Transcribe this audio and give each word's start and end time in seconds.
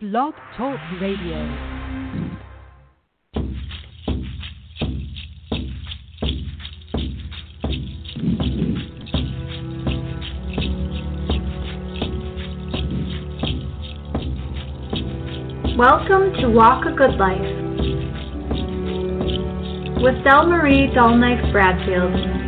Blog 0.00 0.34
Talk 0.56 0.76
Radio. 1.00 1.38
Welcome 15.78 16.32
to 16.40 16.50
Walk 16.50 16.86
a 16.86 16.92
Good 16.96 17.16
Life 17.16 17.40
with 20.02 20.24
Del 20.24 20.48
Marie 20.48 20.88
Dullknife 20.92 21.52
Bradfield. 21.52 22.43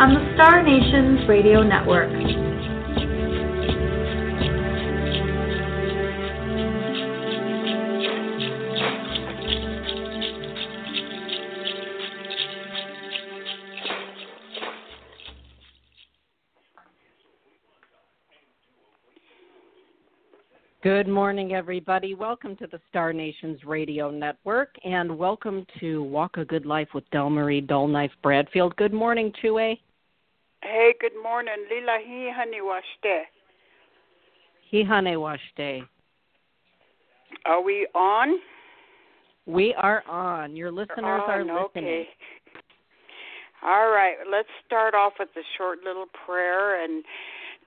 On 0.00 0.14
the 0.14 0.34
Star 0.36 0.62
Nations 0.62 1.28
Radio 1.28 1.60
Network. 1.64 2.12
Good 20.80 21.08
morning, 21.08 21.54
everybody. 21.54 22.14
Welcome 22.14 22.54
to 22.58 22.68
the 22.68 22.80
Star 22.88 23.12
Nations 23.12 23.64
Radio 23.64 24.12
Network, 24.12 24.76
and 24.84 25.18
welcome 25.18 25.66
to 25.80 26.04
Walk 26.04 26.36
a 26.36 26.44
Good 26.44 26.66
Life 26.66 26.88
with 26.94 27.02
Del 27.10 27.30
Marie 27.30 27.60
Dullknife 27.60 28.12
Bradfield. 28.22 28.76
Good 28.76 28.92
morning, 28.92 29.32
Chue. 29.42 29.76
Hey, 30.62 30.94
good 31.00 31.12
morning. 31.22 31.54
Lila 31.70 31.98
hi 32.04 32.32
hani 32.36 32.60
washte. 32.60 33.22
Hi 34.70 34.82
hane 34.82 35.16
washte. 35.16 35.86
Are 37.46 37.62
we 37.62 37.86
on? 37.94 38.38
We 39.46 39.72
are 39.74 40.02
on. 40.08 40.56
Your 40.56 40.70
listeners 40.72 40.98
are 41.04 41.40
on, 41.40 41.46
listening. 41.46 41.64
Okay. 41.84 42.08
All 43.62 43.90
right, 43.90 44.16
let's 44.30 44.48
start 44.66 44.94
off 44.94 45.14
with 45.18 45.30
a 45.36 45.42
short 45.56 45.78
little 45.84 46.06
prayer 46.26 46.84
and 46.84 47.04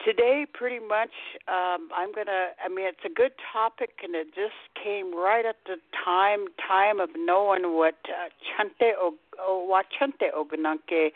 today 0.05 0.45
pretty 0.53 0.79
much 0.79 1.11
um 1.47 1.89
i'm 1.95 2.13
to 2.13 2.49
i 2.63 2.67
mean 2.67 2.85
it's 2.85 3.05
a 3.05 3.13
good 3.13 3.31
topic 3.53 3.89
and 4.03 4.15
it 4.15 4.27
just 4.35 4.57
came 4.81 5.15
right 5.15 5.45
at 5.45 5.57
the 5.65 5.75
time 6.03 6.45
time 6.67 6.99
of 6.99 7.09
knowing 7.15 7.75
what 7.75 7.95
uh, 8.09 8.29
chante 8.49 8.91
o 8.99 9.13
what 9.67 9.85
chante 9.97 10.27
ogananke 10.35 11.11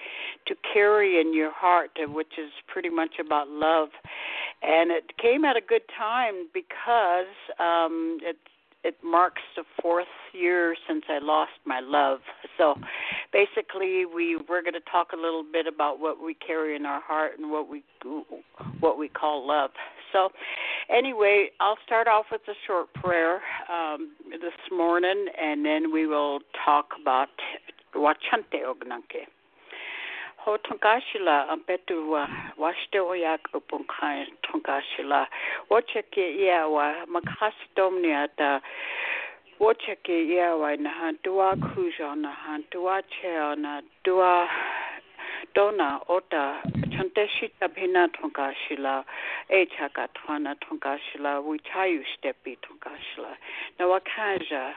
to 0.48 0.56
carry 0.74 1.20
in 1.20 1.34
your 1.34 1.52
heart 1.52 1.92
uh, 2.02 2.12
which 2.12 2.38
is 2.38 2.52
pretty 2.68 2.90
much 2.90 3.16
about 3.20 3.50
love. 3.50 3.90
And 4.62 4.92
it 4.92 5.18
came 5.22 5.46
at 5.46 5.56
a 5.56 5.62
good 5.62 5.84
time 5.98 6.48
because 6.54 7.34
um 7.60 8.18
it's 8.22 8.40
it 8.86 8.96
marks 9.04 9.42
the 9.56 9.64
fourth 9.82 10.06
year 10.32 10.76
since 10.88 11.04
I 11.10 11.18
lost 11.18 11.54
my 11.66 11.80
love. 11.80 12.20
So 12.56 12.76
basically 13.34 14.06
we 14.06 14.38
we're 14.48 14.62
going 14.62 14.74
to 14.74 14.92
talk 14.92 15.08
a 15.12 15.16
little 15.16 15.44
bit 15.44 15.66
about 15.66 16.00
what 16.00 16.24
we 16.24 16.36
carry 16.36 16.76
in 16.76 16.86
our 16.86 17.02
heart 17.02 17.32
and 17.40 17.50
what 17.50 17.68
we 17.68 17.84
what 18.80 19.00
we 19.00 19.10
call 19.10 19.46
love. 19.46 19.72
So 20.14 20.30
anyway, 20.96 21.50
I'll 21.60 21.80
start 21.84 22.08
off 22.08 22.26
with 22.32 22.42
a 22.48 22.54
short 22.68 22.94
prayer 22.94 23.42
um, 23.74 24.12
this 24.30 24.54
morning 24.72 25.26
and 25.42 25.66
then 25.66 25.92
we 25.92 26.06
will 26.06 26.40
talk 26.64 26.90
about 27.02 27.30
Wachante 27.96 28.62
Ognanke. 28.64 29.26
Ho 30.46 30.58
tonkashila 30.58 31.50
ampetu 31.50 32.12
wa 32.12 32.30
washte 32.58 33.00
o 33.00 33.14
yak 33.14 33.42
upon 33.54 33.84
kai 33.86 34.28
tonkashila 34.44 35.28
wache 35.70 36.04
ke 36.14 36.38
ia 36.38 36.68
wa 36.68 37.06
makastomni 37.10 38.14
ata 38.14 38.62
wache 39.60 39.96
ke 40.04 40.14
ia 40.30 40.56
wa 40.56 40.76
na 40.76 40.90
hantua 40.90 41.56
kuja 41.56 42.16
na 42.16 42.32
hantua 42.32 43.02
che 43.10 43.56
na 43.58 43.82
dua 44.04 44.48
dona 45.56 46.00
ota 46.10 46.62
chanteshi 46.94 47.50
tabhina 47.60 48.06
bhina 48.06 48.10
tonkashila 48.14 49.04
e 49.50 49.66
chaka 49.66 50.08
thana 50.14 50.56
tonkashila 50.62 51.42
wi 51.42 51.58
chayu 51.60 52.06
stepi 52.14 52.56
tonkashila 52.62 53.34
na 53.80 53.88
wakaja 53.88 54.76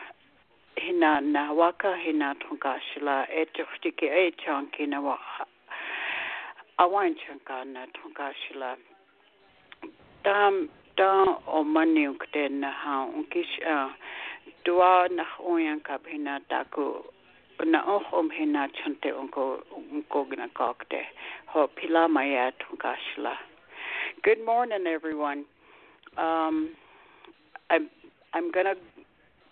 hina 0.77 1.21
na 1.21 1.53
waka 1.53 1.97
hina 1.97 2.35
tonkashila 2.35 3.29
e 3.31 3.45
tuhtike 3.45 4.07
e 4.07 4.33
chanki 4.33 4.87
na 4.87 5.01
wa 5.01 5.19
na 6.79 7.87
tonkashila 7.87 8.77
tam 10.25 10.69
tam 10.97 11.39
o 11.47 11.65
mani 11.65 12.09
ukte 12.09 12.49
na 12.51 12.71
ha 12.71 13.07
unkish 13.07 13.59
dua 14.65 15.09
na 15.09 15.25
oyan 15.41 15.81
ka 15.81 15.99
bhina 15.99 16.41
taku 16.49 17.05
na 17.67 17.83
ohom 17.83 18.31
hina 18.31 18.69
chante 18.69 19.13
unko 19.13 19.63
unko 19.93 20.25
gina 20.31 20.49
kokte 20.49 21.07
ho 21.47 21.67
pila 21.69 22.09
maya 22.09 22.53
tonkashila 22.53 23.37
good 24.23 24.45
morning 24.45 24.87
everyone. 24.87 25.45
Um 26.17 26.71
i'm 27.71 27.89
i'm 28.35 28.51
gonna 28.51 28.75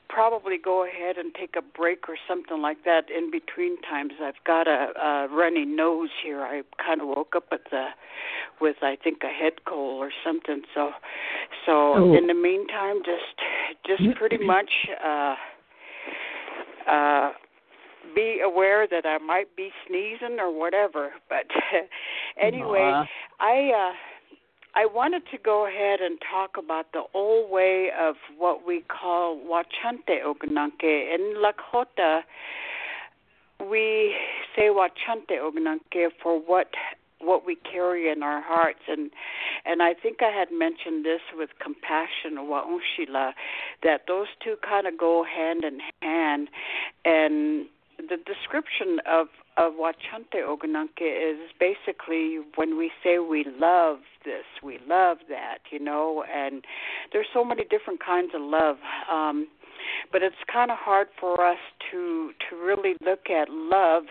probably 0.09 0.57
go 0.63 0.85
ahead 0.87 1.17
and 1.19 1.35
take 1.35 1.55
a 1.57 1.63
break 1.63 2.09
or 2.09 2.17
something 2.29 2.61
like 2.63 2.85
that 2.85 3.05
in 3.11 3.31
between 3.31 3.81
times. 3.83 4.13
I've 4.23 4.43
got 4.47 4.67
a, 4.69 4.93
a 5.01 5.29
runny 5.31 5.65
nose 5.65 6.11
here. 6.23 6.43
I 6.43 6.63
kind 6.85 7.01
of 7.01 7.09
woke 7.09 7.35
up 7.37 7.45
with 7.51 7.63
the 7.71 7.89
with 8.61 8.77
I 8.83 8.97
think 9.03 9.19
a 9.23 9.29
head 9.29 9.65
cold 9.67 10.03
or 10.03 10.11
something. 10.25 10.63
So 10.75 10.91
so 11.65 11.95
Oh. 11.95 12.15
in 12.17 12.27
the 12.27 12.35
meantime, 12.35 13.03
just 13.05 13.37
just 13.87 14.17
pretty 14.17 14.39
much 14.39 14.71
uh 15.05 15.35
uh 16.89 17.33
be 18.15 18.41
aware 18.41 18.87
that 18.87 19.05
I 19.05 19.19
might 19.19 19.55
be 19.57 19.71
sneezing 19.87 20.39
or 20.39 20.51
whatever. 20.57 21.11
But 21.29 21.47
anyway, 22.41 22.91
Aw. 22.95 23.07
I 23.41 23.91
uh 23.91 23.93
I 24.77 24.85
wanted 24.85 25.23
to 25.33 25.39
go 25.39 25.67
ahead 25.67 26.01
and 26.01 26.19
talk 26.21 26.59
about 26.59 26.93
the 26.93 27.05
old 27.15 27.51
way 27.51 27.89
of 27.99 28.17
what 28.37 28.67
we 28.67 28.83
call 28.83 29.39
Wachante 29.39 30.23
Ognanke. 30.23 31.15
In 31.15 31.37
Lakota, 31.43 32.21
we 33.59 34.15
say 34.55 34.65
Wachante 34.65 35.41
Ognanke 35.41 36.11
for 36.23 36.39
what 36.39 36.69
what 37.23 37.47
we 37.47 37.55
carry 37.55 38.13
in 38.13 38.23
our 38.23 38.43
hearts 38.43 38.81
and 38.89 39.11
and 39.65 39.83
I 39.83 39.95
think 39.95 40.19
I 40.21 40.31
had 40.31 40.49
mentioned 40.53 41.07
this 41.07 41.23
with 41.35 41.49
compassion 41.59 42.37
or 42.37 42.45
Waunshila 42.45 43.33
that 43.83 44.03
those 44.07 44.27
two 44.45 44.57
kind 44.63 44.87
of 44.87 44.99
go 44.99 45.25
hand 45.25 45.65
in 45.65 45.81
hand 46.03 46.49
and 47.07 47.67
the 47.97 48.19
description 48.19 49.01
of 49.11 49.29
of 49.57 49.73
Wachante 49.75 50.43
Ogunanke 50.47 51.01
is 51.01 51.39
basically 51.59 52.41
when 52.57 52.77
we 52.77 52.91
say 53.03 53.19
we 53.19 53.47
love 53.59 53.99
this, 54.25 54.45
we 54.63 54.79
love 54.87 55.19
that, 55.29 55.59
you 55.71 55.79
know, 55.79 56.25
and 56.33 56.65
there's 57.13 57.27
so 57.33 57.45
many 57.45 57.65
different 57.65 58.05
kinds 58.05 58.33
of 58.35 58.43
love. 58.43 58.77
Um, 59.11 59.49
but 60.13 60.23
it's 60.23 60.37
kind 60.53 60.71
of 60.71 60.79
hard 60.79 61.09
for 61.19 61.45
us 61.45 61.59
to 61.91 62.33
to 62.51 62.57
really 62.57 62.97
look 63.05 63.31
at 63.31 63.49
love 63.49 64.05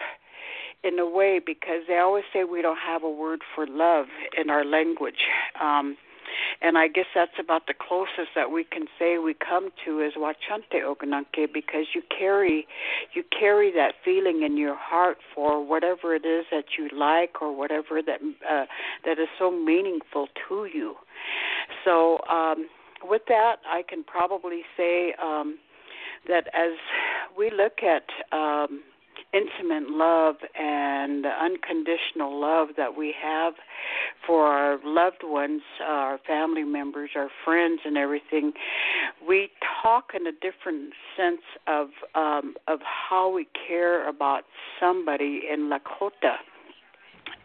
in 0.84 1.00
a 1.00 1.10
way 1.10 1.40
because 1.44 1.82
they 1.88 1.98
always 1.98 2.24
say 2.32 2.44
we 2.44 2.62
don't 2.62 2.78
have 2.78 3.04
a 3.04 3.10
word 3.10 3.42
for 3.54 3.66
love 3.68 4.06
in 4.38 4.50
our 4.50 4.64
language. 4.64 5.28
Um, 5.62 5.98
and 6.62 6.78
I 6.78 6.88
guess 6.88 7.06
that's 7.14 7.40
about 7.40 7.68
the 7.68 7.74
closest 7.74 8.34
that 8.36 8.52
we 8.52 8.64
can 8.64 8.86
say 8.98 9.18
we 9.18 9.34
come 9.34 9.70
to 9.86 10.02
is 10.02 10.14
Wachante 10.18 10.82
Ogunanke 10.82 11.52
because 11.54 11.88
you 11.94 12.02
carry 12.18 12.68
you 13.14 13.24
carry 13.38 13.72
that 13.72 13.94
feeling 14.04 14.44
in 14.44 14.58
your 14.58 14.76
heart 14.76 15.18
for 15.34 15.66
whatever 15.66 16.16
it 16.16 16.26
is 16.26 16.46
that 16.52 16.66
you 16.78 16.90
like 16.98 17.42
or 17.42 17.56
whatever 17.56 18.02
that 18.02 18.20
uh, 18.50 18.66
that 19.06 19.20
is 19.20 19.28
so 19.38 19.52
meaningful 19.52 20.28
to 20.48 20.68
you. 20.74 20.96
So 21.84 22.20
um, 22.30 22.68
with 23.04 23.24
that, 23.28 23.58
I 23.68 23.84
can 23.88 24.04
probably 24.04 24.62
say 24.78 25.14
um, 25.22 25.58
that 26.28 26.48
as 26.54 26.74
we 27.38 27.52
look 27.52 27.84
at 27.84 28.06
um, 28.36 28.82
intimate 29.34 29.90
love 29.90 30.36
and 30.60 31.26
unconditional 31.26 32.40
love 32.40 32.70
that 32.78 32.98
we 32.98 33.14
have 33.22 33.54
for 34.26 34.48
our 34.48 34.80
loved 34.84 35.24
ones, 35.24 35.62
our 35.84 36.20
family 36.26 36.64
members, 36.64 37.12
our 37.16 37.30
friends, 37.44 37.82
and 37.86 37.98
everything, 37.98 38.54
we 39.28 39.50
talk 39.84 40.12
in 40.14 40.26
a 40.28 40.32
different 40.32 40.94
sense 41.16 41.42
of 41.68 41.90
um, 42.16 42.56
of 42.68 42.80
how 42.82 43.32
we 43.32 43.48
care 43.68 44.08
about 44.08 44.44
somebody 44.80 45.42
in 45.52 45.70
Lakota. 45.70 46.38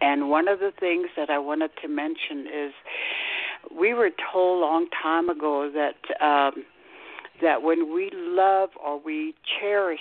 And 0.01 0.31
one 0.31 0.49
of 0.49 0.61
the 0.61 0.73
things 0.79 1.09
that 1.17 1.29
I 1.29 1.39
wanted 1.39 1.71
to 1.83 1.89
mention 1.89 2.47
is 2.47 2.73
we 3.77 3.93
were 3.93 4.11
told 4.33 4.59
a 4.59 4.61
long 4.61 4.87
time 5.03 5.29
ago 5.29 5.71
that 5.75 6.25
um, 6.25 6.65
that 7.43 7.63
when 7.63 7.93
we 7.95 8.11
love 8.13 8.71
or 8.83 9.01
we 9.01 9.35
cherish 9.61 10.01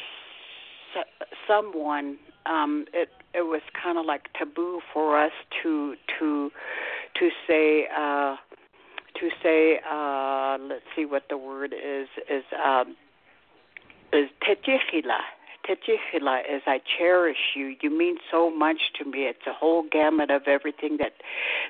s- 0.96 1.28
someone 1.48 2.18
um, 2.46 2.86
it 2.94 3.10
it 3.34 3.44
was 3.44 3.62
kind 3.82 3.98
of 3.98 4.06
like 4.06 4.32
taboo 4.38 4.82
for 4.94 5.20
us 5.20 5.32
to 5.62 5.96
to 6.20 6.52
to 7.20 7.30
say 7.48 7.88
uh, 7.96 8.36
to 9.20 9.30
say 9.44 9.80
uh, 9.90 10.58
let's 10.62 10.84
see 10.96 11.06
what 11.06 11.24
the 11.30 11.38
word 11.38 11.74
is 11.74 12.08
is 12.30 12.44
um, 12.66 12.96
is 14.14 14.30
techihila 14.44 15.20
Techihila 15.68 16.42
is 16.42 16.62
I 16.66 16.82
cherish 16.98 17.56
you. 17.56 17.76
You 17.82 17.96
mean 17.96 18.18
so 18.32 18.50
much 18.50 18.94
to 18.98 19.06
me. 19.06 19.24
It's 19.24 19.46
a 19.48 19.54
whole 19.54 19.84
gamut 19.92 20.32
of 20.32 20.44
everything 20.48 20.98
that 20.98 21.14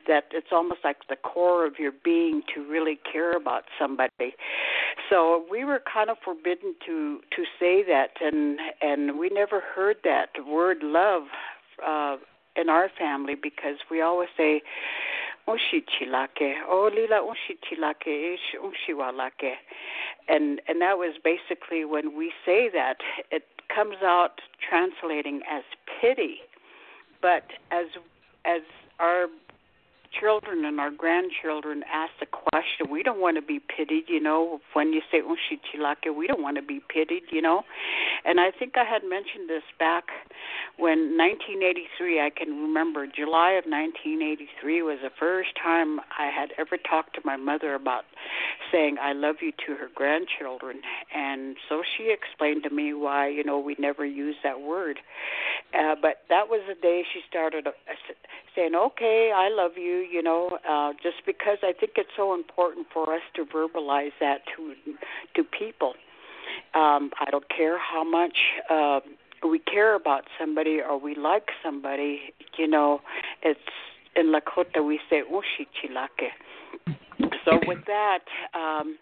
that 0.07 0.25
it's 0.31 0.51
almost 0.51 0.81
like 0.83 1.07
the 1.09 1.15
core 1.15 1.65
of 1.65 1.79
your 1.79 1.91
being 2.03 2.41
to 2.53 2.67
really 2.69 2.99
care 3.11 3.33
about 3.33 3.63
somebody. 3.77 4.35
So 5.09 5.45
we 5.49 5.65
were 5.65 5.81
kind 5.91 6.09
of 6.09 6.17
forbidden 6.23 6.75
to 6.85 7.19
to 7.35 7.43
say 7.59 7.83
that 7.83 8.11
and 8.21 8.59
and 8.81 9.19
we 9.19 9.29
never 9.29 9.61
heard 9.61 9.97
that 10.03 10.29
word 10.47 10.77
love 10.81 11.23
uh 11.85 12.17
in 12.55 12.69
our 12.69 12.89
family 12.97 13.35
because 13.35 13.77
we 13.89 14.01
always 14.01 14.29
say 14.35 14.61
Unshichilake, 15.49 16.53
oh 16.67 16.91
lila 16.93 17.21
unshichilake, 17.21 18.35
ish 18.35 18.55
unshiwalake. 18.61 19.53
And 20.27 20.61
and 20.67 20.79
that 20.81 20.97
was 20.99 21.15
basically 21.23 21.85
when 21.85 22.15
we 22.15 22.31
say 22.45 22.69
that, 22.71 22.97
it 23.31 23.43
comes 23.73 23.97
out 24.03 24.41
translating 24.67 25.41
as 25.49 25.63
pity. 26.01 26.37
But 27.21 27.43
as 27.71 27.87
as 28.45 28.61
our 28.99 29.27
children 30.11 30.65
and 30.65 30.79
our 30.79 30.91
grandchildren 30.91 31.83
ask 31.91 32.11
the 32.19 32.25
question, 32.25 32.89
we 32.89 33.03
don't 33.03 33.19
want 33.19 33.37
to 33.37 33.41
be 33.41 33.59
pitied, 33.59 34.05
you 34.07 34.19
know, 34.19 34.59
when 34.73 34.93
you 34.93 35.01
say 35.11 35.21
Unshichilake, 35.21 36.15
we 36.15 36.27
don't 36.27 36.41
want 36.41 36.57
to 36.57 36.63
be 36.63 36.81
pitied, 36.89 37.23
you 37.31 37.41
know. 37.41 37.63
And 38.25 38.39
I 38.39 38.51
think 38.51 38.73
I 38.77 38.83
had 38.83 39.03
mentioned 39.03 39.49
this 39.49 39.63
back 39.77 40.05
when 40.77 41.17
1983, 41.17 42.21
I 42.21 42.29
can 42.29 42.49
remember 42.61 43.05
July 43.05 43.51
of 43.51 43.65
1983 43.65 44.81
was 44.81 44.99
the 45.03 45.11
first 45.19 45.49
time 45.61 45.99
I 46.17 46.27
had 46.27 46.49
ever 46.57 46.77
talked 46.77 47.15
to 47.15 47.21
my 47.25 47.37
mother 47.37 47.75
about 47.75 48.05
saying 48.71 48.97
I 49.01 49.13
love 49.13 49.37
you 49.41 49.51
to 49.67 49.75
her 49.75 49.89
grandchildren. 49.93 50.81
And 51.13 51.57
so 51.67 51.83
she 51.83 52.11
explained 52.11 52.63
to 52.63 52.69
me 52.69 52.93
why, 52.93 53.27
you 53.27 53.43
know, 53.43 53.59
we 53.59 53.75
never 53.79 54.05
use 54.05 54.35
that 54.43 54.61
word. 54.61 54.99
Uh, 55.73 55.95
but 56.01 56.23
that 56.29 56.49
was 56.49 56.61
the 56.67 56.75
day 56.75 57.03
she 57.13 57.21
started 57.29 57.67
uh, 57.67 57.71
saying, 58.55 58.75
okay, 58.75 59.31
I 59.35 59.49
love 59.49 59.71
you, 59.77 59.98
you 59.99 60.21
know, 60.21 60.57
uh, 60.67 60.93
just 61.01 61.25
because 61.25 61.57
I 61.63 61.73
think 61.73 61.93
it's 61.95 62.09
so 62.15 62.33
important 62.33 62.87
for 62.93 63.13
us 63.13 63.21
to 63.35 63.45
verbalize 63.45 64.11
that 64.19 64.41
to 64.55 64.73
to 65.35 65.43
people. 65.43 65.93
Um, 66.73 67.11
I 67.19 67.29
don't 67.31 67.47
care 67.49 67.77
how 67.79 68.03
much 68.03 68.37
uh, 68.69 68.99
we 69.47 69.59
care 69.59 69.95
about 69.95 70.23
somebody 70.39 70.79
or 70.81 70.99
we 70.99 71.15
like 71.15 71.49
somebody, 71.63 72.33
you 72.57 72.67
know, 72.67 73.01
it's 73.41 73.59
in 74.15 74.33
Lakota 74.33 74.85
we 74.85 74.99
say 75.09 75.21
ushichilake. 75.21 76.29
So 77.45 77.59
with 77.65 77.85
that, 77.85 78.19
um, 78.53 78.97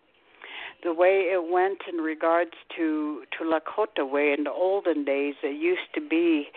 the 0.84 0.94
way 0.94 1.30
it 1.32 1.52
went 1.52 1.80
in 1.92 1.98
regards 1.98 2.52
to 2.76 3.24
to 3.38 3.44
Lakota 3.44 4.10
way 4.10 4.34
in 4.38 4.44
the 4.44 4.52
olden 4.52 5.04
days, 5.06 5.36
it 5.44 5.60
used 5.60 5.94
to 5.96 6.02
be 6.02 6.48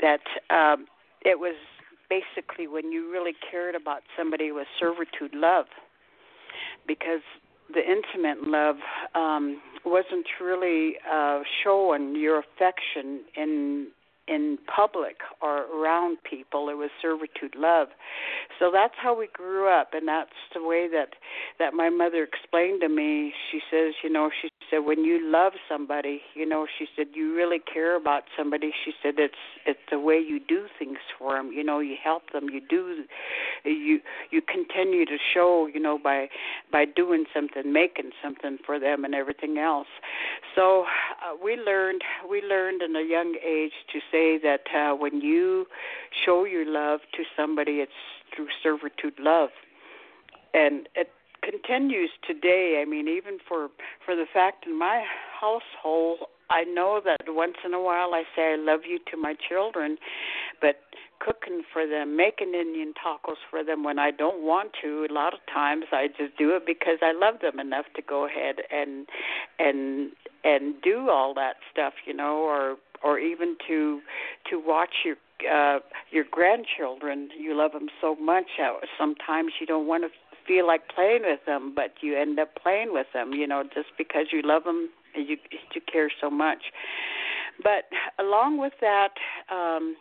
that 0.00 0.20
um, 0.50 0.86
it 1.22 1.38
was 1.38 1.56
basically 2.08 2.66
when 2.66 2.92
you 2.92 3.10
really 3.10 3.34
cared 3.50 3.74
about 3.74 4.02
somebody 4.16 4.52
was 4.52 4.66
servitude 4.78 5.34
love 5.34 5.66
because 6.86 7.22
the 7.72 7.80
intimate 7.80 8.46
love 8.46 8.76
um 9.14 9.60
wasn't 9.84 10.26
really 10.40 10.94
uh 11.10 11.40
showing 11.64 12.14
your 12.16 12.38
affection 12.38 13.20
in 13.36 13.88
in 14.28 14.58
public 14.74 15.18
or 15.40 15.64
around 15.66 16.18
people 16.28 16.68
it 16.68 16.74
was 16.74 16.90
servitude 17.00 17.54
love. 17.56 17.88
So 18.58 18.70
that's 18.72 18.94
how 19.00 19.16
we 19.16 19.28
grew 19.32 19.68
up 19.68 19.90
and 19.92 20.08
that's 20.08 20.30
the 20.54 20.62
way 20.62 20.88
that 20.90 21.10
that 21.58 21.74
my 21.74 21.90
mother 21.90 22.24
explained 22.24 22.80
to 22.82 22.88
me. 22.88 23.32
She 23.50 23.60
says 23.70 23.94
you 24.02 24.10
know 24.10 24.30
she 24.42 24.48
said 24.70 24.78
when 24.78 25.04
you 25.04 25.20
love 25.22 25.52
somebody 25.68 26.22
you 26.34 26.48
know 26.48 26.66
she 26.78 26.86
said 26.96 27.06
you 27.14 27.34
really 27.34 27.60
care 27.72 27.96
about 27.96 28.24
somebody. 28.36 28.72
She 28.84 28.92
said 29.02 29.14
it's 29.18 29.34
it's 29.64 29.80
the 29.90 30.00
way 30.00 30.16
you 30.16 30.40
do 30.40 30.66
things 30.78 30.98
for 31.18 31.36
them 31.36 31.52
you 31.52 31.62
know 31.62 31.80
you 31.80 31.96
help 32.02 32.32
them 32.32 32.48
you 32.50 32.60
do 32.60 33.04
you 33.64 34.00
you 34.30 34.42
continue 34.42 35.04
to 35.04 35.16
show 35.34 35.68
you 35.72 35.80
know 35.80 35.98
by 36.02 36.28
by 36.72 36.84
doing 36.84 37.24
something 37.34 37.72
making 37.72 38.10
something 38.22 38.58
for 38.64 38.78
them 38.78 39.04
and 39.04 39.14
everything 39.14 39.58
else. 39.58 39.88
So 40.54 40.84
uh, 41.22 41.36
we 41.42 41.56
learned 41.56 42.02
we 42.28 42.42
learned 42.42 42.82
in 42.82 42.96
a 42.96 43.02
young 43.02 43.36
age 43.44 43.72
to 43.92 43.98
say 44.10 44.15
that 44.42 44.64
uh, 44.74 44.94
when 44.94 45.20
you 45.20 45.66
show 46.24 46.44
your 46.44 46.66
love 46.66 47.00
to 47.14 47.22
somebody 47.36 47.80
it's 47.84 47.92
through 48.34 48.48
servitude 48.62 49.18
love 49.18 49.50
and 50.54 50.88
it 50.94 51.10
continues 51.42 52.10
today. 52.26 52.82
I 52.82 52.88
mean, 52.88 53.08
even 53.08 53.38
for 53.46 53.68
for 54.04 54.16
the 54.16 54.26
fact 54.32 54.66
in 54.66 54.78
my 54.78 55.04
household, 55.40 56.18
I 56.50 56.64
know 56.64 57.00
that 57.04 57.20
once 57.28 57.56
in 57.64 57.74
a 57.74 57.80
while 57.80 58.14
I 58.14 58.24
say 58.34 58.54
I 58.54 58.56
love 58.56 58.80
you 58.88 58.98
to 59.10 59.16
my 59.16 59.34
children, 59.48 59.98
but 60.60 60.76
cooking 61.18 61.62
for 61.72 61.86
them, 61.86 62.16
making 62.16 62.54
Indian 62.54 62.92
tacos 62.92 63.36
for 63.50 63.64
them 63.64 63.84
when 63.84 63.98
I 63.98 64.10
don't 64.10 64.42
want 64.42 64.72
to, 64.82 65.06
a 65.10 65.12
lot 65.12 65.32
of 65.32 65.40
times 65.52 65.84
I 65.92 66.08
just 66.08 66.36
do 66.36 66.54
it 66.56 66.66
because 66.66 66.98
I 67.02 67.12
love 67.12 67.40
them 67.40 67.58
enough 67.58 67.86
to 67.96 68.02
go 68.02 68.26
ahead 68.26 68.56
and 68.70 69.06
and 69.58 70.12
and 70.44 70.74
do 70.82 71.10
all 71.10 71.34
that 71.34 71.56
stuff, 71.72 71.94
you 72.06 72.14
know, 72.14 72.38
or 72.38 72.76
or 73.02 73.18
even 73.18 73.56
to 73.66 74.00
to 74.50 74.60
watch 74.64 75.04
your 75.04 75.16
uh 75.50 75.80
your 76.10 76.24
grandchildren 76.30 77.28
you 77.38 77.56
love 77.56 77.72
them 77.72 77.88
so 78.00 78.16
much 78.16 78.46
sometimes 78.98 79.52
you 79.60 79.66
don't 79.66 79.86
want 79.86 80.02
to 80.02 80.08
feel 80.46 80.66
like 80.66 80.88
playing 80.94 81.22
with 81.22 81.40
them, 81.46 81.72
but 81.74 81.94
you 82.00 82.16
end 82.16 82.38
up 82.38 82.54
playing 82.62 82.92
with 82.92 83.06
them, 83.12 83.32
you 83.32 83.46
know, 83.46 83.62
just 83.74 83.88
because 83.98 84.26
you 84.32 84.42
love 84.44 84.64
them 84.64 84.88
you 85.14 85.36
you 85.74 85.80
care 85.90 86.10
so 86.20 86.30
much. 86.30 86.64
But 87.62 87.84
along 88.18 88.58
with 88.58 88.74
that, 88.80 89.14
um, 89.50 89.96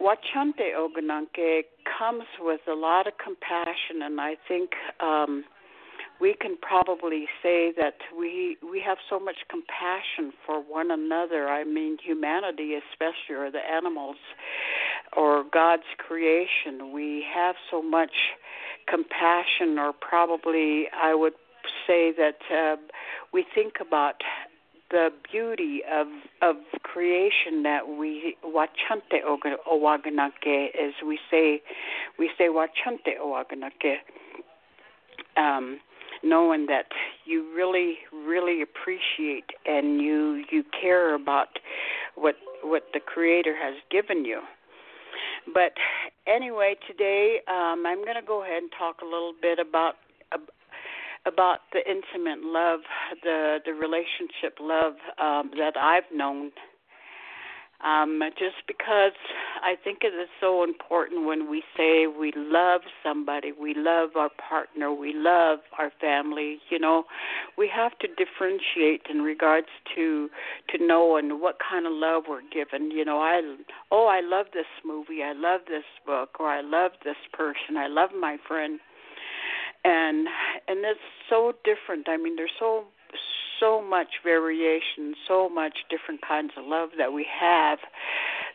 Wachante 0.00 0.72
Ogananke 0.74 1.62
comes 1.98 2.24
with 2.40 2.60
a 2.66 2.74
lot 2.74 3.06
of 3.06 3.14
compassion, 3.22 4.02
and 4.02 4.20
I 4.20 4.36
think 4.46 4.70
um, 5.00 5.44
we 6.20 6.34
can 6.34 6.56
probably 6.60 7.26
say 7.42 7.72
that 7.76 7.96
we 8.18 8.56
we 8.62 8.80
have 8.80 8.98
so 9.08 9.20
much 9.20 9.36
compassion 9.48 10.32
for 10.44 10.60
one 10.60 10.90
another. 10.90 11.48
I 11.48 11.64
mean, 11.64 11.96
humanity, 12.02 12.74
especially, 12.74 13.36
or 13.36 13.50
the 13.50 13.60
animals, 13.60 14.16
or 15.16 15.44
God's 15.52 15.84
creation. 15.98 16.92
We 16.92 17.24
have 17.34 17.56
so 17.70 17.82
much 17.82 18.12
compassion, 18.88 19.78
or 19.78 19.92
probably 19.92 20.86
I 20.92 21.14
would 21.14 21.34
say 21.86 22.12
that 22.16 22.38
uh, 22.52 22.76
we 23.32 23.44
think 23.54 23.74
about 23.80 24.16
the 24.90 25.10
beauty 25.30 25.82
of 25.90 26.06
of 26.40 26.56
creation 26.82 27.62
that 27.62 27.86
we 27.86 28.36
wachante 28.44 29.22
owaganake 29.70 30.68
as 30.74 30.94
we 31.06 31.18
say 31.30 31.62
we 32.18 32.30
say 32.38 32.48
wachante 32.48 33.18
owaganake 33.22 33.98
um 35.36 35.78
knowing 36.22 36.66
that 36.66 36.86
you 37.24 37.52
really 37.54 37.98
really 38.12 38.62
appreciate 38.62 39.44
and 39.66 40.00
you 40.00 40.44
you 40.50 40.64
care 40.80 41.14
about 41.14 41.58
what 42.14 42.36
what 42.62 42.84
the 42.92 43.00
creator 43.00 43.54
has 43.56 43.74
given 43.90 44.24
you. 44.24 44.40
But 45.52 45.72
anyway, 46.26 46.74
today 46.86 47.38
um, 47.48 47.84
I'm 47.86 48.04
going 48.04 48.20
to 48.20 48.26
go 48.26 48.42
ahead 48.42 48.62
and 48.62 48.72
talk 48.76 49.00
a 49.00 49.04
little 49.04 49.32
bit 49.40 49.58
about 49.58 49.94
about 51.26 51.60
the 51.72 51.80
intimate 51.80 52.44
love, 52.44 52.80
the 53.22 53.58
the 53.64 53.72
relationship 53.72 54.58
love 54.60 54.94
um, 55.20 55.50
that 55.56 55.76
I've 55.76 56.08
known 56.12 56.52
um, 57.84 58.20
just 58.36 58.66
because 58.66 59.12
I 59.62 59.76
think 59.82 59.98
it 60.02 60.08
is 60.08 60.28
so 60.40 60.64
important 60.64 61.26
when 61.26 61.48
we 61.48 61.62
say 61.76 62.06
we 62.08 62.32
love 62.36 62.80
somebody, 63.04 63.52
we 63.52 63.72
love 63.76 64.10
our 64.16 64.30
partner, 64.48 64.92
we 64.92 65.12
love 65.14 65.60
our 65.78 65.92
family. 66.00 66.58
You 66.70 66.80
know, 66.80 67.04
we 67.56 67.70
have 67.74 67.96
to 68.00 68.08
differentiate 68.08 69.02
in 69.08 69.22
regards 69.22 69.68
to 69.94 70.28
to 70.70 70.84
knowing 70.84 71.40
what 71.40 71.58
kind 71.58 71.86
of 71.86 71.92
love 71.92 72.24
we're 72.28 72.42
given. 72.52 72.90
You 72.90 73.04
know, 73.04 73.20
I 73.20 73.40
oh 73.92 74.06
I 74.06 74.22
love 74.22 74.46
this 74.52 74.66
movie, 74.84 75.22
I 75.22 75.32
love 75.32 75.60
this 75.68 75.84
book, 76.04 76.40
or 76.40 76.48
I 76.48 76.62
love 76.62 76.92
this 77.04 77.16
person, 77.32 77.76
I 77.76 77.86
love 77.86 78.10
my 78.18 78.38
friend, 78.48 78.80
and 79.84 80.26
and 80.66 80.78
it's 80.84 81.00
so 81.30 81.52
different. 81.64 82.08
I 82.08 82.16
mean, 82.16 82.34
there's 82.34 82.50
so 82.58 82.86
so 83.60 83.82
much 83.82 84.08
variation, 84.24 85.14
so 85.26 85.48
much 85.48 85.78
different 85.90 86.20
kinds 86.26 86.52
of 86.56 86.64
love 86.66 86.90
that 86.98 87.12
we 87.12 87.26
have 87.40 87.78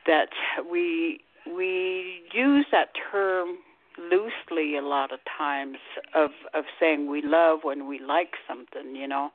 that 0.06 0.30
we 0.70 1.20
we 1.46 2.22
use 2.34 2.66
that 2.72 2.90
term 3.12 3.58
loosely 3.98 4.78
a 4.78 4.82
lot 4.82 5.12
of 5.12 5.20
times 5.38 5.78
of 6.16 6.32
of 6.54 6.66
saying 6.80 7.10
we 7.10 7.22
love 7.22 7.60
when 7.64 7.88
we 7.88 8.00
like 8.00 8.34
something, 8.48 8.96
you 8.96 9.08
know. 9.08 9.30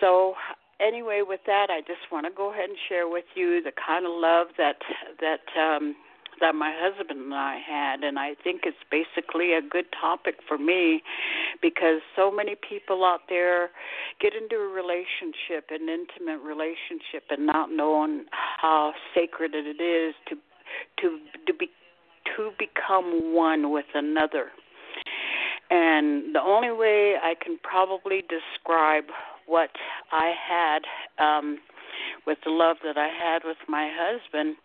So 0.00 0.34
anyway, 0.80 1.22
with 1.26 1.40
that, 1.46 1.68
I 1.70 1.80
just 1.80 2.10
want 2.10 2.26
to 2.26 2.32
go 2.34 2.52
ahead 2.52 2.68
and 2.68 2.78
share 2.88 3.08
with 3.08 3.24
you 3.34 3.62
the 3.62 3.72
kind 3.72 4.06
of 4.06 4.12
love 4.14 4.48
that 4.58 4.76
that 5.20 5.46
um, 5.58 5.94
that 6.40 6.54
my 6.54 6.72
husband 6.76 7.20
and 7.20 7.34
I 7.34 7.58
had, 7.58 8.02
and 8.02 8.18
I 8.18 8.34
think 8.42 8.62
it's 8.64 8.76
basically 8.90 9.54
a 9.54 9.62
good 9.62 9.86
topic 9.98 10.36
for 10.46 10.58
me 10.58 11.02
because 11.62 12.00
so 12.14 12.30
many 12.30 12.54
people 12.56 13.04
out 13.04 13.22
there 13.28 13.70
get 14.20 14.32
into 14.34 14.56
a 14.56 14.68
relationship, 14.68 15.70
an 15.70 15.88
intimate 15.88 16.42
relationship, 16.44 17.24
and 17.30 17.46
not 17.46 17.70
knowing 17.70 18.24
how 18.60 18.92
sacred 19.14 19.52
it 19.54 19.80
is 19.82 20.14
to 20.28 20.36
to 21.00 21.18
to 21.46 21.54
be 21.54 21.70
to 22.36 22.50
become 22.58 23.34
one 23.34 23.70
with 23.70 23.86
another. 23.94 24.50
And 25.70 26.34
the 26.34 26.40
only 26.40 26.70
way 26.70 27.14
I 27.20 27.34
can 27.42 27.58
probably 27.62 28.22
describe 28.22 29.04
what 29.46 29.70
I 30.12 30.32
had 30.48 30.82
um, 31.22 31.58
with 32.26 32.38
the 32.44 32.50
love 32.50 32.76
that 32.84 32.96
I 32.96 33.08
had 33.08 33.42
with 33.44 33.56
my 33.68 33.90
husband 33.92 34.56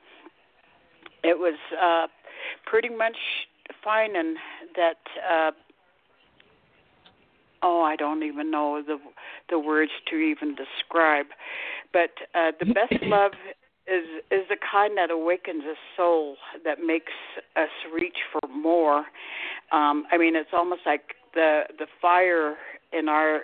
it 1.24 1.38
was 1.38 1.58
uh, 1.82 2.08
pretty 2.66 2.90
much 2.90 3.18
finding 3.84 4.36
that. 4.76 4.98
Uh, 5.30 5.52
oh, 7.64 7.82
I 7.82 7.96
don't 7.96 8.24
even 8.24 8.52
know 8.52 8.82
the 8.86 8.98
the 9.50 9.60
words 9.60 9.92
to 10.10 10.16
even 10.16 10.56
describe, 10.56 11.28
but 11.94 12.12
uh, 12.36 12.52
the 12.60 12.74
best 12.74 12.94
love 13.04 13.34
is 13.88 14.06
is 14.32 14.48
the 14.50 14.58
kind 14.72 14.98
that 14.98 15.12
awakens 15.12 15.64
a 15.64 15.76
soul 15.96 16.38
that 16.64 16.80
makes 16.86 17.14
us 17.56 17.70
reach 17.94 18.18
for 18.32 18.48
more. 18.50 19.06
Um, 19.72 20.06
I 20.12 20.18
mean, 20.18 20.36
it's 20.36 20.50
almost 20.54 20.82
like 20.86 21.16
the 21.34 21.64
the 21.78 21.88
fire 22.02 22.56
in 22.94 23.10
our 23.10 23.42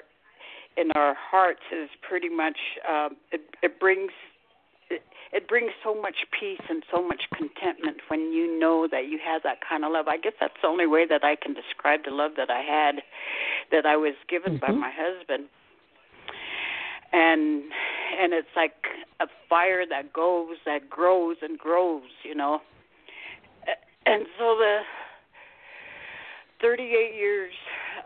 in 0.77 0.91
our 0.95 1.15
hearts 1.15 1.61
is 1.71 1.89
pretty 2.07 2.29
much 2.29 2.57
um, 2.87 3.17
it, 3.31 3.41
it 3.63 3.79
brings 3.79 4.11
it 5.33 5.47
brings 5.47 5.71
so 5.83 5.93
much 5.99 6.25
peace 6.37 6.61
and 6.69 6.83
so 6.91 7.05
much 7.05 7.23
contentment 7.35 7.97
when 8.07 8.31
you 8.31 8.59
know 8.59 8.87
that 8.89 9.07
you 9.07 9.19
have 9.23 9.43
that 9.43 9.57
kind 9.67 9.83
of 9.83 9.91
love. 9.91 10.07
I 10.07 10.17
guess 10.17 10.33
that's 10.39 10.53
the 10.61 10.67
only 10.67 10.87
way 10.87 11.05
that 11.07 11.23
I 11.23 11.35
can 11.35 11.53
describe 11.53 12.01
the 12.05 12.11
love 12.11 12.31
that 12.37 12.49
I 12.49 12.61
had 12.61 13.01
that 13.71 13.85
I 13.85 13.97
was 13.97 14.13
given 14.29 14.57
mm-hmm. 14.57 14.65
by 14.65 14.71
my 14.71 14.91
husband. 14.93 15.49
And 17.13 17.63
and 18.19 18.33
it's 18.33 18.47
like 18.55 18.75
a 19.19 19.27
fire 19.49 19.85
that 19.87 20.11
goes 20.11 20.57
that 20.65 20.89
grows 20.89 21.37
and 21.41 21.57
grows, 21.57 22.09
you 22.23 22.35
know. 22.35 22.61
And 24.05 24.25
so 24.37 24.55
the 24.57 24.79
38 26.61 27.15
years 27.15 27.53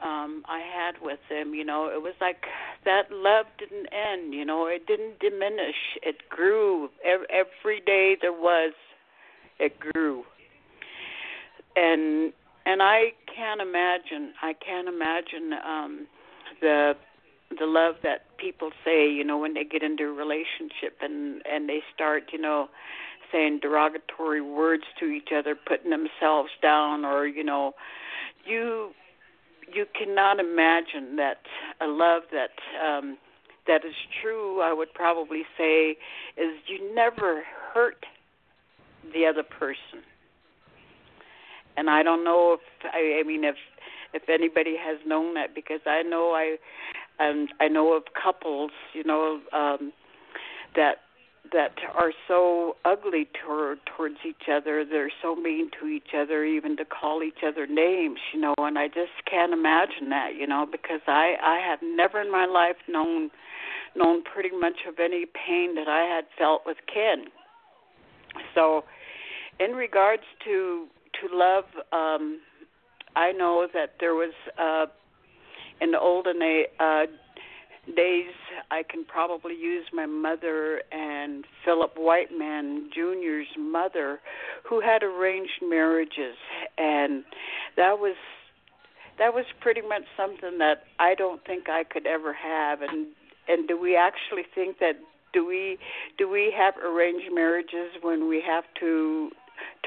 um 0.03 0.43
I 0.47 0.59
had 0.59 0.95
with 1.01 1.19
him, 1.29 1.53
you 1.53 1.63
know, 1.63 1.89
it 1.89 2.01
was 2.01 2.13
like 2.19 2.45
that 2.85 3.11
love 3.11 3.45
didn't 3.57 3.87
end, 3.93 4.33
you 4.33 4.45
know, 4.45 4.65
it 4.65 4.87
didn't 4.87 5.19
diminish. 5.19 5.75
It 6.01 6.17
grew 6.29 6.89
every 7.05 7.81
day 7.85 8.17
there 8.19 8.33
was 8.33 8.73
it 9.59 9.79
grew. 9.79 10.23
And 11.75 12.33
and 12.65 12.81
I 12.81 13.13
can't 13.33 13.61
imagine 13.61 14.33
I 14.41 14.53
can't 14.53 14.87
imagine 14.87 15.53
um 15.65 16.07
the 16.61 16.93
the 17.59 17.65
love 17.65 17.95
that 18.03 18.37
people 18.37 18.71
say, 18.85 19.11
you 19.11 19.23
know, 19.23 19.37
when 19.37 19.53
they 19.53 19.65
get 19.65 19.83
into 19.83 20.05
a 20.05 20.13
relationship 20.13 20.97
and 21.01 21.41
and 21.45 21.69
they 21.69 21.81
start, 21.93 22.29
you 22.31 22.39
know, 22.39 22.69
saying 23.31 23.59
derogatory 23.61 24.41
words 24.41 24.83
to 24.99 25.05
each 25.05 25.29
other, 25.35 25.55
putting 25.55 25.91
themselves 25.91 26.49
down 26.61 27.05
or, 27.05 27.25
you 27.27 27.43
know, 27.43 27.73
you 28.45 28.91
you 29.73 29.85
cannot 29.97 30.39
imagine 30.39 31.15
that 31.15 31.37
a 31.79 31.87
love 31.87 32.23
that 32.31 32.51
um 32.85 33.17
that 33.67 33.85
is 33.85 33.93
true 34.21 34.61
i 34.61 34.73
would 34.73 34.93
probably 34.93 35.43
say 35.57 35.91
is 36.37 36.57
you 36.67 36.93
never 36.93 37.43
hurt 37.73 38.05
the 39.13 39.25
other 39.25 39.43
person. 39.43 40.03
And 41.77 41.89
i 41.89 42.03
don't 42.03 42.23
know 42.23 42.53
if 42.53 42.91
i 42.93 43.19
i 43.19 43.23
mean 43.23 43.43
if 43.43 43.55
if 44.13 44.23
anybody 44.29 44.75
has 44.77 44.97
known 45.05 45.33
that 45.35 45.55
because 45.55 45.81
i 45.85 46.01
know 46.01 46.31
i 46.31 46.57
and 47.19 47.49
i 47.59 47.67
know 47.67 47.93
of 47.93 48.03
couples 48.21 48.71
you 48.93 49.03
know 49.03 49.39
um 49.53 49.93
that 50.75 50.97
that 51.53 51.71
are 51.93 52.11
so 52.27 52.75
ugly 52.85 53.27
toward, 53.43 53.79
towards 53.85 54.17
each 54.25 54.47
other. 54.51 54.85
They're 54.85 55.11
so 55.21 55.35
mean 55.35 55.69
to 55.79 55.87
each 55.87 56.13
other, 56.17 56.45
even 56.45 56.77
to 56.77 56.85
call 56.85 57.23
each 57.23 57.43
other 57.45 57.67
names, 57.67 58.19
you 58.33 58.39
know. 58.39 58.53
And 58.57 58.79
I 58.79 58.87
just 58.87 59.11
can't 59.29 59.53
imagine 59.53 60.09
that, 60.09 60.35
you 60.37 60.47
know, 60.47 60.65
because 60.69 61.01
I 61.07 61.35
I 61.43 61.59
have 61.67 61.79
never 61.83 62.21
in 62.21 62.31
my 62.31 62.45
life 62.45 62.77
known 62.87 63.31
known 63.95 64.23
pretty 64.23 64.55
much 64.55 64.85
of 64.87 64.95
any 64.99 65.25
pain 65.25 65.75
that 65.75 65.87
I 65.87 66.03
had 66.03 66.25
felt 66.37 66.61
with 66.65 66.77
Ken. 66.91 67.25
So, 68.55 68.85
in 69.59 69.71
regards 69.71 70.23
to 70.45 70.87
to 71.19 71.35
love, 71.35 71.65
um, 71.91 72.39
I 73.15 73.31
know 73.33 73.67
that 73.73 73.95
there 73.99 74.15
was 74.15 74.33
uh, 74.57 74.85
in 75.81 75.91
the 75.91 75.99
olden 75.99 76.41
uh, 76.79 77.05
days 77.95 78.33
I 78.69 78.83
can 78.83 79.05
probably 79.05 79.55
use 79.55 79.85
my 79.93 80.05
mother 80.05 80.81
and 80.91 81.45
Philip 81.65 81.93
Whiteman 81.97 82.89
Jr.'s 82.93 83.47
mother, 83.57 84.19
who 84.67 84.81
had 84.81 85.03
arranged 85.03 85.61
marriages, 85.61 86.35
and 86.77 87.23
that 87.77 87.99
was 87.99 88.15
that 89.17 89.33
was 89.33 89.45
pretty 89.59 89.81
much 89.81 90.03
something 90.15 90.57
that 90.59 90.83
I 90.99 91.15
don't 91.15 91.43
think 91.45 91.69
I 91.69 91.83
could 91.83 92.07
ever 92.07 92.33
have. 92.33 92.81
And 92.81 93.07
and 93.47 93.67
do 93.67 93.79
we 93.79 93.95
actually 93.95 94.43
think 94.53 94.79
that 94.79 94.93
do 95.33 95.45
we 95.45 95.77
do 96.17 96.29
we 96.29 96.53
have 96.55 96.75
arranged 96.77 97.33
marriages 97.33 97.91
when 98.01 98.27
we 98.27 98.41
have 98.45 98.65
to 98.79 99.31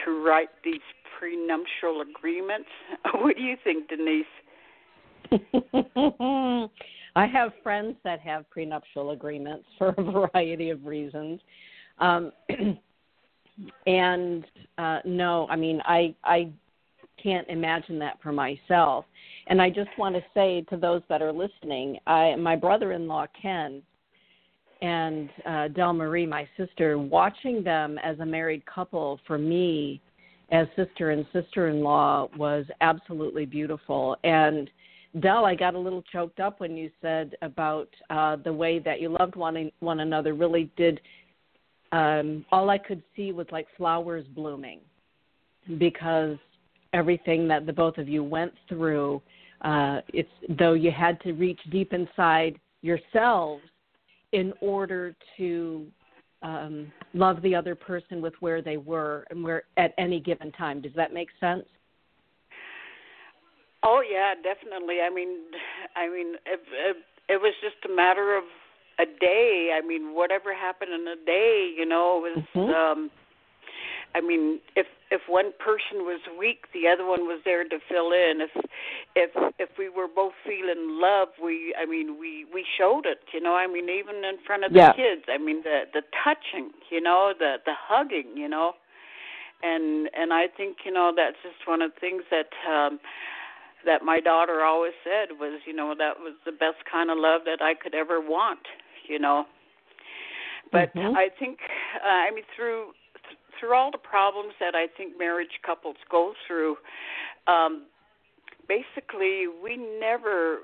to 0.05 0.25
write 0.25 0.51
these 0.65 0.83
prenuptial 1.19 2.01
agreements? 2.01 2.69
what 3.15 3.37
do 3.37 3.43
you 3.43 3.57
think, 3.63 3.89
Denise? 3.89 4.27
I 7.17 7.27
have 7.27 7.53
friends 7.63 7.97
that 8.05 8.21
have 8.21 8.49
prenuptial 8.51 9.11
agreements 9.11 9.65
for 9.79 9.95
a 9.97 10.03
variety 10.35 10.71
of 10.71 10.85
reasons. 10.85 11.41
Um, 11.99 12.33
and 13.87 14.45
uh, 14.79 14.99
no, 15.05 15.47
I 15.49 15.57
mean, 15.57 15.81
I 15.85 16.15
I 16.25 16.51
can't 17.23 17.49
imagine 17.49 17.99
that 18.01 18.19
for 18.23 18.33
myself. 18.33 19.05
And 19.47 19.63
I 19.63 19.71
just 19.71 19.91
want 19.99 20.15
to 20.15 20.23
say 20.35 20.65
to 20.71 20.77
those 20.77 21.03
that 21.09 21.23
are 21.23 21.33
listening, 21.33 21.99
I 22.07 22.35
my 22.37 22.57
brother-in-law 22.57 23.27
Ken 23.41 23.83
and 24.83 25.31
uh, 25.47 25.69
Del 25.69 25.93
Marie, 25.93 26.27
my 26.27 26.47
sister, 26.57 26.99
watching 26.99 27.63
them 27.63 27.99
as 28.03 28.19
a 28.19 28.27
married 28.27 28.65
couple 28.67 29.21
for 29.27 29.39
me 29.39 30.01
as 30.51 30.67
sister 30.77 31.11
and 31.11 31.25
sister-in-law 31.33 32.29
was 32.37 32.67
absolutely 32.83 33.47
beautiful. 33.47 34.17
And 34.25 34.69
Del, 35.21 35.45
I 35.45 35.55
got 35.55 35.75
a 35.75 35.79
little 35.79 36.03
choked 36.03 36.41
up 36.41 36.61
when 36.61 36.77
you 36.77 36.91
said 37.01 37.37
about 37.41 37.89
uh, 38.11 38.37
the 38.37 38.53
way 38.53 38.81
that 38.81 39.01
you 39.01 39.09
loved 39.09 39.37
one 39.37 39.71
one 39.81 40.01
another. 40.01 40.35
Really 40.35 40.71
did. 40.77 41.01
Um, 41.93 42.45
all 42.51 42.71
I 42.71 42.79
could 42.79 43.03
see 43.15 43.31
was 43.31 43.47
like 43.53 43.69
flowers 43.77 44.25
blooming, 44.35 44.81
because 45.79 46.37
everything 46.93 47.47
that 47.49 47.67
the 47.67 47.73
both 47.73 47.99
of 47.99 48.09
you 48.09 48.25
went 48.25 48.53
through, 48.69 49.23
uh, 49.61 50.01
it's 50.09 50.29
though 50.59 50.73
you 50.73 50.91
had 50.91 51.21
to 51.21 51.33
reach 51.33 51.61
deep 51.71 51.93
inside 51.93 52.59
yourselves 52.83 53.63
in 54.33 54.53
order 54.61 55.15
to 55.37 55.87
um, 56.43 56.93
love 57.15 57.41
the 57.43 57.55
other 57.55 57.77
person 57.77 58.21
with 58.21 58.35
where 58.41 58.61
they 58.61 58.77
were 58.77 59.25
and 59.31 59.45
where 59.45 59.63
at 59.77 59.95
any 59.97 60.19
given 60.19 60.51
time. 60.53 60.81
Does 60.81 60.93
that 60.97 61.15
make 61.15 61.29
sense? 61.39 61.65
Oh 63.85 64.03
yeah, 64.03 64.35
definitely. 64.35 65.01
I 65.05 65.11
mean, 65.11 65.37
I 65.95 66.09
mean, 66.09 66.35
if, 66.47 66.61
if 66.73 66.97
it 67.29 67.41
was 67.41 67.55
just 67.63 67.77
a 67.85 67.95
matter 67.95 68.37
of 68.37 68.45
a 68.99 69.07
day. 69.07 69.75
I 69.75 69.87
mean, 69.87 70.15
whatever 70.15 70.55
happened 70.55 70.93
in 70.93 71.07
a 71.09 71.17
day, 71.25 71.73
you 71.77 71.87
know, 71.87 72.21
was. 72.23 72.43
Mm-hmm. 72.55 72.71
um 72.71 73.11
I 74.17 74.21
mean, 74.21 74.61
if 74.77 74.87
if 75.11 75.23
one 75.29 75.51
person 75.59 76.07
was 76.07 76.21
weak, 76.39 76.67
the 76.73 76.87
other 76.87 77.05
one 77.05 77.27
was 77.27 77.41
there 77.45 77.65
to 77.65 77.79
fill 77.89 78.13
in. 78.13 78.39
If 78.47 78.51
if 79.17 79.31
if 79.59 79.71
we 79.77 79.89
were 79.89 80.07
both 80.07 80.35
feeling 80.47 81.01
love, 81.03 81.29
we 81.43 81.75
I 81.75 81.85
mean 81.85 82.17
we 82.21 82.47
we 82.55 82.65
showed 82.79 83.07
it. 83.07 83.19
You 83.33 83.41
know, 83.41 83.57
I 83.57 83.67
mean 83.67 83.89
even 83.91 84.23
in 84.23 84.39
front 84.47 84.63
of 84.63 84.73
the 84.73 84.79
yeah. 84.79 84.93
kids. 84.93 85.23
I 85.27 85.39
mean 85.39 85.63
the 85.65 85.91
the 85.93 86.03
touching. 86.23 86.71
You 86.91 87.01
know, 87.01 87.33
the 87.37 87.57
the 87.67 87.75
hugging. 87.75 88.37
You 88.37 88.49
know, 88.49 88.75
and 89.65 90.09
and 90.15 90.33
I 90.33 90.47
think 90.47 90.77
you 90.85 90.93
know 90.93 91.11
that's 91.17 91.43
just 91.43 91.67
one 91.67 91.83
of 91.83 91.91
the 91.95 91.99
things 91.99 92.23
that 92.31 92.55
um 92.71 93.01
that 93.87 94.03
my 94.03 94.21
daughter 94.21 94.63
always 94.63 94.93
said 95.03 95.37
was, 95.39 95.61
you 95.67 95.75
know, 95.75 95.95
that 95.97 96.19
was 96.19 96.35
the 96.45 96.53
best 96.53 96.85
kind 96.91 97.11
of 97.11 97.19
love 97.19 97.43
that 97.45 97.63
I 97.63 97.75
could 97.75 97.95
ever 97.95 98.21
want, 98.21 98.61
you 99.09 99.19
know. 99.19 99.45
But 100.73 100.95
mm-hmm. 100.95 101.17
I 101.17 101.29
think, 101.39 101.59
uh, 102.05 102.09
I 102.09 102.31
mean, 102.35 102.45
through 102.57 102.93
through 103.61 103.75
all 103.75 103.91
the 103.91 103.99
problems 103.99 104.53
that 104.59 104.75
I 104.75 104.87
think 104.97 105.17
marriage 105.17 105.61
couples 105.65 105.97
go 106.11 106.35
through, 106.47 106.77
um, 107.47 107.87
basically 108.69 109.47
we 109.63 109.77
never 109.77 110.59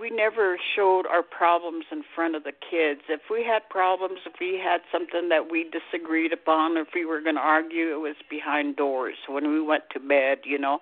we 0.00 0.10
never 0.10 0.58
showed 0.74 1.06
our 1.06 1.22
problems 1.22 1.86
in 1.90 2.02
front 2.14 2.36
of 2.36 2.44
the 2.44 2.52
kids. 2.52 3.00
If 3.08 3.22
we 3.30 3.44
had 3.44 3.68
problems, 3.70 4.20
if 4.26 4.34
we 4.40 4.60
had 4.62 4.80
something 4.92 5.28
that 5.30 5.50
we 5.50 5.64
disagreed 5.64 6.32
upon, 6.32 6.76
if 6.76 6.88
we 6.94 7.04
were 7.04 7.20
going 7.20 7.36
to 7.36 7.40
argue, 7.40 7.94
it 7.94 8.00
was 8.00 8.16
behind 8.28 8.76
doors 8.76 9.16
when 9.28 9.48
we 9.48 9.60
went 9.60 9.84
to 9.92 10.00
bed, 10.00 10.38
you 10.44 10.58
know. 10.58 10.80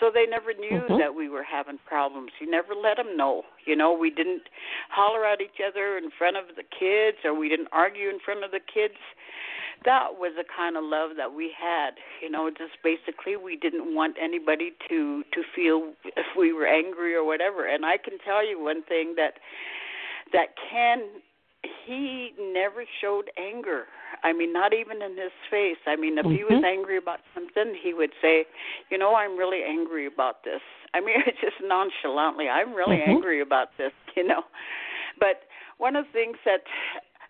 So 0.00 0.10
they 0.10 0.26
never 0.26 0.54
knew 0.54 0.80
Mhm. 0.88 0.98
that 0.98 1.14
we 1.14 1.28
were 1.28 1.42
having 1.42 1.78
problems. 1.78 2.32
You 2.40 2.46
never 2.46 2.74
let 2.74 2.96
them 2.96 3.16
know. 3.16 3.44
You 3.64 3.76
know, 3.76 3.92
we 3.92 4.10
didn't 4.10 4.48
holler 4.88 5.24
at 5.26 5.40
each 5.40 5.60
other 5.60 5.98
in 5.98 6.10
front 6.10 6.36
of 6.36 6.56
the 6.56 6.64
kids 6.64 7.18
or 7.24 7.34
we 7.34 7.48
didn't 7.48 7.68
argue 7.72 8.08
in 8.08 8.18
front 8.18 8.44
of 8.44 8.50
the 8.50 8.60
kids 8.60 8.96
that 9.84 10.14
was 10.18 10.32
the 10.36 10.44
kind 10.44 10.76
of 10.76 10.84
love 10.84 11.10
that 11.16 11.32
we 11.34 11.52
had 11.58 11.90
you 12.22 12.30
know 12.30 12.50
just 12.50 12.72
basically 12.82 13.36
we 13.36 13.56
didn't 13.56 13.94
want 13.94 14.16
anybody 14.20 14.72
to 14.88 15.22
to 15.32 15.42
feel 15.54 15.92
if 16.16 16.26
we 16.38 16.52
were 16.52 16.66
angry 16.66 17.14
or 17.14 17.24
whatever. 17.24 17.66
And 17.66 17.84
i 17.84 17.96
can 17.96 18.18
tell 18.24 18.46
you 18.46 18.62
one 18.62 18.82
thing 18.84 19.14
that 19.16 19.34
that 20.32 20.54
ken 20.70 21.00
he 21.86 22.32
never 22.38 22.84
showed 23.00 23.30
anger. 23.38 23.84
I 24.22 24.32
mean 24.32 24.52
not 24.52 24.74
even 24.74 25.00
in 25.02 25.16
his 25.16 25.32
face. 25.50 25.78
I 25.86 25.96
mean 25.96 26.18
if 26.18 26.26
he 26.26 26.44
was 26.44 26.60
Mhm. 26.60 26.64
angry 26.64 26.96
about 26.98 27.20
something 27.34 27.74
he 27.74 27.92
would 27.94 28.12
say 28.20 28.46
you 28.90 28.98
know 28.98 29.14
i'm 29.14 29.36
really 29.36 29.62
angry 29.64 30.06
about 30.06 30.44
this. 30.44 30.60
I 30.94 31.00
mean 31.00 31.16
it's 31.26 31.40
just 31.40 31.60
nonchalantly 31.62 32.48
i'm 32.48 32.74
really 32.74 32.96
Mhm. 32.98 33.16
angry 33.16 33.40
about 33.40 33.68
this 33.78 33.92
you 34.16 34.24
know. 34.26 34.44
But 35.18 35.42
one 35.78 35.96
of 35.96 36.06
the 36.06 36.12
things 36.12 36.36
that 36.44 36.62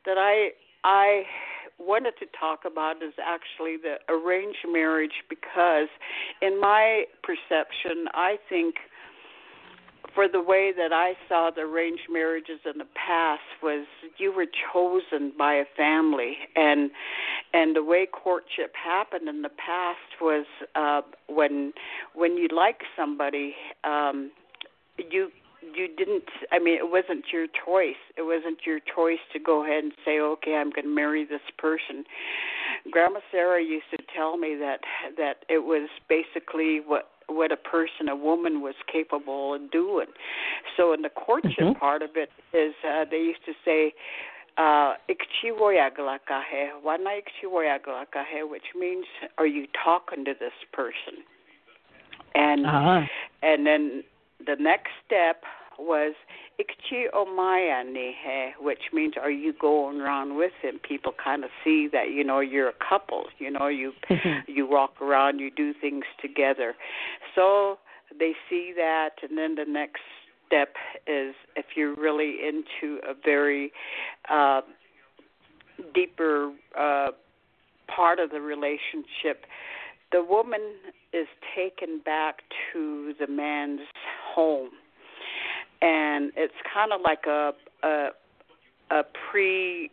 that 0.06 0.18
i 0.18 0.50
i 0.84 1.24
wanted 1.78 2.14
to 2.20 2.26
talk 2.38 2.60
about 2.64 3.02
is 3.02 3.14
actually 3.22 3.76
the 3.76 3.96
arranged 4.08 4.66
marriage 4.70 5.24
because 5.28 5.88
in 6.40 6.60
my 6.60 7.04
perception 7.22 8.06
i 8.14 8.36
think 8.48 8.76
for 10.14 10.28
the 10.28 10.40
way 10.40 10.72
that 10.76 10.92
I 10.92 11.14
saw 11.28 11.50
the 11.54 11.62
arranged 11.62 12.04
marriages 12.10 12.60
in 12.64 12.78
the 12.78 12.86
past 12.94 13.42
was 13.62 13.86
you 14.18 14.32
were 14.32 14.46
chosen 14.72 15.32
by 15.36 15.54
a 15.54 15.64
family. 15.76 16.36
And 16.54 16.90
and 17.52 17.74
the 17.74 17.82
way 17.82 18.06
courtship 18.06 18.72
happened 18.74 19.28
in 19.28 19.42
the 19.42 19.50
past 19.50 20.20
was 20.20 20.46
uh 20.74 21.02
when 21.28 21.72
when 22.14 22.36
you 22.36 22.48
like 22.54 22.82
somebody 22.96 23.54
um 23.82 24.30
you 25.10 25.30
you 25.74 25.88
didn't 25.96 26.24
i 26.52 26.58
mean 26.58 26.74
it 26.74 26.90
wasn't 26.90 27.24
your 27.32 27.46
choice. 27.64 28.00
It 28.16 28.22
wasn't 28.22 28.58
your 28.66 28.80
choice 28.80 29.22
to 29.32 29.38
go 29.38 29.64
ahead 29.64 29.84
and 29.84 29.92
say 30.04 30.20
okay 30.20 30.54
i'm 30.54 30.70
going 30.70 30.84
to 30.84 30.94
marry 30.94 31.24
this 31.24 31.40
person. 31.58 32.04
Grandma 32.90 33.20
sarah 33.30 33.62
used 33.62 33.90
to 33.90 33.98
tell 34.14 34.36
me 34.36 34.54
that 34.56 34.80
that 35.16 35.44
it 35.48 35.64
was 35.64 35.88
basically 36.08 36.80
what 36.86 37.10
what 37.28 37.50
a 37.52 37.56
person 37.56 38.08
a 38.08 38.16
woman 38.16 38.60
was 38.60 38.74
capable 38.92 39.54
of 39.54 39.70
doing. 39.70 40.08
So 40.76 40.92
in 40.92 41.02
the 41.02 41.08
courtship 41.08 41.58
Mhm. 41.58 41.78
part 41.78 42.02
of 42.02 42.16
it 42.16 42.30
is 42.52 42.74
uh 42.84 43.04
they 43.10 43.18
used 43.18 43.44
to 43.46 43.54
say 43.64 43.94
uh 44.58 44.94
ikchiwoyaglakahe 45.08 46.70
wana 46.84 47.20
ikchiwoyaglakahe 47.22 48.48
which 48.48 48.74
means 48.74 49.06
are 49.38 49.46
you 49.46 49.66
talking 49.84 50.24
to 50.24 50.34
this 50.34 50.52
person? 50.72 51.24
And 52.34 52.66
Ah. 52.66 53.08
and 53.42 53.66
then 53.66 54.04
the 54.38 54.56
next 54.58 54.90
step 55.06 55.42
was 55.78 56.14
ikchi 56.60 57.06
omaya 57.14 57.84
nehe, 57.84 58.52
which 58.60 58.92
means 58.92 59.14
are 59.20 59.30
you 59.30 59.52
going 59.52 60.00
around 60.00 60.36
with 60.36 60.52
him? 60.62 60.78
People 60.86 61.12
kind 61.22 61.44
of 61.44 61.50
see 61.62 61.88
that 61.92 62.10
you 62.10 62.24
know 62.24 62.40
you're 62.40 62.68
a 62.68 62.86
couple. 62.88 63.24
You 63.38 63.50
know 63.50 63.68
you 63.68 63.92
you 64.46 64.66
walk 64.66 65.00
around, 65.00 65.38
you 65.38 65.50
do 65.50 65.72
things 65.72 66.04
together. 66.20 66.74
So 67.34 67.78
they 68.18 68.32
see 68.48 68.72
that, 68.76 69.10
and 69.28 69.36
then 69.36 69.56
the 69.56 69.64
next 69.70 70.02
step 70.46 70.74
is 71.06 71.34
if 71.56 71.66
you're 71.76 71.94
really 71.94 72.36
into 72.46 73.00
a 73.08 73.14
very 73.24 73.72
uh, 74.30 74.60
deeper 75.94 76.52
uh, 76.78 77.08
part 77.94 78.18
of 78.20 78.30
the 78.30 78.40
relationship, 78.40 79.46
the 80.12 80.22
woman 80.22 80.60
is 81.12 81.26
taken 81.56 82.00
back 82.04 82.42
to 82.72 83.14
the 83.18 83.26
man's 83.26 83.80
home, 84.34 84.70
and 85.82 86.32
it's 86.36 86.54
kind 86.72 86.92
of 86.92 87.00
like 87.02 87.26
a 87.26 87.52
a, 87.82 88.08
a 88.90 89.02
pre 89.30 89.90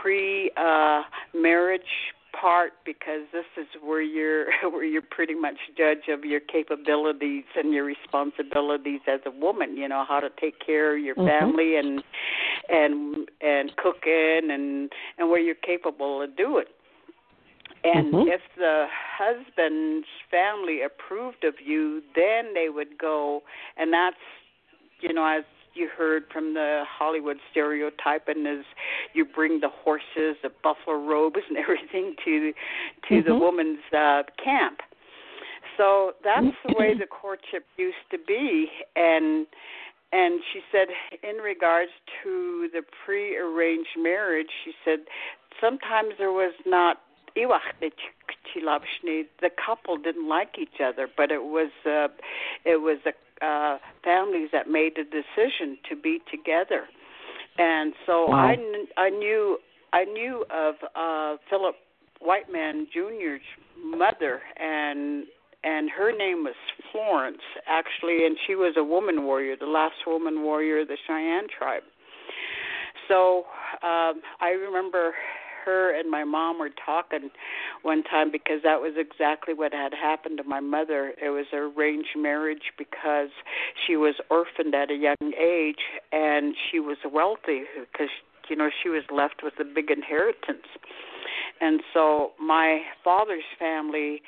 pre 0.00 0.50
uh, 0.56 1.02
marriage 1.34 2.12
part 2.40 2.72
because 2.84 3.22
this 3.32 3.46
is 3.56 3.66
where 3.82 4.02
you're 4.02 4.46
where 4.70 4.84
you're 4.84 5.02
pretty 5.02 5.34
much 5.34 5.56
judge 5.76 6.08
of 6.08 6.24
your 6.24 6.40
capabilities 6.40 7.44
and 7.56 7.72
your 7.72 7.84
responsibilities 7.84 9.00
as 9.08 9.20
a 9.26 9.30
woman 9.30 9.76
you 9.76 9.88
know 9.88 10.04
how 10.06 10.20
to 10.20 10.28
take 10.40 10.54
care 10.64 10.96
of 10.96 11.02
your 11.02 11.14
Mhm. 11.14 11.26
family 11.26 11.76
and 11.76 12.02
and 12.68 13.28
and 13.40 13.74
cooking 13.76 14.50
and 14.50 14.92
and 15.18 15.30
what 15.30 15.42
you're 15.44 15.54
capable 15.54 16.22
of 16.22 16.36
doing 16.36 16.66
and 17.84 18.12
Mhm. 18.14 18.28
if 18.28 18.40
the 18.56 18.86
husband's 18.90 20.08
family 20.30 20.82
approved 20.82 21.44
of 21.44 21.54
you 21.60 22.02
then 22.14 22.54
they 22.54 22.68
would 22.68 22.98
go 22.98 23.42
and 23.76 23.92
that's 23.92 24.16
you 25.00 25.12
know 25.12 25.24
as 25.24 25.44
you 25.76 25.88
heard 25.88 26.24
from 26.32 26.54
the 26.54 26.84
Hollywood 26.88 27.36
stereotype 27.50 28.28
and 28.28 28.46
as 28.46 28.64
you 29.12 29.24
bring 29.26 29.60
the 29.60 29.68
horses, 29.68 30.36
the 30.42 30.50
buffalo 30.62 30.96
robes 30.96 31.40
and 31.48 31.58
everything 31.64 32.16
to 32.24 32.52
to 33.08 33.22
the 33.22 33.30
Mhm. 33.30 33.40
woman's 33.40 33.84
uh 33.92 34.22
camp. 34.42 34.80
So 35.76 36.14
that's 36.24 36.56
the 36.66 36.72
way 36.78 36.94
the 36.94 37.06
courtship 37.06 37.66
used 37.76 38.10
to 38.10 38.18
be 38.18 38.70
and 38.96 39.46
and 40.12 40.40
she 40.52 40.60
said 40.72 40.88
in 41.22 41.36
regards 41.36 41.90
to 42.22 42.68
the 42.72 42.82
pre-arranged 43.04 43.98
marriage, 43.98 44.48
she 44.64 44.72
said 44.84 45.00
sometimes 45.60 46.14
there 46.16 46.32
was 46.32 46.54
not 46.64 47.02
the 49.40 49.50
couple 49.64 49.96
didn't 49.96 50.28
like 50.28 50.56
each 50.58 50.80
other, 50.82 51.08
but 51.16 51.30
it 51.30 51.42
was 51.42 51.70
uh, 51.84 52.08
it 52.64 52.80
was 52.80 52.98
the 53.04 53.12
uh, 53.46 53.78
families 54.02 54.48
that 54.52 54.68
made 54.68 54.94
the 54.96 55.04
decision 55.04 55.78
to 55.88 55.96
be 55.96 56.20
together, 56.30 56.84
and 57.58 57.94
so 58.06 58.28
Wow. 58.28 58.48
I 58.50 58.56
kn- 58.56 58.86
I 58.96 59.10
knew 59.10 59.58
I 59.92 60.04
knew 60.04 60.44
of 60.50 60.74
uh, 60.94 61.36
Philip 61.50 61.76
Whiteman 62.20 62.86
Jr.'s 62.92 63.42
mother, 63.82 64.40
and 64.56 65.26
and 65.64 65.90
her 65.90 66.16
name 66.16 66.44
was 66.44 66.54
Florence 66.92 67.42
actually, 67.66 68.24
and 68.24 68.36
she 68.46 68.54
was 68.54 68.74
a 68.76 68.84
woman 68.84 69.24
warrior, 69.24 69.56
the 69.56 69.66
last 69.66 70.06
woman 70.06 70.42
warrior 70.42 70.80
of 70.80 70.88
the 70.88 70.96
Cheyenne 71.06 71.48
tribe. 71.56 71.82
So 73.08 73.44
um, 73.82 74.22
I 74.40 74.50
remember 74.50 75.14
her 75.66 75.98
and 75.98 76.10
my 76.10 76.24
mom 76.24 76.58
were 76.58 76.70
talking 76.84 77.30
one 77.82 78.02
time 78.04 78.30
because 78.32 78.62
that 78.62 78.80
was 78.80 78.94
exactly 78.96 79.52
what 79.52 79.72
had 79.72 79.92
happened 79.92 80.38
to 80.38 80.44
my 80.44 80.60
mother. 80.60 81.12
It 81.22 81.30
was 81.30 81.46
an 81.52 81.58
arranged 81.76 82.16
marriage 82.16 82.72
because 82.78 83.28
she 83.86 83.96
was 83.96 84.14
orphaned 84.30 84.74
at 84.74 84.90
a 84.90 84.94
young 84.94 85.32
age 85.38 85.82
and 86.12 86.54
she 86.70 86.80
was 86.80 86.96
wealthy 87.12 87.64
because 87.80 88.08
you 88.48 88.56
know 88.56 88.70
she 88.82 88.88
was 88.88 89.02
left 89.12 89.42
with 89.42 89.54
a 89.60 89.64
big 89.64 89.90
inheritance. 89.90 90.66
And 91.60 91.80
so 91.92 92.32
my 92.40 92.82
father's 93.02 93.44
family 93.58 94.22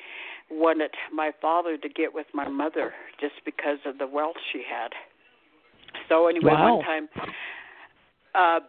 wanted 0.51 0.91
my 1.13 1.31
father 1.41 1.77
to 1.77 1.89
get 1.89 2.13
with 2.13 2.27
my 2.33 2.47
mother 2.49 2.93
just 3.19 3.35
because 3.45 3.77
of 3.85 3.97
the 3.97 4.07
wealth 4.07 4.35
she 4.51 4.63
had. 4.69 4.89
So 6.09 6.27
anyway, 6.27 6.51
Wow. 6.53 6.75
one 6.77 6.83
time 6.85 7.09
uh 8.35 8.59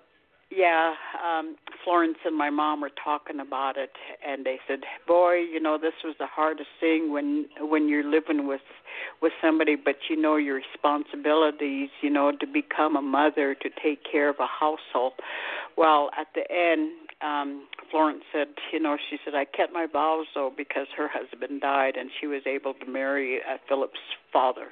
yeah, 0.50 0.94
um 1.24 1.56
Florence 1.84 2.18
and 2.24 2.36
my 2.36 2.50
mom 2.50 2.80
were 2.80 2.90
talking 3.02 3.40
about 3.40 3.76
it 3.76 3.92
and 4.26 4.44
they 4.44 4.58
said, 4.68 4.80
"Boy, 5.06 5.36
you 5.36 5.60
know, 5.60 5.78
this 5.78 5.94
was 6.04 6.14
the 6.18 6.26
hardest 6.26 6.70
thing 6.80 7.12
when 7.12 7.46
when 7.60 7.88
you're 7.88 8.04
living 8.04 8.46
with 8.46 8.60
with 9.22 9.32
somebody 9.40 9.76
but 9.76 9.96
you 10.08 10.16
know 10.16 10.36
your 10.36 10.56
responsibilities, 10.56 11.88
you 12.02 12.10
know, 12.10 12.32
to 12.32 12.46
become 12.46 12.96
a 12.96 13.02
mother, 13.02 13.54
to 13.54 13.70
take 13.82 14.00
care 14.10 14.28
of 14.28 14.36
a 14.40 14.46
household." 14.46 15.14
Well, 15.76 16.10
at 16.18 16.28
the 16.34 16.44
end, 16.50 16.92
um 17.22 17.66
Florence 17.90 18.24
said, 18.32 18.48
you 18.72 18.80
know, 18.80 18.96
she 19.08 19.18
said 19.24 19.34
I 19.34 19.44
kept 19.44 19.72
my 19.72 19.86
vows 19.86 20.26
though 20.34 20.52
because 20.56 20.86
her 20.96 21.08
husband 21.08 21.60
died 21.60 21.94
and 21.96 22.10
she 22.20 22.26
was 22.26 22.42
able 22.46 22.74
to 22.74 22.86
marry 22.86 23.38
uh, 23.42 23.58
Philip's 23.68 23.98
father. 24.32 24.68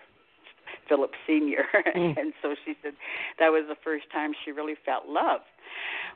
Philip 0.89 1.13
Senior, 1.27 1.65
Mm. 1.97 2.17
and 2.19 2.33
so 2.43 2.55
she 2.65 2.75
said 2.83 2.93
that 3.39 3.49
was 3.49 3.65
the 3.69 3.77
first 3.83 4.05
time 4.13 4.33
she 4.45 4.53
really 4.53 4.77
felt 4.85 5.09
love. 5.09 5.41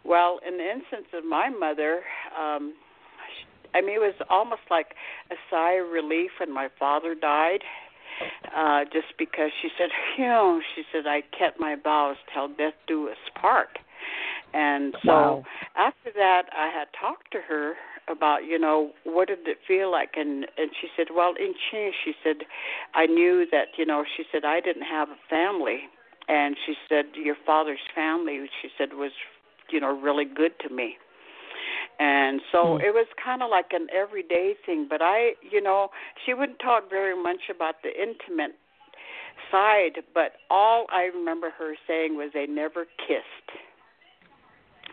Well, 0.05 0.39
in 0.47 0.59
the 0.59 0.69
instance 0.71 1.07
of 1.15 1.25
my 1.25 1.49
mother, 1.49 2.03
um, 2.39 2.75
I 3.75 3.81
mean, 3.81 3.97
it 3.97 4.01
was 4.01 4.15
almost 4.29 4.63
like 4.71 4.95
a 5.31 5.35
sigh 5.51 5.75
of 5.75 5.91
relief 5.91 6.31
when 6.41 6.53
my 6.53 6.69
father 6.79 7.15
died, 7.15 7.61
uh, 8.55 8.85
just 8.93 9.17
because 9.19 9.51
she 9.61 9.69
said, 9.79 9.89
you 10.19 10.27
know, 10.27 10.61
she 10.75 10.83
said 10.93 11.07
I 11.07 11.23
kept 11.37 11.59
my 11.59 11.77
vows 11.83 12.17
till 12.33 12.49
death 12.49 12.75
do 12.87 13.09
us 13.09 13.17
part. 13.41 13.79
And 14.55 14.95
so 15.07 15.11
Wow. 15.11 15.45
after 15.77 16.11
that, 16.15 16.43
I 16.57 16.69
had 16.69 16.89
talked 16.99 17.31
to 17.33 17.39
her 17.49 17.75
about, 18.09 18.45
you 18.45 18.59
know, 18.59 18.91
what 19.05 19.29
did 19.29 19.47
it 19.47 19.59
feel 19.67 19.91
like, 19.91 20.13
and 20.17 20.47
and 20.57 20.71
she 20.81 20.89
said, 20.97 21.09
well, 21.15 21.35
in 21.39 21.55
Chi, 21.55 21.91
she 22.05 22.13
said, 22.23 22.47
I 22.95 23.07
knew 23.07 23.47
that, 23.51 23.69
you 23.79 23.87
know, 23.87 24.05
she 24.17 24.25
said 24.31 24.45
I 24.45 24.61
didn't 24.61 24.83
have 24.83 25.09
a 25.09 25.17
family, 25.31 25.89
and 26.29 26.57
she 26.67 26.75
said 26.89 27.07
your 27.15 27.37
father's 27.45 27.83
family 27.95 28.49
she 28.61 28.69
said 28.79 28.95
was 28.95 29.13
you 29.71 29.81
know 29.81 29.99
really 29.99 30.25
good 30.25 30.53
to 30.61 30.75
me. 30.75 30.97
And 31.99 32.41
so 32.51 32.59
mm. 32.59 32.81
it 32.81 32.93
was 32.93 33.07
kind 33.23 33.43
of 33.43 33.51
like 33.51 33.73
an 33.73 33.87
everyday 33.95 34.55
thing 34.65 34.87
but 34.89 35.03
i 35.03 35.33
you 35.49 35.61
know 35.61 35.89
she 36.25 36.35
wouldn't 36.35 36.59
talk 36.59 36.89
very 36.91 37.21
much 37.21 37.51
about 37.55 37.77
the 37.83 37.91
intimate 37.91 38.57
side 39.51 40.03
but 40.15 40.33
all 40.51 40.87
i 40.91 41.11
remember 41.15 41.51
her 41.51 41.75
saying 41.87 42.17
was 42.17 42.31
they 42.35 42.47
never 42.47 42.85
kissed. 43.07 43.59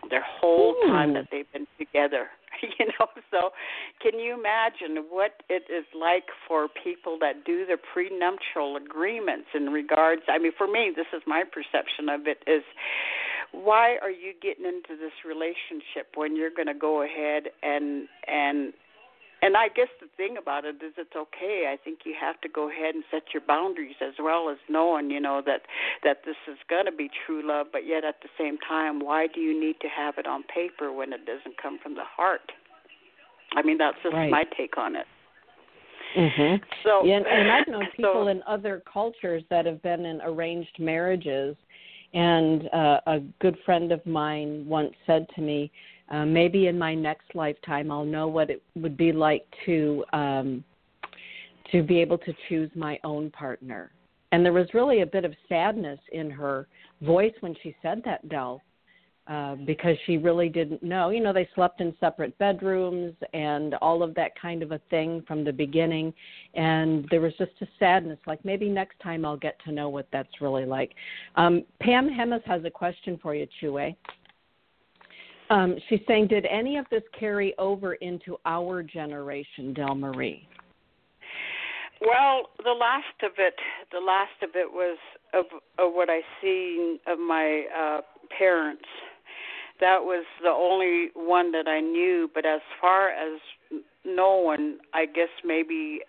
Their 0.08 0.24
whole 0.24 0.74
mm. 0.84 0.88
time 0.88 1.14
that 1.14 1.28
they've 1.30 1.50
been 1.52 1.66
together 1.78 2.28
you 2.78 2.86
know 2.86 3.06
so 3.30 3.50
can 4.00 4.18
you 4.18 4.34
imagine 4.38 5.04
what 5.10 5.42
it 5.48 5.64
is 5.70 5.84
like 5.98 6.28
for 6.46 6.68
people 6.68 7.18
that 7.20 7.44
do 7.44 7.64
the 7.66 7.76
prenuptial 7.76 8.76
agreements 8.76 9.48
in 9.54 9.70
regards 9.70 10.22
i 10.28 10.38
mean 10.38 10.52
for 10.56 10.66
me 10.66 10.92
this 10.94 11.06
is 11.12 11.22
my 11.26 11.42
perception 11.44 12.08
of 12.08 12.26
it 12.26 12.42
is 12.46 12.62
why 13.52 13.96
are 14.00 14.10
you 14.10 14.32
getting 14.40 14.64
into 14.64 14.96
this 15.00 15.12
relationship 15.26 16.14
when 16.14 16.36
you're 16.36 16.54
going 16.54 16.68
to 16.68 16.74
go 16.74 17.02
ahead 17.02 17.44
and 17.62 18.08
and 18.28 18.72
and 19.42 19.56
I 19.56 19.68
guess 19.68 19.88
the 20.00 20.08
thing 20.16 20.36
about 20.36 20.64
it 20.64 20.76
is 20.76 20.92
it's 20.98 21.16
okay. 21.16 21.72
I 21.72 21.76
think 21.82 22.00
you 22.04 22.14
have 22.20 22.40
to 22.42 22.48
go 22.48 22.70
ahead 22.70 22.94
and 22.94 23.04
set 23.10 23.22
your 23.32 23.42
boundaries 23.46 23.96
as 24.00 24.14
well 24.18 24.50
as 24.50 24.58
knowing, 24.68 25.10
you 25.10 25.20
know, 25.20 25.42
that 25.46 25.62
that 26.04 26.18
this 26.24 26.36
is 26.46 26.58
going 26.68 26.86
to 26.86 26.92
be 26.92 27.10
true 27.26 27.46
love, 27.46 27.68
but 27.72 27.86
yet 27.86 28.04
at 28.04 28.16
the 28.22 28.28
same 28.38 28.58
time, 28.58 29.00
why 29.00 29.26
do 29.26 29.40
you 29.40 29.58
need 29.58 29.80
to 29.80 29.88
have 29.88 30.14
it 30.18 30.26
on 30.26 30.42
paper 30.42 30.92
when 30.92 31.12
it 31.12 31.24
doesn't 31.26 31.60
come 31.60 31.78
from 31.82 31.94
the 31.94 32.04
heart? 32.04 32.52
I 33.56 33.62
mean, 33.62 33.78
that's 33.78 33.96
just 34.02 34.14
right. 34.14 34.30
my 34.30 34.44
take 34.56 34.76
on 34.76 34.96
it. 34.96 35.06
Mhm. 36.16 36.60
So, 36.82 37.04
yeah, 37.04 37.16
and, 37.16 37.26
and 37.26 37.52
I've 37.52 37.68
known 37.68 37.86
people 37.96 38.24
so, 38.24 38.28
in 38.28 38.42
other 38.46 38.82
cultures 38.92 39.42
that 39.50 39.66
have 39.66 39.82
been 39.82 40.04
in 40.04 40.20
arranged 40.22 40.78
marriages 40.78 41.56
and 42.12 42.68
uh, 42.72 43.00
a 43.06 43.20
good 43.40 43.56
friend 43.64 43.92
of 43.92 44.04
mine 44.04 44.66
once 44.66 44.92
said 45.06 45.26
to 45.36 45.40
me, 45.40 45.70
uh, 46.10 46.24
maybe 46.24 46.66
in 46.66 46.78
my 46.78 46.94
next 46.94 47.34
lifetime 47.34 47.90
I'll 47.90 48.04
know 48.04 48.28
what 48.28 48.50
it 48.50 48.62
would 48.74 48.96
be 48.96 49.12
like 49.12 49.46
to 49.66 50.04
um, 50.12 50.64
to 51.72 51.82
be 51.82 52.00
able 52.00 52.18
to 52.18 52.34
choose 52.48 52.70
my 52.74 52.98
own 53.04 53.30
partner. 53.30 53.92
And 54.32 54.44
there 54.44 54.52
was 54.52 54.66
really 54.74 55.02
a 55.02 55.06
bit 55.06 55.24
of 55.24 55.32
sadness 55.48 55.98
in 56.12 56.30
her 56.30 56.68
voice 57.02 57.34
when 57.40 57.54
she 57.62 57.74
said 57.82 58.02
that, 58.04 58.28
Dell, 58.28 58.62
uh, 59.26 59.56
because 59.66 59.96
she 60.06 60.16
really 60.16 60.48
didn't 60.48 60.82
know. 60.82 61.10
You 61.10 61.20
know, 61.20 61.32
they 61.32 61.48
slept 61.54 61.80
in 61.80 61.94
separate 62.00 62.36
bedrooms 62.38 63.14
and 63.32 63.74
all 63.74 64.02
of 64.02 64.14
that 64.14 64.32
kind 64.40 64.62
of 64.62 64.72
a 64.72 64.80
thing 64.90 65.22
from 65.26 65.44
the 65.44 65.52
beginning. 65.52 66.12
And 66.54 67.06
there 67.10 67.20
was 67.20 67.32
just 67.38 67.52
a 67.60 67.66
sadness, 67.78 68.18
like 68.26 68.44
maybe 68.44 68.68
next 68.68 68.98
time 69.00 69.24
I'll 69.24 69.36
get 69.36 69.56
to 69.64 69.72
know 69.72 69.88
what 69.88 70.08
that's 70.12 70.40
really 70.40 70.64
like. 70.64 70.92
Um, 71.36 71.64
Pam 71.80 72.08
Hemis 72.08 72.44
has 72.44 72.64
a 72.64 72.70
question 72.70 73.18
for 73.22 73.34
you, 73.34 73.46
Chue. 73.60 73.94
Um, 75.50 75.76
she's 75.88 76.00
saying, 76.06 76.28
did 76.28 76.46
any 76.46 76.76
of 76.76 76.86
this 76.90 77.02
carry 77.18 77.54
over 77.58 77.94
into 77.94 78.36
our 78.46 78.84
generation, 78.84 79.74
Del 79.74 79.96
Marie? 79.96 80.48
Well, 82.00 82.46
the 82.64 82.70
last 82.70 83.04
of 83.22 83.32
it, 83.36 83.54
the 83.92 83.98
last 83.98 84.42
of 84.42 84.50
it 84.54 84.70
was 84.72 84.96
of, 85.34 85.46
of 85.78 85.92
what 85.92 86.08
I 86.08 86.20
seen 86.40 86.98
of 87.06 87.18
my 87.18 87.64
uh, 87.76 88.00
parents. 88.38 88.84
That 89.80 89.98
was 90.00 90.24
the 90.42 90.50
only 90.50 91.10
one 91.14 91.52
that 91.52 91.66
I 91.66 91.80
knew. 91.80 92.30
But 92.32 92.46
as 92.46 92.60
far 92.80 93.10
as 93.10 93.40
no 94.04 94.36
one, 94.36 94.78
I 94.94 95.06
guess 95.06 95.28
maybe 95.44 96.00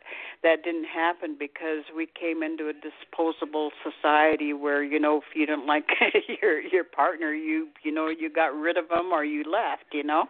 that 0.44 0.64
didn't 0.64 0.86
happen 0.86 1.36
because 1.38 1.84
we 1.96 2.08
came 2.20 2.42
into 2.42 2.70
a 2.70 2.74
disposable 2.74 3.72
society 3.84 4.54
where 4.54 4.84
you 4.84 5.00
know 5.00 5.18
if 5.18 5.36
you 5.36 5.46
didn't 5.46 5.68
like 5.68 5.88
your 6.42 6.62
your 6.62 6.84
partner, 6.84 7.34
you 7.34 7.68
you 7.84 7.92
know 7.92 8.08
you 8.08 8.32
got 8.32 8.56
rid 8.56 8.78
of 8.78 8.88
them 8.90 9.12
or 9.12 9.26
you 9.26 9.44
left. 9.44 9.94
You 9.94 10.04
know. 10.04 10.26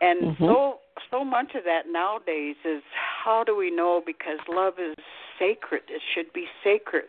And 0.00 0.22
mm-hmm. 0.22 0.44
so 0.44 0.78
so 1.10 1.24
much 1.24 1.54
of 1.54 1.64
that 1.64 1.82
nowadays 1.90 2.56
is 2.64 2.82
how 3.24 3.44
do 3.44 3.56
we 3.56 3.70
know 3.70 4.02
because 4.04 4.38
love 4.48 4.74
is 4.78 4.94
sacred 5.38 5.82
it 5.88 6.02
should 6.14 6.32
be 6.32 6.46
sacred 6.64 7.04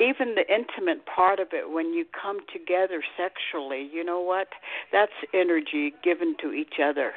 even 0.00 0.34
the 0.34 0.44
intimate 0.48 1.04
part 1.04 1.38
of 1.38 1.48
it 1.52 1.70
when 1.70 1.92
you 1.92 2.06
come 2.20 2.38
together 2.50 3.02
sexually 3.16 3.88
you 3.92 4.02
know 4.02 4.18
what 4.18 4.48
that's 4.90 5.12
energy 5.34 5.92
given 6.02 6.34
to 6.40 6.52
each 6.52 6.80
other 6.82 7.12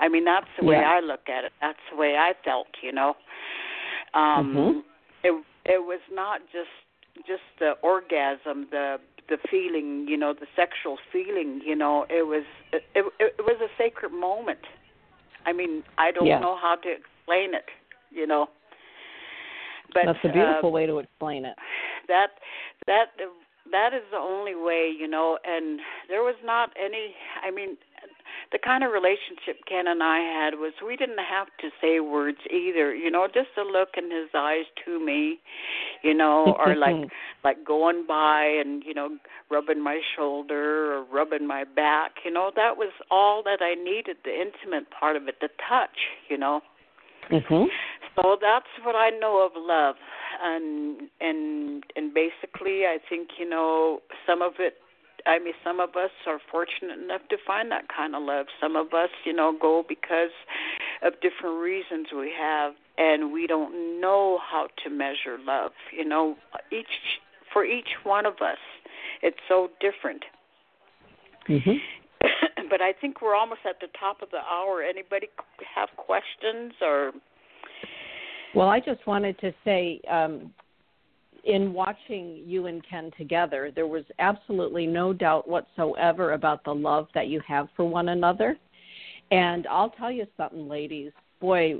i 0.00 0.08
mean 0.08 0.24
that's 0.24 0.46
the 0.58 0.66
way 0.66 0.76
yeah. 0.76 0.90
i 0.90 1.00
look 1.00 1.28
at 1.28 1.44
it 1.44 1.52
that's 1.60 1.78
the 1.90 1.96
way 1.96 2.16
i 2.16 2.32
felt 2.44 2.68
you 2.82 2.92
know 2.92 3.14
um 4.14 4.54
mm-hmm. 4.54 4.78
it 5.24 5.44
it 5.64 5.80
was 5.80 6.00
not 6.12 6.40
just 6.52 6.68
just 7.26 7.42
the 7.58 7.72
orgasm 7.82 8.66
the 8.70 8.98
the 9.28 9.38
feeling, 9.50 10.06
you 10.08 10.16
know, 10.16 10.32
the 10.32 10.46
sexual 10.54 10.98
feeling, 11.12 11.60
you 11.64 11.74
know, 11.74 12.06
it 12.08 12.26
was 12.26 12.44
it, 12.72 12.84
it, 12.94 13.04
it 13.18 13.40
was 13.40 13.56
a 13.60 13.68
sacred 13.78 14.12
moment. 14.12 14.60
I 15.44 15.52
mean, 15.52 15.82
I 15.98 16.10
don't 16.10 16.26
yeah. 16.26 16.38
know 16.38 16.56
how 16.56 16.76
to 16.82 16.88
explain 16.88 17.54
it, 17.54 17.66
you 18.10 18.26
know. 18.26 18.48
But 19.94 20.04
that's 20.06 20.18
a 20.24 20.32
beautiful 20.32 20.70
uh, 20.70 20.72
way 20.72 20.86
to 20.86 20.98
explain 20.98 21.44
it. 21.44 21.54
That 22.08 22.28
that 22.86 23.06
that 23.70 23.94
is 23.94 24.02
the 24.10 24.18
only 24.18 24.54
way, 24.54 24.92
you 24.96 25.08
know. 25.08 25.38
And 25.44 25.80
there 26.08 26.22
was 26.22 26.36
not 26.44 26.70
any. 26.76 27.14
I 27.44 27.50
mean, 27.50 27.76
the 28.52 28.58
kind 28.58 28.84
of 28.84 28.92
relationship 28.92 29.64
Ken 29.68 29.86
and 29.86 30.02
I 30.02 30.18
had 30.18 30.54
was 30.54 30.72
we 30.84 30.96
didn't 30.96 31.18
have 31.18 31.48
to 31.60 31.68
say 31.80 32.00
words 32.00 32.38
either, 32.50 32.94
you 32.94 33.10
know, 33.10 33.26
just 33.26 33.50
a 33.58 33.62
look 33.62 33.90
in 33.96 34.04
his 34.04 34.30
eyes 34.34 34.64
to 34.84 35.04
me, 35.04 35.40
you 36.02 36.14
know, 36.14 36.56
or 36.64 36.76
like 36.76 37.10
like 37.44 37.64
going 37.64 38.04
by 38.06 38.44
and 38.44 38.82
you 38.84 38.94
know 38.94 39.18
rubbing 39.50 39.82
my 39.82 40.00
shoulder 40.16 40.94
or 40.94 41.04
rubbing 41.04 41.46
my 41.46 41.64
back, 41.64 42.12
you 42.24 42.30
know, 42.30 42.50
that 42.54 42.76
was 42.76 42.92
all 43.10 43.42
that 43.42 43.58
I 43.60 43.74
needed, 43.74 44.18
the 44.24 44.32
intimate 44.32 44.88
part 44.90 45.16
of 45.16 45.28
it, 45.28 45.36
the 45.40 45.48
touch, 45.68 45.98
you 46.28 46.38
know. 46.38 46.60
Mhm. 47.30 47.66
So 48.14 48.36
that's 48.40 48.70
what 48.82 48.94
I 48.94 49.10
know 49.10 49.44
of 49.44 49.52
love, 49.56 49.96
and 50.42 51.08
and 51.20 51.84
and 51.96 52.14
basically, 52.14 52.86
I 52.86 52.98
think 53.08 53.30
you 53.38 53.48
know 53.48 54.00
some 54.26 54.42
of 54.42 54.54
it 54.60 54.80
I 55.26 55.38
mean, 55.38 55.54
some 55.64 55.80
of 55.80 55.90
us 55.90 56.10
are 56.26 56.38
fortunate 56.50 56.98
enough 57.02 57.22
to 57.30 57.36
find 57.46 57.70
that 57.72 57.88
kind 57.94 58.14
of 58.14 58.22
love. 58.22 58.46
Some 58.60 58.76
of 58.76 58.94
us, 58.94 59.10
you 59.24 59.32
know, 59.32 59.56
go 59.60 59.84
because 59.86 60.30
of 61.02 61.14
different 61.20 61.60
reasons 61.60 62.08
we 62.16 62.32
have, 62.38 62.74
and 62.96 63.32
we 63.32 63.46
don't 63.46 64.00
know 64.00 64.38
how 64.38 64.68
to 64.84 64.90
measure 64.90 65.38
love. 65.44 65.72
You 65.92 66.04
know, 66.04 66.36
each 66.70 66.86
for 67.52 67.64
each 67.64 67.88
one 68.04 68.26
of 68.26 68.34
us, 68.34 68.58
it's 69.22 69.38
so 69.48 69.70
different. 69.80 70.24
Mhm. 71.48 71.80
but 72.70 72.80
I 72.80 72.92
think 72.92 73.22
we're 73.22 73.34
almost 73.34 73.60
at 73.68 73.80
the 73.80 73.88
top 73.98 74.22
of 74.22 74.30
the 74.30 74.38
hour. 74.38 74.82
Anybody 74.82 75.28
have 75.74 75.88
questions 75.96 76.72
or? 76.80 77.12
Well, 78.54 78.68
I 78.68 78.80
just 78.80 79.06
wanted 79.06 79.38
to 79.40 79.52
say 79.64 80.00
um, 80.08 80.52
in 81.46 81.72
watching 81.72 82.42
you 82.44 82.66
and 82.66 82.84
Ken 82.88 83.10
together, 83.16 83.70
there 83.74 83.86
was 83.86 84.04
absolutely 84.18 84.86
no 84.86 85.12
doubt 85.12 85.48
whatsoever 85.48 86.32
about 86.32 86.64
the 86.64 86.74
love 86.74 87.08
that 87.14 87.28
you 87.28 87.40
have 87.46 87.68
for 87.76 87.88
one 87.88 88.10
another. 88.10 88.56
And 89.30 89.66
I'll 89.68 89.90
tell 89.90 90.10
you 90.10 90.26
something, 90.36 90.68
ladies. 90.68 91.12
Boy, 91.40 91.76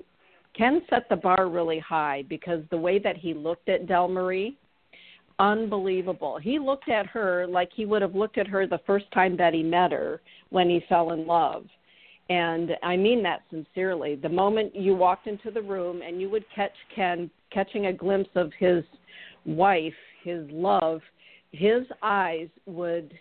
Ken 0.57 0.83
set 0.89 1.09
the 1.09 1.17
bar 1.17 1.49
really 1.49 1.81
high 1.81 2.25
because 2.29 2.63
the 2.71 2.79
way 2.79 2.99
that 3.01 3.17
he 3.17 3.35
looked 3.35 3.69
at 3.69 3.87
Del 3.87 4.09
Marie, 4.09 4.57
unbelievable. 5.39 6.39
He 6.39 6.59
looked 6.59 6.89
at 6.89 7.07
her 7.07 7.47
like 7.47 7.71
he 7.75 7.85
would 7.87 8.03
have 8.03 8.15
looked 8.15 8.39
at 8.39 8.47
her 8.47 8.67
the 8.67 8.81
first 8.87 9.11
time 9.13 9.37
that 9.37 9.53
he 9.53 9.63
met 9.63 9.93
her 9.93 10.21
when 10.51 10.71
he 10.71 10.85
fell 10.89 11.11
in 11.11 11.27
love. 11.27 11.65
And 12.31 12.73
I 12.83 12.97
mean 12.97 13.23
that 13.25 13.43
sincerely. 13.51 14.17
The 14.17 14.29
moment 14.29 14.75
you 14.75 14.95
walked 14.95 15.27
into 15.27 15.51
the 15.51 15.63
room 15.63 16.03
and 16.03 16.21
you 16.21 16.31
would 16.31 16.45
catch 16.55 16.73
Ken 16.95 17.31
catching 17.53 17.87
a 17.87 17.93
glimpse 17.93 18.31
of 18.35 18.51
his 18.59 18.83
wife, 19.47 19.95
his 20.23 20.49
love, 20.51 21.01
his 21.53 21.83
eyes 22.03 22.49
would 22.67 23.15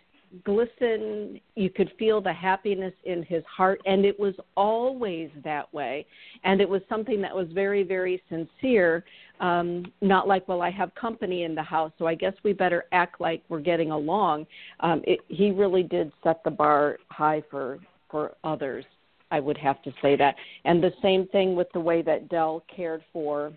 glisten. 0.44 1.40
You 1.56 1.70
could 1.70 1.92
feel 1.98 2.22
the 2.22 2.34
happiness 2.34 2.94
in 3.06 3.24
his 3.24 3.44
heart, 3.46 3.82
and 3.86 4.06
it 4.06 4.20
was 4.20 4.34
always 4.58 5.30
that 5.44 5.74
way. 5.74 6.06
And 6.44 6.60
it 6.60 6.68
was 6.68 6.82
something 6.90 7.22
that 7.22 7.36
was 7.36 7.48
very, 7.54 7.84
very 7.84 8.22
sincere. 8.30 9.04
Um, 9.40 9.92
not 10.02 10.28
like, 10.28 10.48
well, 10.48 10.62
I 10.62 10.72
have 10.72 10.94
company 10.96 11.44
in 11.44 11.56
the 11.56 11.64
house, 11.64 11.92
so 11.98 12.08
I 12.08 12.16
guess 12.16 12.34
we 12.44 12.54
better 12.54 12.86
act 12.92 13.20
like 13.20 13.44
we're 13.50 13.60
getting 13.60 13.92
along. 13.92 14.48
Um, 14.80 15.02
it, 15.06 15.20
he 15.28 15.52
really 15.52 15.84
did 15.84 16.12
set 16.24 16.44
the 16.44 16.52
bar 16.52 16.98
high 17.10 17.44
for 17.52 17.80
for 18.10 18.34
others. 18.44 18.86
I 19.32 19.40
would 19.40 19.58
have 19.58 19.82
to 19.84 19.92
say 20.02 20.16
that. 20.16 20.36
And 20.64 20.82
the 20.82 20.94
same 21.02 21.28
thing 21.28 21.56
with 21.56 21.68
the 21.74 21.80
way 21.80 22.02
that 22.04 22.30
Dell 22.30 22.64
cared 22.74 23.04
for 23.12 23.52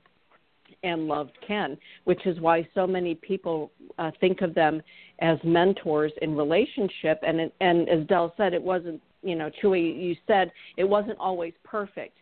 and 0.82 1.06
loved 1.06 1.36
Ken, 1.46 1.76
which 2.04 2.26
is 2.26 2.38
why 2.40 2.66
so 2.74 2.86
many 2.86 3.14
people 3.14 3.70
uh, 3.98 4.10
think 4.20 4.40
of 4.40 4.54
them 4.54 4.80
as 5.20 5.38
mentors 5.44 6.12
in 6.22 6.36
relationship. 6.36 7.20
And 7.26 7.40
it, 7.40 7.54
and 7.60 7.88
as 7.88 8.06
Dell 8.06 8.32
said, 8.36 8.54
it 8.54 8.62
wasn't 8.62 9.00
you 9.22 9.34
know 9.34 9.50
Chewy. 9.62 10.00
You 10.00 10.16
said 10.26 10.50
it 10.76 10.84
wasn't 10.84 11.18
always 11.18 11.52
perfect, 11.64 12.16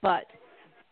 but 0.00 0.24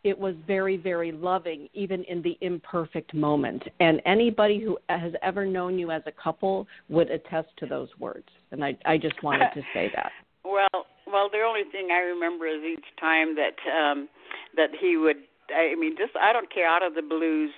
it 0.02 0.18
was 0.18 0.34
very, 0.46 0.76
very 0.76 1.12
loving, 1.12 1.68
even 1.74 2.04
in 2.04 2.22
the 2.22 2.38
imperfect 2.40 3.12
moment. 3.12 3.62
And 3.80 4.00
anybody 4.06 4.58
who 4.58 4.78
has 4.88 5.12
ever 5.22 5.44
known 5.44 5.78
you 5.78 5.90
as 5.90 6.02
a 6.06 6.12
couple 6.12 6.66
would 6.88 7.10
attest 7.10 7.48
to 7.58 7.66
those 7.66 7.88
words. 7.98 8.26
And 8.50 8.64
I, 8.64 8.76
I 8.86 8.96
just 8.96 9.22
wanted 9.22 9.50
to 9.54 9.62
say 9.74 9.90
that. 9.94 10.10
Well, 10.42 10.86
well, 11.06 11.28
the 11.30 11.42
only 11.46 11.70
thing 11.70 11.88
I 11.92 11.98
remember 11.98 12.46
is 12.46 12.62
each 12.64 12.84
time 12.98 13.36
that 13.36 13.56
um 13.70 14.08
that 14.56 14.70
he 14.80 14.96
would. 14.96 15.16
I 15.54 15.74
mean, 15.76 15.96
just 15.96 16.12
I 16.16 16.32
don't 16.32 16.52
care 16.52 16.66
out 16.66 16.82
of 16.82 16.94
the 16.94 17.02
blues. 17.02 17.52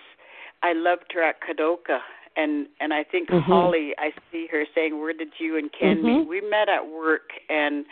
I 0.63 0.73
loved 0.73 1.13
her 1.15 1.23
at 1.23 1.37
Kadoka 1.41 1.99
and 2.37 2.67
and 2.81 2.93
I 2.93 3.05
think 3.05 3.29
mm-hmm. 3.29 3.51
Holly, 3.51 3.93
I 3.99 4.11
see 4.31 4.47
her 4.51 4.65
saying, 4.75 5.01
"Where 5.01 5.13
did 5.13 5.33
you 5.39 5.57
and 5.57 5.71
Ken 5.73 5.99
mm-hmm. 5.99 6.21
meet?" 6.21 6.29
We 6.29 6.41
met 6.41 6.69
at 6.69 6.87
work, 6.87 7.31
and 7.49 7.85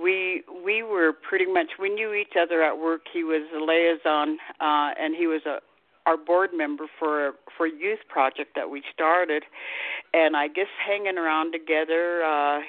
we 0.00 0.42
we 0.64 0.82
were 0.82 1.12
pretty 1.12 1.46
much 1.46 1.72
we 1.78 1.88
knew 1.88 2.12
each 2.14 2.34
other 2.40 2.62
at 2.62 2.78
work. 2.78 3.02
He 3.12 3.24
was 3.24 3.42
a 3.54 3.62
liaison, 3.62 4.38
uh, 4.60 4.94
and 5.00 5.14
he 5.16 5.26
was 5.26 5.42
a 5.46 5.58
our 6.06 6.16
board 6.16 6.50
member 6.54 6.86
for 6.98 7.32
for 7.56 7.66
a 7.66 7.70
youth 7.70 8.00
project 8.08 8.54
that 8.54 8.70
we 8.70 8.82
started, 8.92 9.44
and 10.14 10.36
I 10.36 10.48
guess 10.48 10.70
hanging 10.84 11.18
around 11.18 11.52
together. 11.52 12.22
uh 12.24 12.60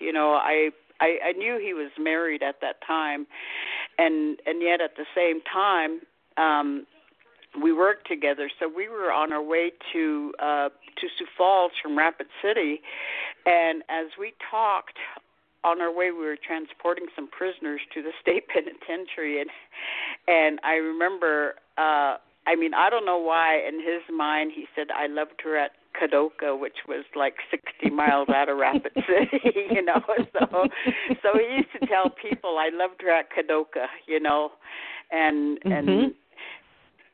You 0.00 0.12
know, 0.12 0.34
I 0.34 0.70
I, 1.00 1.18
I 1.28 1.32
knew 1.32 1.58
he 1.58 1.74
was 1.74 1.90
married 1.98 2.42
at 2.42 2.60
that 2.60 2.76
time, 2.86 3.26
and 3.98 4.38
and 4.46 4.62
yet 4.62 4.80
at 4.80 4.96
the 4.96 5.06
same 5.14 5.40
time. 5.40 6.00
Um 6.38 6.86
we 7.62 7.72
worked 7.72 8.06
together. 8.06 8.50
So 8.60 8.68
we 8.68 8.88
were 8.88 9.10
on 9.10 9.32
our 9.32 9.42
way 9.42 9.72
to 9.92 10.32
uh, 10.38 10.68
to 10.68 11.06
Sioux 11.18 11.26
Falls 11.36 11.72
from 11.82 11.96
Rapid 11.96 12.26
City, 12.42 12.80
and 13.46 13.82
as 13.88 14.06
we 14.18 14.34
talked 14.50 14.98
on 15.64 15.80
our 15.80 15.92
way, 15.92 16.10
we 16.10 16.24
were 16.24 16.36
transporting 16.36 17.06
some 17.16 17.28
prisoners 17.28 17.80
to 17.94 18.02
the 18.02 18.12
state 18.20 18.44
penitentiary, 18.48 19.40
and 19.40 19.50
and 20.26 20.60
I 20.64 20.74
remember. 20.74 21.54
uh 21.76 22.16
I 22.46 22.56
mean, 22.56 22.72
I 22.72 22.88
don't 22.88 23.04
know 23.04 23.18
why. 23.18 23.60
In 23.68 23.74
his 23.74 24.00
mind, 24.10 24.52
he 24.54 24.64
said, 24.74 24.86
"I 24.90 25.06
loved 25.06 25.42
her 25.44 25.54
at 25.58 25.72
Kadoka, 26.00 26.58
which 26.58 26.78
was 26.88 27.04
like 27.14 27.34
60 27.50 27.90
miles 27.90 28.30
out 28.30 28.48
of 28.48 28.56
Rapid 28.56 28.92
City, 28.94 29.40
you 29.70 29.82
know. 29.82 30.00
So, 30.32 30.66
so 31.22 31.28
he 31.34 31.56
used 31.56 31.72
to 31.78 31.86
tell 31.86 32.08
people, 32.08 32.56
"I 32.58 32.70
loved 32.72 33.02
her 33.02 33.10
at 33.10 33.26
Kadoka," 33.30 33.86
you 34.06 34.18
know, 34.18 34.52
and 35.10 35.60
mm-hmm. 35.60 35.72
and 35.72 36.14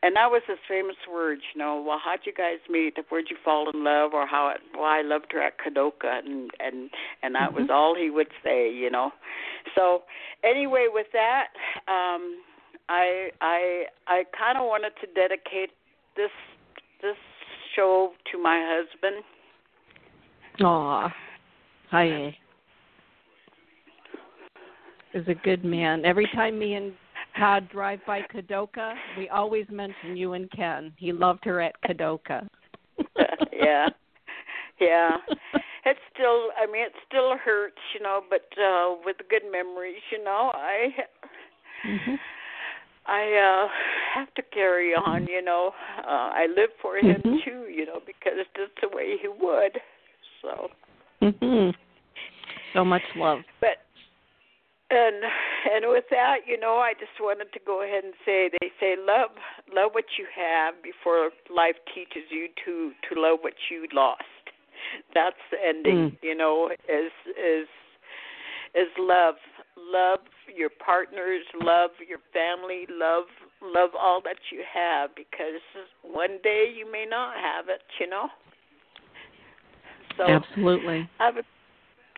and 0.04 0.14
that 0.16 0.30
was 0.30 0.42
his 0.46 0.58
famous 0.68 0.96
words, 1.10 1.40
you 1.54 1.58
know. 1.58 1.82
Well, 1.84 1.98
how'd 2.04 2.20
you 2.24 2.34
guys 2.34 2.58
meet? 2.68 2.98
Where'd 3.08 3.30
you 3.30 3.36
fall 3.42 3.70
in 3.72 3.82
love, 3.82 4.12
or 4.12 4.26
how? 4.26 4.50
It, 4.54 4.60
well, 4.74 4.84
I 4.84 5.00
loved 5.00 5.32
her 5.32 5.40
at 5.40 5.54
Kadoka, 5.58 6.18
and 6.18 6.50
and 6.60 6.90
and 7.22 7.34
that 7.34 7.48
mm-hmm. 7.48 7.62
was 7.62 7.70
all 7.72 7.96
he 7.98 8.10
would 8.10 8.28
say, 8.44 8.70
you 8.70 8.90
know. 8.90 9.12
So 9.74 10.02
anyway, 10.44 10.88
with 10.92 11.06
that, 11.14 11.46
um, 11.88 12.36
I 12.90 13.30
I 13.40 13.84
I 14.06 14.24
kind 14.38 14.58
of 14.58 14.64
wanted 14.64 14.92
to 15.00 15.06
dedicate 15.14 15.70
this 16.16 16.30
this 17.00 17.16
show 17.74 18.12
to 18.30 18.38
my 18.38 18.60
husband. 18.62 19.24
Aw, 20.60 21.12
hi. 21.90 22.36
Is 25.14 25.26
a 25.28 25.34
good 25.34 25.64
man. 25.64 26.04
Every 26.04 26.28
time 26.34 26.58
me 26.58 26.74
and 26.74 26.92
Todd 27.38 27.68
drive 27.70 28.00
by 28.06 28.20
Kadoka, 28.32 28.94
we 29.18 29.28
always 29.28 29.66
mention 29.70 30.16
you 30.16 30.34
and 30.34 30.50
Ken. 30.50 30.92
He 30.96 31.12
loved 31.12 31.44
her 31.44 31.60
at 31.60 31.74
Kadoka. 31.82 32.48
yeah. 33.52 33.88
Yeah. 34.80 35.10
It 35.86 35.96
still 36.12 36.50
I 36.56 36.66
mean 36.70 36.86
it 36.86 36.92
still 37.06 37.36
hurts, 37.36 37.78
you 37.94 38.02
know, 38.02 38.22
but 38.30 38.46
uh 38.58 38.96
with 39.04 39.16
good 39.28 39.42
memories, 39.50 40.00
you 40.10 40.22
know, 40.22 40.52
I 40.54 40.88
mm-hmm. 41.86 42.14
I 43.06 43.64
uh 43.66 43.68
have 44.14 44.32
to 44.34 44.42
carry 44.42 44.94
on, 44.94 45.26
you 45.26 45.42
know. 45.42 45.72
Uh 45.98 46.30
I 46.32 46.46
live 46.48 46.70
for 46.80 46.96
him 46.96 47.20
mm-hmm. 47.20 47.36
too, 47.44 47.70
you 47.70 47.84
know, 47.86 48.00
because 48.06 48.32
that's 48.56 48.70
the 48.80 48.96
way 48.96 49.16
he 49.20 49.28
would. 49.28 49.78
So 50.40 50.68
mhm. 51.22 51.74
So 52.72 52.84
much 52.84 53.02
love. 53.16 53.40
But 53.60 53.83
and 54.90 55.24
and 55.74 55.84
with 55.88 56.04
that, 56.10 56.44
you 56.46 56.58
know, 56.58 56.76
I 56.76 56.92
just 56.94 57.16
wanted 57.20 57.52
to 57.52 57.60
go 57.64 57.82
ahead 57.82 58.04
and 58.04 58.14
say 58.24 58.50
they 58.60 58.70
say 58.80 58.96
love 58.98 59.30
love 59.74 59.92
what 59.92 60.04
you 60.18 60.26
have 60.34 60.74
before 60.82 61.30
life 61.54 61.76
teaches 61.94 62.28
you 62.30 62.48
to 62.64 62.92
to 63.08 63.20
love 63.20 63.38
what 63.40 63.54
you 63.70 63.86
lost. 63.92 64.22
That's 65.14 65.40
the 65.50 65.56
ending, 65.66 66.10
mm. 66.10 66.18
you 66.22 66.34
know, 66.34 66.70
is 66.88 67.12
is 67.28 67.68
is 68.74 68.88
love. 68.98 69.36
Love 69.76 70.20
your 70.54 70.70
partners, 70.70 71.42
love 71.60 71.90
your 72.06 72.20
family, 72.32 72.86
love 72.88 73.24
love 73.60 73.90
all 73.98 74.20
that 74.22 74.36
you 74.52 74.62
have 74.72 75.10
because 75.16 75.60
one 76.02 76.38
day 76.42 76.72
you 76.74 76.90
may 76.90 77.04
not 77.08 77.34
have 77.36 77.68
it, 77.68 77.82
you 77.98 78.08
know. 78.08 78.28
So 80.16 80.24
Absolutely. 80.24 81.08
Have 81.18 81.38
a 81.38 81.42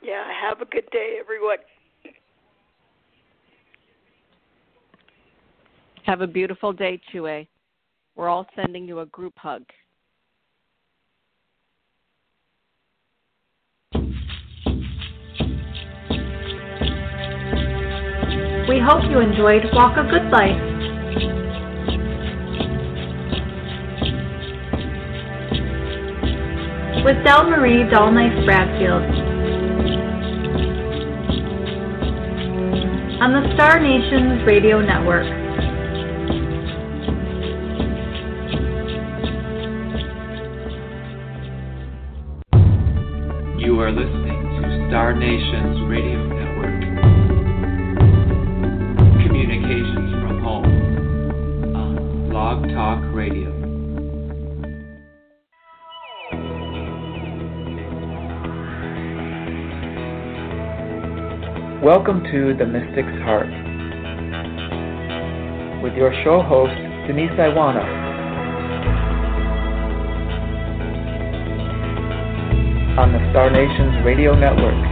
yeah, 0.02 0.24
have 0.28 0.60
a 0.60 0.66
good 0.66 0.88
day 0.92 1.16
everyone. 1.18 1.58
Have 6.06 6.20
a 6.20 6.26
beautiful 6.28 6.72
day, 6.72 7.00
Chue. 7.10 7.44
We're 8.14 8.28
all 8.28 8.46
sending 8.54 8.86
you 8.86 9.00
a 9.00 9.06
group 9.06 9.34
hug. 9.36 9.64
We 18.68 18.78
hope 18.78 19.02
you 19.10 19.18
enjoyed 19.18 19.64
Walk 19.72 19.96
a 19.96 20.04
Good 20.08 20.30
Life. 20.30 20.62
With 27.04 27.24
Del 27.24 27.50
Marie 27.50 27.82
Dullknife 27.90 28.44
Bradfield. 28.44 29.02
On 33.20 33.32
the 33.32 33.52
Star 33.54 33.80
Nations 33.80 34.46
Radio 34.46 34.80
Network. 34.80 35.45
Nations 45.18 45.80
Radio 45.88 46.26
Network. 46.28 46.80
Communications 49.26 50.12
from 50.20 50.40
home 50.44 50.66
uh, 51.74 51.78
on 51.78 52.28
Blog 52.28 52.68
Talk 52.74 53.00
Radio. 53.14 53.50
Welcome 61.82 62.22
to 62.24 62.54
The 62.58 62.66
Mystic's 62.66 63.16
Heart 63.24 63.48
with 65.82 65.94
your 65.94 66.12
show 66.24 66.42
host, 66.42 66.76
Denise 67.06 67.30
Iwaniw. 67.32 68.06
on 72.98 73.12
the 73.12 73.20
Star 73.30 73.50
Nations 73.50 74.02
Radio 74.06 74.34
Network. 74.34 74.85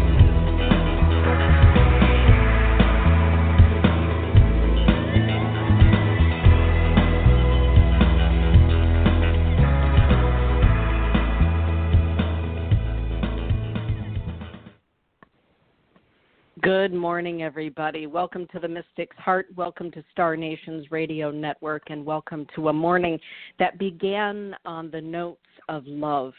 Morning, 17.14 17.44
everybody. 17.44 18.08
Welcome 18.08 18.48
to 18.52 18.58
the 18.58 18.66
Mystic's 18.66 19.16
Heart. 19.18 19.46
Welcome 19.54 19.92
to 19.92 20.02
Star 20.10 20.36
Nations 20.36 20.90
Radio 20.90 21.30
Network, 21.30 21.84
and 21.86 22.04
welcome 22.04 22.44
to 22.56 22.70
a 22.70 22.72
morning 22.72 23.20
that 23.60 23.78
began 23.78 24.56
on 24.64 24.90
the 24.90 25.00
notes 25.00 25.46
of 25.68 25.84
love 25.86 26.32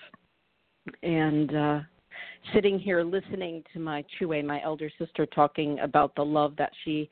and 1.01 1.55
uh, 1.55 1.79
sitting 2.53 2.77
here 2.77 3.03
listening 3.03 3.63
to 3.71 3.79
my 3.79 4.03
Chue, 4.19 4.43
my 4.43 4.61
elder 4.63 4.91
sister, 4.99 5.25
talking 5.25 5.79
about 5.79 6.13
the 6.13 6.25
love 6.25 6.57
that 6.57 6.73
she 6.83 7.09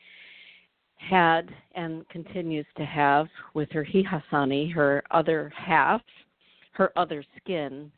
had 0.97 1.49
and 1.73 2.05
continues 2.09 2.65
to 2.75 2.83
have 2.83 3.27
with 3.53 3.71
her 3.71 3.85
Hihasani, 3.85 4.73
her 4.73 5.03
other 5.09 5.53
half, 5.55 6.01
her 6.73 6.91
other 6.97 7.23
skin. 7.37 7.89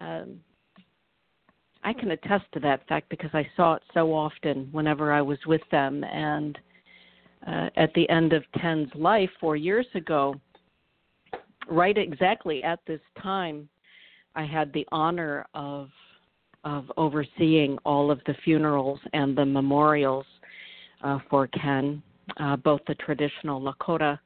Um, 0.00 0.38
I 1.86 1.92
can 1.92 2.10
attest 2.10 2.44
to 2.52 2.60
that 2.60 2.86
fact 2.88 3.08
because 3.08 3.30
I 3.32 3.48
saw 3.56 3.74
it 3.74 3.82
so 3.94 4.12
often 4.12 4.68
whenever 4.72 5.12
I 5.12 5.22
was 5.22 5.38
with 5.46 5.62
them. 5.70 6.02
And 6.02 6.58
uh, 7.46 7.68
at 7.76 7.94
the 7.94 8.08
end 8.10 8.32
of 8.32 8.42
Ken's 8.60 8.90
life 8.96 9.30
four 9.38 9.54
years 9.54 9.86
ago, 9.94 10.34
right 11.68 11.96
exactly 11.96 12.64
at 12.64 12.80
this 12.88 13.00
time, 13.22 13.68
I 14.34 14.44
had 14.44 14.72
the 14.72 14.86
honor 14.90 15.46
of 15.54 15.88
of 16.64 16.90
overseeing 16.96 17.78
all 17.84 18.10
of 18.10 18.20
the 18.26 18.34
funerals 18.42 18.98
and 19.12 19.38
the 19.38 19.46
memorials 19.46 20.26
uh, 21.04 21.20
for 21.30 21.46
Ken 21.46 22.02
uh, 22.38 22.56
both 22.56 22.80
the 22.88 22.96
traditional 22.96 23.60
Lakota 23.60 24.18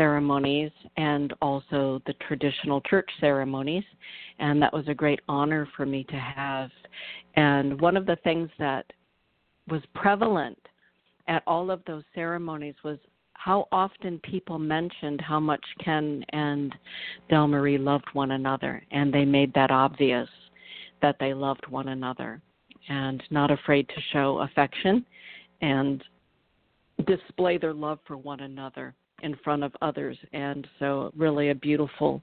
ceremonies 0.00 0.70
and 0.96 1.34
also 1.42 2.00
the 2.06 2.14
traditional 2.26 2.80
church 2.80 3.10
ceremonies. 3.20 3.84
And 4.38 4.62
that 4.62 4.72
was 4.72 4.88
a 4.88 4.94
great 4.94 5.20
honor 5.28 5.68
for 5.76 5.84
me 5.84 6.04
to 6.04 6.16
have. 6.16 6.70
And 7.36 7.78
one 7.82 7.98
of 7.98 8.06
the 8.06 8.16
things 8.24 8.48
that 8.58 8.86
was 9.68 9.82
prevalent 9.94 10.58
at 11.28 11.42
all 11.46 11.70
of 11.70 11.82
those 11.86 12.02
ceremonies 12.14 12.76
was 12.82 12.96
how 13.34 13.68
often 13.72 14.18
people 14.20 14.58
mentioned 14.58 15.20
how 15.20 15.38
much 15.38 15.64
Ken 15.84 16.24
and 16.30 16.74
Del 17.28 17.46
Marie 17.46 17.76
loved 17.76 18.08
one 18.14 18.30
another, 18.30 18.82
and 18.92 19.12
they 19.12 19.26
made 19.26 19.52
that 19.52 19.70
obvious 19.70 20.28
that 21.02 21.16
they 21.20 21.34
loved 21.34 21.66
one 21.68 21.88
another 21.88 22.40
and 22.88 23.22
not 23.30 23.50
afraid 23.50 23.86
to 23.90 24.00
show 24.14 24.38
affection 24.38 25.04
and 25.60 26.02
display 27.06 27.58
their 27.58 27.74
love 27.74 27.98
for 28.06 28.16
one 28.16 28.40
another 28.40 28.94
in 29.22 29.36
front 29.44 29.62
of 29.62 29.72
others. 29.82 30.16
And 30.32 30.66
so, 30.78 31.12
really, 31.16 31.50
a 31.50 31.54
beautiful, 31.54 32.22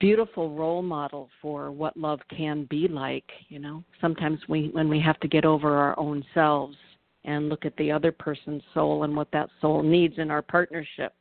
beautiful 0.00 0.54
role 0.54 0.82
model 0.82 1.28
for 1.40 1.70
what 1.70 1.96
love 1.96 2.20
can 2.34 2.66
be 2.70 2.88
like. 2.88 3.28
You 3.48 3.58
know, 3.58 3.84
sometimes 4.00 4.40
we, 4.48 4.68
when 4.72 4.88
we 4.88 5.00
have 5.00 5.20
to 5.20 5.28
get 5.28 5.44
over 5.44 5.76
our 5.76 5.98
own 5.98 6.24
selves 6.34 6.76
and 7.24 7.48
look 7.48 7.64
at 7.64 7.76
the 7.76 7.90
other 7.90 8.12
person's 8.12 8.62
soul 8.74 9.04
and 9.04 9.14
what 9.14 9.30
that 9.32 9.48
soul 9.60 9.82
needs 9.82 10.14
in 10.18 10.30
our 10.30 10.42
partnership. 10.42 11.14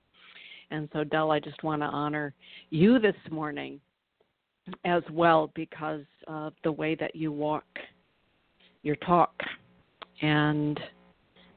And 0.71 0.89
so, 0.93 1.04
Dell, 1.04 1.32
I 1.32 1.39
just 1.39 1.63
want 1.63 1.82
to 1.82 1.88
honor 1.88 2.34
you 2.69 2.97
this 2.97 3.15
morning 3.30 3.80
as 4.86 5.04
well 5.12 5.52
because 5.54 6.06
of 6.28 6.54
the 6.63 6.71
way 6.71 6.95
that 6.95 7.15
you 7.15 7.32
walk 7.32 7.65
your 8.84 8.95
talk 8.97 9.34
and 10.21 10.80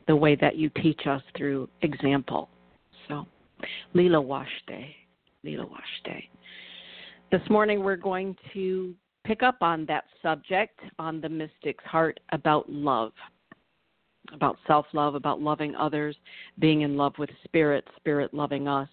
the 0.07 0.17
way 0.17 0.35
that 0.37 0.57
you 0.57 0.71
teach 0.83 1.07
us 1.07 1.23
through 1.37 1.69
example. 1.83 2.49
So, 3.09 3.27
Lila 3.93 4.19
Washte, 4.19 4.95
Lila 5.43 5.67
Washte. 5.67 6.29
This 7.31 7.43
morning 7.51 7.83
we're 7.83 7.97
going 7.97 8.37
to 8.53 8.95
pick 9.25 9.43
up 9.43 9.57
on 9.61 9.85
that 9.87 10.05
subject 10.23 10.79
on 10.99 11.21
the 11.21 11.29
mystic's 11.29 11.85
heart 11.85 12.21
about 12.33 12.71
love, 12.71 13.12
about 14.33 14.57
self 14.67 14.87
love, 14.93 15.14
about 15.14 15.40
loving 15.40 15.75
others, 15.75 16.17
being 16.59 16.83
in 16.83 16.97
love 16.97 17.14
with 17.19 17.31
spirit, 17.45 17.85
spirit 17.97 18.33
loving 18.33 18.69
us. 18.69 18.88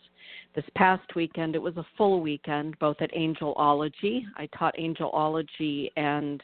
This 0.56 0.65
past 0.76 1.15
weekend, 1.15 1.56
it 1.56 1.62
was 1.62 1.78
a 1.78 1.86
full 1.97 2.19
weekend, 2.19 2.78
both 2.80 2.97
at 3.00 3.13
Angelology. 3.13 4.21
I 4.36 4.47
taught 4.58 4.76
Angelology 4.78 5.89
and 5.95 6.41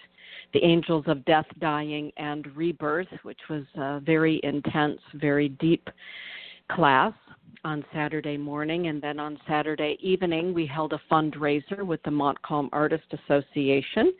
the 0.53 0.63
Angels 0.63 1.03
of 1.07 1.25
Death, 1.25 1.47
Dying, 1.59 2.11
and 2.15 2.47
Rebirth, 2.55 3.07
which 3.23 3.39
was 3.49 3.63
a 3.75 3.99
very 3.99 4.39
intense, 4.43 5.01
very 5.15 5.49
deep 5.49 5.89
class 6.71 7.13
on 7.63 7.83
Saturday 7.93 8.37
morning. 8.37 8.87
And 8.87 9.01
then 9.01 9.19
on 9.19 9.37
Saturday 9.47 9.97
evening, 10.01 10.53
we 10.53 10.65
held 10.65 10.93
a 10.93 11.01
fundraiser 11.11 11.85
with 11.85 12.01
the 12.03 12.11
Montcalm 12.11 12.69
Artist 12.71 13.05
Association, 13.11 14.13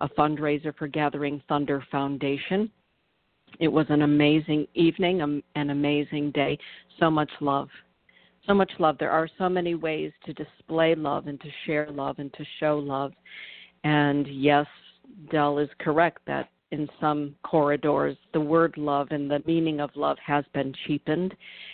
a 0.00 0.08
fundraiser 0.08 0.76
for 0.76 0.86
Gathering 0.86 1.42
Thunder 1.48 1.84
Foundation. 1.90 2.70
It 3.60 3.68
was 3.68 3.86
an 3.88 4.02
amazing 4.02 4.66
evening, 4.74 5.22
um, 5.22 5.42
an 5.54 5.70
amazing 5.70 6.32
day. 6.32 6.58
So 6.98 7.10
much 7.10 7.30
love. 7.40 7.68
So 8.46 8.54
much 8.54 8.72
love. 8.78 8.98
There 8.98 9.10
are 9.10 9.28
so 9.38 9.48
many 9.48 9.74
ways 9.74 10.12
to 10.26 10.32
display 10.34 10.94
love 10.94 11.26
and 11.26 11.40
to 11.40 11.48
share 11.64 11.88
love 11.90 12.18
and 12.18 12.32
to 12.34 12.44
show 12.60 12.78
love. 12.78 13.12
And 13.84 14.26
yes, 14.26 14.66
Dell 15.30 15.58
is 15.58 15.68
correct 15.78 16.20
that 16.26 16.48
in 16.74 16.88
some 17.00 17.36
corridors 17.44 18.16
the 18.32 18.40
word 18.40 18.76
love 18.76 19.08
and 19.12 19.30
the 19.30 19.42
meaning 19.46 19.80
of 19.80 19.90
love 19.94 20.18
has 20.24 20.44
been 20.52 20.74
cheapened, 20.86 21.32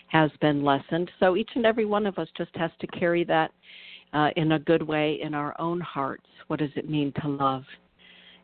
has 0.09 0.31
been 0.43 0.63
lessened. 0.63 1.11
So 1.19 1.37
each 1.37 1.49
and 1.55 1.65
every 1.65 1.87
one 1.87 2.07
of 2.07 2.19
us 2.19 2.29
just 2.37 2.55
has 2.57 2.71
to 2.81 2.87
carry 2.87 3.25
that 3.25 3.51
uh, 4.13 4.29
in 4.37 4.53
a 4.53 4.59
good 4.59 4.83
way 4.83 5.19
in 5.23 5.35
our 5.35 5.59
own 5.59 5.81
hearts. 5.81 6.27
What 6.49 6.61
does 6.61 6.71
it 6.77 6.89
mean 6.89 7.13
to 7.23 7.29
love? 7.29 7.65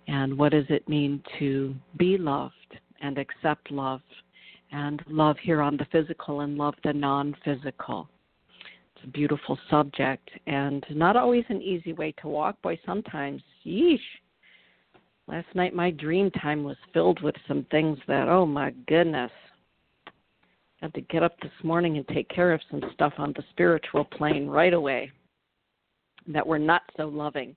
And 0.09 0.37
what 0.38 0.53
does 0.53 0.64
it 0.71 0.88
mean 0.88 1.23
to 1.38 1.75
be 1.99 2.16
loved 2.16 2.79
and 3.03 3.19
accept 3.19 3.71
love? 3.71 4.01
And 4.73 5.03
love 5.09 5.37
here 5.42 5.61
on 5.61 5.77
the 5.77 5.87
physical 5.92 6.40
and 6.40 6.57
love 6.57 6.75
the 6.83 6.92
non 6.92 7.37
physical. 7.45 8.09
It's 8.95 9.05
a 9.05 9.09
beautiful 9.09 9.59
subject 9.71 10.29
and 10.47 10.85
not 10.90 11.16
always 11.16 11.45
an 11.51 11.61
easy 11.61 11.92
way 11.92 12.14
to 12.23 12.29
walk. 12.29 12.61
Boy, 12.62 12.79
sometimes, 12.85 13.42
yeesh 13.64 13.99
Last 15.29 15.47
night 15.55 15.75
my 15.75 15.91
dream 15.91 16.31
time 16.31 16.62
was 16.62 16.77
filled 16.93 17.21
with 17.23 17.35
some 17.49 17.67
things 17.71 17.99
that 18.07 18.29
oh 18.29 18.47
my 18.47 18.71
goodness. 18.87 19.31
Had 20.81 20.93
to 20.95 21.01
get 21.01 21.23
up 21.23 21.41
this 21.41 21.51
morning 21.62 21.97
and 21.97 22.07
take 22.09 22.29
care 22.29 22.53
of 22.53 22.61
some 22.71 22.83
stuff 22.93 23.15
on 23.19 23.33
the 23.35 23.43
spiritual 23.51 24.05
plane 24.05 24.47
right 24.47 24.75
away 24.75 25.11
that 26.29 26.47
were 26.47 26.59
not 26.59 26.83
so 26.97 27.09
loving. 27.09 27.57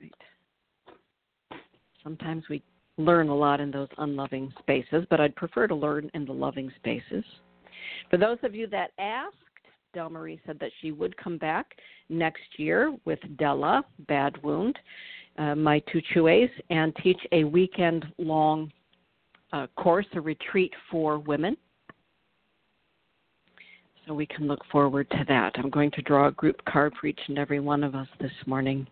Right. 0.00 1.58
Sometimes 2.02 2.44
we 2.48 2.62
learn 2.98 3.28
a 3.28 3.34
lot 3.34 3.60
in 3.60 3.70
those 3.72 3.88
unloving 3.98 4.52
spaces, 4.60 5.04
but 5.10 5.20
I'd 5.20 5.34
prefer 5.34 5.66
to 5.66 5.74
learn 5.74 6.10
in 6.14 6.24
the 6.24 6.32
loving 6.32 6.70
spaces. 6.76 7.24
For 8.10 8.16
those 8.16 8.38
of 8.42 8.54
you 8.54 8.68
that 8.68 8.92
asked, 8.98 9.36
Dellmarie 9.94 10.40
said 10.46 10.58
that 10.60 10.70
she 10.80 10.92
would 10.92 11.16
come 11.16 11.38
back 11.38 11.74
next 12.08 12.58
year 12.58 12.96
with 13.04 13.18
Della, 13.38 13.84
Badwound 14.08 14.74
uh, 15.38 15.54
my 15.54 15.80
two 15.90 16.00
chues 16.12 16.50
and 16.70 16.94
teach 17.02 17.20
a 17.32 17.44
weekend 17.44 18.04
long 18.18 18.70
uh, 19.54 19.68
course, 19.76 20.06
a 20.14 20.20
retreat 20.20 20.72
for 20.90 21.18
women. 21.18 21.56
So 24.06 24.12
we 24.12 24.26
can 24.26 24.46
look 24.46 24.60
forward 24.70 25.08
to 25.10 25.24
that. 25.28 25.52
I'm 25.56 25.70
going 25.70 25.92
to 25.92 26.02
draw 26.02 26.26
a 26.26 26.32
group 26.32 26.56
card 26.68 26.92
for 27.00 27.06
each 27.06 27.20
and 27.28 27.38
every 27.38 27.60
one 27.60 27.84
of 27.84 27.94
us 27.94 28.08
this 28.20 28.32
morning. 28.46 28.86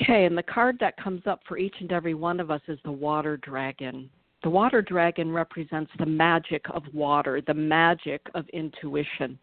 Okay, 0.00 0.24
and 0.24 0.38
the 0.38 0.42
card 0.42 0.78
that 0.80 0.96
comes 0.96 1.22
up 1.26 1.40
for 1.46 1.58
each 1.58 1.74
and 1.80 1.92
every 1.92 2.14
one 2.14 2.40
of 2.40 2.50
us 2.50 2.62
is 2.68 2.78
the 2.84 2.92
water 2.92 3.36
dragon. 3.38 4.08
The 4.42 4.48
water 4.48 4.80
dragon 4.80 5.30
represents 5.30 5.90
the 5.98 6.06
magic 6.06 6.64
of 6.72 6.82
water, 6.94 7.42
the 7.46 7.52
magic 7.52 8.22
of 8.34 8.48
intuition. 8.54 9.38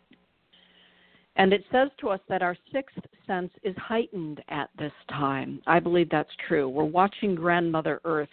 And 1.38 1.54
it 1.54 1.63
says 1.71 1.89
to 2.00 2.10
us 2.10 2.19
that 2.30 2.41
our 2.41 2.58
sixth 2.73 3.00
sense 3.28 3.52
is 3.63 3.76
heightened 3.78 4.43
at 4.50 4.69
this 4.78 4.91
time. 5.10 5.62
I 5.67 5.80
believe 5.80 6.10
that's 6.10 6.30
true. 6.47 6.67
We're 6.67 6.84
watching 6.84 7.36
Grandmother 7.36 8.02
Earth 8.06 8.30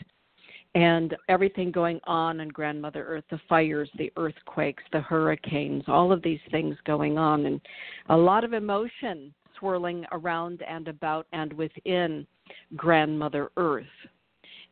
and 0.74 1.14
everything 1.28 1.70
going 1.70 2.00
on 2.04 2.40
in 2.40 2.48
Grandmother 2.48 3.04
Earth 3.04 3.24
the 3.30 3.38
fires, 3.48 3.90
the 3.96 4.12
earthquakes, 4.16 4.82
the 4.92 5.00
hurricanes, 5.00 5.84
all 5.86 6.10
of 6.12 6.22
these 6.22 6.40
things 6.50 6.76
going 6.86 7.16
on, 7.18 7.46
and 7.46 7.60
a 8.08 8.16
lot 8.16 8.42
of 8.42 8.54
emotion 8.54 9.32
swirling 9.58 10.04
around 10.10 10.62
and 10.68 10.88
about 10.88 11.26
and 11.32 11.52
within 11.52 12.26
Grandmother 12.74 13.50
Earth. 13.56 13.84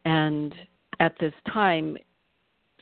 And 0.04 0.54
at 1.00 1.14
this 1.20 1.34
time, 1.52 1.96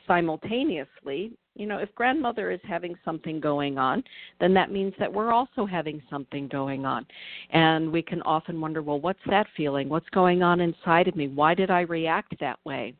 simultaneously, 0.07 1.33
you 1.55 1.65
know, 1.65 1.77
if 1.77 1.93
grandmother 1.95 2.49
is 2.51 2.59
having 2.67 2.95
something 3.03 3.39
going 3.39 3.77
on, 3.77 4.03
then 4.39 4.53
that 4.53 4.71
means 4.71 4.93
that 4.99 5.11
we're 5.11 5.33
also 5.33 5.65
having 5.65 6.01
something 6.09 6.47
going 6.47 6.85
on. 6.85 7.05
And 7.51 7.91
we 7.91 8.01
can 8.01 8.21
often 8.21 8.61
wonder, 8.61 8.81
well, 8.81 9.01
what's 9.01 9.19
that 9.29 9.47
feeling? 9.57 9.89
What's 9.89 10.09
going 10.09 10.43
on 10.43 10.61
inside 10.61 11.07
of 11.07 11.15
me? 11.15 11.27
Why 11.27 11.53
did 11.53 11.69
I 11.69 11.81
react 11.81 12.39
that 12.39 12.59
way? 12.65 12.95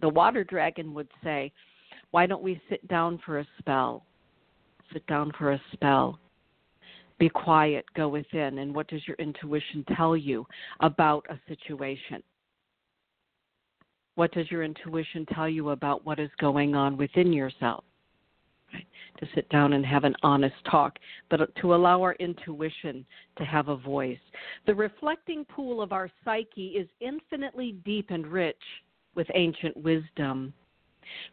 The 0.00 0.08
water 0.08 0.42
dragon 0.42 0.92
would 0.94 1.08
say, 1.22 1.52
why 2.10 2.26
don't 2.26 2.42
we 2.42 2.60
sit 2.68 2.86
down 2.88 3.20
for 3.24 3.38
a 3.38 3.46
spell? 3.58 4.04
Sit 4.92 5.06
down 5.06 5.32
for 5.38 5.52
a 5.52 5.62
spell. 5.72 6.18
Be 7.18 7.28
quiet, 7.28 7.84
go 7.94 8.08
within. 8.08 8.58
And 8.58 8.74
what 8.74 8.88
does 8.88 9.06
your 9.06 9.16
intuition 9.20 9.84
tell 9.96 10.16
you 10.16 10.44
about 10.80 11.24
a 11.30 11.38
situation? 11.48 12.22
What 14.14 14.32
does 14.32 14.50
your 14.50 14.62
intuition 14.62 15.26
tell 15.26 15.48
you 15.48 15.70
about 15.70 16.04
what 16.04 16.18
is 16.18 16.30
going 16.38 16.74
on 16.74 16.96
within 16.96 17.32
yourself? 17.32 17.84
Right? 18.72 18.86
To 19.18 19.26
sit 19.34 19.48
down 19.48 19.72
and 19.72 19.84
have 19.84 20.04
an 20.04 20.14
honest 20.22 20.54
talk, 20.70 20.98
but 21.30 21.54
to 21.56 21.74
allow 21.74 22.02
our 22.02 22.14
intuition 22.14 23.06
to 23.36 23.44
have 23.44 23.68
a 23.68 23.76
voice. 23.76 24.18
The 24.66 24.74
reflecting 24.74 25.44
pool 25.44 25.80
of 25.80 25.92
our 25.92 26.10
psyche 26.24 26.68
is 26.68 26.88
infinitely 27.00 27.76
deep 27.84 28.10
and 28.10 28.26
rich 28.26 28.56
with 29.14 29.26
ancient 29.34 29.76
wisdom. 29.76 30.52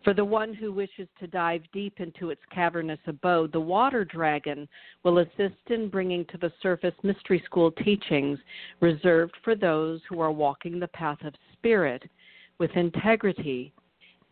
For 0.04 0.14
the 0.14 0.26
one 0.26 0.54
who 0.54 0.74
wishes 0.74 1.08
to 1.20 1.28
dive 1.28 1.62
deep 1.72 2.00
into 2.00 2.32
its 2.32 2.42
cavernous 2.54 3.00
abode, 3.08 3.52
the 3.52 3.60
water 3.60 4.04
dragon 4.04 4.68
will 5.04 5.20
assist 5.20 5.70
in 5.70 5.90
bringing 5.90 6.26
to 6.26 6.38
the 6.38 6.52
surface 6.62 6.96
mystery 7.04 7.42
school 7.46 7.72
teachings 7.72 8.40
reserved 8.82 9.36
for 9.44 9.56
those 9.56 10.02
who 10.10 10.20
are 10.20 10.32
walking 10.32 10.80
the 10.80 10.88
path 10.90 11.24
of 11.24 11.34
spirit 11.54 12.04
with 12.60 12.72
integrity 12.76 13.74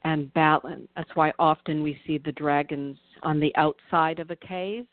and 0.04 0.32
balance. 0.34 0.88
That's 0.96 1.16
why 1.16 1.34
often 1.40 1.82
we 1.82 2.00
see 2.06 2.18
the 2.18 2.32
dragons 2.34 2.98
on 3.24 3.40
the 3.40 3.56
outside 3.56 4.20
of 4.20 4.32
a 4.32 4.36
cave 4.36 4.86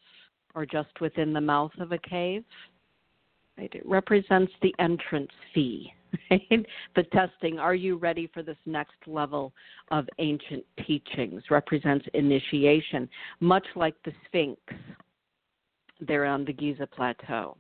or 0.55 0.65
just 0.65 1.01
within 1.01 1.33
the 1.33 1.41
mouth 1.41 1.73
of 1.79 1.93
a 1.93 1.99
cave. 1.99 2.45
Right? 3.59 3.73
It 3.75 3.87
represents 3.87 4.53
the 4.63 4.75
entrance 4.79 5.31
fee. 5.53 5.93
Right? 6.31 6.65
The 6.95 7.03
testing, 7.13 7.59
are 7.59 7.75
you 7.75 7.97
ready 7.97 8.31
for 8.33 8.45
this 8.45 8.57
next 8.67 8.95
level 9.09 9.53
of 9.91 10.09
ancient 10.21 10.65
teachings? 10.87 11.43
Represents 11.51 12.07
initiation, 12.15 13.09
much 13.41 13.67
like 13.75 13.97
the 14.05 14.13
Sphinx 14.27 14.61
there 16.01 16.25
on 16.25 16.45
the 16.45 16.53
Giza 16.53 16.87
Plateau. 16.87 17.57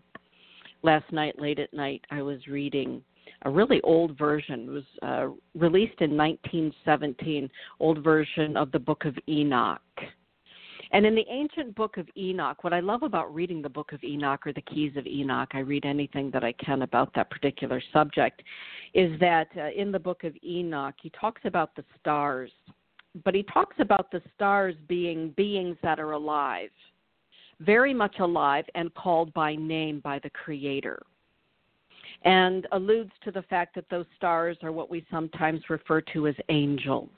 Last 0.82 1.10
night, 1.10 1.36
late 1.36 1.58
at 1.58 1.74
night, 1.74 2.04
I 2.12 2.22
was 2.22 2.46
reading 2.46 3.02
a 3.42 3.50
really 3.50 3.80
old 3.82 4.16
version. 4.16 4.68
It 4.68 4.70
was 4.70 4.84
uh, 5.02 5.58
released 5.58 6.00
in 6.00 6.16
1917, 6.16 7.50
old 7.80 8.02
version 8.02 8.56
of 8.56 8.72
the 8.72 8.78
Book 8.78 9.04
of 9.04 9.16
Enoch. 9.28 9.80
And 10.92 11.04
in 11.04 11.14
the 11.14 11.26
ancient 11.28 11.74
book 11.74 11.96
of 11.96 12.06
Enoch, 12.16 12.62
what 12.62 12.72
I 12.72 12.80
love 12.80 13.02
about 13.02 13.34
reading 13.34 13.60
the 13.60 13.68
book 13.68 13.92
of 13.92 14.04
Enoch 14.04 14.46
or 14.46 14.52
the 14.52 14.60
keys 14.62 14.92
of 14.96 15.06
Enoch, 15.06 15.50
I 15.52 15.58
read 15.58 15.84
anything 15.84 16.30
that 16.30 16.44
I 16.44 16.52
can 16.52 16.82
about 16.82 17.12
that 17.14 17.30
particular 17.30 17.82
subject, 17.92 18.42
is 18.94 19.18
that 19.18 19.48
uh, 19.56 19.70
in 19.76 19.90
the 19.90 19.98
book 19.98 20.22
of 20.22 20.34
Enoch, 20.44 20.94
he 21.02 21.10
talks 21.10 21.42
about 21.44 21.74
the 21.74 21.84
stars, 21.98 22.52
but 23.24 23.34
he 23.34 23.42
talks 23.42 23.76
about 23.80 24.10
the 24.12 24.22
stars 24.36 24.76
being 24.86 25.30
beings 25.30 25.76
that 25.82 25.98
are 25.98 26.12
alive, 26.12 26.70
very 27.58 27.92
much 27.92 28.20
alive 28.20 28.64
and 28.76 28.94
called 28.94 29.34
by 29.34 29.56
name 29.56 29.98
by 29.98 30.20
the 30.20 30.30
Creator 30.30 31.02
and 32.24 32.66
alludes 32.72 33.12
to 33.22 33.30
the 33.30 33.42
fact 33.42 33.74
that 33.74 33.88
those 33.90 34.06
stars 34.16 34.56
are 34.62 34.72
what 34.72 34.90
we 34.90 35.04
sometimes 35.10 35.60
refer 35.68 36.00
to 36.00 36.26
as 36.26 36.34
angels, 36.48 37.10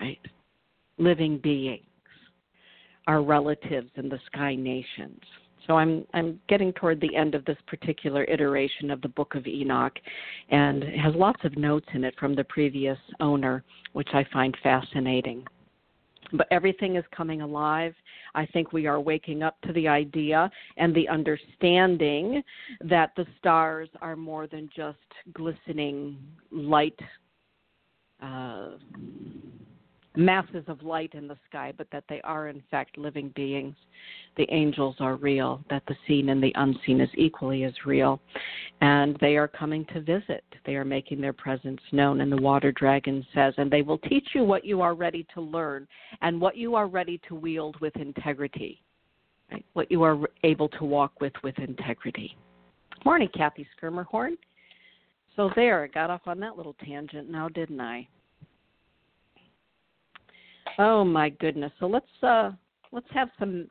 right? 0.00 0.20
Living 0.98 1.38
beings, 1.38 1.82
our 3.06 3.22
relatives 3.22 3.90
in 3.96 4.08
the 4.08 4.20
sky 4.26 4.54
nations. 4.54 5.20
So 5.66 5.76
I'm 5.76 6.06
I'm 6.14 6.40
getting 6.48 6.72
toward 6.72 7.00
the 7.00 7.14
end 7.14 7.34
of 7.34 7.44
this 7.44 7.58
particular 7.66 8.24
iteration 8.24 8.90
of 8.90 9.02
the 9.02 9.08
Book 9.08 9.34
of 9.34 9.46
Enoch, 9.46 9.98
and 10.50 10.82
it 10.82 10.98
has 10.98 11.14
lots 11.14 11.44
of 11.44 11.56
notes 11.58 11.86
in 11.92 12.04
it 12.04 12.14
from 12.18 12.34
the 12.34 12.44
previous 12.44 12.98
owner, 13.20 13.62
which 13.92 14.08
I 14.14 14.24
find 14.32 14.56
fascinating 14.62 15.44
but 16.32 16.46
everything 16.50 16.96
is 16.96 17.04
coming 17.10 17.42
alive. 17.42 17.94
I 18.34 18.46
think 18.46 18.72
we 18.72 18.86
are 18.86 19.00
waking 19.00 19.42
up 19.42 19.60
to 19.62 19.72
the 19.72 19.88
idea 19.88 20.50
and 20.76 20.94
the 20.94 21.08
understanding 21.08 22.42
that 22.80 23.12
the 23.16 23.26
stars 23.38 23.88
are 24.00 24.16
more 24.16 24.46
than 24.46 24.68
just 24.74 24.98
glistening 25.32 26.18
light 26.50 26.98
uh, 28.22 28.70
masses 30.18 30.64
of 30.66 30.82
light 30.82 31.14
in 31.14 31.28
the 31.28 31.36
sky, 31.48 31.72
but 31.78 31.86
that 31.92 32.04
they 32.08 32.20
are 32.22 32.48
in 32.48 32.62
fact 32.70 32.98
living 32.98 33.32
beings. 33.36 33.74
The 34.36 34.46
angels 34.50 34.96
are 34.98 35.16
real, 35.16 35.64
that 35.70 35.84
the 35.86 35.96
seen 36.06 36.28
and 36.28 36.42
the 36.42 36.52
unseen 36.56 37.00
is 37.00 37.08
equally 37.16 37.64
as 37.64 37.72
real. 37.86 38.20
And 38.80 39.16
they 39.20 39.36
are 39.36 39.48
coming 39.48 39.84
to 39.92 40.00
visit. 40.00 40.44
They 40.66 40.74
are 40.74 40.84
making 40.84 41.20
their 41.20 41.32
presence 41.32 41.80
known. 41.92 42.20
And 42.20 42.30
the 42.30 42.42
water 42.42 42.72
dragon 42.72 43.24
says, 43.34 43.54
and 43.58 43.70
they 43.70 43.82
will 43.82 43.98
teach 43.98 44.28
you 44.34 44.44
what 44.44 44.64
you 44.64 44.80
are 44.80 44.94
ready 44.94 45.26
to 45.34 45.40
learn 45.40 45.86
and 46.20 46.40
what 46.40 46.56
you 46.56 46.74
are 46.74 46.88
ready 46.88 47.20
to 47.28 47.34
wield 47.34 47.80
with 47.80 47.94
integrity. 47.96 48.82
Right? 49.50 49.64
What 49.72 49.90
you 49.90 50.02
are 50.02 50.18
able 50.42 50.68
to 50.70 50.84
walk 50.84 51.20
with 51.20 51.32
with 51.42 51.58
integrity. 51.58 52.36
Morning, 53.04 53.28
Kathy 53.34 53.66
Schermerhorn. 53.80 54.36
So 55.36 55.50
there, 55.54 55.84
I 55.84 55.86
got 55.86 56.10
off 56.10 56.22
on 56.26 56.40
that 56.40 56.56
little 56.56 56.74
tangent 56.84 57.30
now, 57.30 57.48
didn't 57.48 57.80
I? 57.80 58.08
Oh 60.78 61.04
my 61.04 61.30
goodness. 61.30 61.72
So 61.80 61.86
let's 61.86 62.06
uh 62.22 62.52
let's 62.92 63.06
have 63.12 63.28
some 63.38 63.68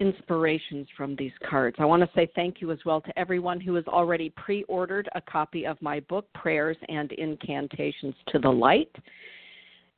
inspirations 0.00 0.86
from 0.96 1.16
these 1.16 1.32
cards. 1.48 1.76
I 1.80 1.84
want 1.84 2.02
to 2.02 2.10
say 2.14 2.28
thank 2.34 2.60
you 2.60 2.70
as 2.70 2.78
well 2.84 3.00
to 3.00 3.18
everyone 3.18 3.60
who 3.60 3.74
has 3.74 3.86
already 3.86 4.30
pre-ordered 4.30 5.08
a 5.14 5.20
copy 5.20 5.66
of 5.66 5.80
my 5.80 6.00
book 6.00 6.26
Prayers 6.34 6.76
and 6.88 7.10
Incantations 7.12 8.14
to 8.28 8.38
the 8.38 8.48
Light. 8.48 8.94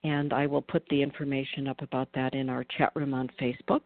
And 0.04 0.32
I 0.32 0.46
will 0.46 0.62
put 0.62 0.84
the 0.88 1.02
information 1.02 1.66
up 1.66 1.82
about 1.82 2.08
that 2.14 2.34
in 2.34 2.48
our 2.48 2.64
chat 2.76 2.92
room 2.94 3.12
on 3.12 3.28
Facebook. 3.40 3.82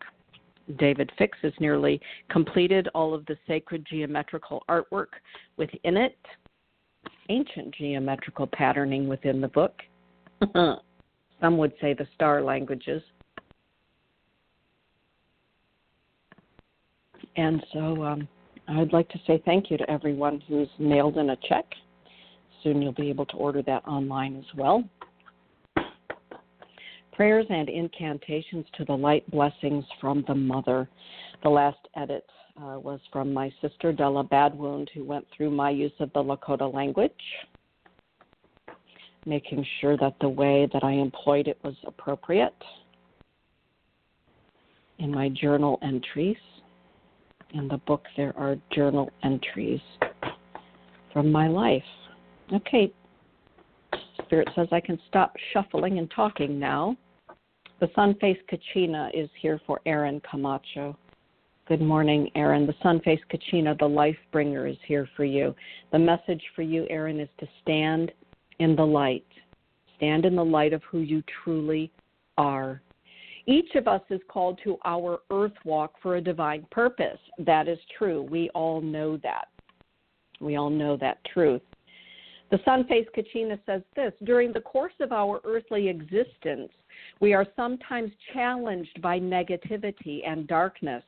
David 0.79 1.11
Fix 1.19 1.37
has 1.43 1.53
nearly 1.59 2.01
completed 2.31 2.89
all 2.95 3.15
of 3.15 3.27
the 3.27 3.37
sacred 3.47 3.85
geometrical 3.91 4.63
artwork 4.69 5.09
within 5.57 5.97
it, 5.97 6.17
ancient 7.29 7.75
geometrical 7.75 8.47
patterning 8.47 9.09
within 9.09 9.41
the 9.41 9.49
book. 9.49 9.75
Some 11.43 11.59
would 11.59 11.73
say 11.81 11.93
the 11.93 12.07
star 12.15 12.41
languages. 12.41 13.03
And 17.37 17.65
so 17.73 18.05
um, 18.05 18.29
I'd 18.69 18.93
like 18.93 19.09
to 19.09 19.19
say 19.27 19.43
thank 19.45 19.71
you 19.71 19.77
to 19.77 19.91
everyone 19.91 20.41
who's 20.47 20.69
mailed 20.79 21.17
in 21.17 21.31
a 21.31 21.37
check. 21.49 21.65
Soon 22.63 22.81
you'll 22.81 22.93
be 22.93 23.09
able 23.09 23.27
to 23.27 23.37
order 23.37 23.61
that 23.63 23.87
online 23.89 24.37
as 24.37 24.45
well. 24.57 24.85
Prayers 27.13 27.47
and 27.51 27.69
incantations 27.69 28.65
to 28.79 28.85
the 28.85 28.93
light 28.93 29.29
blessings 29.31 29.85
from 30.01 30.25
the 30.29 30.35
mother. 30.35 30.89
The 31.43 31.49
last 31.49 31.89
edit 31.97 32.25
uh, 32.57 32.79
was 32.79 33.01
from 33.13 33.33
my 33.33 33.53
sister 33.61 33.93
Della 33.93 34.23
Badwound, 34.25 34.89
who 34.95 35.05
went 35.05 35.27
through 35.37 35.51
my 35.51 35.71
use 35.71 35.93
of 35.99 36.13
the 36.13 36.23
Lakota 36.23 36.73
language 36.73 37.13
making 39.27 39.65
sure 39.81 39.97
that 39.97 40.15
the 40.21 40.29
way 40.29 40.69
that 40.73 40.83
I 40.85 40.93
employed 40.93 41.49
it 41.49 41.59
was 41.63 41.75
appropriate. 41.87 42.55
In 44.99 45.11
my 45.11 45.29
journal 45.29 45.79
entries, 45.83 46.37
in 47.55 47.69
the 47.69 47.79
book, 47.79 48.05
there 48.17 48.37
are 48.37 48.57
journal 48.73 49.11
entries 49.23 49.81
from 51.13 51.31
my 51.31 51.49
life. 51.49 51.83
Okay, 52.53 52.93
Spirit 54.25 54.49
says 54.55 54.69
I 54.73 54.81
can 54.81 54.99
stop 55.09 55.35
shuffling 55.53 55.99
and 55.99 56.11
talking 56.11 56.59
now. 56.59 56.97
The 57.81 57.91
sun 57.95 58.17
faced 58.21 58.43
Kachina 58.49 59.11
is 59.13 59.29
here 59.41 59.61
for 59.67 59.81
Aaron 59.87 60.21
Camacho. 60.29 60.97
Good 61.69 61.81
morning, 61.81 62.31
Aaron. 62.35 62.67
The 62.67 62.75
sun 62.83 63.01
faced 63.05 63.25
Kachina, 63.33 63.79
the 63.79 63.89
life 63.89 64.17
bringer, 64.31 64.67
is 64.67 64.77
here 64.87 65.09
for 65.17 65.25
you. 65.25 65.55
The 65.93 65.99
message 65.99 66.43
for 66.55 66.63
you, 66.63 66.87
Aaron, 66.91 67.21
is 67.21 67.29
to 67.41 67.47
stand 67.63 68.13
in 68.63 68.77
the 68.77 68.87
light. 68.87 69.27
Stand 69.97 70.25
in 70.25 70.37
the 70.37 70.45
light 70.45 70.73
of 70.73 70.83
who 70.85 71.01
you 71.01 71.23
truly 71.43 71.91
are. 72.39 72.81
Each 73.47 73.75
of 73.75 73.89
us 73.89 74.03
is 74.09 74.21
called 74.29 74.61
to 74.63 74.79
our 74.85 75.19
earth 75.31 75.53
walk 75.65 75.95
for 76.01 76.17
a 76.17 76.21
divine 76.21 76.65
purpose. 76.71 77.19
That 77.39 77.67
is 77.67 77.79
true. 77.99 78.23
We 78.23 78.51
all 78.51 78.81
know 78.81 79.17
that. 79.19 79.49
We 80.41 80.57
all 80.57 80.71
know 80.71 80.97
that 80.99 81.19
truth. 81.25 81.63
The 82.51 82.61
sun 82.65 82.85
faced 82.87 83.11
Kachina 83.17 83.59
says 83.67 83.83
this 83.97 84.13
During 84.25 84.53
the 84.53 84.61
course 84.61 84.93
of 85.01 85.11
our 85.11 85.41
earthly 85.45 85.89
existence, 85.89 86.71
we 87.21 87.33
are 87.33 87.47
sometimes 87.57 88.13
challenged 88.33 89.01
by 89.03 89.19
negativity 89.19 90.21
and 90.27 90.47
darkness 90.47 91.03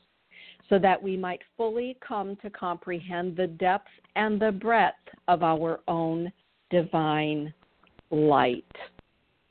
so 0.68 0.78
that 0.78 1.00
we 1.00 1.16
might 1.16 1.42
fully 1.56 1.96
come 2.06 2.36
to 2.36 2.50
comprehend 2.50 3.36
the 3.36 3.46
depth 3.46 3.90
and 4.16 4.40
the 4.40 4.52
breadth 4.52 4.96
of 5.28 5.42
our 5.42 5.80
own 5.86 6.32
divine 6.70 7.52
light. 8.10 8.64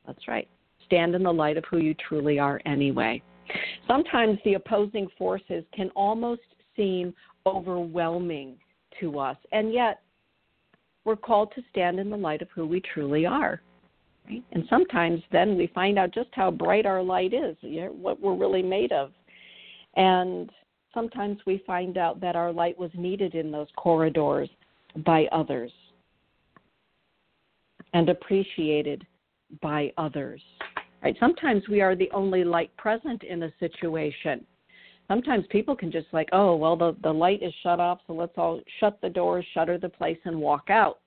That's 0.06 0.28
right. 0.28 0.48
Stand 0.86 1.16
in 1.16 1.24
the 1.24 1.34
light 1.34 1.58
of 1.58 1.64
who 1.70 1.78
you 1.78 1.94
truly 1.96 2.40
are 2.40 2.60
anyway. 2.66 3.22
Sometimes 3.88 4.38
the 4.46 4.56
opposing 4.56 5.08
forces 5.18 5.64
can 5.74 5.90
almost 5.96 6.42
seem 6.76 7.14
overwhelming 7.46 8.56
to 9.00 9.20
us, 9.20 9.38
and 9.52 9.74
yet 9.74 10.02
we're 11.04 11.16
called 11.16 11.52
to 11.56 11.62
stand 11.70 12.00
in 12.00 12.10
the 12.10 12.18
light 12.18 12.42
of 12.42 12.48
who 12.56 12.66
we 12.66 12.82
truly 12.94 13.26
are. 13.26 13.62
Right? 14.28 14.44
And 14.54 14.64
sometimes 14.70 15.22
then 15.32 15.58
we 15.58 15.68
find 15.68 16.00
out 16.00 16.14
just 16.14 16.30
how 16.32 16.50
bright 16.50 16.86
our 16.86 17.04
light 17.04 17.34
is, 17.34 17.58
you 17.60 17.82
know, 17.82 17.88
what 17.88 18.22
we're 18.22 18.36
really 18.36 18.62
made 18.62 18.94
of. 18.94 19.12
And 19.96 20.50
sometimes 20.94 21.40
we 21.46 21.62
find 21.68 21.98
out 21.98 22.22
that 22.22 22.38
our 22.38 22.54
light 22.54 22.80
was 22.80 22.92
needed 22.94 23.36
in 23.36 23.52
those 23.52 23.68
corridors 23.76 24.50
by 25.06 25.28
others 25.32 25.72
and 27.94 28.10
appreciated 28.10 29.06
by 29.62 29.92
others. 29.98 30.42
Right? 31.04 31.16
Sometimes 31.20 31.68
we 31.68 31.82
are 31.82 31.96
the 31.96 32.10
only 32.12 32.44
light 32.44 32.76
present 32.78 33.24
in 33.24 33.44
a 33.44 33.54
situation. 33.60 34.46
Sometimes 35.08 35.46
people 35.50 35.76
can 35.76 35.92
just 35.92 36.08
like, 36.14 36.30
oh, 36.32 36.56
well, 36.56 36.78
the, 36.78 36.96
the 37.04 37.12
light 37.12 37.44
is 37.44 37.54
shut 37.62 37.80
off, 37.80 38.00
so 38.08 38.14
let's 38.14 38.34
all 38.38 38.62
shut 38.80 39.00
the 39.02 39.10
doors, 39.10 39.46
shutter 39.54 39.78
the 39.78 39.90
place, 39.90 40.18
and 40.26 40.40
walk 40.40 40.70
out 40.70 41.00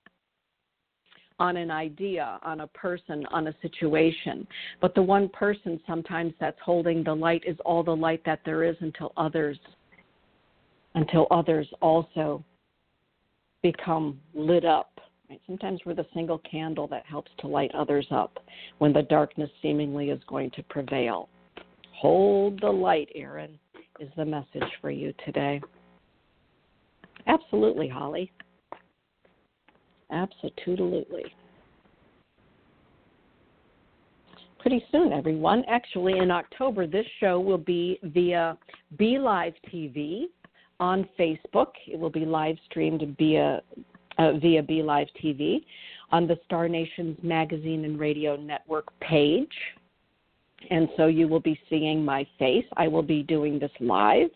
on 1.39 1.57
an 1.57 1.69
idea, 1.69 2.39
on 2.43 2.61
a 2.61 2.67
person, 2.67 3.25
on 3.27 3.47
a 3.47 3.55
situation. 3.61 4.47
But 4.81 4.95
the 4.95 5.01
one 5.01 5.29
person 5.29 5.79
sometimes 5.85 6.33
that's 6.39 6.57
holding 6.63 7.03
the 7.03 7.13
light 7.13 7.43
is 7.45 7.57
all 7.65 7.83
the 7.83 7.95
light 7.95 8.21
that 8.25 8.41
there 8.45 8.63
is 8.63 8.75
until 8.79 9.13
others 9.17 9.57
until 10.95 11.27
others 11.29 11.67
also 11.79 12.43
become 13.61 14.19
lit 14.33 14.65
up 14.65 14.99
Right? 15.29 15.41
Sometimes 15.45 15.81
we're 15.85 15.93
the 15.93 16.05
single 16.13 16.39
candle 16.39 16.87
that 16.87 17.05
helps 17.05 17.31
to 17.39 17.47
light 17.47 17.71
others 17.75 18.07
up 18.11 18.39
when 18.77 18.93
the 18.93 19.03
darkness 19.03 19.49
seemingly 19.61 20.09
is 20.09 20.21
going 20.27 20.51
to 20.51 20.63
prevail. 20.63 21.27
Hold 21.93 22.61
the 22.61 22.69
light, 22.69 23.09
Aaron, 23.15 23.59
is 23.99 24.09
the 24.15 24.25
message 24.25 24.69
for 24.79 24.91
you 24.91 25.13
today. 25.25 25.59
Absolutely, 27.25 27.89
Holly. 27.89 28.31
Absolutely. 30.11 31.25
Pretty 34.59 34.83
soon, 34.91 35.11
everyone. 35.11 35.63
Actually, 35.67 36.19
in 36.19 36.31
October, 36.31 36.87
this 36.87 37.05
show 37.19 37.39
will 37.39 37.57
be 37.57 37.99
via 38.03 38.57
BeLive 38.97 39.53
TV 39.73 40.25
on 40.79 41.07
Facebook. 41.19 41.71
It 41.87 41.99
will 41.99 42.09
be 42.09 42.25
live 42.25 42.57
streamed 42.69 43.15
via 43.17 43.61
uh, 44.17 44.33
via 44.33 44.63
BeLive 44.63 45.07
TV 45.23 45.63
on 46.11 46.27
the 46.27 46.37
Star 46.45 46.67
Nations 46.67 47.17
Magazine 47.21 47.85
and 47.85 47.99
Radio 47.99 48.35
Network 48.35 48.87
page. 48.99 49.51
And 50.69 50.89
so 50.97 51.07
you 51.07 51.27
will 51.27 51.39
be 51.39 51.59
seeing 51.69 52.03
my 52.03 52.25
face. 52.39 52.65
I 52.77 52.87
will 52.87 53.03
be 53.03 53.23
doing 53.23 53.59
this 53.59 53.71
live 53.79 54.29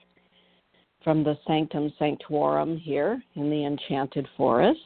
from 1.04 1.24
the 1.24 1.38
Sanctum 1.48 1.92
Sanctorum 1.98 2.78
here 2.78 3.22
in 3.36 3.50
the 3.50 3.66
Enchanted 3.66 4.28
Forest. 4.38 4.80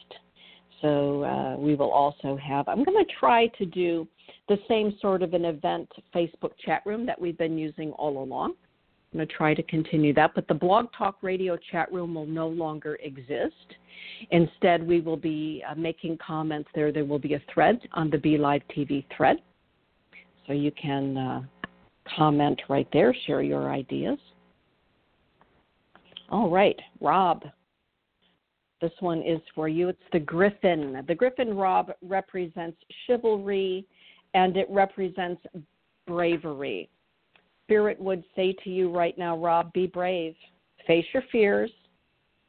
So 0.81 1.23
uh, 1.23 1.57
we 1.57 1.75
will 1.75 1.91
also 1.91 2.37
have, 2.37 2.67
I'm 2.67 2.83
going 2.83 3.03
to 3.03 3.11
try 3.19 3.47
to 3.47 3.65
do 3.65 4.07
the 4.47 4.57
same 4.67 4.95
sort 5.01 5.23
of 5.23 5.33
an 5.33 5.45
event 5.45 5.89
Facebook 6.13 6.51
chat 6.63 6.83
room 6.85 7.05
that 7.05 7.19
we've 7.19 7.37
been 7.37 7.57
using 7.57 7.91
all 7.93 8.23
along. 8.23 8.53
Going 9.15 9.25
to 9.25 9.33
try 9.33 9.53
to 9.53 9.63
continue 9.63 10.13
that, 10.15 10.31
but 10.35 10.45
the 10.49 10.53
Blog 10.53 10.87
Talk 10.97 11.19
Radio 11.21 11.57
chat 11.71 11.89
room 11.89 12.15
will 12.15 12.25
no 12.25 12.49
longer 12.49 12.97
exist. 13.01 13.55
Instead, 14.31 14.85
we 14.85 14.99
will 14.99 15.15
be 15.15 15.63
uh, 15.69 15.73
making 15.75 16.17
comments 16.17 16.67
there. 16.75 16.91
There 16.91 17.05
will 17.05 17.19
be 17.19 17.35
a 17.35 17.41
thread 17.53 17.79
on 17.93 18.09
the 18.09 18.17
BeLive 18.17 18.61
TV 18.75 19.05
thread. 19.15 19.37
So 20.45 20.51
you 20.51 20.69
can 20.71 21.17
uh, 21.17 21.43
comment 22.17 22.61
right 22.67 22.89
there, 22.91 23.15
share 23.25 23.41
your 23.41 23.71
ideas. 23.71 24.19
All 26.29 26.49
right, 26.49 26.77
Rob. 26.99 27.45
This 28.81 28.91
one 28.99 29.21
is 29.21 29.39
for 29.55 29.69
you. 29.69 29.87
It's 29.87 29.99
the 30.11 30.19
Griffin. 30.19 31.05
The 31.07 31.15
Griffin, 31.15 31.55
Rob, 31.55 31.89
represents 32.01 32.77
chivalry 33.07 33.87
and 34.33 34.57
it 34.57 34.67
represents 34.69 35.41
bravery. 36.05 36.89
Spirit 37.65 37.99
would 37.99 38.23
say 38.35 38.55
to 38.63 38.69
you 38.69 38.91
right 38.91 39.17
now, 39.17 39.35
Rob, 39.37 39.73
be 39.73 39.87
brave. 39.87 40.35
Face 40.85 41.05
your 41.13 41.23
fears, 41.31 41.71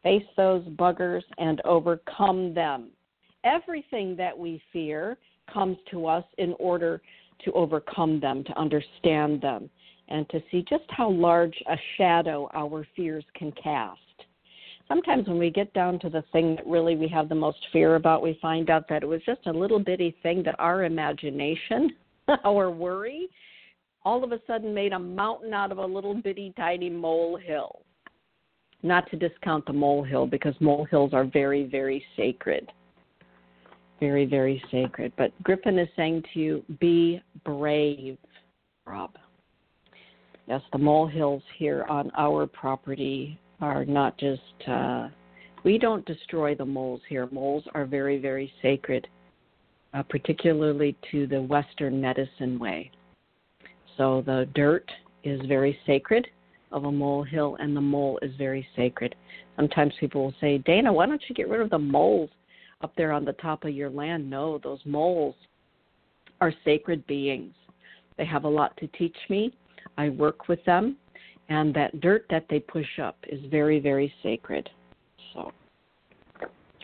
face 0.03 0.23
those 0.37 0.63
buggers, 0.65 1.23
and 1.39 1.61
overcome 1.65 2.53
them. 2.53 2.89
Everything 3.45 4.15
that 4.17 4.37
we 4.37 4.61
fear 4.73 5.17
comes 5.53 5.79
to 5.91 6.07
us 6.07 6.25
in 6.37 6.55
order 6.59 7.01
to 7.45 7.53
overcome 7.53 8.21
them, 8.21 8.45
to 8.45 8.59
understand 8.59 9.41
them, 9.41 9.71
and 10.09 10.29
to 10.29 10.43
see 10.51 10.65
just 10.69 10.85
how 10.91 11.11
large 11.11 11.55
a 11.69 11.77
shadow 11.97 12.49
our 12.53 12.87
fears 12.95 13.25
can 13.35 13.53
cast. 13.53 14.01
Sometimes 14.89 15.27
when 15.27 15.39
we 15.39 15.51
get 15.51 15.73
down 15.73 15.99
to 16.01 16.11
the 16.11 16.23
thing 16.31 16.57
that 16.57 16.67
really 16.67 16.95
we 16.95 17.09
have 17.09 17.29
the 17.29 17.35
most 17.35 17.59
fear 17.73 17.97
about, 17.97 18.23
we 18.23 18.39
find 18.41 18.71
out 18.71 18.89
that 18.89 19.03
it 19.03 19.07
was 19.07 19.23
just 19.25 19.47
a 19.47 19.51
little 19.53 19.81
bitty 19.81 20.15
thing 20.23 20.43
that 20.45 20.55
our 20.59 20.85
imagination, 20.85 21.91
our 22.45 22.71
worry, 22.71 23.29
all 24.07 24.25
of 24.25 24.33
a 24.33 24.41
sudden 24.47 24.73
made 24.73 24.93
a 24.93 24.99
mountain 24.99 25.53
out 25.53 25.71
of 25.71 25.77
a 25.77 25.85
little 25.85 26.15
bitty 26.15 26.55
tiny 26.57 26.89
molehill. 26.89 27.83
Not 28.83 29.11
to 29.11 29.17
discount 29.17 29.67
the 29.67 29.73
molehill 29.75 30.27
because 30.27 30.55
molehills 30.61 31.13
are 31.13 31.25
very, 31.25 31.65
very 31.65 32.03
sacred 32.17 32.71
very, 34.01 34.27
very 34.27 34.63
sacred. 34.71 35.13
But 35.17 35.33
Griffin 35.43 35.79
is 35.79 35.89
saying 35.97 36.25
to 36.35 36.41
you, 36.41 36.65
be 36.81 37.23
brave, 37.45 38.19
Rob. 38.87 39.17
Yes, 40.47 40.63
the 40.73 40.79
molehills 40.79 41.43
here 41.59 41.85
on 41.89 42.11
our 42.17 42.47
property 42.47 43.39
are 43.61 43.85
not 43.85 44.17
just, 44.19 44.69
uh, 44.69 45.09
we 45.65 45.79
don't 45.79 46.07
destroy 46.07 46.55
the 46.55 46.65
moles 46.65 47.01
here. 47.09 47.29
Moles 47.33 47.65
are 47.75 47.85
very, 47.85 48.19
very 48.19 48.53
sacred, 48.63 49.09
uh, 49.95 50.03
particularly 50.05 50.97
to 51.11 51.27
the 51.27 51.43
Western 51.43 52.01
medicine 52.01 52.59
way. 52.59 52.91
So 53.97 54.23
the 54.25 54.49
dirt 54.55 54.91
is 55.25 55.41
very 55.47 55.79
sacred 55.87 56.27
of 56.73 56.85
a 56.85 56.93
molehill, 56.93 57.57
and 57.61 57.77
the 57.77 57.81
mole 57.81 58.19
is 58.23 58.33
very 58.37 58.67
sacred. 58.77 59.15
Sometimes 59.57 59.95
people 59.99 60.25
will 60.25 60.35
say, 60.41 60.59
Dana, 60.59 60.93
why 60.93 61.07
don't 61.07 61.23
you 61.29 61.35
get 61.35 61.49
rid 61.49 61.61
of 61.61 61.71
the 61.71 61.79
moles? 61.79 62.31
up 62.83 62.93
there 62.97 63.13
on 63.13 63.25
the 63.25 63.33
top 63.35 63.65
of 63.65 63.71
your 63.71 63.91
land. 63.91 64.29
No, 64.29 64.59
those 64.59 64.81
moles 64.85 65.35
are 66.41 66.53
sacred 66.65 67.07
beings. 67.07 67.55
They 68.19 68.25
have 68.25 68.45
a 68.45 68.49
lot 68.49 68.77
to 68.79 68.87
teach 68.89 69.17
me. 69.29 69.55
I 69.99 70.11
work 70.11 70.49
with 70.49 70.63
them, 70.65 70.97
and 71.49 71.75
that 71.75 72.01
dirt 72.01 72.27
that 72.31 72.47
they 72.51 72.61
push 72.61 72.99
up 73.01 73.17
is 73.29 73.41
very, 73.51 73.81
very 73.81 74.13
sacred. 74.23 74.69
So 75.33 75.53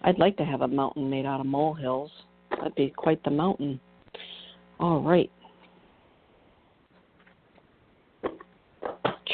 I'd 0.02 0.18
like 0.18 0.36
to 0.38 0.44
have 0.44 0.62
a 0.62 0.68
mountain 0.68 1.10
made 1.10 1.26
out 1.26 1.40
of 1.40 1.46
molehills. 1.46 2.10
That'd 2.50 2.74
be 2.74 2.90
quite 2.90 3.22
the 3.24 3.30
mountain. 3.30 3.80
All 4.80 5.00
right. 5.00 5.30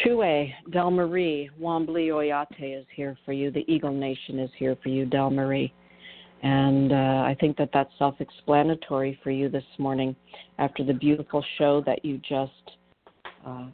Chue, 0.05 0.53
Dellmarie, 0.71 1.49
Oyate 1.61 2.79
is 2.81 2.87
here 2.95 3.17
for 3.25 3.33
you. 3.33 3.51
The 3.51 3.65
Eagle 3.67 3.93
Nation 3.93 4.39
is 4.39 4.51
here 4.57 4.77
for 4.83 4.91
you, 4.91 5.07
Dellmarie. 5.07 5.73
And 6.43 6.93
uh, 6.93 7.25
I 7.27 7.37
think 7.41 7.57
that 7.57 7.71
that's 7.73 7.91
self 7.99 8.15
explanatory 8.21 9.19
for 9.25 9.31
you 9.31 9.49
this 9.49 9.65
morning 9.79 10.15
after 10.59 10.85
the 10.85 10.93
beautiful 10.93 11.45
show 11.57 11.83
that 11.85 12.05
you 12.05 12.19
just 12.29 12.53
uh, 13.45 13.67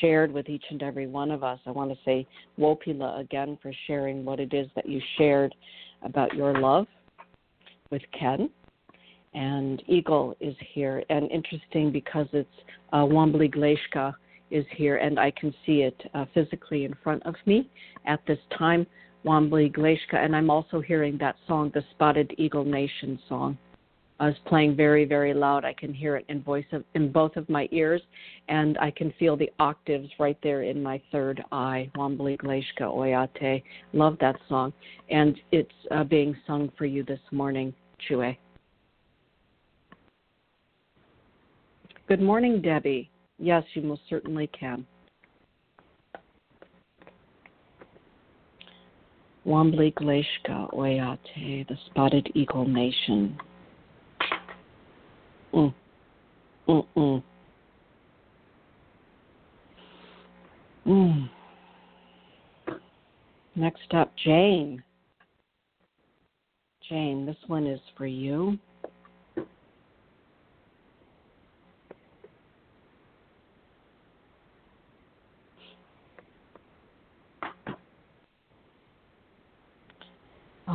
shared 0.00 0.32
with 0.32 0.48
each 0.48 0.64
and 0.70 0.82
every 0.82 1.06
one 1.06 1.30
of 1.30 1.44
us. 1.44 1.58
I 1.66 1.72
want 1.72 1.90
to 1.90 1.98
say 2.04 2.26
Wopila 2.58 3.20
again 3.20 3.58
for 3.60 3.72
sharing 3.86 4.24
what 4.24 4.40
it 4.40 4.54
is 4.54 4.68
that 4.76 4.88
you 4.88 5.00
shared 5.18 5.54
about 6.02 6.34
your 6.34 6.58
love 6.58 6.86
with 7.90 8.02
Ken. 8.18 8.48
And 9.34 9.82
Eagle 9.88 10.36
is 10.40 10.54
here. 10.72 11.02
And 11.10 11.30
interesting 11.30 11.92
because 11.92 12.28
it's 12.32 12.48
uh, 12.94 13.04
is 14.50 14.64
here, 14.76 14.96
and 14.96 15.18
I 15.18 15.30
can 15.30 15.54
see 15.64 15.82
it 15.82 16.00
uh, 16.14 16.24
physically 16.34 16.84
in 16.84 16.94
front 17.02 17.22
of 17.24 17.34
me 17.46 17.68
at 18.06 18.20
this 18.26 18.38
time. 18.56 18.86
Wombly 19.24 19.70
Gleshka, 19.70 20.14
and 20.14 20.34
I'm 20.34 20.48
also 20.48 20.80
hearing 20.80 21.18
that 21.18 21.36
song, 21.46 21.72
the 21.74 21.82
Spotted 21.90 22.32
Eagle 22.38 22.64
Nation 22.64 23.18
song. 23.28 23.58
I 24.20 24.26
was 24.26 24.36
playing 24.46 24.74
very, 24.74 25.04
very 25.04 25.32
loud. 25.32 25.64
I 25.64 25.72
can 25.72 25.94
hear 25.94 26.16
it 26.16 26.24
in 26.28 26.42
voice 26.42 26.64
of, 26.72 26.82
in 26.94 27.12
both 27.12 27.36
of 27.36 27.48
my 27.48 27.68
ears, 27.70 28.02
and 28.48 28.76
I 28.78 28.90
can 28.90 29.12
feel 29.18 29.36
the 29.36 29.50
octaves 29.60 30.08
right 30.18 30.38
there 30.42 30.62
in 30.62 30.82
my 30.82 31.00
third 31.12 31.42
eye. 31.52 31.90
Wombly 31.96 32.36
Gleshka 32.38 32.82
Oyate. 32.82 33.62
Love 33.92 34.16
that 34.20 34.36
song, 34.48 34.72
and 35.10 35.38
it's 35.52 35.70
uh, 35.90 36.04
being 36.04 36.36
sung 36.46 36.70
for 36.76 36.84
you 36.84 37.04
this 37.04 37.20
morning, 37.30 37.72
Chue. 38.06 38.34
Good 42.08 42.22
morning, 42.22 42.62
Debbie. 42.62 43.10
Yes, 43.38 43.64
you 43.74 43.82
most 43.82 44.02
certainly 44.08 44.48
can. 44.48 44.86
Wombly 49.46 49.92
Gleshka 49.94 50.72
Oyate, 50.74 51.66
the 51.68 51.76
Spotted 51.86 52.30
Eagle 52.34 52.66
Nation. 52.66 53.38
Mm. 55.54 55.74
Mm-mm. 56.68 57.22
Mm. 60.86 61.30
Next 63.54 63.94
up, 63.94 64.12
Jane. 64.22 64.82
Jane, 66.88 67.24
this 67.24 67.36
one 67.46 67.66
is 67.66 67.80
for 67.96 68.06
you. 68.06 68.58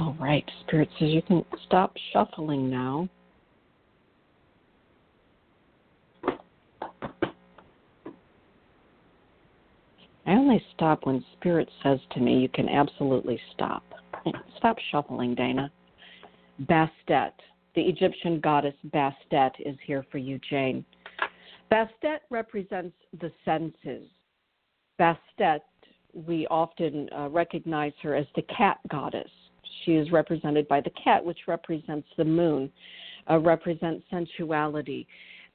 All 0.04 0.18
right. 0.20 0.43
Spirit 0.66 0.89
says 0.99 1.12
you 1.12 1.22
can 1.22 1.45
stop 1.66 1.93
shuffling 2.12 2.70
now. 2.70 3.08
I 10.26 10.32
only 10.32 10.62
stop 10.76 11.06
when 11.06 11.24
Spirit 11.38 11.70
says 11.82 11.99
to 12.12 12.20
me, 12.20 12.38
you 12.39 12.49
can 12.49 12.68
absolutely 12.68 13.39
stop. 13.54 13.84
Stop 14.58 14.76
shuffling, 14.91 15.36
Dana. 15.36 15.72
Bastet, 16.64 17.32
the 17.76 17.82
Egyptian 17.82 18.41
goddess 18.41 18.76
Bastet, 18.93 19.51
is 19.66 19.78
here 19.88 20.06
for 20.12 20.18
you, 20.18 20.38
Jane. 20.49 20.84
Bastet 21.72 22.20
represents 22.30 22.97
the 23.22 23.32
senses. 23.45 24.10
Bastet, 24.99 25.62
we 26.14 26.45
often 26.47 27.08
uh, 27.18 27.30
recognize 27.30 27.93
her 28.01 28.16
as 28.16 28.26
the 28.36 28.43
cat 28.43 28.80
goddess. 28.91 29.32
She 29.86 29.93
is 29.93 30.11
represented 30.11 30.67
by 30.67 30.81
the 30.81 30.91
cat, 30.91 31.23
which 31.23 31.39
represents 31.47 32.07
the 32.17 32.25
moon, 32.25 32.71
uh, 33.29 33.39
represents 33.39 34.05
sensuality. 34.09 35.07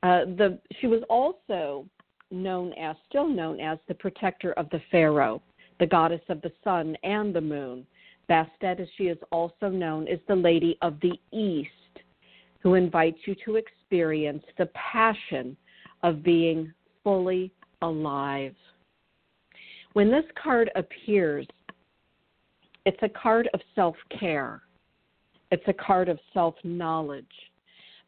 Uh, 0.02 0.24
the 0.24 0.58
she 0.80 0.86
was 0.86 1.02
also 1.08 1.86
known 2.30 2.72
as, 2.74 2.96
still 3.08 3.28
known 3.28 3.58
as, 3.60 3.78
the 3.88 3.94
protector 3.94 4.52
of 4.52 4.68
the 4.70 4.80
pharaoh, 4.90 5.42
the 5.80 5.86
goddess 5.86 6.20
of 6.28 6.40
the 6.42 6.52
sun 6.62 6.96
and 7.02 7.34
the 7.34 7.40
moon. 7.40 7.86
Bastet, 8.28 8.80
as 8.80 8.88
she 8.96 9.04
is 9.04 9.18
also 9.32 9.68
known, 9.70 10.06
is 10.06 10.20
the 10.28 10.36
Lady 10.36 10.76
of 10.82 11.00
the 11.00 11.18
East 11.32 11.70
who 12.60 12.74
invites 12.74 13.18
you 13.24 13.34
to 13.44 13.56
experience 13.56 14.42
the 14.58 14.66
passion 14.74 15.56
of 16.02 16.22
being 16.22 16.72
fully 17.02 17.52
alive. 17.82 18.54
When 19.94 20.10
this 20.10 20.24
card 20.40 20.70
appears, 20.74 21.46
it's 22.88 23.02
a 23.02 23.08
card 23.20 23.50
of 23.52 23.60
self 23.74 23.96
care, 24.18 24.62
it's 25.50 25.62
a 25.66 25.74
card 25.74 26.08
of 26.08 26.18
self 26.32 26.54
knowledge. 26.64 27.26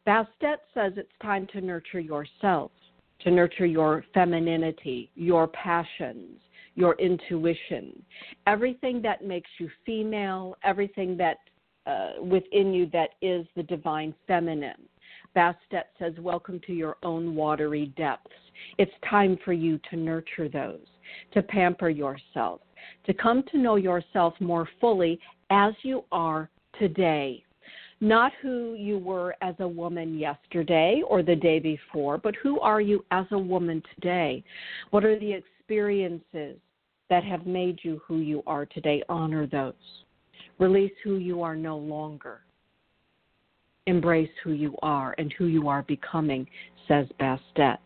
Bastet 0.07 0.57
says 0.73 0.93
it's 0.97 1.11
time 1.21 1.45
to 1.53 1.61
nurture 1.61 1.99
yourself, 1.99 2.71
to 3.19 3.29
nurture 3.29 3.67
your 3.67 4.03
femininity, 4.11 5.11
your 5.13 5.47
passions, 5.49 6.39
your 6.73 6.95
intuition, 6.95 8.01
everything 8.47 9.03
that 9.03 9.23
makes 9.23 9.51
you 9.59 9.69
female, 9.85 10.55
everything 10.63 11.15
that 11.15 11.37
uh, 11.85 12.13
within 12.19 12.73
you 12.73 12.89
that 12.91 13.11
is 13.21 13.45
the 13.55 13.61
divine 13.61 14.15
feminine. 14.25 14.81
Bastet 15.35 15.89
says, 15.99 16.13
Welcome 16.17 16.59
to 16.65 16.73
your 16.73 16.97
own 17.03 17.35
watery 17.35 17.93
depths. 17.97 18.33
It's 18.79 18.91
time 19.07 19.37
for 19.45 19.53
you 19.53 19.79
to 19.91 19.95
nurture 19.95 20.49
those, 20.49 20.87
to 21.33 21.43
pamper 21.43 21.89
yourself, 21.89 22.61
to 23.05 23.13
come 23.13 23.43
to 23.51 23.57
know 23.57 23.75
yourself 23.75 24.33
more 24.39 24.67
fully 24.79 25.19
as 25.49 25.73
you 25.83 26.03
are 26.11 26.49
today. 26.79 27.43
Not 27.99 28.31
who 28.41 28.73
you 28.73 28.97
were 28.97 29.35
as 29.41 29.53
a 29.59 29.67
woman 29.67 30.17
yesterday 30.17 31.03
or 31.07 31.21
the 31.21 31.35
day 31.35 31.59
before, 31.59 32.17
but 32.17 32.35
who 32.41 32.59
are 32.59 32.81
you 32.81 33.05
as 33.11 33.25
a 33.31 33.37
woman 33.37 33.83
today? 33.93 34.43
What 34.89 35.05
are 35.05 35.19
the 35.19 35.31
experiences 35.31 36.57
that 37.11 37.23
have 37.23 37.45
made 37.45 37.79
you 37.83 38.01
who 38.07 38.17
you 38.17 38.41
are 38.47 38.65
today? 38.65 39.03
Honor 39.07 39.45
those. 39.45 39.73
Release 40.57 40.93
who 41.03 41.17
you 41.17 41.43
are 41.43 41.55
no 41.55 41.77
longer. 41.77 42.41
Embrace 43.85 44.29
who 44.43 44.51
you 44.51 44.75
are 44.81 45.13
and 45.19 45.33
who 45.37 45.45
you 45.45 45.67
are 45.67 45.83
becoming, 45.83 46.47
says 46.87 47.07
Bastet. 47.19 47.77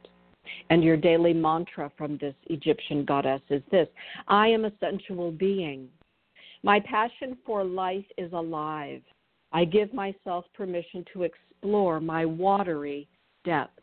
And 0.69 0.83
your 0.83 0.97
daily 0.97 1.33
mantra 1.33 1.91
from 1.97 2.17
this 2.17 2.35
Egyptian 2.47 3.05
goddess 3.05 3.41
is 3.49 3.61
this 3.71 3.87
I 4.27 4.47
am 4.47 4.65
a 4.65 4.71
sensual 4.79 5.31
being. 5.31 5.87
My 6.63 6.79
passion 6.79 7.37
for 7.45 7.63
life 7.63 8.05
is 8.17 8.31
alive. 8.33 9.01
I 9.51 9.65
give 9.65 9.93
myself 9.93 10.45
permission 10.53 11.05
to 11.13 11.23
explore 11.23 11.99
my 11.99 12.25
watery 12.25 13.07
depths. 13.43 13.81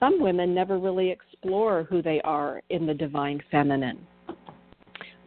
Some 0.00 0.20
women 0.20 0.54
never 0.54 0.78
really 0.78 1.10
explore 1.10 1.84
who 1.84 2.02
they 2.02 2.20
are 2.22 2.62
in 2.70 2.86
the 2.86 2.94
divine 2.94 3.42
feminine 3.50 4.06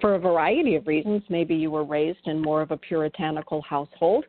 for 0.02 0.16
a 0.16 0.20
variety 0.20 0.76
of 0.76 0.88
reasons. 0.88 1.22
Maybe 1.30 1.56
you 1.56 1.72
were 1.72 1.86
raised 1.86 2.26
in 2.26 2.42
more 2.42 2.62
of 2.62 2.72
a 2.72 2.78
puritanical 2.78 3.62
household 3.62 4.26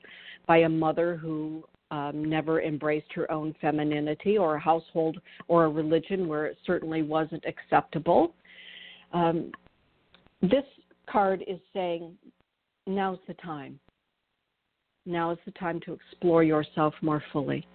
by 0.47 0.59
a 0.59 0.69
mother 0.69 1.17
who 1.17 1.65
um, 1.93 2.25
never 2.25 2.63
embraced 2.63 3.13
her 3.13 3.31
own 3.31 3.55
femininity, 3.61 4.39
or 4.39 4.57
a 4.57 4.61
household 4.61 5.21
or 5.47 5.67
a 5.67 5.69
religion 5.69 6.27
where 6.27 6.47
it 6.47 6.57
certainly 6.67 7.03
wasn't 7.03 7.45
acceptable. 7.45 8.35
Um, 9.13 9.53
this 10.41 10.65
card 11.09 11.45
is 11.47 11.61
saying, 11.75 12.17
now's 12.87 13.19
the 13.29 13.35
time. 13.35 13.79
Now 15.05 15.33
is 15.33 15.39
the 15.45 15.53
time 15.53 15.81
to 15.85 15.93
explore 15.93 16.43
yourself 16.43 16.95
more 17.03 17.23
fully 17.31 17.67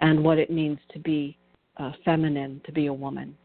and 0.00 0.22
what 0.22 0.38
it 0.38 0.48
means 0.48 0.78
to 0.92 1.00
be 1.00 1.36
uh, 1.78 1.90
feminine, 2.04 2.60
to 2.66 2.72
be 2.72 2.86
a 2.86 2.92
woman. 2.92 3.36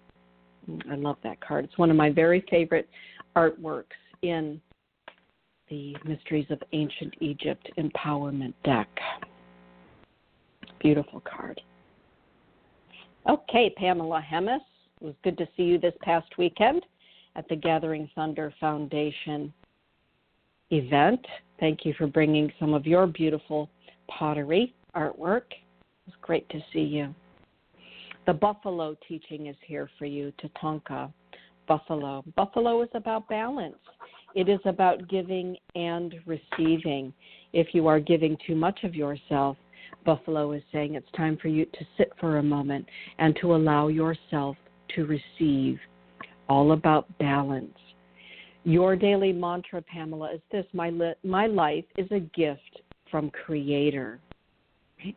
I 0.90 0.96
love 0.96 1.18
that 1.24 1.42
card. 1.42 1.66
It's 1.66 1.78
one 1.80 1.90
of 1.90 1.98
my 1.98 2.12
very 2.12 2.46
favorite 2.52 2.88
artworks 3.36 3.86
in 4.22 4.62
the 5.68 5.96
Mysteries 6.06 6.46
of 6.52 6.62
Ancient 6.74 7.16
Egypt 7.22 7.72
Empowerment 7.80 8.54
deck. 8.64 8.90
Beautiful 10.82 11.22
card. 11.22 11.62
Okay, 13.30 13.74
Pamela 13.78 14.24
Hemis. 14.28 14.60
It 15.00 15.06
was 15.06 15.16
good 15.24 15.38
to 15.38 15.48
see 15.56 15.64
you 15.64 15.78
this 15.78 15.94
past 16.02 16.28
weekend 16.38 16.84
at 17.36 17.48
the 17.50 17.56
Gathering 17.56 18.10
Thunder 18.16 18.54
Foundation 18.60 19.54
event. 20.72 21.26
Thank 21.60 21.86
you 21.86 21.94
for 21.98 22.08
bringing 22.08 22.52
some 22.60 22.74
of 22.74 22.86
your 22.86 23.08
beautiful 23.08 23.70
pottery 24.08 24.74
artwork. 24.96 25.52
It 25.52 26.08
was 26.08 26.16
great 26.22 26.50
to 26.50 26.60
see 26.74 26.80
you. 26.80 27.14
The 28.26 28.34
Buffalo 28.34 28.96
teaching 29.08 29.48
is 29.48 29.56
here 29.66 29.90
for 29.98 30.06
you, 30.06 30.34
Tatanka 30.44 31.12
buffalo. 31.72 32.24
Buffalo 32.36 32.82
is 32.82 32.90
about 32.96 33.30
balance. 33.30 33.78
It 34.36 34.50
is 34.50 34.60
about 34.66 35.08
giving 35.08 35.56
and 35.76 36.16
receiving. 36.26 37.14
If 37.54 37.68
you 37.74 37.88
are 37.88 38.00
giving 38.00 38.38
too 38.46 38.56
much 38.56 38.84
of 38.84 38.94
yourself, 38.94 39.56
Buffalo 40.04 40.52
is 40.54 40.64
saying 40.72 40.96
it's 40.96 41.12
time 41.16 41.38
for 41.42 41.48
you 41.48 41.66
to 41.66 41.86
sit 41.98 42.12
for 42.20 42.38
a 42.38 42.44
moment 42.44 42.86
and 43.20 43.38
to 43.42 43.56
allow 43.56 43.88
yourself 43.88 44.56
to 44.96 45.06
receive. 45.06 45.80
All 46.50 46.74
about 46.74 47.08
balance. 47.18 47.78
Your 48.64 48.96
daily 48.96 49.32
mantra, 49.32 49.82
Pamela, 49.82 50.34
is 50.34 50.42
this 50.52 50.66
my, 50.74 50.90
li- 50.90 51.14
my 51.24 51.48
life 51.48 51.86
is 51.98 52.08
a 52.12 52.20
gift 52.20 52.82
from 53.10 53.30
Creator. 53.30 54.20
Right? 55.04 55.16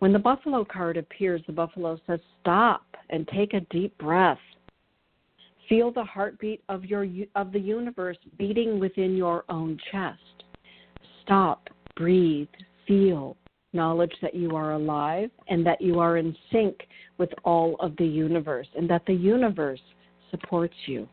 When 0.00 0.12
the 0.12 0.18
buffalo 0.18 0.64
card 0.64 0.96
appears, 0.96 1.42
the 1.46 1.52
buffalo 1.52 1.98
says, 2.06 2.20
Stop 2.40 2.84
and 3.10 3.26
take 3.28 3.54
a 3.54 3.60
deep 3.70 3.96
breath. 3.98 4.38
Feel 5.68 5.92
the 5.92 6.04
heartbeat 6.04 6.62
of 6.68 6.84
your 6.84 7.06
of 7.36 7.52
the 7.52 7.60
universe 7.60 8.16
beating 8.38 8.80
within 8.80 9.16
your 9.16 9.44
own 9.48 9.78
chest. 9.92 10.18
Stop, 11.22 11.68
breathe, 11.96 12.48
feel, 12.88 13.36
knowledge 13.72 14.12
that 14.22 14.34
you 14.34 14.56
are 14.56 14.72
alive 14.72 15.30
and 15.48 15.64
that 15.64 15.80
you 15.80 15.98
are 16.00 16.16
in 16.16 16.36
sync 16.50 16.76
with 17.18 17.30
all 17.44 17.76
of 17.80 17.96
the 17.96 18.06
universe 18.06 18.66
and 18.76 18.88
that 18.90 19.02
the 19.06 19.14
universe 19.14 19.80
supports 20.30 20.74
you. 20.86 21.08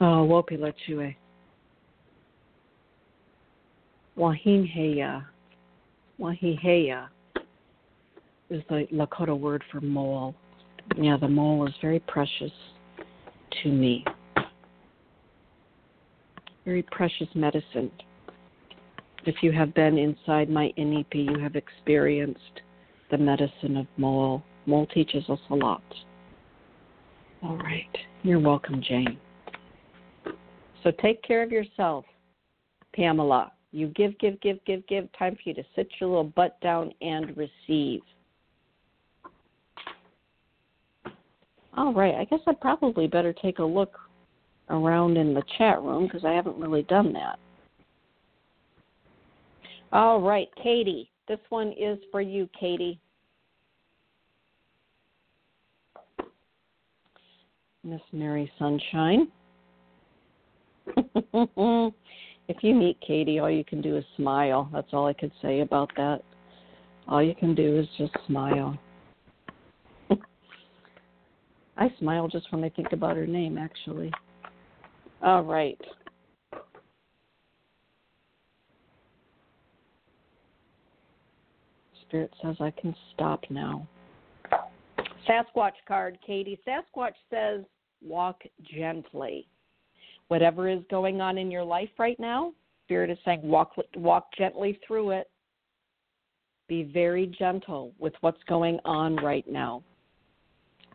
Oh, 0.00 0.24
Wopi 0.28 0.56
Lechue. 0.56 1.14
Wahinheya. 4.16 5.24
Wahiheya 6.20 7.08
is 8.50 8.62
the 8.68 8.86
Lakota 8.92 9.38
word 9.38 9.62
for 9.72 9.80
mole. 9.80 10.34
Yeah, 10.96 11.16
the 11.16 11.28
mole 11.28 11.66
is 11.66 11.74
very 11.80 11.98
precious 12.00 12.52
to 13.62 13.68
me. 13.68 14.04
Very 16.64 16.82
precious 16.82 17.28
medicine. 17.34 17.90
If 19.24 19.36
you 19.42 19.52
have 19.52 19.74
been 19.74 19.98
inside 19.98 20.48
my 20.48 20.72
Inipi, 20.78 21.24
you 21.24 21.38
have 21.38 21.56
experienced 21.56 22.60
the 23.10 23.18
medicine 23.18 23.76
of 23.76 23.86
mole. 23.96 24.42
Mole 24.66 24.86
teaches 24.86 25.24
us 25.28 25.40
a 25.50 25.54
lot. 25.54 25.82
All 27.42 27.56
right. 27.56 27.96
You're 28.22 28.40
welcome, 28.40 28.82
Jane. 28.86 29.18
So 30.82 30.90
take 31.02 31.22
care 31.22 31.42
of 31.42 31.50
yourself, 31.50 32.04
Pamela. 32.94 33.52
You 33.72 33.88
give, 33.88 34.18
give, 34.18 34.40
give, 34.40 34.64
give, 34.64 34.86
give. 34.86 35.08
Time 35.18 35.34
for 35.34 35.42
you 35.44 35.54
to 35.54 35.64
sit 35.76 35.88
your 36.00 36.08
little 36.08 36.24
butt 36.24 36.60
down 36.60 36.92
and 37.00 37.36
receive. 37.36 38.00
All 41.78 41.94
right, 41.94 42.16
I 42.16 42.24
guess 42.24 42.40
I'd 42.48 42.60
probably 42.60 43.06
better 43.06 43.32
take 43.32 43.60
a 43.60 43.64
look 43.64 44.00
around 44.68 45.16
in 45.16 45.32
the 45.32 45.44
chat 45.58 45.80
room 45.80 46.08
because 46.08 46.24
I 46.24 46.32
haven't 46.32 46.56
really 46.56 46.82
done 46.82 47.12
that. 47.12 47.38
All 49.92 50.20
right, 50.20 50.48
Katie. 50.60 51.08
This 51.28 51.38
one 51.50 51.72
is 51.78 51.96
for 52.10 52.20
you, 52.20 52.48
Katie. 52.58 52.98
Miss 57.84 58.00
Mary 58.10 58.50
Sunshine. 58.58 59.28
if 60.96 62.56
you 62.62 62.74
meet 62.74 62.98
Katie, 63.06 63.38
all 63.38 63.48
you 63.48 63.62
can 63.62 63.80
do 63.80 63.96
is 63.96 64.04
smile. 64.16 64.68
That's 64.72 64.88
all 64.92 65.06
I 65.06 65.12
could 65.12 65.32
say 65.40 65.60
about 65.60 65.92
that. 65.96 66.22
All 67.06 67.22
you 67.22 67.36
can 67.36 67.54
do 67.54 67.78
is 67.78 67.86
just 67.96 68.14
smile. 68.26 68.76
I 71.78 71.92
smile 71.98 72.28
just 72.28 72.52
when 72.52 72.64
I 72.64 72.68
think 72.68 72.92
about 72.92 73.16
her 73.16 73.26
name, 73.26 73.56
actually. 73.56 74.12
All 75.22 75.42
right. 75.42 75.80
Spirit 82.06 82.32
says 82.42 82.56
I 82.60 82.70
can 82.70 82.94
stop 83.14 83.44
now. 83.48 83.86
Sasquatch 85.28 85.72
card, 85.86 86.18
Katie. 86.26 86.58
Sasquatch 86.66 87.12
says 87.30 87.64
walk 88.02 88.42
gently 88.74 89.46
whatever 90.28 90.68
is 90.68 90.80
going 90.90 91.20
on 91.20 91.36
in 91.36 91.50
your 91.50 91.64
life 91.64 91.88
right 91.98 92.18
now, 92.20 92.52
Spirit 92.84 93.10
is 93.10 93.18
saying 93.24 93.40
walk 93.42 93.72
walk 93.96 94.28
gently 94.36 94.78
through 94.86 95.10
it. 95.10 95.28
Be 96.68 96.84
very 96.84 97.26
gentle 97.38 97.92
with 97.98 98.12
what's 98.20 98.42
going 98.44 98.78
on 98.84 99.16
right 99.16 99.46
now. 99.50 99.82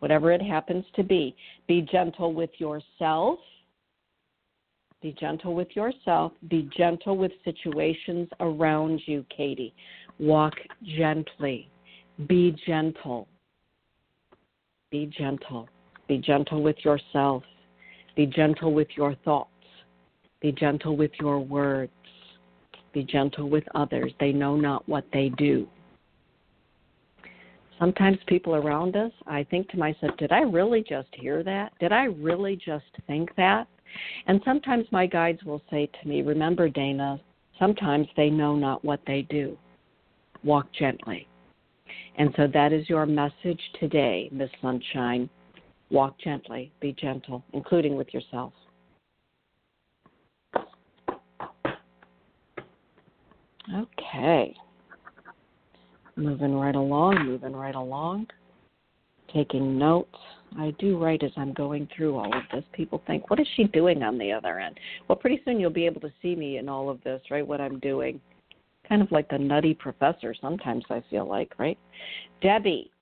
Whatever 0.00 0.32
it 0.32 0.42
happens 0.42 0.84
to 0.96 1.02
be. 1.02 1.34
Be 1.66 1.82
gentle 1.82 2.32
with 2.32 2.50
yourself. 2.58 3.38
Be 5.02 5.14
gentle 5.18 5.54
with 5.54 5.68
yourself. 5.76 6.32
Be 6.48 6.68
gentle 6.76 7.16
with 7.16 7.32
situations 7.44 8.28
around 8.40 9.00
you, 9.06 9.24
Katie. 9.34 9.74
Walk 10.18 10.54
gently. 10.96 11.68
Be 12.28 12.56
gentle. 12.66 13.28
Be 14.90 15.06
gentle. 15.06 15.68
Be 16.08 16.18
gentle 16.18 16.62
with 16.62 16.76
yourself. 16.84 17.42
Be 18.16 18.26
gentle 18.26 18.72
with 18.72 18.88
your 18.96 19.14
thoughts. 19.24 19.50
Be 20.40 20.52
gentle 20.52 20.96
with 20.96 21.10
your 21.20 21.40
words. 21.40 21.90
Be 22.92 23.02
gentle 23.02 23.48
with 23.48 23.64
others. 23.74 24.12
They 24.20 24.32
know 24.32 24.56
not 24.56 24.88
what 24.88 25.04
they 25.12 25.30
do. 25.30 25.66
Sometimes 27.78 28.18
people 28.26 28.54
around 28.54 28.96
us, 28.96 29.12
I 29.26 29.44
think 29.44 29.68
to 29.70 29.78
myself, 29.78 30.16
did 30.16 30.32
I 30.32 30.40
really 30.40 30.84
just 30.88 31.08
hear 31.12 31.42
that? 31.42 31.72
Did 31.80 31.92
I 31.92 32.04
really 32.04 32.56
just 32.56 32.84
think 33.06 33.34
that? 33.36 33.66
And 34.26 34.40
sometimes 34.44 34.86
my 34.90 35.06
guides 35.06 35.42
will 35.44 35.62
say 35.70 35.88
to 36.00 36.08
me, 36.08 36.22
Remember, 36.22 36.68
Dana, 36.68 37.20
sometimes 37.58 38.06
they 38.16 38.30
know 38.30 38.54
not 38.54 38.84
what 38.84 39.00
they 39.06 39.22
do. 39.22 39.56
Walk 40.42 40.66
gently. 40.78 41.26
And 42.16 42.32
so 42.36 42.46
that 42.52 42.72
is 42.72 42.88
your 42.88 43.06
message 43.06 43.60
today, 43.80 44.28
Miss 44.30 44.50
Sunshine. 44.62 45.28
Walk 45.90 46.18
gently, 46.18 46.72
be 46.80 46.92
gentle, 46.92 47.44
including 47.52 47.96
with 47.96 48.12
yourself. 48.14 48.52
Okay. 53.74 54.54
Moving 56.16 56.54
right 56.54 56.76
along, 56.76 57.26
moving 57.26 57.54
right 57.54 57.74
along. 57.74 58.26
Taking 59.32 59.78
notes. 59.78 60.16
I 60.56 60.72
do 60.78 60.96
write 60.96 61.24
as 61.24 61.32
I'm 61.36 61.52
going 61.52 61.88
through 61.96 62.16
all 62.16 62.32
of 62.32 62.44
this. 62.52 62.64
People 62.72 63.02
think, 63.06 63.28
what 63.28 63.40
is 63.40 63.48
she 63.56 63.64
doing 63.64 64.02
on 64.04 64.18
the 64.18 64.30
other 64.30 64.60
end? 64.60 64.78
Well, 65.08 65.16
pretty 65.16 65.40
soon 65.44 65.58
you'll 65.58 65.70
be 65.70 65.86
able 65.86 66.00
to 66.02 66.12
see 66.22 66.36
me 66.36 66.58
in 66.58 66.68
all 66.68 66.88
of 66.88 67.02
this, 67.02 67.20
right? 67.30 67.46
What 67.46 67.60
I'm 67.60 67.80
doing. 67.80 68.20
Kind 68.88 69.02
of 69.02 69.10
like 69.10 69.28
the 69.28 69.38
nutty 69.38 69.74
professor 69.74 70.34
sometimes, 70.40 70.84
I 70.90 71.02
feel 71.10 71.26
like, 71.26 71.52
right? 71.58 71.78
Debbie, 72.40 72.92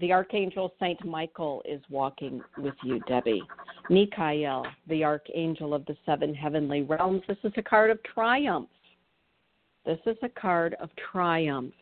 the 0.00 0.12
Archangel 0.12 0.72
Saint 0.78 1.04
Michael 1.04 1.62
is 1.64 1.80
walking 1.90 2.40
with 2.58 2.74
you, 2.84 3.00
Debbie. 3.08 3.42
Michael, 3.90 4.64
the 4.86 5.02
Archangel 5.02 5.74
of 5.74 5.84
the 5.86 5.96
seven 6.06 6.32
heavenly 6.32 6.82
realms. 6.82 7.22
This 7.26 7.38
is 7.42 7.52
a 7.56 7.62
card 7.62 7.90
of 7.90 7.98
triumph. 8.04 8.68
This 9.84 9.98
is 10.06 10.16
a 10.22 10.28
card 10.28 10.76
of 10.80 10.90
triumph. 11.10 11.72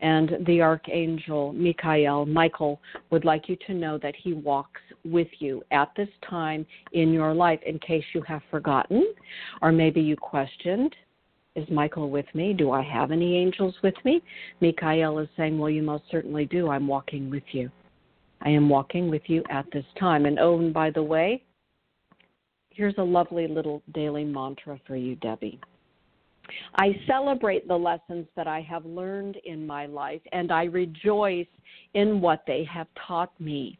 And 0.00 0.46
the 0.46 0.60
Archangel 0.60 1.52
Michael, 1.52 2.24
Michael, 2.24 2.80
would 3.10 3.24
like 3.24 3.48
you 3.48 3.56
to 3.66 3.74
know 3.74 3.98
that 3.98 4.14
he 4.16 4.32
walks 4.32 4.80
with 5.04 5.28
you 5.38 5.62
at 5.70 5.90
this 5.96 6.08
time 6.28 6.64
in 6.92 7.12
your 7.12 7.34
life 7.34 7.60
in 7.66 7.78
case 7.80 8.04
you 8.14 8.22
have 8.22 8.42
forgotten 8.50 9.14
or 9.60 9.72
maybe 9.72 10.00
you 10.00 10.16
questioned 10.16 10.94
is 11.58 11.68
Michael 11.70 12.08
with 12.08 12.26
me? 12.34 12.52
Do 12.52 12.70
I 12.70 12.82
have 12.82 13.10
any 13.10 13.36
angels 13.36 13.74
with 13.82 13.94
me? 14.04 14.22
Michael 14.60 15.18
is 15.18 15.28
saying, 15.36 15.58
Well, 15.58 15.70
you 15.70 15.82
most 15.82 16.04
certainly 16.08 16.44
do. 16.44 16.70
I'm 16.70 16.86
walking 16.86 17.30
with 17.30 17.42
you. 17.50 17.70
I 18.42 18.50
am 18.50 18.68
walking 18.68 19.10
with 19.10 19.22
you 19.26 19.42
at 19.50 19.66
this 19.72 19.84
time. 19.98 20.26
And 20.26 20.38
oh, 20.38 20.58
and 20.58 20.72
by 20.72 20.90
the 20.90 21.02
way, 21.02 21.42
here's 22.70 22.94
a 22.98 23.02
lovely 23.02 23.48
little 23.48 23.82
daily 23.92 24.24
mantra 24.24 24.78
for 24.86 24.94
you, 24.94 25.16
Debbie. 25.16 25.60
I 26.76 26.98
celebrate 27.06 27.68
the 27.68 27.76
lessons 27.76 28.26
that 28.36 28.46
I 28.46 28.60
have 28.62 28.84
learned 28.84 29.36
in 29.44 29.66
my 29.66 29.86
life, 29.86 30.22
and 30.32 30.50
I 30.50 30.64
rejoice 30.64 31.46
in 31.94 32.20
what 32.20 32.42
they 32.46 32.64
have 32.64 32.86
taught 33.06 33.38
me. 33.40 33.78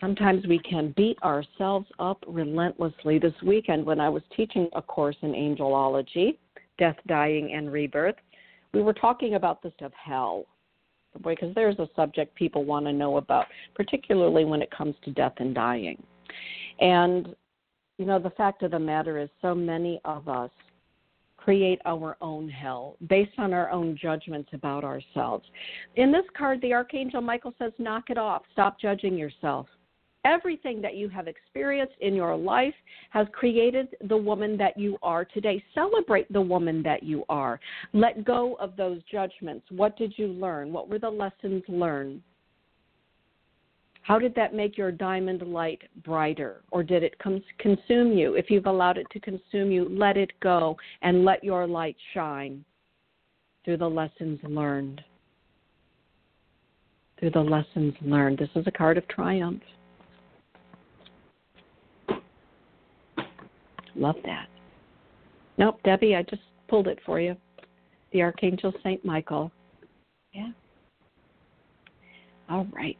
Sometimes 0.00 0.46
we 0.46 0.58
can 0.58 0.94
beat 0.96 1.18
ourselves 1.22 1.86
up 1.98 2.24
relentlessly. 2.26 3.18
This 3.18 3.34
weekend, 3.44 3.84
when 3.84 4.00
I 4.00 4.08
was 4.08 4.22
teaching 4.34 4.68
a 4.72 4.80
course 4.80 5.16
in 5.20 5.32
angelology, 5.32 6.38
death, 6.78 6.96
dying, 7.06 7.52
and 7.52 7.70
rebirth, 7.70 8.14
we 8.72 8.82
were 8.82 8.94
talking 8.94 9.34
about 9.34 9.62
the 9.62 9.72
stuff 9.76 9.92
hell. 9.92 10.46
Because 11.22 11.54
there's 11.54 11.78
a 11.80 11.88
subject 11.96 12.34
people 12.36 12.64
want 12.64 12.86
to 12.86 12.92
know 12.92 13.16
about, 13.16 13.46
particularly 13.74 14.44
when 14.44 14.62
it 14.62 14.70
comes 14.70 14.94
to 15.04 15.10
death 15.10 15.34
and 15.38 15.54
dying. 15.54 16.00
And 16.80 17.34
you 18.00 18.06
know, 18.06 18.18
the 18.18 18.30
fact 18.30 18.62
of 18.62 18.70
the 18.70 18.78
matter 18.78 19.18
is, 19.18 19.28
so 19.42 19.54
many 19.54 20.00
of 20.06 20.26
us 20.26 20.50
create 21.36 21.78
our 21.84 22.16
own 22.22 22.48
hell 22.48 22.96
based 23.10 23.38
on 23.38 23.52
our 23.52 23.70
own 23.70 23.94
judgments 24.00 24.48
about 24.54 24.84
ourselves. 24.84 25.44
In 25.96 26.10
this 26.10 26.24
card, 26.34 26.62
the 26.62 26.72
Archangel 26.72 27.20
Michael 27.20 27.52
says, 27.58 27.72
knock 27.78 28.04
it 28.08 28.16
off. 28.16 28.40
Stop 28.52 28.80
judging 28.80 29.18
yourself. 29.18 29.66
Everything 30.24 30.80
that 30.80 30.96
you 30.96 31.10
have 31.10 31.28
experienced 31.28 31.92
in 32.00 32.14
your 32.14 32.34
life 32.36 32.74
has 33.10 33.26
created 33.32 33.88
the 34.08 34.16
woman 34.16 34.56
that 34.56 34.78
you 34.78 34.96
are 35.02 35.26
today. 35.26 35.62
Celebrate 35.74 36.32
the 36.32 36.40
woman 36.40 36.82
that 36.82 37.02
you 37.02 37.24
are. 37.28 37.60
Let 37.92 38.24
go 38.24 38.54
of 38.60 38.76
those 38.76 39.02
judgments. 39.12 39.66
What 39.70 39.98
did 39.98 40.14
you 40.16 40.28
learn? 40.28 40.72
What 40.72 40.88
were 40.88 40.98
the 40.98 41.10
lessons 41.10 41.62
learned? 41.68 42.22
How 44.10 44.18
did 44.18 44.34
that 44.34 44.52
make 44.52 44.76
your 44.76 44.90
diamond 44.90 45.40
light 45.40 45.82
brighter? 46.02 46.62
Or 46.72 46.82
did 46.82 47.04
it 47.04 47.14
consume 47.20 48.10
you? 48.10 48.34
If 48.34 48.50
you've 48.50 48.66
allowed 48.66 48.98
it 48.98 49.06
to 49.12 49.20
consume 49.20 49.70
you, 49.70 49.88
let 49.88 50.16
it 50.16 50.32
go 50.40 50.76
and 51.02 51.24
let 51.24 51.44
your 51.44 51.64
light 51.64 51.94
shine 52.12 52.64
through 53.64 53.76
the 53.76 53.88
lessons 53.88 54.40
learned. 54.42 55.00
Through 57.20 57.30
the 57.30 57.40
lessons 57.40 57.94
learned. 58.00 58.38
This 58.38 58.48
is 58.56 58.66
a 58.66 58.72
card 58.72 58.98
of 58.98 59.06
triumph. 59.06 59.62
Love 63.94 64.16
that. 64.24 64.48
Nope, 65.56 65.78
Debbie, 65.84 66.16
I 66.16 66.24
just 66.24 66.42
pulled 66.66 66.88
it 66.88 66.98
for 67.06 67.20
you. 67.20 67.36
The 68.12 68.22
Archangel 68.22 68.72
Saint 68.82 69.04
Michael. 69.04 69.52
Yeah. 70.32 70.50
All 72.48 72.66
right. 72.72 72.98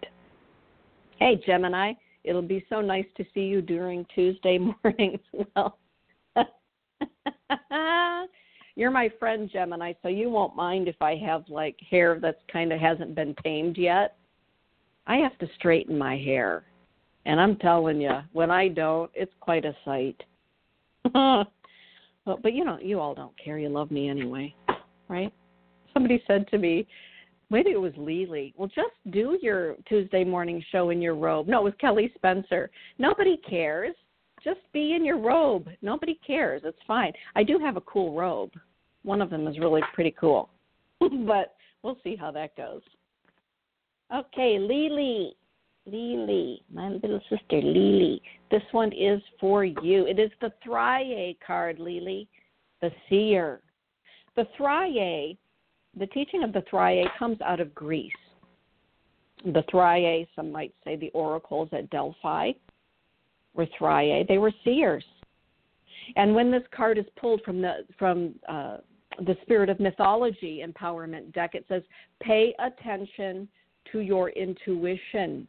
Hey, 1.20 1.40
Gemini, 1.46 1.92
it'll 2.24 2.40
be 2.40 2.64
so 2.70 2.80
nice 2.80 3.04
to 3.18 3.24
see 3.34 3.42
you 3.42 3.60
during 3.60 4.06
Tuesday 4.14 4.58
mornings. 4.84 5.20
Well, 5.54 5.78
you're 8.74 8.90
my 8.90 9.10
friend, 9.18 9.50
Gemini, 9.52 9.92
so 10.02 10.08
you 10.08 10.30
won't 10.30 10.56
mind 10.56 10.88
if 10.88 10.96
I 11.02 11.16
have 11.16 11.44
like 11.48 11.76
hair 11.90 12.18
that's 12.20 12.42
kind 12.50 12.72
of 12.72 12.80
hasn't 12.80 13.14
been 13.14 13.34
tamed 13.44 13.76
yet. 13.76 14.16
I 15.06 15.16
have 15.16 15.36
to 15.38 15.48
straighten 15.56 15.98
my 15.98 16.16
hair. 16.16 16.64
And 17.26 17.38
I'm 17.38 17.56
telling 17.56 18.00
you, 18.00 18.20
when 18.32 18.50
I 18.50 18.68
don't, 18.68 19.10
it's 19.12 19.34
quite 19.40 19.66
a 19.66 19.76
sight. 19.84 20.22
but, 21.12 22.42
but 22.42 22.54
you 22.54 22.64
know, 22.64 22.78
you 22.80 22.98
all 22.98 23.14
don't 23.14 23.38
care. 23.42 23.58
You 23.58 23.68
love 23.68 23.90
me 23.90 24.08
anyway, 24.08 24.54
right? 25.08 25.32
Somebody 25.92 26.22
said 26.26 26.48
to 26.48 26.56
me, 26.56 26.86
maybe 27.50 27.70
it 27.70 27.80
was 27.80 27.92
Lily. 27.96 28.54
Well, 28.56 28.68
just 28.68 28.94
do 29.10 29.38
your 29.42 29.76
Tuesday 29.88 30.24
morning 30.24 30.64
show 30.72 30.90
in 30.90 31.02
your 31.02 31.14
robe. 31.14 31.48
No, 31.48 31.60
it 31.60 31.64
was 31.64 31.74
Kelly 31.80 32.10
Spencer. 32.14 32.70
Nobody 32.98 33.36
cares. 33.48 33.94
Just 34.42 34.60
be 34.72 34.94
in 34.94 35.04
your 35.04 35.18
robe. 35.18 35.68
Nobody 35.82 36.18
cares. 36.26 36.62
It's 36.64 36.78
fine. 36.86 37.12
I 37.34 37.42
do 37.42 37.58
have 37.58 37.76
a 37.76 37.82
cool 37.82 38.14
robe. 38.14 38.52
One 39.02 39.20
of 39.20 39.30
them 39.30 39.46
is 39.46 39.58
really 39.58 39.82
pretty 39.92 40.14
cool. 40.18 40.48
but 41.00 41.54
we'll 41.82 41.98
see 42.02 42.16
how 42.16 42.30
that 42.30 42.56
goes. 42.56 42.82
Okay, 44.14 44.58
Lily. 44.58 45.34
Lily, 45.86 46.62
my 46.72 46.88
little 46.88 47.20
sister 47.28 47.60
Lily. 47.62 48.22
This 48.50 48.62
one 48.72 48.92
is 48.92 49.20
for 49.40 49.64
you. 49.64 50.06
It 50.06 50.18
is 50.18 50.30
the 50.40 50.52
Thriae 50.64 51.36
card, 51.44 51.78
Lily, 51.78 52.28
the 52.80 52.90
seer. 53.08 53.60
The 54.36 54.46
Thriae 54.58 55.36
the 55.98 56.06
teaching 56.06 56.42
of 56.42 56.52
the 56.52 56.62
Thriae 56.70 57.06
comes 57.18 57.40
out 57.40 57.60
of 57.60 57.74
Greece. 57.74 58.12
The 59.44 59.64
Thriae, 59.70 60.26
some 60.36 60.52
might 60.52 60.74
say 60.84 60.96
the 60.96 61.10
oracles 61.10 61.68
at 61.72 61.90
Delphi, 61.90 62.52
were 63.54 63.66
Thriae. 63.78 64.26
They 64.28 64.38
were 64.38 64.52
seers. 64.64 65.04
And 66.16 66.34
when 66.34 66.50
this 66.50 66.62
card 66.74 66.98
is 66.98 67.06
pulled 67.20 67.42
from 67.42 67.60
the 67.60 67.84
from 67.98 68.34
uh, 68.48 68.78
the 69.26 69.36
Spirit 69.42 69.68
of 69.68 69.80
Mythology 69.80 70.62
Empowerment 70.66 71.32
deck, 71.32 71.54
it 71.54 71.64
says, 71.68 71.82
"Pay 72.20 72.54
attention 72.58 73.48
to 73.92 74.00
your 74.00 74.30
intuition." 74.30 75.46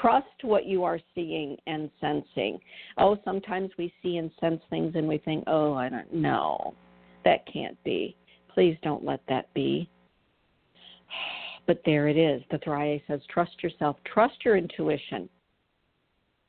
Trust 0.00 0.42
what 0.42 0.64
you 0.64 0.82
are 0.82 0.98
seeing 1.14 1.58
and 1.66 1.90
sensing. 2.00 2.58
Oh, 2.96 3.18
sometimes 3.22 3.70
we 3.76 3.92
see 4.02 4.16
and 4.16 4.30
sense 4.40 4.62
things 4.70 4.94
and 4.94 5.06
we 5.06 5.18
think, 5.18 5.44
oh, 5.46 5.74
I 5.74 5.90
don't 5.90 6.10
know. 6.10 6.74
That 7.26 7.46
can't 7.52 7.76
be. 7.84 8.16
Please 8.54 8.76
don't 8.82 9.04
let 9.04 9.20
that 9.28 9.52
be. 9.52 9.88
But 11.66 11.82
there 11.84 12.08
it 12.08 12.16
is. 12.16 12.42
The 12.50 12.58
Thriae 12.58 13.02
says, 13.06 13.20
trust 13.28 13.62
yourself, 13.62 13.96
trust 14.04 14.44
your 14.44 14.56
intuition. 14.56 15.28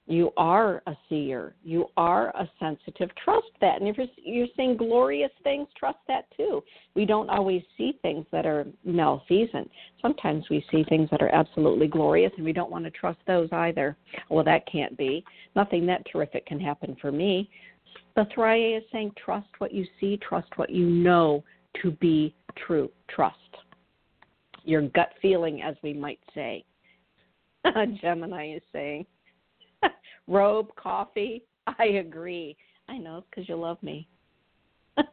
You 0.08 0.32
are 0.38 0.84
a 0.86 0.96
seer. 1.10 1.56
You 1.64 1.88
are 1.98 2.30
a 2.36 2.48
sensitive. 2.60 3.10
Trust 3.24 3.48
that. 3.60 3.82
And 3.82 3.90
if 3.90 3.98
you're, 3.98 4.06
you're 4.24 4.48
seeing 4.56 4.78
glorious 4.78 5.32
things, 5.44 5.68
trust 5.76 5.98
that 6.08 6.26
too. 6.38 6.64
We 6.94 7.06
don't 7.06 7.30
always 7.30 7.64
see 7.76 7.98
things 8.04 8.24
that 8.32 8.46
are 8.46 8.68
malfeasant. 8.84 9.72
Sometimes 10.04 10.46
we 10.52 10.64
see 10.70 10.84
things 10.84 11.10
that 11.10 11.24
are 11.24 11.34
absolutely 11.34 11.88
glorious, 11.88 12.32
and 12.36 12.46
we 12.46 12.54
don't 12.54 12.70
want 12.70 12.86
to 12.86 12.92
trust 12.92 13.18
those 13.26 13.50
either. 13.52 13.98
Well, 14.30 14.44
that 14.44 14.72
can't 14.72 14.96
be. 14.96 15.26
Nothing 15.56 15.88
that 15.88 16.06
terrific 16.12 16.46
can 16.46 16.60
happen 16.60 16.96
for 17.02 17.12
me. 17.12 17.50
The 18.16 18.28
Thriae 18.36 18.78
is 18.78 18.84
saying, 18.92 19.12
trust 19.18 19.50
what 19.58 19.74
you 19.74 19.88
see, 20.00 20.18
trust 20.18 20.50
what 20.58 20.70
you 20.70 20.86
know 20.86 21.44
to 21.82 21.92
be 21.92 22.36
true. 22.66 22.90
Trust. 23.10 23.36
Your 24.64 24.84
gut 24.90 25.14
feeling, 25.22 25.62
as 25.62 25.76
we 25.84 25.94
might 25.94 26.20
say. 26.34 26.64
Gemini 28.02 28.56
is 28.56 28.64
saying. 28.72 29.06
robe, 30.28 30.68
coffee. 30.76 31.44
I 31.68 31.86
agree. 31.86 32.56
I 32.88 32.98
know 32.98 33.24
because 33.30 33.50
you 33.50 33.56
love 33.56 33.82
me. 33.82 34.08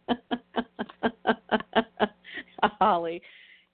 Holly, 2.62 3.22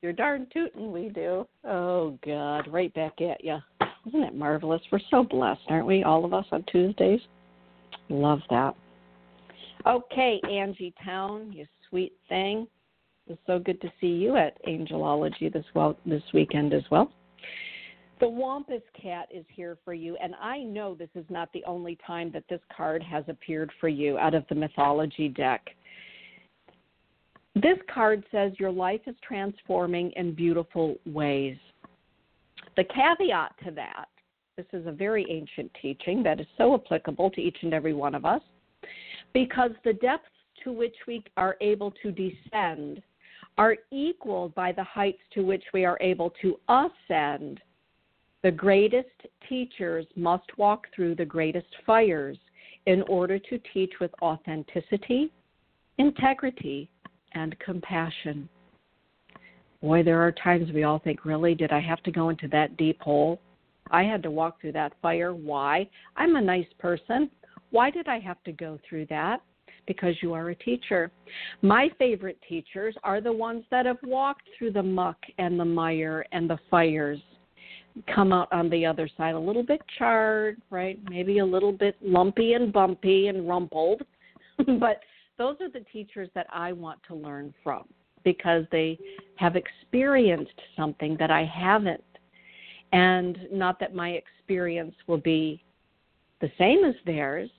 you're 0.02 0.12
darn 0.12 0.46
tootin' 0.52 0.92
we 0.92 1.08
do. 1.08 1.46
Oh 1.64 2.18
God, 2.24 2.68
right 2.68 2.92
back 2.94 3.20
at 3.20 3.42
you. 3.44 3.58
Isn't 4.06 4.22
it 4.22 4.34
marvelous? 4.34 4.80
We're 4.90 5.00
so 5.10 5.22
blessed, 5.22 5.60
aren't 5.68 5.86
we? 5.86 6.02
All 6.02 6.24
of 6.24 6.32
us 6.32 6.46
on 6.52 6.64
Tuesdays. 6.70 7.20
Love 8.08 8.40
that. 8.50 8.74
Okay, 9.86 10.40
Angie 10.50 10.94
Town, 11.04 11.52
you 11.52 11.66
sweet 11.88 12.12
thing. 12.28 12.66
It's 13.28 13.40
so 13.46 13.58
good 13.58 13.80
to 13.82 13.92
see 14.00 14.06
you 14.06 14.36
at 14.36 14.64
Angelology 14.66 15.52
this 15.52 15.64
well 15.74 15.98
this 16.06 16.22
weekend 16.32 16.72
as 16.72 16.82
well. 16.90 17.12
The 18.20 18.28
Wampus 18.28 18.82
Cat 19.00 19.28
is 19.32 19.44
here 19.54 19.76
for 19.84 19.94
you, 19.94 20.16
and 20.20 20.34
I 20.40 20.60
know 20.60 20.94
this 20.94 21.10
is 21.14 21.26
not 21.28 21.52
the 21.52 21.62
only 21.64 21.96
time 22.06 22.32
that 22.32 22.44
this 22.48 22.60
card 22.74 23.02
has 23.02 23.22
appeared 23.28 23.70
for 23.80 23.88
you 23.88 24.18
out 24.18 24.34
of 24.34 24.44
the 24.48 24.54
mythology 24.54 25.28
deck. 25.28 25.68
This 27.54 27.78
card 27.92 28.24
says 28.32 28.52
your 28.58 28.72
life 28.72 29.02
is 29.06 29.14
transforming 29.22 30.10
in 30.16 30.34
beautiful 30.34 30.96
ways. 31.06 31.56
The 32.76 32.84
caveat 32.84 33.52
to 33.64 33.70
that, 33.72 34.06
this 34.56 34.66
is 34.72 34.86
a 34.86 34.92
very 34.92 35.26
ancient 35.30 35.70
teaching 35.80 36.22
that 36.24 36.40
is 36.40 36.46
so 36.56 36.74
applicable 36.74 37.30
to 37.32 37.40
each 37.40 37.58
and 37.62 37.74
every 37.74 37.94
one 37.94 38.14
of 38.14 38.24
us, 38.24 38.42
because 39.32 39.70
the 39.84 39.92
depths 39.92 40.26
to 40.64 40.72
which 40.72 40.96
we 41.06 41.22
are 41.36 41.56
able 41.60 41.92
to 42.02 42.10
descend 42.10 43.00
are 43.58 43.76
equaled 43.90 44.54
by 44.54 44.72
the 44.72 44.84
heights 44.84 45.20
to 45.34 45.42
which 45.42 45.64
we 45.74 45.84
are 45.84 45.98
able 46.00 46.32
to 46.40 46.58
ascend 46.68 47.60
the 48.42 48.50
greatest 48.50 49.08
teachers 49.48 50.06
must 50.14 50.56
walk 50.58 50.86
through 50.94 51.16
the 51.16 51.24
greatest 51.24 51.66
fires 51.84 52.38
in 52.86 53.02
order 53.02 53.38
to 53.38 53.60
teach 53.74 53.92
with 54.00 54.12
authenticity, 54.22 55.32
integrity, 55.98 56.88
and 57.32 57.58
compassion. 57.58 58.48
Boy, 59.82 60.02
there 60.02 60.22
are 60.22 60.32
times 60.32 60.72
we 60.72 60.84
all 60.84 61.00
think, 61.00 61.24
really, 61.24 61.54
did 61.54 61.72
I 61.72 61.80
have 61.80 62.02
to 62.04 62.12
go 62.12 62.28
into 62.28 62.48
that 62.48 62.76
deep 62.76 63.00
hole? 63.00 63.40
I 63.90 64.04
had 64.04 64.22
to 64.22 64.30
walk 64.30 64.60
through 64.60 64.72
that 64.72 64.92
fire. 65.02 65.34
Why? 65.34 65.88
I'm 66.16 66.36
a 66.36 66.40
nice 66.40 66.66
person. 66.78 67.30
Why 67.70 67.90
did 67.90 68.08
I 68.08 68.18
have 68.20 68.42
to 68.44 68.52
go 68.52 68.78
through 68.88 69.06
that? 69.06 69.40
Because 69.88 70.14
you 70.22 70.32
are 70.34 70.50
a 70.50 70.54
teacher. 70.54 71.10
My 71.62 71.90
favorite 71.98 72.38
teachers 72.48 72.94
are 73.02 73.20
the 73.20 73.32
ones 73.32 73.64
that 73.72 73.86
have 73.86 73.98
walked 74.04 74.48
through 74.56 74.72
the 74.72 74.82
muck 74.82 75.16
and 75.38 75.58
the 75.58 75.64
mire 75.64 76.24
and 76.30 76.48
the 76.48 76.58
fires 76.70 77.18
come 78.14 78.32
out 78.32 78.52
on 78.52 78.70
the 78.70 78.86
other 78.86 79.08
side 79.16 79.34
a 79.34 79.38
little 79.38 79.62
bit 79.62 79.80
charred, 79.98 80.60
right? 80.70 80.98
Maybe 81.08 81.38
a 81.38 81.44
little 81.44 81.72
bit 81.72 81.96
lumpy 82.02 82.52
and 82.52 82.72
bumpy 82.72 83.28
and 83.28 83.48
rumpled. 83.48 84.02
but 84.78 85.00
those 85.36 85.56
are 85.60 85.70
the 85.70 85.84
teachers 85.92 86.28
that 86.34 86.46
I 86.52 86.72
want 86.72 87.00
to 87.08 87.14
learn 87.14 87.54
from 87.62 87.84
because 88.24 88.64
they 88.70 88.98
have 89.36 89.56
experienced 89.56 90.60
something 90.76 91.16
that 91.18 91.30
I 91.30 91.44
haven't. 91.44 92.04
And 92.92 93.38
not 93.52 93.78
that 93.80 93.94
my 93.94 94.10
experience 94.10 94.94
will 95.06 95.18
be 95.18 95.62
the 96.40 96.50
same 96.58 96.84
as 96.84 96.94
theirs, 97.04 97.50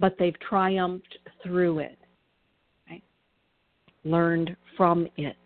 but 0.00 0.16
they've 0.18 0.38
triumphed 0.40 1.18
through 1.42 1.80
it, 1.80 1.98
right? 2.88 3.02
learned 4.04 4.56
from 4.76 5.06
it. 5.16 5.36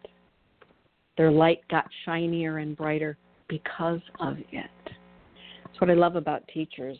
Their 1.16 1.30
light 1.30 1.60
got 1.68 1.86
shinier 2.04 2.58
and 2.58 2.76
brighter 2.76 3.18
because 3.48 4.00
of 4.20 4.38
it. 4.52 4.70
That's 4.84 5.80
what 5.80 5.90
I 5.90 5.94
love 5.94 6.16
about 6.16 6.46
teachers. 6.48 6.96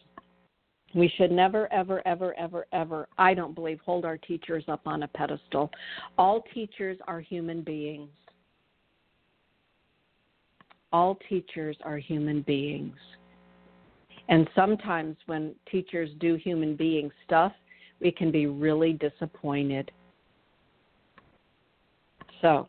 We 0.94 1.12
should 1.16 1.32
never, 1.32 1.72
ever, 1.72 2.06
ever, 2.06 2.38
ever, 2.38 2.66
ever, 2.72 3.08
I 3.18 3.34
don't 3.34 3.54
believe, 3.54 3.80
hold 3.84 4.04
our 4.04 4.16
teachers 4.16 4.64
up 4.68 4.82
on 4.86 5.02
a 5.02 5.08
pedestal. 5.08 5.70
All 6.18 6.44
teachers 6.54 6.98
are 7.08 7.20
human 7.20 7.62
beings. 7.62 8.10
All 10.92 11.18
teachers 11.28 11.76
are 11.82 11.98
human 11.98 12.42
beings. 12.42 12.94
And 14.28 14.48
sometimes 14.54 15.16
when 15.26 15.54
teachers 15.70 16.10
do 16.18 16.36
human 16.36 16.76
being 16.76 17.10
stuff, 17.26 17.52
we 18.00 18.10
can 18.10 18.30
be 18.30 18.46
really 18.46 18.94
disappointed. 18.94 19.90
So, 22.40 22.68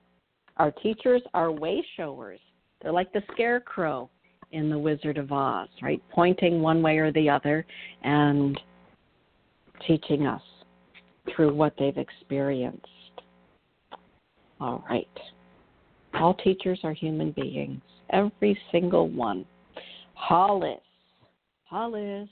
our 0.57 0.71
teachers 0.71 1.21
are 1.33 1.51
way 1.51 1.85
showers. 1.97 2.39
They're 2.81 2.91
like 2.91 3.11
the 3.11 3.21
scarecrow 3.33 4.09
in 4.51 4.69
The 4.69 4.77
Wizard 4.77 5.17
of 5.17 5.31
Oz, 5.31 5.67
right? 5.81 6.01
Pointing 6.11 6.61
one 6.61 6.81
way 6.81 6.97
or 6.97 7.11
the 7.11 7.29
other 7.29 7.65
and 8.03 8.59
teaching 9.85 10.25
us 10.25 10.41
through 11.35 11.53
what 11.53 11.73
they've 11.77 11.97
experienced. 11.97 12.87
All 14.61 14.83
right. 14.89 15.07
All 16.13 16.33
teachers 16.33 16.79
are 16.83 16.93
human 16.93 17.31
beings, 17.31 17.81
every 18.11 18.57
single 18.71 19.09
one. 19.09 19.45
Hollis. 20.13 20.79
Hollis. 21.75 22.29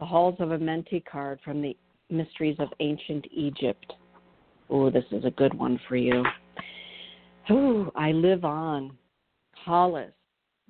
The 0.00 0.04
Halls 0.04 0.34
of 0.40 0.48
Amenti 0.48 1.04
card 1.04 1.38
from 1.44 1.62
the 1.62 1.76
Mysteries 2.10 2.56
of 2.58 2.66
Ancient 2.80 3.28
Egypt. 3.30 3.92
Oh, 4.70 4.90
this 4.90 5.04
is 5.12 5.24
a 5.24 5.30
good 5.30 5.54
one 5.54 5.78
for 5.86 5.94
you. 5.94 6.24
Ooh, 7.48 7.92
I 7.94 8.10
live 8.10 8.44
on. 8.44 8.98
Hollis. 9.54 10.10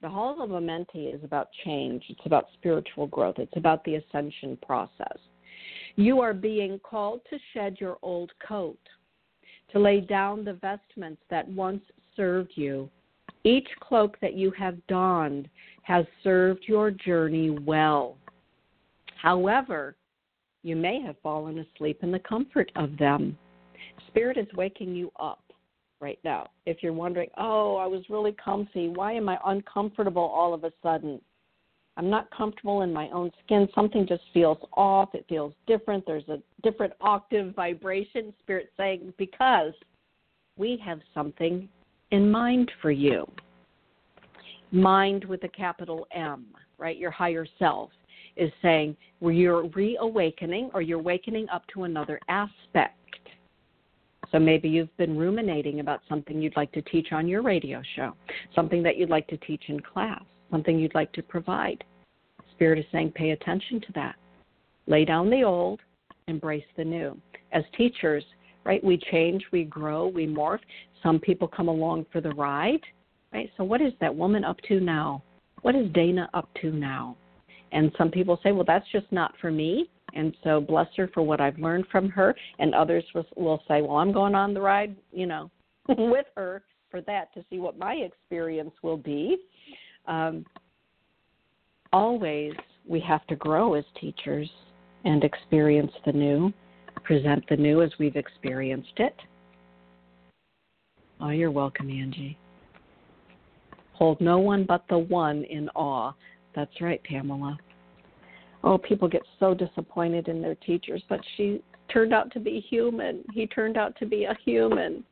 The 0.03 0.11
Halls 0.11 0.37
of 0.43 0.51
Amenti 0.51 1.15
is 1.15 1.25
about 1.25 1.49
change. 1.65 2.05
It's 2.11 2.27
about 2.27 2.49
spiritual 2.53 3.07
growth. 3.07 3.37
It's 3.39 3.57
about 3.57 3.83
the 3.85 3.95
ascension 3.95 4.59
process. 4.67 5.17
You 5.97 6.21
are 6.21 6.35
being 6.35 6.79
called 6.81 7.23
to 7.31 7.39
shed 7.55 7.79
your 7.81 7.97
old 8.03 8.31
coat, 8.47 8.79
to 9.73 9.79
lay 9.79 10.03
down 10.03 10.45
the 10.45 10.53
vestments 10.53 11.23
that 11.31 11.49
once 11.49 11.83
served 12.15 12.53
you. 12.57 12.91
Each 13.45 13.69
cloak 13.81 14.19
that 14.21 14.35
you 14.35 14.51
have 14.53 14.77
donned 14.87 15.49
has 15.83 16.05
served 16.23 16.65
your 16.67 16.91
journey 16.91 17.51
well. 17.51 18.17
However, 19.21 19.97
you 20.63 20.77
may 20.77 21.01
have 21.01 21.17
fallen 21.23 21.59
asleep 21.59 22.01
in 22.03 22.13
the 22.13 22.19
comfort 22.19 22.71
of 22.77 22.97
them. 22.99 23.37
Spirit 24.09 24.37
is 24.37 24.47
waking 24.55 24.95
you 24.95 25.11
up 25.19 25.43
right 26.01 26.19
now. 26.25 26.49
If 26.67 26.83
you're 26.83 26.93
wondering, 26.93 27.29
oh, 27.37 27.77
I 27.77 27.87
was 27.87 28.03
really 28.11 28.33
comfy, 28.33 28.89
why 28.89 29.13
am 29.13 29.29
I 29.29 29.39
uncomfortable 29.47 30.23
all 30.23 30.53
of 30.53 30.65
a 30.65 30.73
sudden? 30.83 31.21
I'm 31.97 32.09
not 32.09 32.31
comfortable 32.31 32.83
in 32.83 32.93
my 32.93 33.09
own 33.11 33.31
skin. 33.45 33.69
Something 33.75 34.07
just 34.07 34.23
feels 34.33 34.59
off. 34.75 35.11
It 35.15 35.27
feels 35.29 35.53
different. 35.67 36.05
There's 36.07 36.29
a 36.29 36.39
different 36.63 36.95
octave 37.01 37.55
vibration. 37.55 38.33
Spirit 38.43 38.71
saying, 38.77 39.13
because 39.19 39.73
we 40.57 40.81
have 40.85 41.01
something 41.13 41.69
in 42.11 42.31
mind 42.31 42.71
for 42.81 42.91
you. 42.91 43.27
Mind 44.73 45.25
with 45.25 45.43
a 45.45 45.49
capital 45.49 46.07
M, 46.13 46.47
right? 46.79 46.97
Your 46.97 47.11
higher 47.11 47.47
self 47.59 47.91
is 48.37 48.51
saying 48.63 48.97
you're 49.21 49.67
reawakening 49.69 50.71
or 50.73 50.83
you're 50.83 51.03
wakening 51.03 51.49
up 51.51 51.63
to 51.75 51.85
another 51.85 52.21
aspect 52.29 52.95
so 54.33 54.39
maybe 54.39 54.69
you've 54.69 54.97
been 54.97 55.17
ruminating 55.17 55.81
about 55.81 56.03
something 56.09 56.41
you'd 56.41 56.57
like 56.57 56.71
to 56.73 56.83
teach 56.83 57.13
on 57.13 57.27
your 57.27 57.43
radio 57.43 57.83
show, 57.97 58.15
something 58.55 58.83
that 58.85 58.97
you'd 58.97 59.11
like 59.11 59.27
to 59.29 59.37
teach 59.39 59.65
in 59.69 59.81
class, 59.81 60.23
something 60.51 60.79
you'd 60.79 60.95
like 60.95 61.13
to 61.13 61.23
provide. 61.23 61.83
Spirit 62.53 62.79
is 62.79 62.85
saying, 62.93 63.13
pay 63.13 63.31
attention 63.31 63.81
to 63.81 63.93
that. 63.95 64.15
Lay 64.87 65.05
down 65.05 65.31
the 65.31 65.43
old, 65.43 65.81
embrace 66.29 66.65
the 66.77 66.85
new. 66.85 67.17
As 67.53 67.65
teachers, 67.77 68.25
right, 68.65 68.83
we 68.83 68.99
change, 69.11 69.45
we 69.53 69.65
grow, 69.65 70.07
we 70.09 70.27
morph. 70.27 70.61
Some 71.03 71.19
people 71.19 71.49
come 71.49 71.69
along 71.69 72.07
for 72.13 72.21
the 72.21 72.31
ride, 72.31 72.81
right? 73.33 73.51
So 73.57 73.65
what 73.65 73.81
is 73.81 73.93
that 74.01 74.15
woman 74.15 74.45
up 74.45 74.59
to 74.69 74.81
now? 74.81 75.23
What 75.63 75.75
is 75.75 75.91
Dana 75.93 76.29
up 76.35 76.49
to 76.61 76.71
now? 76.71 77.17
And 77.73 77.93
some 77.97 78.11
people 78.11 78.39
say, 78.43 78.53
well, 78.53 78.65
that's 78.67 78.87
just 78.93 79.07
not 79.11 79.35
for 79.41 79.51
me. 79.51 79.89
And 80.15 80.35
so 80.43 80.61
bless 80.61 80.89
her 80.97 81.09
for 81.15 81.23
what 81.23 81.41
I've 81.41 81.59
learned 81.59 81.87
from 81.93 82.09
her. 82.11 82.35
And 82.59 82.75
others 82.75 83.05
will, 83.37 83.63
say, 83.69 83.81
well, 83.81 83.97
I'm 83.97 84.13
going 84.13 84.35
on 84.35 84.55
the 84.55 84.61
ride, 84.61 84.97
you 85.13 85.27
know, 85.27 85.51
with 85.89 86.27
her 86.37 86.63
for 86.91 87.01
that 87.03 87.33
to 87.35 87.45
see 87.49 87.59
what 87.59 87.79
my 87.79 87.95
experience 87.95 88.73
will 88.83 88.97
be. 88.97 89.37
um, 90.07 90.45
always 91.93 92.53
we 92.87 93.01
have 93.01 93.27
to 93.29 93.37
grow 93.37 93.75
as 93.75 93.85
teachers 94.01 94.51
and 95.05 95.25
experience 95.25 95.93
the 96.05 96.13
new, 96.13 96.53
present 97.11 97.45
the 97.49 97.57
new 97.57 97.83
as 97.83 97.91
we've 97.99 98.15
experienced 98.15 98.93
it. 98.99 99.17
Oh, 101.21 101.31
you're 101.31 101.51
welcome, 101.51 101.91
Angie. 101.91 102.39
Hold 103.95 104.21
no 104.21 104.39
one 104.39 104.65
but 104.65 104.85
the 104.89 104.99
one 104.99 105.43
in 105.43 105.69
awe. 105.71 106.13
That's 106.55 106.81
right, 106.81 107.03
Pamela. 107.03 107.59
Oh, 108.63 108.79
people 108.79 109.09
get 109.09 109.23
so 109.41 109.55
disappointed 109.55 110.29
in 110.29 110.41
their 110.41 110.55
teachers, 110.55 111.03
but 111.09 111.19
she 111.37 111.65
turned 111.93 112.15
out 112.15 112.33
to 112.35 112.39
be 112.39 112.65
human. 112.71 113.25
He 113.35 113.49
turned 113.49 113.77
out 113.77 113.97
to 113.99 114.07
be 114.07 114.27
a 114.27 114.39
human. 114.45 115.03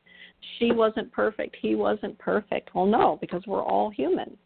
She 0.57 0.71
wasn't 0.71 1.11
perfect. 1.11 1.57
He 1.61 1.75
wasn't 1.75 2.17
perfect. 2.17 2.73
Well, 2.73 2.85
no, 2.85 3.17
because 3.19 3.43
we're 3.45 3.61
all 3.61 3.89
human. 3.89 4.37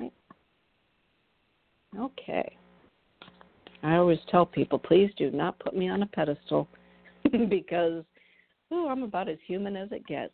Right? 0.00 0.12
Okay. 1.96 2.56
I 3.82 3.96
always 3.96 4.18
tell 4.30 4.44
people, 4.44 4.78
please 4.78 5.10
do 5.16 5.30
not 5.30 5.58
put 5.58 5.74
me 5.74 5.88
on 5.88 6.02
a 6.02 6.06
pedestal 6.06 6.68
because 7.48 8.04
oh, 8.70 8.88
I'm 8.88 9.02
about 9.02 9.28
as 9.28 9.38
human 9.46 9.76
as 9.76 9.88
it 9.92 10.06
gets. 10.06 10.32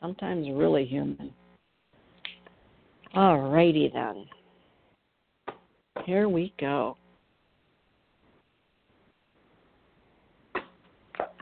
Sometimes 0.00 0.48
really 0.50 0.84
human. 0.84 1.32
All 3.14 3.40
righty 3.50 3.90
then. 3.92 4.26
Here 6.04 6.28
we 6.28 6.54
go. 6.60 6.96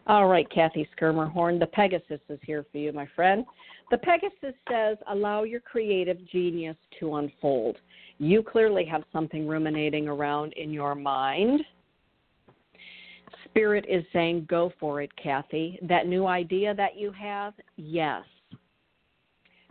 All 0.08 0.28
right, 0.28 0.48
Kathy 0.50 0.88
Schermerhorn, 0.96 1.58
the 1.58 1.66
Pegasus 1.66 2.20
is 2.28 2.38
here 2.42 2.64
for 2.70 2.78
you, 2.78 2.92
my 2.92 3.08
friend. 3.16 3.44
The 3.90 3.98
Pegasus 3.98 4.54
says, 4.70 4.98
allow 5.08 5.42
your 5.42 5.58
creative 5.60 6.18
genius 6.28 6.76
to 7.00 7.16
unfold. 7.16 7.76
You 8.18 8.44
clearly 8.44 8.84
have 8.84 9.02
something 9.12 9.48
ruminating 9.48 10.06
around 10.06 10.52
in 10.52 10.70
your 10.70 10.94
mind. 10.94 11.60
Spirit 13.46 13.84
is 13.88 14.04
saying, 14.12 14.46
go 14.48 14.72
for 14.78 15.02
it, 15.02 15.10
Kathy. 15.20 15.76
That 15.82 16.06
new 16.06 16.26
idea 16.26 16.72
that 16.74 16.96
you 16.96 17.10
have, 17.10 17.54
yes. 17.76 18.22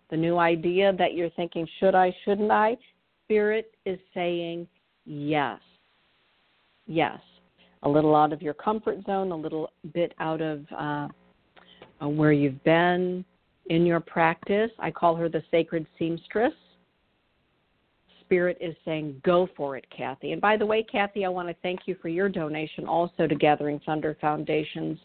The 0.10 0.18
new 0.18 0.38
idea 0.38 0.92
that 0.98 1.14
you're 1.14 1.30
thinking, 1.32 1.66
should 1.80 1.96
I, 1.96 2.14
shouldn't 2.26 2.52
I? 2.52 2.76
Spirit 3.24 3.74
is 3.86 4.00
saying, 4.14 4.68
yes. 5.06 5.62
Yes 6.88 7.20
a 7.86 7.90
little 7.90 8.16
out 8.16 8.34
of 8.34 8.42
your 8.42 8.54
comfort 8.54 8.98
zone, 9.06 9.32
a 9.32 9.36
little 9.36 9.72
bit 9.94 10.14
out 10.20 10.42
of 10.42 10.66
uh, 10.76 11.08
uh, 12.02 12.08
where 12.08 12.32
you've 12.32 12.62
been 12.64 13.24
in 13.68 13.86
your 13.86 14.00
practice. 14.00 14.72
I 14.80 14.92
call 14.92 15.16
her 15.16 15.30
the 15.30 15.44
sacred 15.52 15.86
seamstress. 15.98 16.54
Spirit 18.22 18.58
is 18.60 18.76
saying, 18.84 19.22
go 19.24 19.48
for 19.56 19.78
it, 19.78 19.86
Kathy. 19.96 20.32
And 20.32 20.42
by 20.42 20.58
the 20.58 20.66
way, 20.66 20.82
Kathy, 20.82 21.26
I 21.26 21.30
want 21.30 21.48
to 21.48 21.56
thank 21.62 21.82
you 21.86 21.96
for 22.02 22.10
your 22.10 22.28
donation 22.28 22.88
also 22.88 23.28
to 23.28 23.36
Gathering 23.36 23.80
Thunder 23.86 24.18
Foundation's 24.20 24.98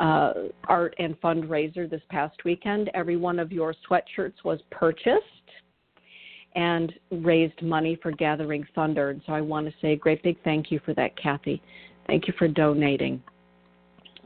uh, 0.00 0.32
art 0.66 0.94
and 0.98 1.20
fundraiser 1.20 1.88
this 1.88 2.00
past 2.08 2.42
weekend. 2.46 2.90
Every 2.94 3.18
one 3.18 3.38
of 3.38 3.52
your 3.52 3.74
sweatshirts 3.86 4.44
was 4.44 4.60
purchased 4.70 5.20
and 6.56 6.90
raised 7.10 7.60
money 7.60 7.98
for 8.02 8.12
Gathering 8.12 8.66
Thunder. 8.74 9.10
And 9.10 9.20
so 9.26 9.34
I 9.34 9.42
want 9.42 9.66
to 9.66 9.74
say 9.82 9.92
a 9.92 9.96
great 9.96 10.22
big 10.22 10.42
thank 10.42 10.70
you 10.70 10.80
for 10.86 10.94
that, 10.94 11.14
Kathy. 11.20 11.60
Thank 12.06 12.28
you 12.28 12.34
for 12.38 12.48
donating 12.48 13.22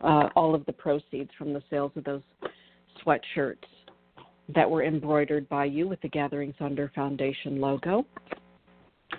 uh, 0.03 0.29
all 0.35 0.55
of 0.55 0.65
the 0.67 0.73
proceeds 0.73 1.31
from 1.39 1.53
the 1.53 1.63
sales 1.71 1.93
of 1.97 2.05
those 2.05 2.23
sweatshirts 3.05 3.57
that 4.55 4.69
were 4.69 4.83
embroidered 4.83 5.49
by 5.49 5.65
you 5.65 5.87
with 5.87 6.01
the 6.01 6.09
Gathering 6.09 6.55
Thunder 6.59 6.91
Foundation 6.95 7.61
logo. 7.61 8.05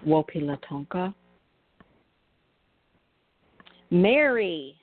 Wopila 0.05 0.57
Tanka. 0.68 1.14
Mary. 3.91 4.76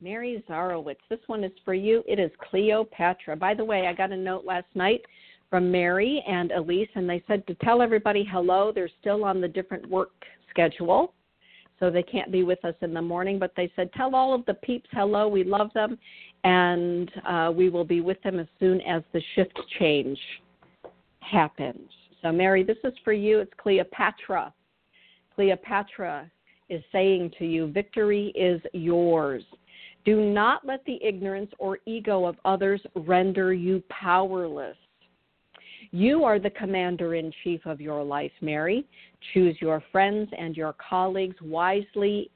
Mary 0.00 0.42
Zarowitz. 0.48 0.96
This 1.08 1.20
one 1.26 1.44
is 1.44 1.52
for 1.64 1.74
you. 1.74 2.02
It 2.08 2.18
is 2.18 2.30
Cleopatra. 2.50 3.36
By 3.36 3.54
the 3.54 3.64
way, 3.64 3.86
I 3.86 3.92
got 3.92 4.12
a 4.12 4.16
note 4.16 4.44
last 4.44 4.66
night 4.74 5.02
from 5.50 5.70
Mary 5.70 6.24
and 6.26 6.52
Elise, 6.52 6.88
and 6.94 7.08
they 7.08 7.22
said 7.26 7.46
to 7.48 7.54
tell 7.56 7.82
everybody 7.82 8.24
hello. 8.24 8.72
They're 8.74 8.90
still 9.00 9.24
on 9.24 9.40
the 9.40 9.48
different 9.48 9.88
work 9.88 10.10
schedule 10.48 11.12
so 11.80 11.90
they 11.90 12.02
can't 12.02 12.30
be 12.30 12.44
with 12.44 12.64
us 12.64 12.74
in 12.82 12.94
the 12.94 13.02
morning. 13.02 13.38
But 13.38 13.52
they 13.56 13.72
said, 13.74 13.92
tell 13.94 14.14
all 14.14 14.34
of 14.34 14.44
the 14.46 14.54
peeps 14.54 14.88
hello, 14.92 15.26
we 15.26 15.42
love 15.42 15.70
them, 15.74 15.98
and 16.44 17.10
uh, 17.26 17.52
we 17.54 17.70
will 17.70 17.84
be 17.84 18.00
with 18.00 18.22
them 18.22 18.38
as 18.38 18.46
soon 18.60 18.80
as 18.82 19.02
the 19.12 19.22
shift 19.34 19.58
change 19.78 20.18
happens. 21.20 21.88
So, 22.22 22.30
Mary, 22.30 22.62
this 22.62 22.76
is 22.84 22.92
for 23.02 23.14
you. 23.14 23.40
It's 23.40 23.52
Cleopatra. 23.56 24.52
Cleopatra 25.34 26.30
is 26.68 26.82
saying 26.92 27.32
to 27.38 27.46
you, 27.46 27.66
victory 27.72 28.32
is 28.36 28.60
yours. 28.74 29.42
Do 30.04 30.20
not 30.20 30.64
let 30.66 30.84
the 30.84 31.02
ignorance 31.02 31.50
or 31.58 31.78
ego 31.86 32.26
of 32.26 32.36
others 32.44 32.80
render 32.94 33.52
you 33.52 33.82
powerless. 33.88 34.76
You 35.92 36.24
are 36.24 36.38
the 36.38 36.50
commander 36.50 37.14
in 37.14 37.32
chief 37.42 37.66
of 37.66 37.80
your 37.80 38.04
life, 38.04 38.30
Mary. 38.40 38.86
Choose 39.34 39.56
your 39.60 39.82
friends 39.90 40.30
and 40.38 40.56
your 40.56 40.74
colleagues 40.74 41.36
wisely 41.42 42.30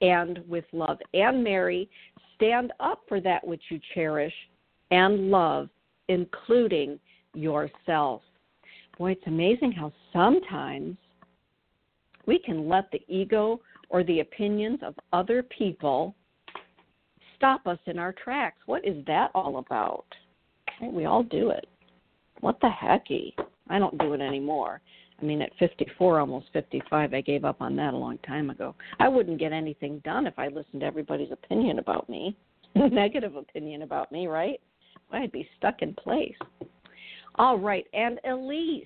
and 0.00 0.42
with 0.48 0.64
love. 0.72 0.98
And 1.12 1.44
Mary, 1.44 1.90
stand 2.34 2.72
up 2.80 3.02
for 3.06 3.20
that 3.20 3.46
which 3.46 3.62
you 3.68 3.78
cherish 3.94 4.32
and 4.90 5.30
love, 5.30 5.68
including 6.08 6.98
yourself. 7.34 8.22
Boy, 8.96 9.12
it's 9.12 9.26
amazing 9.26 9.72
how 9.72 9.92
sometimes 10.12 10.96
we 12.24 12.38
can 12.38 12.66
let 12.66 12.90
the 12.90 13.02
ego 13.08 13.60
or 13.90 14.04
the 14.04 14.20
opinions 14.20 14.78
of 14.82 14.94
other 15.12 15.42
people 15.42 16.14
stop 17.36 17.66
us 17.66 17.78
in 17.84 17.98
our 17.98 18.12
tracks. 18.12 18.56
What 18.64 18.86
is 18.86 19.04
that 19.06 19.30
all 19.34 19.58
about? 19.58 20.06
We 20.80 21.04
all 21.04 21.22
do 21.22 21.50
it 21.50 21.66
what 22.40 22.60
the 22.60 22.68
hecky? 22.68 23.32
I 23.68 23.78
don't 23.78 23.98
do 23.98 24.12
it 24.12 24.20
anymore. 24.20 24.80
I 25.20 25.24
mean, 25.24 25.40
at 25.40 25.50
54, 25.58 26.20
almost 26.20 26.46
55, 26.52 27.14
I 27.14 27.20
gave 27.22 27.44
up 27.44 27.62
on 27.62 27.74
that 27.76 27.94
a 27.94 27.96
long 27.96 28.18
time 28.18 28.50
ago. 28.50 28.74
I 29.00 29.08
wouldn't 29.08 29.38
get 29.38 29.52
anything 29.52 30.00
done 30.04 30.26
if 30.26 30.38
I 30.38 30.48
listened 30.48 30.80
to 30.80 30.86
everybody's 30.86 31.32
opinion 31.32 31.78
about 31.78 32.08
me, 32.08 32.36
negative 32.74 33.34
opinion 33.34 33.82
about 33.82 34.12
me, 34.12 34.26
right? 34.26 34.60
I'd 35.12 35.32
be 35.32 35.48
stuck 35.56 35.82
in 35.82 35.94
place. 35.94 36.36
All 37.36 37.58
right, 37.58 37.86
and 37.92 38.18
Elise, 38.28 38.84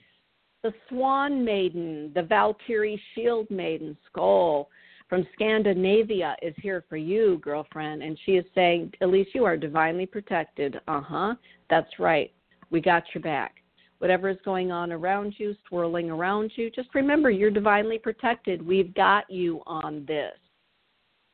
the 0.62 0.72
Swan 0.88 1.44
Maiden, 1.44 2.12
the 2.14 2.22
Valkyrie 2.22 3.00
Shield 3.14 3.50
Maiden, 3.50 3.96
Skuld 4.08 4.66
from 5.10 5.26
Scandinavia 5.34 6.36
is 6.40 6.54
here 6.62 6.84
for 6.88 6.96
you, 6.96 7.38
girlfriend. 7.42 8.02
And 8.02 8.16
she 8.24 8.32
is 8.32 8.44
saying, 8.54 8.92
Elise, 9.02 9.26
you 9.34 9.44
are 9.44 9.56
divinely 9.56 10.06
protected. 10.06 10.80
Uh 10.86 11.00
huh. 11.00 11.34
That's 11.68 11.98
right. 11.98 12.32
We 12.70 12.80
got 12.80 13.04
your 13.14 13.22
back. 13.22 13.56
Whatever 13.98 14.30
is 14.30 14.38
going 14.44 14.72
on 14.72 14.92
around 14.92 15.34
you, 15.36 15.54
swirling 15.68 16.10
around 16.10 16.52
you, 16.56 16.70
just 16.70 16.88
remember 16.94 17.30
you're 17.30 17.50
divinely 17.50 17.98
protected. 17.98 18.66
We've 18.66 18.94
got 18.94 19.28
you 19.28 19.60
on 19.66 20.04
this. 20.06 20.32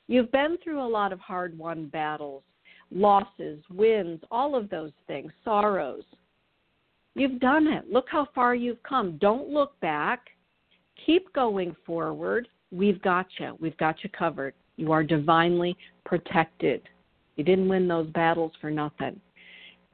You've 0.09 0.33
been 0.33 0.57
through 0.63 0.83
a 0.83 0.89
lot 0.89 1.13
of 1.13 1.21
hard 1.21 1.57
won 1.57 1.87
battles, 1.87 2.43
losses, 2.91 3.63
wins, 3.71 4.21
all 4.31 4.55
of 4.57 4.69
those 4.69 4.93
things, 5.07 5.33
sorrows. 5.45 6.05
You've 7.15 7.41
done 7.41 7.67
it. 7.67 7.91
Look 7.91 8.07
how 8.11 8.29
far 8.35 8.55
you've 8.55 8.83
come. 8.83 9.17
Don't 9.19 9.49
look 9.49 9.79
back. 9.81 10.27
Keep 11.07 11.33
going 11.33 11.75
forward. 11.85 12.49
We've 12.71 13.01
got 13.01 13.27
you. 13.39 13.57
We've 13.61 13.77
got 13.79 14.03
you 14.03 14.11
covered. 14.11 14.55
You 14.77 14.93
are 14.93 15.03
divinely 15.03 15.77
protected. 16.05 16.83
You 17.37 17.45
didn't 17.45 17.69
win 17.69 17.89
those 17.89 18.09
battles 18.09 18.53
for 18.61 18.71
nothing. 18.71 19.21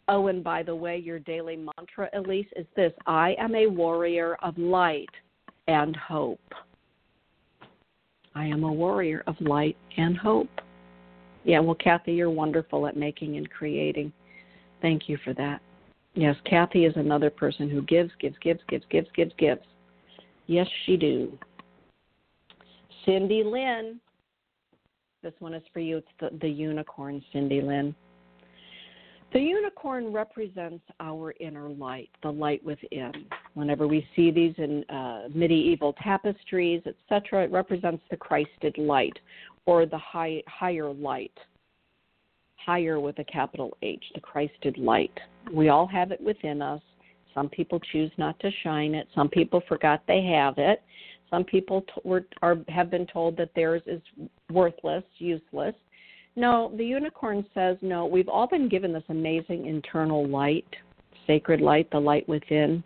Oh, 0.08 0.26
and 0.26 0.42
by 0.42 0.62
the 0.62 0.74
way, 0.74 0.98
your 0.98 1.18
daily 1.20 1.56
mantra, 1.56 2.08
Elise, 2.14 2.46
is 2.56 2.66
this 2.74 2.92
I 3.06 3.34
am 3.38 3.54
a 3.54 3.66
warrior 3.66 4.36
of 4.42 4.56
light 4.58 5.10
and 5.68 5.94
hope. 5.96 6.40
I 8.34 8.46
am 8.46 8.64
a 8.64 8.72
warrior 8.72 9.22
of 9.26 9.36
light 9.40 9.76
and 9.96 10.16
hope. 10.16 10.50
Yeah, 11.44 11.60
well, 11.60 11.74
Kathy, 11.74 12.12
you're 12.12 12.30
wonderful 12.30 12.86
at 12.86 12.96
making 12.96 13.36
and 13.36 13.48
creating. 13.50 14.12
Thank 14.80 15.08
you 15.08 15.18
for 15.24 15.34
that. 15.34 15.60
Yes, 16.14 16.36
Kathy 16.44 16.84
is 16.84 16.94
another 16.96 17.30
person 17.30 17.70
who 17.70 17.82
gives, 17.82 18.10
gives, 18.20 18.36
gives, 18.38 18.60
gives, 18.68 18.84
gives, 18.90 19.08
gives, 19.14 19.32
gives. 19.38 19.62
Yes, 20.46 20.66
she 20.84 20.96
do. 20.96 21.38
Cindy 23.04 23.42
Lynn. 23.44 24.00
This 25.22 25.32
one 25.38 25.54
is 25.54 25.62
for 25.72 25.80
you. 25.80 25.98
It's 25.98 26.08
the, 26.20 26.30
the 26.40 26.48
unicorn, 26.48 27.22
Cindy 27.32 27.60
Lynn. 27.60 27.94
The 29.32 29.40
unicorn 29.40 30.12
represents 30.12 30.84
our 31.00 31.32
inner 31.40 31.70
light, 31.70 32.10
the 32.22 32.30
light 32.30 32.62
within. 32.64 33.12
Whenever 33.54 33.88
we 33.88 34.06
see 34.14 34.30
these 34.30 34.54
in 34.58 34.84
uh, 34.90 35.28
medieval 35.34 35.94
tapestries, 36.02 36.82
etc., 36.86 37.44
it 37.44 37.50
represents 37.50 38.02
the 38.10 38.16
Christed 38.16 38.76
light 38.76 39.18
or 39.64 39.86
the 39.86 39.98
high, 39.98 40.42
higher 40.46 40.92
light. 40.92 41.32
Higher 42.56 43.00
with 43.00 43.18
a 43.20 43.24
capital 43.24 43.76
H, 43.80 44.04
the 44.14 44.20
Christed 44.20 44.76
light. 44.76 45.18
We 45.52 45.70
all 45.70 45.86
have 45.86 46.12
it 46.12 46.20
within 46.20 46.60
us. 46.60 46.82
Some 47.34 47.48
people 47.48 47.80
choose 47.90 48.10
not 48.18 48.38
to 48.40 48.50
shine 48.62 48.94
it. 48.94 49.08
Some 49.14 49.30
people 49.30 49.62
forgot 49.66 50.02
they 50.06 50.22
have 50.26 50.58
it. 50.58 50.82
Some 51.30 51.44
people 51.44 51.80
t- 51.80 51.92
were 52.04 52.26
are 52.42 52.58
have 52.68 52.90
been 52.90 53.06
told 53.06 53.38
that 53.38 53.54
theirs 53.56 53.80
is 53.86 54.02
worthless, 54.50 55.02
useless. 55.16 55.74
No, 56.34 56.72
the 56.76 56.84
unicorn 56.84 57.44
says 57.54 57.76
no. 57.82 58.06
We've 58.06 58.28
all 58.28 58.46
been 58.46 58.68
given 58.68 58.92
this 58.92 59.02
amazing 59.08 59.66
internal 59.66 60.26
light, 60.26 60.66
sacred 61.26 61.60
light, 61.60 61.90
the 61.90 62.00
light 62.00 62.26
within, 62.28 62.82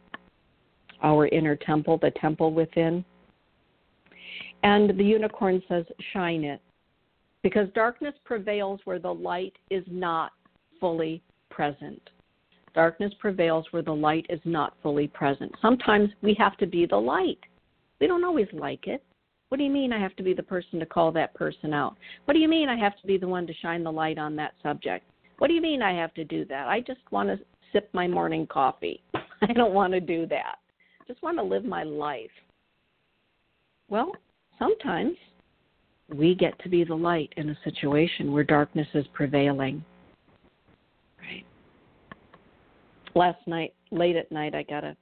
our 1.03 1.28
inner 1.28 1.57
temple, 1.57 1.99
the 1.99 2.11
temple 2.20 2.53
within. 2.53 3.05
And 4.62 4.99
the 4.99 5.05
unicorn 5.05 5.62
says, 5.68 5.84
shine 6.12 6.42
it. 6.42 6.61
Because 7.42 7.68
darkness 7.74 8.14
prevails 8.24 8.80
where 8.84 8.99
the 8.99 9.14
light 9.14 9.53
is 9.70 9.84
not 9.86 10.32
fully 10.80 11.22
present. 11.51 12.01
Darkness 12.74 13.12
prevails 13.20 13.64
where 13.70 13.82
the 13.82 13.94
light 13.94 14.26
is 14.28 14.40
not 14.44 14.74
fully 14.82 15.07
present. 15.07 15.55
Sometimes 15.62 16.11
we 16.20 16.34
have 16.34 16.57
to 16.57 16.66
be 16.66 16.84
the 16.84 16.97
light. 16.97 17.38
We 18.01 18.09
don't 18.09 18.24
always 18.24 18.49
like 18.53 18.88
it. 18.88 19.03
What 19.49 19.59
do 19.59 19.64
you 19.64 19.70
mean 19.70 19.92
I 19.92 20.01
have 20.01 20.16
to 20.16 20.22
be 20.22 20.34
the 20.34 20.42
person 20.42 20.80
to 20.80 20.86
call 20.86 21.12
that 21.12 21.34
person 21.34 21.72
out? 21.72 21.97
What 22.24 22.34
do 22.34 22.40
you 22.40 22.49
mean 22.49 22.68
I 22.68 22.76
have 22.76 22.99
to 23.01 23.07
be 23.07 23.16
the 23.16 23.28
one 23.28 23.47
to 23.47 23.55
shine 23.55 23.84
the 23.84 23.92
light 23.92 24.18
on 24.18 24.34
that 24.36 24.55
subject? 24.62 25.09
What 25.38 25.49
do 25.49 25.55
you 25.55 25.62
mean 25.62 25.82
I 25.82 25.92
have 25.92 26.14
to 26.14 26.24
do 26.24 26.44
that? 26.47 26.66
I 26.66 26.80
just 26.80 27.01
want 27.11 27.28
to 27.28 27.38
sip 27.72 27.88
my 27.92 28.09
morning 28.09 28.47
coffee. 28.47 29.03
I 29.42 29.53
don't 29.53 29.74
want 29.74 29.92
to 29.92 30.01
do 30.01 30.26
that. 30.26 30.57
Just 31.07 31.22
want 31.22 31.36
to 31.38 31.42
live 31.42 31.64
my 31.64 31.84
life. 31.84 32.30
Well, 33.88 34.12
sometimes 34.59 35.16
we 36.12 36.34
get 36.34 36.59
to 36.62 36.68
be 36.68 36.82
the 36.82 36.94
light 36.94 37.32
in 37.36 37.51
a 37.51 37.59
situation 37.62 38.32
where 38.32 38.44
darkness 38.44 38.88
is 38.94 39.07
prevailing. 39.12 39.84
Right. 41.20 41.44
Last 43.14 43.47
night, 43.47 43.74
late 43.92 44.16
at 44.16 44.32
night, 44.32 44.55
I 44.55 44.64
got 44.64 44.82
a 44.82 44.97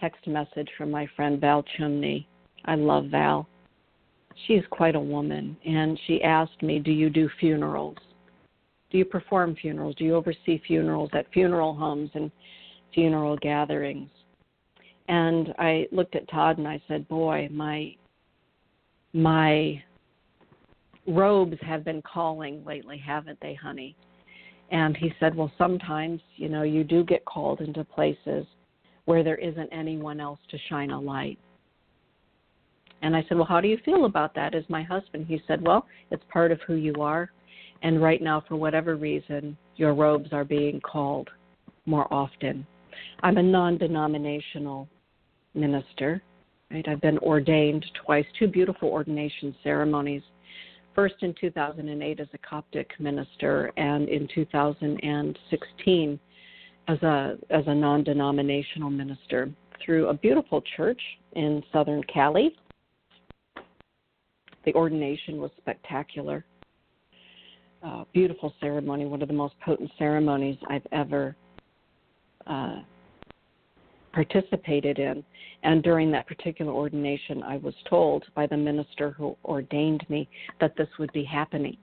text 0.00 0.26
message 0.26 0.68
from 0.76 0.90
my 0.90 1.06
friend 1.16 1.40
Val 1.40 1.64
Chumney. 1.78 2.28
I 2.66 2.74
love 2.74 3.06
Val. 3.06 3.48
She's 4.46 4.62
quite 4.70 4.94
a 4.94 5.00
woman, 5.00 5.56
and 5.64 5.98
she 6.06 6.22
asked 6.22 6.62
me, 6.62 6.78
Do 6.78 6.92
you 6.92 7.10
do 7.10 7.28
funerals? 7.38 7.96
Do 8.90 8.98
you 8.98 9.04
perform 9.04 9.54
funerals? 9.54 9.94
Do 9.96 10.04
you 10.04 10.16
oversee 10.16 10.60
funerals 10.66 11.10
at 11.12 11.30
funeral 11.32 11.74
homes 11.74 12.10
and 12.14 12.30
funeral 12.94 13.36
gatherings? 13.36 14.08
And 15.08 15.54
I 15.58 15.86
looked 15.92 16.16
at 16.16 16.28
Todd 16.28 16.58
and 16.58 16.66
I 16.66 16.80
said, 16.88 17.08
Boy, 17.08 17.48
my 17.50 17.94
my 19.12 19.82
robes 21.06 21.56
have 21.62 21.84
been 21.84 22.02
calling 22.02 22.64
lately, 22.64 22.98
haven't 22.98 23.38
they, 23.40 23.54
honey? 23.54 23.96
And 24.70 24.96
he 24.96 25.12
said, 25.18 25.34
Well, 25.34 25.50
sometimes, 25.58 26.20
you 26.36 26.48
know, 26.48 26.62
you 26.62 26.84
do 26.84 27.04
get 27.04 27.24
called 27.24 27.60
into 27.60 27.84
places 27.84 28.46
where 29.04 29.24
there 29.24 29.36
isn't 29.36 29.68
anyone 29.72 30.20
else 30.20 30.38
to 30.50 30.58
shine 30.68 30.90
a 30.90 31.00
light. 31.00 31.38
And 33.02 33.16
I 33.16 33.24
said, 33.28 33.36
Well, 33.36 33.46
how 33.46 33.60
do 33.60 33.68
you 33.68 33.78
feel 33.84 34.04
about 34.04 34.34
that 34.34 34.54
as 34.54 34.64
my 34.68 34.82
husband? 34.82 35.26
He 35.26 35.40
said, 35.46 35.62
Well, 35.62 35.86
it's 36.10 36.22
part 36.32 36.52
of 36.52 36.60
who 36.66 36.74
you 36.74 36.94
are. 37.00 37.30
And 37.82 38.02
right 38.02 38.20
now, 38.20 38.42
for 38.46 38.56
whatever 38.56 38.96
reason, 38.96 39.56
your 39.76 39.94
robes 39.94 40.32
are 40.32 40.44
being 40.44 40.80
called 40.80 41.30
more 41.86 42.12
often. 42.12 42.66
I'm 43.22 43.38
a 43.38 43.42
non 43.42 43.78
denominational 43.78 44.88
minister. 45.54 46.22
Right? 46.70 46.86
I've 46.86 47.00
been 47.00 47.18
ordained 47.18 47.84
twice, 48.04 48.26
two 48.38 48.46
beautiful 48.46 48.90
ordination 48.90 49.54
ceremonies. 49.64 50.22
First 50.94 51.16
in 51.22 51.34
2008 51.40 52.20
as 52.20 52.28
a 52.34 52.38
Coptic 52.38 52.90
minister, 53.00 53.72
and 53.76 54.08
in 54.08 54.28
2016 54.34 56.20
as 56.88 57.02
a 57.02 57.36
as 57.50 57.64
a 57.66 57.74
non-denominational 57.74 58.90
minister 58.90 59.50
through 59.84 60.08
a 60.08 60.14
beautiful 60.14 60.62
church 60.76 61.00
in 61.32 61.62
Southern 61.72 62.02
Cali. 62.12 62.56
The 64.64 64.74
ordination 64.74 65.38
was 65.38 65.50
spectacular. 65.58 66.44
Uh, 67.82 68.04
beautiful 68.12 68.52
ceremony, 68.60 69.06
one 69.06 69.22
of 69.22 69.28
the 69.28 69.34
most 69.34 69.54
potent 69.64 69.90
ceremonies 69.98 70.58
I've 70.68 70.86
ever 70.92 71.34
uh, 72.46 72.80
participated 74.12 74.98
in. 74.98 75.24
And 75.62 75.82
during 75.82 76.10
that 76.10 76.26
particular 76.26 76.72
ordination, 76.72 77.42
I 77.42 77.56
was 77.58 77.74
told 77.88 78.24
by 78.34 78.46
the 78.46 78.56
minister 78.56 79.10
who 79.10 79.36
ordained 79.44 80.04
me 80.08 80.28
that 80.60 80.76
this 80.76 80.88
would 80.98 81.12
be 81.12 81.24
happening. 81.24 81.76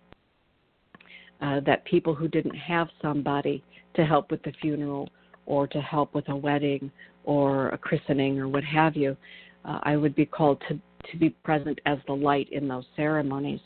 Uh, 1.41 1.59
that 1.65 1.85
people 1.85 2.15
who 2.15 2.27
didn't 2.27 2.55
have 2.55 2.87
somebody 3.01 3.63
to 3.95 4.03
help 4.03 4.31
with 4.31 4.41
the 4.41 4.51
funeral 4.59 5.07
or 5.45 5.67
to 5.67 5.79
help 5.79 6.13
with 6.15 6.27
a 6.29 6.35
wedding 6.35 6.91
or 7.25 7.69
a 7.69 7.77
christening 7.77 8.39
or 8.39 8.47
what 8.47 8.63
have 8.63 8.95
you, 8.95 9.15
uh, 9.63 9.79
I 9.83 9.97
would 9.97 10.15
be 10.15 10.25
called 10.25 10.61
to, 10.67 10.79
to 11.11 11.17
be 11.17 11.29
present 11.29 11.79
as 11.85 11.97
the 12.07 12.13
light 12.13 12.49
in 12.51 12.67
those 12.67 12.85
ceremonies. 12.95 13.61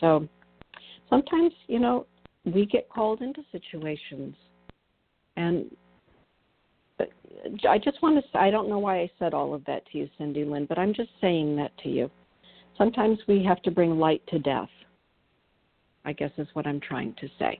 So 0.00 0.28
sometimes, 1.08 1.52
you 1.66 1.78
know, 1.78 2.06
we 2.44 2.66
get 2.66 2.88
called 2.88 3.22
into 3.22 3.42
situations 3.52 4.34
and 5.36 5.70
I 7.68 7.78
just 7.78 8.00
want 8.02 8.16
to 8.16 8.30
say, 8.30 8.38
I 8.38 8.50
don't 8.50 8.68
know 8.68 8.78
why 8.78 9.00
I 9.00 9.10
said 9.18 9.34
all 9.34 9.54
of 9.54 9.64
that 9.64 9.84
to 9.90 9.98
you, 9.98 10.08
Cindy 10.18 10.44
Lynn, 10.44 10.66
but 10.66 10.78
I'm 10.78 10.94
just 10.94 11.10
saying 11.20 11.56
that 11.56 11.76
to 11.78 11.88
you. 11.88 12.10
Sometimes 12.78 13.18
we 13.26 13.42
have 13.44 13.62
to 13.62 13.70
bring 13.70 13.98
light 13.98 14.22
to 14.28 14.38
death, 14.38 14.68
I 16.04 16.12
guess 16.12 16.30
is 16.38 16.48
what 16.52 16.66
I'm 16.66 16.80
trying 16.80 17.14
to 17.20 17.28
say. 17.38 17.58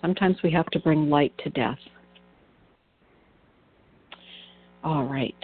Sometimes 0.00 0.36
we 0.42 0.50
have 0.52 0.66
to 0.66 0.80
bring 0.80 1.08
light 1.08 1.32
to 1.44 1.50
death. 1.50 1.78
All 4.82 5.04
right. 5.04 5.34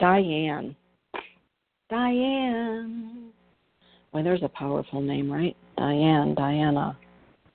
Diane. 0.00 0.74
Diane. 1.90 3.30
Well, 4.12 4.24
there's 4.24 4.42
a 4.42 4.48
powerful 4.48 5.00
name, 5.00 5.30
right? 5.30 5.56
Diane, 5.76 6.34
Diana, 6.34 6.96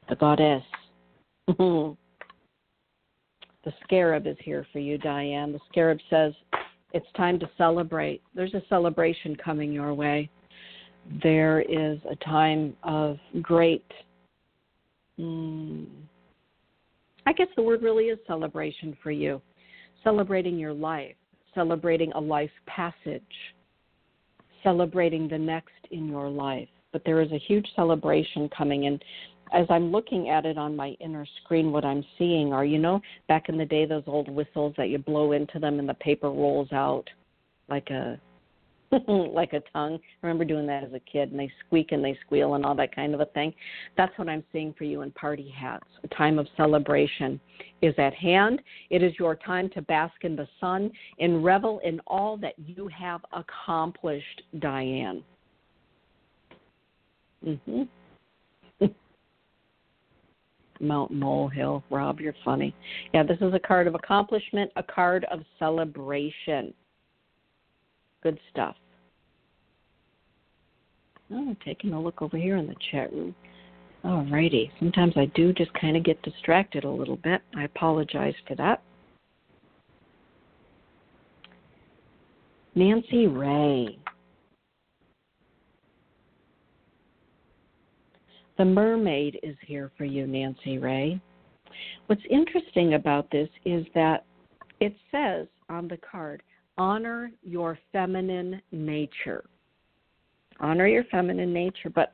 the 0.09 0.15
goddess. 0.15 0.63
The 3.63 3.73
scarab 3.83 4.27
is 4.27 4.35
here 4.43 4.67
for 4.73 4.79
you, 4.79 4.97
Diane. 4.97 5.53
The 5.53 5.59
scarab 5.69 5.99
says 6.09 6.33
it's 6.93 7.07
time 7.15 7.39
to 7.39 7.49
celebrate. 7.57 8.21
There's 8.35 8.53
a 8.53 8.61
celebration 8.67 9.35
coming 9.37 9.71
your 9.71 9.93
way. 9.93 10.29
There 11.21 11.61
is 11.61 11.97
a 12.09 12.15
time 12.23 12.75
of 12.83 13.17
great, 13.41 13.85
mm, 15.19 15.85
I 17.25 17.33
guess 17.33 17.47
the 17.55 17.63
word 17.63 17.81
really 17.81 18.05
is 18.05 18.19
celebration 18.27 18.97
for 19.01 19.11
you. 19.11 19.41
Celebrating 20.03 20.57
your 20.57 20.73
life, 20.73 21.15
celebrating 21.55 22.11
a 22.13 22.19
life 22.19 22.51
passage, 22.67 23.23
celebrating 24.63 25.27
the 25.27 25.37
next 25.37 25.71
in 25.91 26.07
your 26.07 26.29
life. 26.29 26.69
But 26.91 27.03
there 27.05 27.21
is 27.21 27.31
a 27.31 27.37
huge 27.37 27.67
celebration 27.75 28.49
coming, 28.55 28.87
and 28.87 29.03
as 29.53 29.67
I'm 29.69 29.91
looking 29.91 30.29
at 30.29 30.45
it 30.45 30.57
on 30.57 30.75
my 30.75 30.95
inner 30.99 31.25
screen, 31.43 31.71
what 31.71 31.85
I'm 31.85 32.03
seeing 32.17 32.53
are, 32.53 32.65
you 32.65 32.79
know, 32.79 33.01
back 33.27 33.49
in 33.49 33.57
the 33.57 33.65
day, 33.65 33.85
those 33.85 34.03
old 34.07 34.29
whistles 34.29 34.73
that 34.77 34.89
you 34.89 34.97
blow 34.97 35.31
into 35.31 35.59
them 35.59 35.79
and 35.79 35.87
the 35.87 35.93
paper 35.95 36.29
rolls 36.29 36.71
out 36.71 37.05
like 37.69 37.89
a 37.89 38.19
like 39.33 39.53
a 39.53 39.61
tongue. 39.71 39.95
I 39.95 40.27
remember 40.27 40.45
doing 40.45 40.67
that 40.67 40.83
as 40.83 40.93
a 40.93 40.99
kid, 40.99 41.31
and 41.31 41.39
they 41.39 41.51
squeak 41.65 41.91
and 41.91 42.03
they 42.03 42.17
squeal 42.25 42.55
and 42.55 42.65
all 42.65 42.75
that 42.75 42.95
kind 42.95 43.13
of 43.13 43.19
a 43.19 43.25
thing. 43.27 43.53
That's 43.97 44.17
what 44.17 44.29
I'm 44.29 44.43
seeing 44.51 44.73
for 44.77 44.83
you 44.83 45.01
in 45.01 45.11
party 45.11 45.49
hats. 45.49 45.87
A 46.03 46.07
time 46.09 46.39
of 46.39 46.47
celebration 46.57 47.39
is 47.81 47.93
at 47.97 48.13
hand. 48.13 48.61
It 48.89 49.01
is 49.03 49.13
your 49.19 49.35
time 49.35 49.69
to 49.71 49.81
bask 49.81 50.15
in 50.23 50.35
the 50.35 50.47
sun 50.59 50.91
and 51.19 51.43
revel 51.43 51.79
in 51.79 51.99
all 52.07 52.37
that 52.37 52.53
you 52.57 52.87
have 52.87 53.21
accomplished, 53.33 54.43
Diane. 54.59 55.23
Mhm. 57.45 57.87
Mount 60.79 61.11
Molehill. 61.11 61.83
Rob, 61.89 62.19
you're 62.19 62.35
funny. 62.43 62.73
Yeah, 63.13 63.23
this 63.23 63.37
is 63.41 63.53
a 63.53 63.59
card 63.59 63.87
of 63.87 63.95
accomplishment, 63.95 64.71
a 64.75 64.83
card 64.83 65.25
of 65.25 65.41
celebration. 65.59 66.73
Good 68.21 68.39
stuff. 68.49 68.75
Oh, 71.33 71.55
taking 71.65 71.93
a 71.93 72.01
look 72.01 72.21
over 72.21 72.37
here 72.37 72.57
in 72.57 72.67
the 72.67 72.75
chat 72.91 73.11
room. 73.11 73.33
All 74.03 74.25
righty. 74.25 74.71
Sometimes 74.79 75.13
I 75.15 75.25
do 75.33 75.51
just 75.53 75.73
kind 75.73 75.97
of 75.97 76.03
get 76.03 76.21
distracted 76.21 76.83
a 76.83 76.89
little 76.89 77.15
bit. 77.17 77.41
I 77.55 77.63
apologize 77.63 78.35
for 78.47 78.55
that. 78.55 78.83
Nancy 82.75 83.27
Ray. 83.27 83.97
The 88.57 88.65
mermaid 88.65 89.39
is 89.41 89.55
here 89.65 89.91
for 89.97 90.05
you, 90.05 90.27
Nancy 90.27 90.77
Ray. 90.77 91.19
What's 92.07 92.21
interesting 92.29 92.93
about 92.93 93.31
this 93.31 93.49
is 93.65 93.85
that 93.95 94.25
it 94.79 94.95
says 95.11 95.47
on 95.69 95.87
the 95.87 95.97
card, 95.97 96.43
honor 96.77 97.31
your 97.41 97.79
feminine 97.91 98.61
nature. 98.71 99.45
Honor 100.59 100.87
your 100.87 101.03
feminine 101.05 101.53
nature. 101.53 101.89
But 101.89 102.13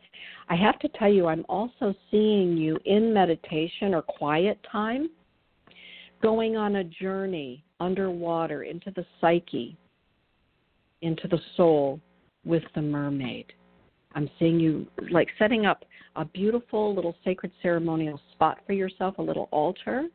I 0.50 0.56
have 0.56 0.80
to 0.80 0.88
tell 0.90 1.12
you, 1.12 1.28
I'm 1.28 1.46
also 1.50 1.94
seeing 2.10 2.58
you 2.58 2.80
in 2.86 3.14
meditation 3.14 3.94
or 3.94 4.02
quiet 4.02 4.60
time 4.72 5.10
going 6.22 6.58
on 6.58 6.78
a 6.78 6.84
journey 6.84 7.64
underwater 7.80 8.64
into 8.64 8.92
the 8.92 9.06
psyche, 9.22 9.78
into 11.02 11.28
the 11.28 11.40
soul 11.56 12.00
with 12.46 12.64
the 12.76 12.82
mermaid. 12.82 13.46
I'm 14.16 14.30
seeing 14.40 14.60
you 14.60 14.88
like 15.12 15.30
setting 15.38 15.66
up 15.66 15.86
a 16.16 16.26
beautiful 16.26 16.94
little 16.96 17.16
sacred 17.24 17.52
ceremonial 17.62 18.20
spot 18.34 18.60
for 18.66 18.74
yourself, 18.74 19.18
a 19.18 19.22
little 19.22 19.48
altar, 19.52 20.08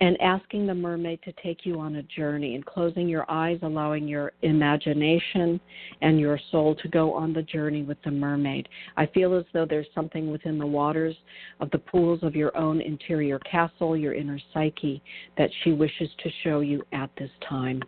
and 0.00 0.18
asking 0.22 0.66
the 0.66 0.74
mermaid 0.74 1.20
to 1.22 1.32
take 1.42 1.66
you 1.66 1.78
on 1.78 1.96
a 1.96 2.02
journey 2.04 2.54
and 2.54 2.64
closing 2.64 3.06
your 3.06 3.30
eyes, 3.30 3.58
allowing 3.62 4.08
your 4.08 4.32
imagination 4.40 5.60
and 6.00 6.18
your 6.18 6.38
soul 6.50 6.74
to 6.76 6.88
go 6.88 7.12
on 7.12 7.34
the 7.34 7.42
journey 7.42 7.82
with 7.82 7.98
the 8.04 8.10
mermaid. 8.10 8.66
I 8.96 9.06
feel 9.06 9.36
as 9.36 9.44
though 9.52 9.66
there's 9.66 9.86
something 9.94 10.30
within 10.30 10.58
the 10.58 10.66
waters 10.66 11.14
of 11.60 11.70
the 11.70 11.78
pools 11.78 12.20
of 12.22 12.34
your 12.34 12.56
own 12.56 12.80
interior 12.80 13.38
castle, 13.40 13.96
your 13.96 14.14
inner 14.14 14.40
psyche, 14.54 15.02
that 15.36 15.50
she 15.62 15.72
wishes 15.72 16.08
to 16.22 16.30
show 16.44 16.60
you 16.60 16.82
at 16.92 17.10
this 17.18 17.30
time. 17.46 17.82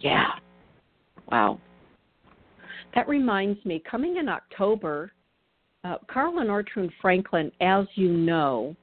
Yeah. 0.00 0.26
Wow. 1.30 1.60
That 2.96 3.08
reminds 3.08 3.64
me, 3.64 3.82
coming 3.88 4.16
in 4.16 4.28
October, 4.28 5.12
uh, 5.84 5.98
Carl 6.10 6.38
and 6.40 6.50
Ortrud 6.50 6.90
Franklin, 7.00 7.52
as 7.60 7.86
you 7.94 8.08
know, 8.08 8.74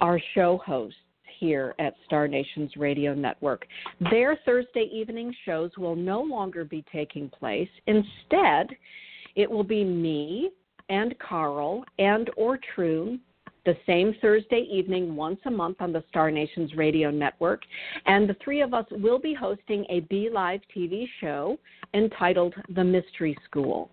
are 0.00 0.20
show 0.34 0.60
hosts 0.64 0.98
here 1.38 1.74
at 1.78 1.94
Star 2.06 2.28
Nations 2.28 2.70
Radio 2.76 3.14
Network. 3.14 3.66
Their 4.10 4.38
Thursday 4.44 4.88
evening 4.92 5.34
shows 5.44 5.70
will 5.76 5.96
no 5.96 6.22
longer 6.22 6.64
be 6.64 6.84
taking 6.92 7.28
place. 7.28 7.68
Instead, 7.86 8.68
it 9.34 9.50
will 9.50 9.64
be 9.64 9.84
me 9.84 10.50
and 10.88 11.14
Carl 11.18 11.84
and 11.98 12.30
Ortrud 12.38 13.18
the 13.64 13.76
same 13.86 14.14
Thursday 14.20 14.68
evening 14.70 15.16
once 15.16 15.40
a 15.46 15.50
month 15.50 15.78
on 15.80 15.92
the 15.92 16.04
Star 16.10 16.30
Nations 16.30 16.74
Radio 16.76 17.10
Network. 17.10 17.62
And 18.06 18.28
the 18.28 18.36
three 18.44 18.60
of 18.60 18.74
us 18.74 18.84
will 18.90 19.18
be 19.18 19.32
hosting 19.32 19.86
a 19.88 20.02
BeLive 20.02 20.60
TV 20.76 21.06
show 21.20 21.58
entitled 21.94 22.54
The 22.74 22.84
Mystery 22.84 23.36
School 23.46 23.90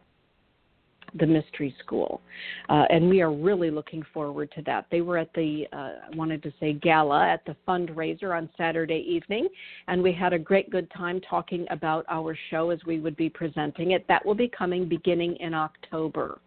the 1.15 1.25
Mystery 1.25 1.75
School. 1.79 2.21
Uh, 2.69 2.85
and 2.89 3.09
we 3.09 3.21
are 3.21 3.31
really 3.31 3.69
looking 3.69 4.03
forward 4.13 4.51
to 4.55 4.61
that. 4.63 4.85
They 4.91 5.01
were 5.01 5.17
at 5.17 5.33
the, 5.33 5.65
uh, 5.73 5.75
I 5.75 6.15
wanted 6.15 6.41
to 6.43 6.53
say, 6.59 6.73
gala 6.73 7.27
at 7.27 7.45
the 7.45 7.55
fundraiser 7.67 8.35
on 8.35 8.49
Saturday 8.57 9.05
evening, 9.07 9.47
and 9.87 10.01
we 10.01 10.13
had 10.13 10.33
a 10.33 10.39
great 10.39 10.69
good 10.69 10.89
time 10.91 11.21
talking 11.29 11.65
about 11.69 12.05
our 12.09 12.37
show 12.49 12.69
as 12.69 12.79
we 12.85 12.99
would 12.99 13.17
be 13.17 13.29
presenting 13.29 13.91
it. 13.91 14.07
That 14.07 14.25
will 14.25 14.35
be 14.35 14.47
coming 14.47 14.87
beginning 14.87 15.35
in 15.37 15.53
October. 15.53 16.39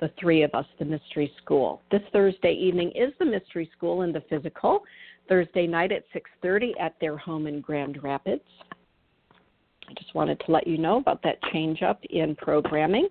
The 0.00 0.10
three 0.20 0.42
of 0.42 0.52
us, 0.54 0.66
the 0.78 0.84
Mystery 0.84 1.32
School. 1.42 1.80
This 1.90 2.02
Thursday 2.12 2.52
evening 2.52 2.90
is 2.94 3.12
the 3.18 3.24
Mystery 3.24 3.70
School 3.76 4.02
in 4.02 4.12
the 4.12 4.22
physical. 4.28 4.82
Thursday 5.28 5.66
night 5.66 5.92
at 5.92 6.04
6:30 6.12 6.74
at 6.78 6.98
their 7.00 7.16
home 7.16 7.46
in 7.46 7.60
Grand 7.60 8.02
Rapids. 8.02 8.44
I 9.88 9.92
just 9.94 10.14
wanted 10.14 10.40
to 10.40 10.50
let 10.50 10.66
you 10.66 10.78
know 10.78 10.96
about 10.96 11.22
that 11.22 11.42
change 11.52 11.82
up 11.82 12.04
in 12.06 12.34
programming. 12.36 13.08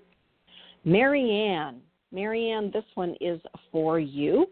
Marianne. 0.86 1.82
Marianne, 2.12 2.70
this 2.74 2.84
one 2.96 3.16
is 3.22 3.40
for 3.72 4.00
you. 4.00 4.48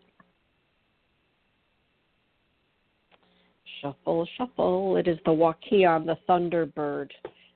Shuffle, 3.81 4.27
shuffle. 4.37 4.97
It 4.97 5.07
is 5.07 5.17
the 5.25 5.31
Wakinyan, 5.31 6.05
the 6.05 6.17
Thunderbird. 6.27 7.09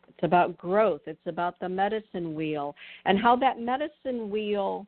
It's 0.07 0.23
about 0.23 0.57
growth. 0.57 1.01
It's 1.05 1.19
about 1.25 1.59
the 1.59 1.69
medicine 1.69 2.33
wheel 2.35 2.75
and 3.05 3.19
how 3.19 3.35
that 3.37 3.59
medicine 3.59 4.29
wheel 4.29 4.87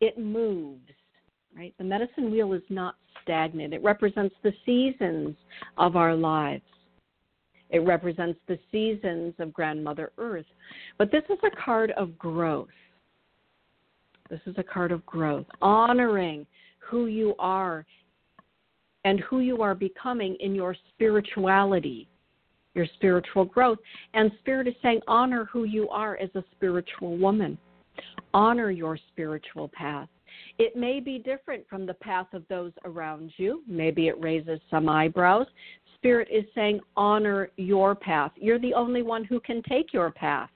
it 0.00 0.18
moves. 0.18 0.90
Right? 1.56 1.74
The 1.78 1.84
medicine 1.84 2.30
wheel 2.30 2.52
is 2.52 2.62
not 2.68 2.96
stagnant. 3.22 3.74
It 3.74 3.82
represents 3.82 4.34
the 4.42 4.52
seasons 4.64 5.36
of 5.76 5.96
our 5.96 6.14
lives. 6.14 6.62
It 7.70 7.80
represents 7.80 8.38
the 8.48 8.58
seasons 8.72 9.34
of 9.38 9.52
Grandmother 9.52 10.12
Earth. 10.18 10.46
But 10.96 11.10
this 11.12 11.24
is 11.28 11.38
a 11.44 11.64
card 11.64 11.90
of 11.92 12.18
growth. 12.18 12.68
This 14.30 14.40
is 14.46 14.54
a 14.58 14.62
card 14.62 14.92
of 14.92 15.04
growth, 15.06 15.46
honoring 15.62 16.46
who 16.78 17.06
you 17.06 17.34
are 17.38 17.86
and 19.04 19.20
who 19.20 19.40
you 19.40 19.62
are 19.62 19.74
becoming 19.74 20.36
in 20.40 20.54
your 20.54 20.76
spirituality, 20.90 22.08
your 22.74 22.86
spiritual 22.94 23.44
growth. 23.44 23.78
And 24.12 24.30
Spirit 24.40 24.68
is 24.68 24.74
saying, 24.82 25.00
honor 25.08 25.48
who 25.50 25.64
you 25.64 25.88
are 25.88 26.16
as 26.16 26.28
a 26.34 26.44
spiritual 26.52 27.16
woman, 27.16 27.56
honor 28.34 28.70
your 28.70 28.98
spiritual 29.12 29.68
path. 29.68 30.08
It 30.58 30.76
may 30.76 31.00
be 31.00 31.18
different 31.18 31.66
from 31.68 31.86
the 31.86 31.94
path 31.94 32.26
of 32.32 32.42
those 32.48 32.72
around 32.84 33.32
you. 33.36 33.62
Maybe 33.66 34.08
it 34.08 34.20
raises 34.20 34.60
some 34.70 34.88
eyebrows. 34.88 35.46
Spirit 36.00 36.28
is 36.30 36.44
saying, 36.54 36.80
honor 36.96 37.50
your 37.56 37.94
path. 37.94 38.32
You're 38.36 38.60
the 38.60 38.74
only 38.74 39.02
one 39.02 39.24
who 39.24 39.40
can 39.40 39.62
take 39.68 39.92
your 39.92 40.10
path. 40.10 40.50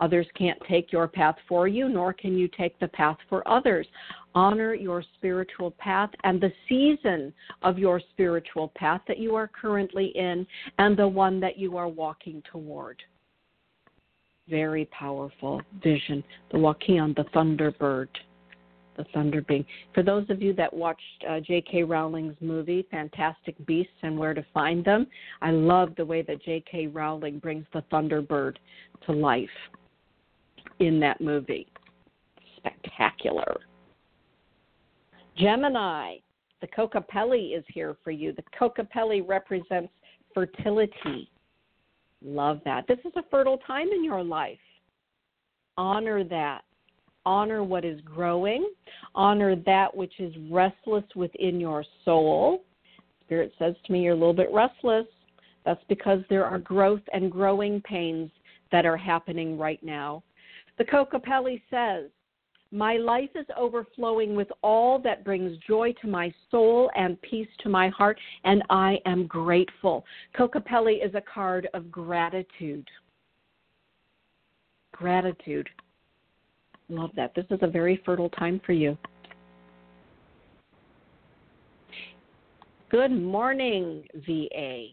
Others 0.00 0.26
can't 0.36 0.58
take 0.68 0.92
your 0.92 1.08
path 1.08 1.34
for 1.48 1.66
you, 1.68 1.88
nor 1.88 2.12
can 2.12 2.38
you 2.38 2.48
take 2.48 2.78
the 2.78 2.88
path 2.88 3.16
for 3.28 3.46
others. 3.46 3.86
Honor 4.34 4.74
your 4.74 5.02
spiritual 5.16 5.72
path 5.72 6.10
and 6.24 6.40
the 6.40 6.52
season 6.68 7.32
of 7.62 7.78
your 7.78 8.00
spiritual 8.10 8.72
path 8.76 9.00
that 9.08 9.18
you 9.18 9.34
are 9.34 9.48
currently 9.48 10.12
in 10.14 10.46
and 10.78 10.96
the 10.96 11.08
one 11.08 11.40
that 11.40 11.58
you 11.58 11.76
are 11.76 11.88
walking 11.88 12.42
toward. 12.50 13.02
Very 14.48 14.86
powerful 14.86 15.60
vision. 15.82 16.22
The 16.52 16.58
Wakinyan, 16.58 17.14
the 17.16 17.24
Thunderbird 17.34 18.08
the 18.98 19.04
Thunder 19.14 19.40
Being. 19.40 19.64
For 19.94 20.02
those 20.02 20.28
of 20.28 20.42
you 20.42 20.52
that 20.54 20.74
watched 20.74 21.24
uh, 21.26 21.40
J.K. 21.40 21.84
Rowling's 21.84 22.36
movie, 22.42 22.86
Fantastic 22.90 23.54
Beasts 23.64 23.92
and 24.02 24.18
Where 24.18 24.34
to 24.34 24.44
Find 24.52 24.84
Them, 24.84 25.06
I 25.40 25.52
love 25.52 25.94
the 25.96 26.04
way 26.04 26.20
that 26.22 26.42
J.K. 26.42 26.88
Rowling 26.88 27.38
brings 27.38 27.64
the 27.72 27.82
Thunderbird 27.90 28.56
to 29.06 29.12
life 29.12 29.48
in 30.80 31.00
that 31.00 31.20
movie. 31.20 31.66
Spectacular. 32.58 33.56
Gemini, 35.38 36.16
the 36.60 36.66
Kokopelli 36.66 37.56
is 37.56 37.64
here 37.72 37.96
for 38.02 38.10
you. 38.10 38.32
The 38.32 38.42
Kokopelli 38.60 39.26
represents 39.26 39.92
fertility. 40.34 41.30
Love 42.22 42.60
that. 42.64 42.86
This 42.88 42.98
is 43.04 43.12
a 43.16 43.22
fertile 43.30 43.58
time 43.58 43.88
in 43.92 44.04
your 44.04 44.24
life. 44.24 44.58
Honor 45.76 46.24
that 46.24 46.62
honor 47.26 47.62
what 47.62 47.84
is 47.84 48.00
growing, 48.02 48.68
honor 49.14 49.56
that 49.56 49.94
which 49.94 50.18
is 50.18 50.34
restless 50.50 51.04
within 51.14 51.60
your 51.60 51.84
soul. 52.04 52.64
Spirit 53.24 53.52
says 53.58 53.74
to 53.84 53.92
me, 53.92 54.02
You're 54.02 54.14
a 54.14 54.18
little 54.18 54.32
bit 54.32 54.50
restless. 54.52 55.06
That's 55.64 55.82
because 55.88 56.20
there 56.30 56.46
are 56.46 56.58
growth 56.58 57.02
and 57.12 57.30
growing 57.30 57.82
pains 57.82 58.30
that 58.72 58.86
are 58.86 58.96
happening 58.96 59.58
right 59.58 59.82
now. 59.82 60.22
The 60.78 60.84
Kokopelli 60.84 61.60
says, 61.70 62.10
My 62.72 62.96
life 62.96 63.30
is 63.34 63.46
overflowing 63.56 64.34
with 64.34 64.48
all 64.62 64.98
that 65.00 65.24
brings 65.24 65.58
joy 65.66 65.92
to 66.00 66.06
my 66.06 66.32
soul 66.50 66.90
and 66.96 67.20
peace 67.22 67.48
to 67.62 67.68
my 67.68 67.88
heart, 67.88 68.18
and 68.44 68.62
I 68.70 68.98
am 69.04 69.26
grateful. 69.26 70.04
Kokopelli 70.36 71.04
is 71.04 71.14
a 71.14 71.22
card 71.22 71.68
of 71.74 71.90
gratitude. 71.90 72.88
Gratitude. 74.92 75.68
Love 76.88 77.10
that. 77.16 77.34
This 77.34 77.44
is 77.50 77.58
a 77.62 77.66
very 77.66 78.00
fertile 78.04 78.30
time 78.30 78.60
for 78.64 78.72
you. 78.72 78.96
Good 82.90 83.10
morning, 83.10 84.04
VA. 84.26 84.86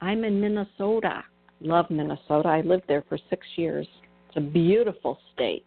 I'm 0.00 0.24
in 0.24 0.40
Minnesota. 0.40 1.22
Love 1.60 1.86
Minnesota. 1.90 2.48
I 2.48 2.62
lived 2.62 2.84
there 2.88 3.04
for 3.08 3.18
six 3.30 3.46
years. 3.56 3.86
It's 4.28 4.36
a 4.36 4.40
beautiful 4.40 5.18
state. 5.34 5.66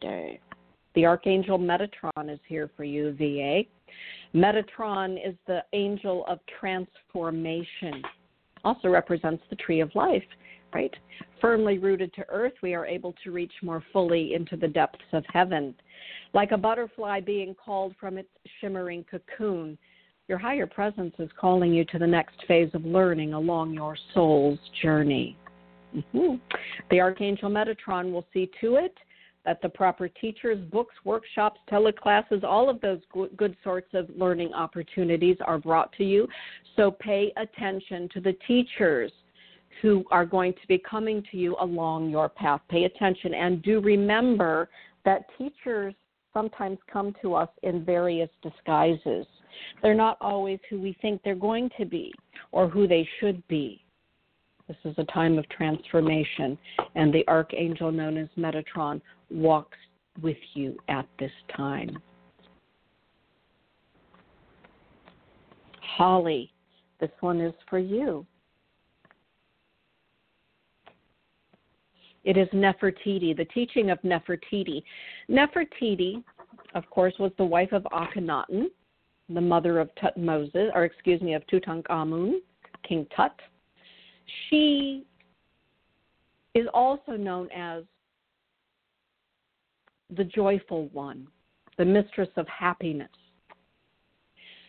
Day. 0.00 0.40
The 0.94 1.06
Archangel 1.06 1.58
Metatron 1.58 2.32
is 2.32 2.40
here 2.48 2.70
for 2.76 2.84
you, 2.84 3.12
VA. 3.12 3.62
Metatron 4.34 5.16
is 5.24 5.34
the 5.46 5.62
angel 5.72 6.24
of 6.26 6.38
transformation, 6.60 8.02
also 8.64 8.88
represents 8.88 9.42
the 9.50 9.56
tree 9.56 9.80
of 9.80 9.94
life 9.94 10.22
right? 10.74 10.94
Firmly 11.40 11.78
rooted 11.78 12.12
to 12.14 12.24
earth, 12.28 12.54
we 12.62 12.74
are 12.74 12.86
able 12.86 13.14
to 13.24 13.30
reach 13.30 13.52
more 13.62 13.82
fully 13.92 14.34
into 14.34 14.56
the 14.56 14.68
depths 14.68 15.04
of 15.12 15.24
heaven. 15.32 15.74
Like 16.34 16.52
a 16.52 16.58
butterfly 16.58 17.20
being 17.20 17.54
called 17.54 17.94
from 17.98 18.18
its 18.18 18.28
shimmering 18.60 19.04
cocoon, 19.10 19.76
your 20.28 20.38
higher 20.38 20.66
presence 20.66 21.14
is 21.18 21.28
calling 21.38 21.72
you 21.72 21.84
to 21.86 21.98
the 21.98 22.06
next 22.06 22.36
phase 22.46 22.70
of 22.74 22.84
learning 22.84 23.34
along 23.34 23.74
your 23.74 23.96
soul's 24.14 24.58
journey. 24.80 25.36
Mm-hmm. 25.94 26.36
The 26.90 27.00
Archangel 27.00 27.50
Metatron 27.50 28.12
will 28.12 28.26
see 28.32 28.50
to 28.60 28.76
it 28.76 28.96
that 29.44 29.60
the 29.60 29.68
proper 29.68 30.08
teachers, 30.08 30.58
books, 30.70 30.94
workshops, 31.04 31.60
teleclasses, 31.70 32.44
all 32.44 32.70
of 32.70 32.80
those 32.80 33.00
good 33.36 33.56
sorts 33.64 33.88
of 33.92 34.08
learning 34.16 34.52
opportunities 34.54 35.36
are 35.44 35.58
brought 35.58 35.92
to 35.94 36.04
you. 36.04 36.28
So 36.76 36.92
pay 36.92 37.32
attention 37.36 38.08
to 38.14 38.20
the 38.20 38.34
teachers 38.46 39.12
who 39.80 40.04
are 40.10 40.26
going 40.26 40.52
to 40.52 40.66
be 40.68 40.78
coming 40.78 41.22
to 41.30 41.36
you 41.36 41.56
along 41.60 42.10
your 42.10 42.28
path. 42.28 42.60
Pay 42.68 42.84
attention 42.84 43.34
and 43.34 43.62
do 43.62 43.80
remember 43.80 44.68
that 45.04 45.26
teachers 45.38 45.94
sometimes 46.32 46.78
come 46.90 47.14
to 47.22 47.34
us 47.34 47.48
in 47.62 47.84
various 47.84 48.30
disguises. 48.42 49.26
They're 49.82 49.94
not 49.94 50.16
always 50.20 50.58
who 50.68 50.80
we 50.80 50.96
think 51.02 51.20
they're 51.22 51.34
going 51.34 51.70
to 51.78 51.84
be 51.84 52.12
or 52.52 52.68
who 52.68 52.86
they 52.86 53.08
should 53.20 53.46
be. 53.48 53.84
This 54.68 54.76
is 54.84 54.94
a 54.98 55.04
time 55.04 55.38
of 55.38 55.48
transformation, 55.48 56.56
and 56.94 57.12
the 57.12 57.26
archangel 57.28 57.90
known 57.90 58.16
as 58.16 58.28
Metatron 58.38 59.00
walks 59.30 59.76
with 60.22 60.36
you 60.54 60.78
at 60.88 61.06
this 61.18 61.32
time. 61.54 61.98
Holly, 65.80 66.50
this 67.00 67.10
one 67.20 67.40
is 67.40 67.52
for 67.68 67.78
you. 67.78 68.24
It 72.24 72.36
is 72.36 72.48
Nefertiti, 72.48 73.36
the 73.36 73.46
teaching 73.52 73.90
of 73.90 74.00
Nefertiti. 74.02 74.82
Nefertiti, 75.28 76.22
of 76.74 76.88
course, 76.88 77.14
was 77.18 77.32
the 77.36 77.44
wife 77.44 77.72
of 77.72 77.82
Akhenaten, 77.92 78.66
the 79.28 79.40
mother 79.40 79.78
of 79.78 79.90
Tutmosis, 79.96 80.70
or 80.74 80.84
excuse 80.84 81.20
me, 81.20 81.34
of 81.34 81.42
Tutankhamun, 81.46 82.40
King 82.86 83.06
Tut. 83.16 83.34
She 84.48 85.04
is 86.54 86.66
also 86.72 87.12
known 87.12 87.48
as 87.50 87.84
the 90.16 90.24
joyful 90.24 90.88
one, 90.92 91.26
the 91.78 91.84
mistress 91.84 92.28
of 92.36 92.46
happiness. 92.46 93.08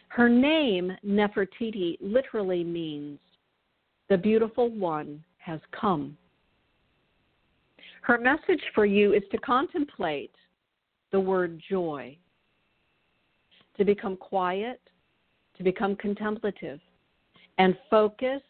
Her 0.07 0.29
name, 0.29 0.95
Nefertiti, 1.05 1.97
literally 1.99 2.63
means 2.63 3.19
the 4.09 4.17
beautiful 4.17 4.69
one 4.69 5.23
has 5.37 5.59
come. 5.79 6.17
Her 8.03 8.17
message 8.17 8.61
for 8.75 8.85
you 8.85 9.13
is 9.13 9.23
to 9.31 9.37
contemplate 9.37 10.35
the 11.11 11.19
word 11.19 11.61
joy, 11.69 12.17
to 13.77 13.85
become 13.85 14.17
quiet, 14.17 14.81
to 15.57 15.63
become 15.63 15.95
contemplative, 15.95 16.81
and 17.57 17.77
focus 17.89 18.41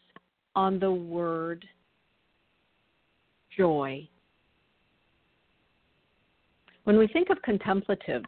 on 0.55 0.79
the 0.79 0.91
word 0.91 1.65
joy. 3.55 4.07
When 6.85 6.97
we 6.97 7.05
think 7.05 7.29
of 7.29 7.39
contemplatives, 7.43 8.25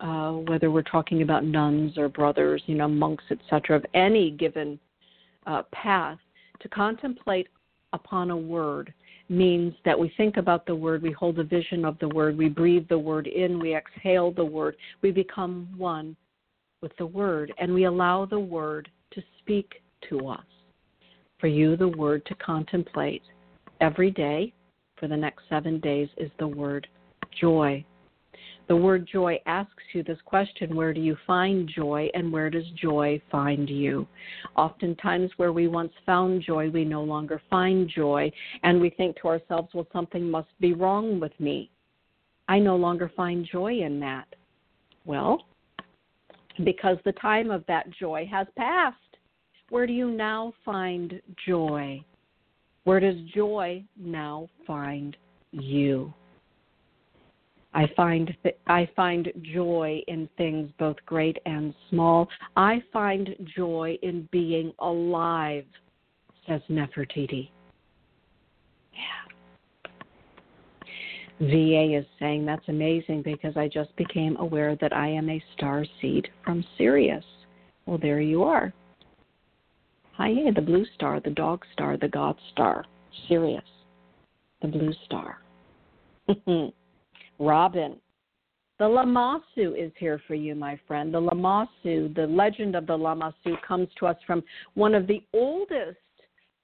uh, 0.00 0.32
whether 0.32 0.70
we're 0.70 0.82
talking 0.82 1.22
about 1.22 1.44
nuns 1.44 1.96
or 1.96 2.10
brothers, 2.10 2.62
you 2.66 2.74
know, 2.74 2.88
monks, 2.88 3.24
etc., 3.30 3.76
of 3.76 3.86
any 3.94 4.30
given 4.30 4.78
uh, 5.46 5.62
path, 5.72 6.18
to 6.60 6.68
contemplate 6.68 7.48
upon 7.94 8.30
a 8.30 8.36
word 8.36 8.92
means 9.32 9.74
that 9.84 9.98
we 9.98 10.12
think 10.16 10.36
about 10.36 10.66
the 10.66 10.74
word, 10.74 11.02
we 11.02 11.12
hold 11.12 11.38
a 11.38 11.44
vision 11.44 11.84
of 11.84 11.98
the 11.98 12.08
word, 12.08 12.36
we 12.36 12.48
breathe 12.48 12.86
the 12.88 12.98
word 12.98 13.26
in, 13.26 13.58
we 13.58 13.74
exhale 13.74 14.30
the 14.30 14.44
word, 14.44 14.76
we 15.00 15.10
become 15.10 15.68
one 15.76 16.14
with 16.82 16.92
the 16.98 17.06
word, 17.06 17.52
and 17.58 17.72
we 17.72 17.84
allow 17.84 18.26
the 18.26 18.38
word 18.38 18.88
to 19.12 19.22
speak 19.38 19.82
to 20.08 20.28
us. 20.28 20.44
For 21.38 21.46
you, 21.46 21.76
the 21.76 21.88
word 21.88 22.24
to 22.26 22.34
contemplate 22.36 23.22
every 23.80 24.10
day 24.10 24.52
for 24.96 25.08
the 25.08 25.16
next 25.16 25.42
seven 25.48 25.80
days 25.80 26.08
is 26.16 26.30
the 26.38 26.46
word 26.46 26.86
joy. 27.40 27.84
The 28.72 28.76
word 28.76 29.06
joy 29.06 29.38
asks 29.44 29.82
you 29.92 30.02
this 30.02 30.16
question 30.24 30.74
where 30.74 30.94
do 30.94 31.00
you 31.02 31.14
find 31.26 31.68
joy 31.68 32.08
and 32.14 32.32
where 32.32 32.48
does 32.48 32.64
joy 32.80 33.20
find 33.30 33.68
you? 33.68 34.08
Oftentimes, 34.56 35.30
where 35.36 35.52
we 35.52 35.68
once 35.68 35.92
found 36.06 36.40
joy, 36.40 36.70
we 36.70 36.82
no 36.82 37.02
longer 37.02 37.42
find 37.50 37.86
joy, 37.86 38.32
and 38.62 38.80
we 38.80 38.88
think 38.88 39.16
to 39.16 39.28
ourselves, 39.28 39.68
well, 39.74 39.86
something 39.92 40.30
must 40.30 40.48
be 40.58 40.72
wrong 40.72 41.20
with 41.20 41.38
me. 41.38 41.70
I 42.48 42.60
no 42.60 42.76
longer 42.76 43.12
find 43.14 43.44
joy 43.44 43.80
in 43.80 44.00
that. 44.00 44.26
Well, 45.04 45.44
because 46.64 46.96
the 47.04 47.12
time 47.12 47.50
of 47.50 47.66
that 47.68 47.90
joy 47.90 48.26
has 48.32 48.46
passed. 48.56 48.96
Where 49.68 49.86
do 49.86 49.92
you 49.92 50.10
now 50.10 50.54
find 50.64 51.20
joy? 51.46 52.02
Where 52.84 53.00
does 53.00 53.16
joy 53.34 53.84
now 53.98 54.48
find 54.66 55.14
you? 55.50 56.14
I 57.74 57.86
find 57.96 58.36
th- 58.42 58.58
I 58.66 58.88
find 58.94 59.32
joy 59.54 60.02
in 60.06 60.28
things 60.36 60.70
both 60.78 60.96
great 61.06 61.38
and 61.46 61.74
small. 61.88 62.28
I 62.56 62.82
find 62.92 63.34
joy 63.56 63.98
in 64.02 64.28
being 64.30 64.72
alive, 64.78 65.64
says 66.46 66.60
Nefertiti. 66.68 67.50
Yeah. 68.92 69.22
VA 71.40 71.96
is 71.98 72.06
saying 72.18 72.44
that's 72.44 72.68
amazing 72.68 73.22
because 73.22 73.56
I 73.56 73.68
just 73.68 73.94
became 73.96 74.36
aware 74.36 74.76
that 74.76 74.94
I 74.94 75.08
am 75.08 75.30
a 75.30 75.42
star 75.56 75.84
seed 76.00 76.28
from 76.44 76.64
Sirius. 76.76 77.24
Well, 77.86 77.98
there 77.98 78.20
you 78.20 78.44
are. 78.44 78.72
Hi, 80.12 80.34
the 80.54 80.60
blue 80.60 80.84
star, 80.94 81.20
the 81.20 81.30
dog 81.30 81.64
star, 81.72 81.96
the 81.96 82.06
God 82.06 82.36
star, 82.52 82.84
Sirius, 83.28 83.64
the 84.60 84.68
blue 84.68 84.92
star. 85.06 85.38
Robin. 87.38 87.96
The 88.78 88.84
Lamassu 88.84 89.76
is 89.78 89.92
here 89.98 90.20
for 90.26 90.34
you, 90.34 90.54
my 90.54 90.78
friend. 90.88 91.14
The 91.14 91.20
Lamassu, 91.20 92.14
the 92.14 92.26
legend 92.26 92.74
of 92.74 92.86
the 92.86 92.96
Lamassu, 92.96 93.60
comes 93.66 93.88
to 93.98 94.06
us 94.06 94.16
from 94.26 94.42
one 94.74 94.94
of 94.94 95.06
the 95.06 95.22
oldest 95.32 95.98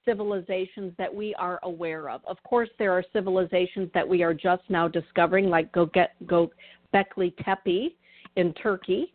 civilizations 0.04 0.92
that 0.98 1.14
we 1.14 1.34
are 1.34 1.60
aware 1.62 2.08
of. 2.08 2.22
Of 2.26 2.42
course, 2.42 2.70
there 2.78 2.92
are 2.92 3.04
civilizations 3.12 3.90
that 3.94 4.08
we 4.08 4.22
are 4.22 4.34
just 4.34 4.62
now 4.68 4.88
discovering, 4.88 5.48
like 5.48 5.70
Göbekli 5.72 6.50
Tepe 7.44 7.96
in 8.36 8.54
Turkey, 8.54 9.12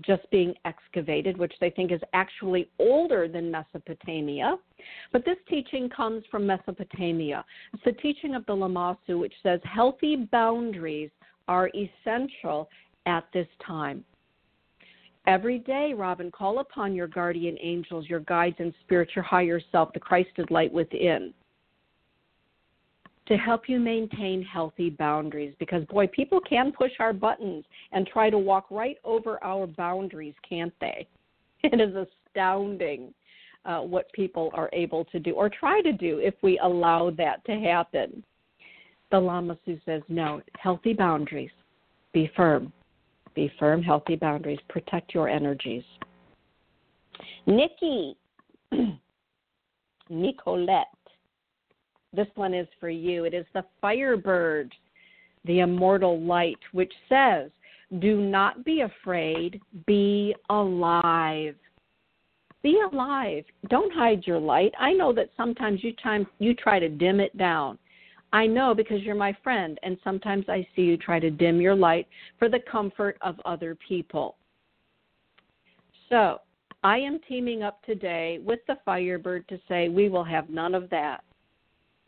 just 0.00 0.30
being 0.30 0.54
excavated, 0.64 1.36
which 1.36 1.54
they 1.60 1.70
think 1.70 1.92
is 1.92 2.00
actually 2.12 2.68
older 2.78 3.28
than 3.28 3.50
Mesopotamia. 3.50 4.56
But 5.12 5.24
this 5.24 5.38
teaching 5.48 5.88
comes 5.88 6.24
from 6.30 6.46
Mesopotamia. 6.46 7.44
It's 7.72 7.84
the 7.84 7.92
teaching 7.92 8.34
of 8.34 8.46
the 8.46 8.52
Lamassu, 8.52 9.18
which 9.18 9.34
says 9.42 9.60
healthy 9.64 10.28
boundaries 10.30 11.10
are 11.48 11.70
essential 11.74 12.68
at 13.06 13.24
this 13.32 13.48
time. 13.66 14.04
Every 15.26 15.58
day, 15.58 15.92
Robin, 15.94 16.30
call 16.30 16.60
upon 16.60 16.94
your 16.94 17.06
guardian 17.06 17.58
angels, 17.60 18.06
your 18.08 18.20
guides 18.20 18.56
and 18.60 18.72
spirit, 18.80 19.10
your 19.14 19.24
higher 19.24 19.60
self, 19.72 19.92
the 19.92 20.00
Christed 20.00 20.50
light 20.50 20.72
within 20.72 21.34
to 23.28 23.36
help 23.36 23.68
you 23.68 23.78
maintain 23.78 24.42
healthy 24.42 24.90
boundaries 24.90 25.54
because 25.58 25.84
boy 25.86 26.06
people 26.06 26.40
can 26.40 26.72
push 26.72 26.92
our 26.98 27.12
buttons 27.12 27.64
and 27.92 28.06
try 28.06 28.30
to 28.30 28.38
walk 28.38 28.66
right 28.70 28.96
over 29.04 29.42
our 29.44 29.66
boundaries 29.66 30.34
can't 30.48 30.72
they? 30.80 31.06
It 31.64 31.80
is 31.80 31.94
astounding 31.94 33.12
uh, 33.64 33.80
what 33.80 34.10
people 34.12 34.50
are 34.54 34.70
able 34.72 35.04
to 35.06 35.18
do 35.18 35.32
or 35.32 35.50
try 35.50 35.80
to 35.82 35.92
do 35.92 36.18
if 36.18 36.34
we 36.42 36.58
allow 36.62 37.10
that 37.18 37.44
to 37.46 37.52
happen. 37.52 38.24
The 39.10 39.16
lamassu 39.16 39.80
says 39.84 40.02
no 40.08 40.40
healthy 40.56 40.92
boundaries. 40.92 41.50
Be 42.12 42.30
firm. 42.36 42.72
Be 43.34 43.50
firm 43.58 43.82
healthy 43.82 44.16
boundaries. 44.16 44.58
Protect 44.68 45.14
your 45.14 45.28
energies. 45.28 45.82
Nikki 47.46 48.16
nicolette 50.10 50.86
this 52.12 52.28
one 52.34 52.54
is 52.54 52.66
for 52.80 52.88
you. 52.88 53.24
It 53.24 53.34
is 53.34 53.46
the 53.54 53.64
Firebird, 53.80 54.74
the 55.44 55.60
immortal 55.60 56.20
light, 56.20 56.58
which 56.72 56.92
says, 57.08 57.50
Do 57.98 58.20
not 58.20 58.64
be 58.64 58.80
afraid, 58.80 59.60
be 59.86 60.34
alive. 60.50 61.54
Be 62.62 62.80
alive. 62.92 63.44
Don't 63.68 63.92
hide 63.92 64.26
your 64.26 64.40
light. 64.40 64.72
I 64.78 64.92
know 64.92 65.12
that 65.12 65.30
sometimes 65.36 65.84
you 65.84 65.92
time 66.02 66.26
you 66.38 66.54
try 66.54 66.78
to 66.78 66.88
dim 66.88 67.20
it 67.20 67.36
down. 67.36 67.78
I 68.32 68.46
know 68.46 68.74
because 68.74 69.02
you're 69.02 69.14
my 69.14 69.34
friend, 69.42 69.78
and 69.82 69.96
sometimes 70.04 70.46
I 70.48 70.66
see 70.74 70.82
you 70.82 70.96
try 70.96 71.18
to 71.18 71.30
dim 71.30 71.60
your 71.60 71.74
light 71.74 72.06
for 72.38 72.48
the 72.48 72.60
comfort 72.70 73.16
of 73.22 73.40
other 73.44 73.74
people. 73.74 74.36
So, 76.08 76.40
I 76.84 76.98
am 76.98 77.20
teaming 77.26 77.62
up 77.62 77.82
today 77.84 78.38
with 78.44 78.60
the 78.66 78.76
Firebird 78.84 79.48
to 79.48 79.58
say 79.68 79.88
we 79.88 80.08
will 80.08 80.24
have 80.24 80.50
none 80.50 80.74
of 80.74 80.90
that. 80.90 81.22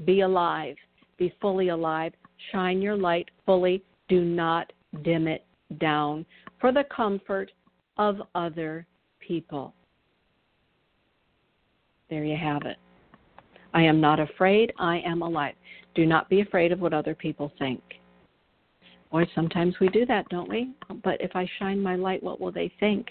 Be 0.04 0.20
alive. 0.20 0.76
Be 1.18 1.34
fully 1.40 1.68
alive. 1.68 2.12
Shine 2.52 2.80
your 2.80 2.96
light 2.96 3.30
fully. 3.44 3.82
Do 4.08 4.22
not 4.22 4.72
dim 5.02 5.28
it 5.28 5.44
down 5.78 6.26
for 6.60 6.72
the 6.72 6.84
comfort 6.94 7.50
of 7.96 8.22
other 8.34 8.86
people. 9.20 9.74
There 12.08 12.24
you 12.24 12.36
have 12.36 12.62
it. 12.62 12.76
I 13.72 13.82
am 13.82 14.00
not 14.00 14.18
afraid. 14.18 14.72
I 14.78 14.98
am 15.00 15.22
alive. 15.22 15.54
Do 15.94 16.06
not 16.06 16.28
be 16.28 16.40
afraid 16.40 16.72
of 16.72 16.80
what 16.80 16.92
other 16.92 17.14
people 17.14 17.52
think. 17.58 17.80
Boy, 19.12 19.26
sometimes 19.34 19.74
we 19.80 19.88
do 19.88 20.06
that, 20.06 20.28
don't 20.28 20.48
we? 20.48 20.72
But 21.02 21.20
if 21.20 21.34
I 21.34 21.48
shine 21.58 21.80
my 21.80 21.96
light, 21.96 22.22
what 22.22 22.40
will 22.40 22.52
they 22.52 22.72
think? 22.80 23.08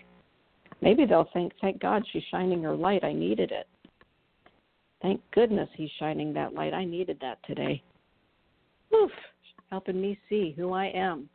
Maybe 0.82 1.06
they'll 1.06 1.30
think, 1.34 1.54
thank 1.60 1.82
God 1.82 2.04
she's 2.12 2.24
shining 2.32 2.64
her 2.64 2.76
light. 2.76 3.04
I 3.04 3.12
needed 3.14 3.52
it. 3.52 3.68
Thank 5.02 5.22
goodness 5.32 5.70
he's 5.76 5.90
shining 6.00 6.34
that 6.34 6.54
light. 6.54 6.74
I 6.74 6.86
needed 6.86 7.18
that 7.22 7.40
today. 7.46 7.82
Oof, 8.94 9.12
helping 9.70 10.02
me 10.02 10.20
see 10.28 10.54
who 10.58 10.74
I 10.74 10.88
am. 10.88 11.30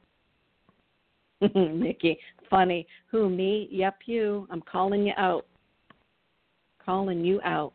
Nikki, 1.55 2.19
funny. 2.51 2.86
Who, 3.11 3.28
me? 3.28 3.69
Yep, 3.70 3.99
you. 4.07 4.47
I'm 4.51 4.62
calling 4.62 5.07
you 5.07 5.12
out. 5.16 5.47
Calling 6.85 7.24
you 7.24 7.41
out. 7.43 7.73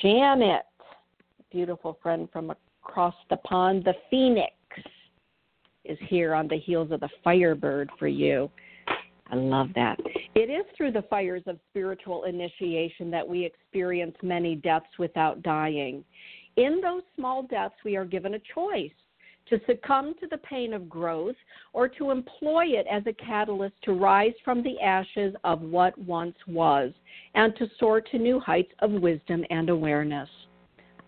Janet, 0.00 0.62
beautiful 1.50 1.98
friend 2.02 2.28
from 2.32 2.52
across 2.84 3.14
the 3.30 3.36
pond, 3.38 3.84
the 3.84 3.94
Phoenix, 4.10 4.52
is 5.84 5.98
here 6.08 6.34
on 6.34 6.48
the 6.48 6.58
heels 6.58 6.90
of 6.92 7.00
the 7.00 7.08
Firebird 7.24 7.90
for 7.98 8.06
you. 8.06 8.50
I 9.30 9.36
love 9.36 9.68
that. 9.74 9.98
It 10.34 10.50
is 10.50 10.64
through 10.76 10.92
the 10.92 11.02
fires 11.02 11.42
of 11.46 11.58
spiritual 11.70 12.24
initiation 12.24 13.10
that 13.10 13.26
we 13.26 13.44
experience 13.44 14.16
many 14.22 14.54
deaths 14.56 14.98
without 14.98 15.42
dying. 15.42 16.04
In 16.56 16.80
those 16.82 17.02
small 17.16 17.44
deaths, 17.44 17.74
we 17.84 17.96
are 17.96 18.04
given 18.04 18.34
a 18.34 18.40
choice 18.54 18.92
to 19.48 19.60
succumb 19.66 20.14
to 20.20 20.26
the 20.28 20.38
pain 20.38 20.72
of 20.72 20.88
growth 20.88 21.36
or 21.72 21.88
to 21.88 22.10
employ 22.10 22.66
it 22.66 22.86
as 22.90 23.02
a 23.06 23.12
catalyst 23.12 23.74
to 23.82 23.92
rise 23.92 24.34
from 24.44 24.62
the 24.62 24.78
ashes 24.80 25.34
of 25.44 25.62
what 25.62 25.96
once 25.98 26.36
was 26.46 26.92
and 27.34 27.56
to 27.56 27.66
soar 27.78 28.00
to 28.00 28.18
new 28.18 28.38
heights 28.38 28.72
of 28.80 28.90
wisdom 28.90 29.44
and 29.50 29.68
awareness. 29.68 30.28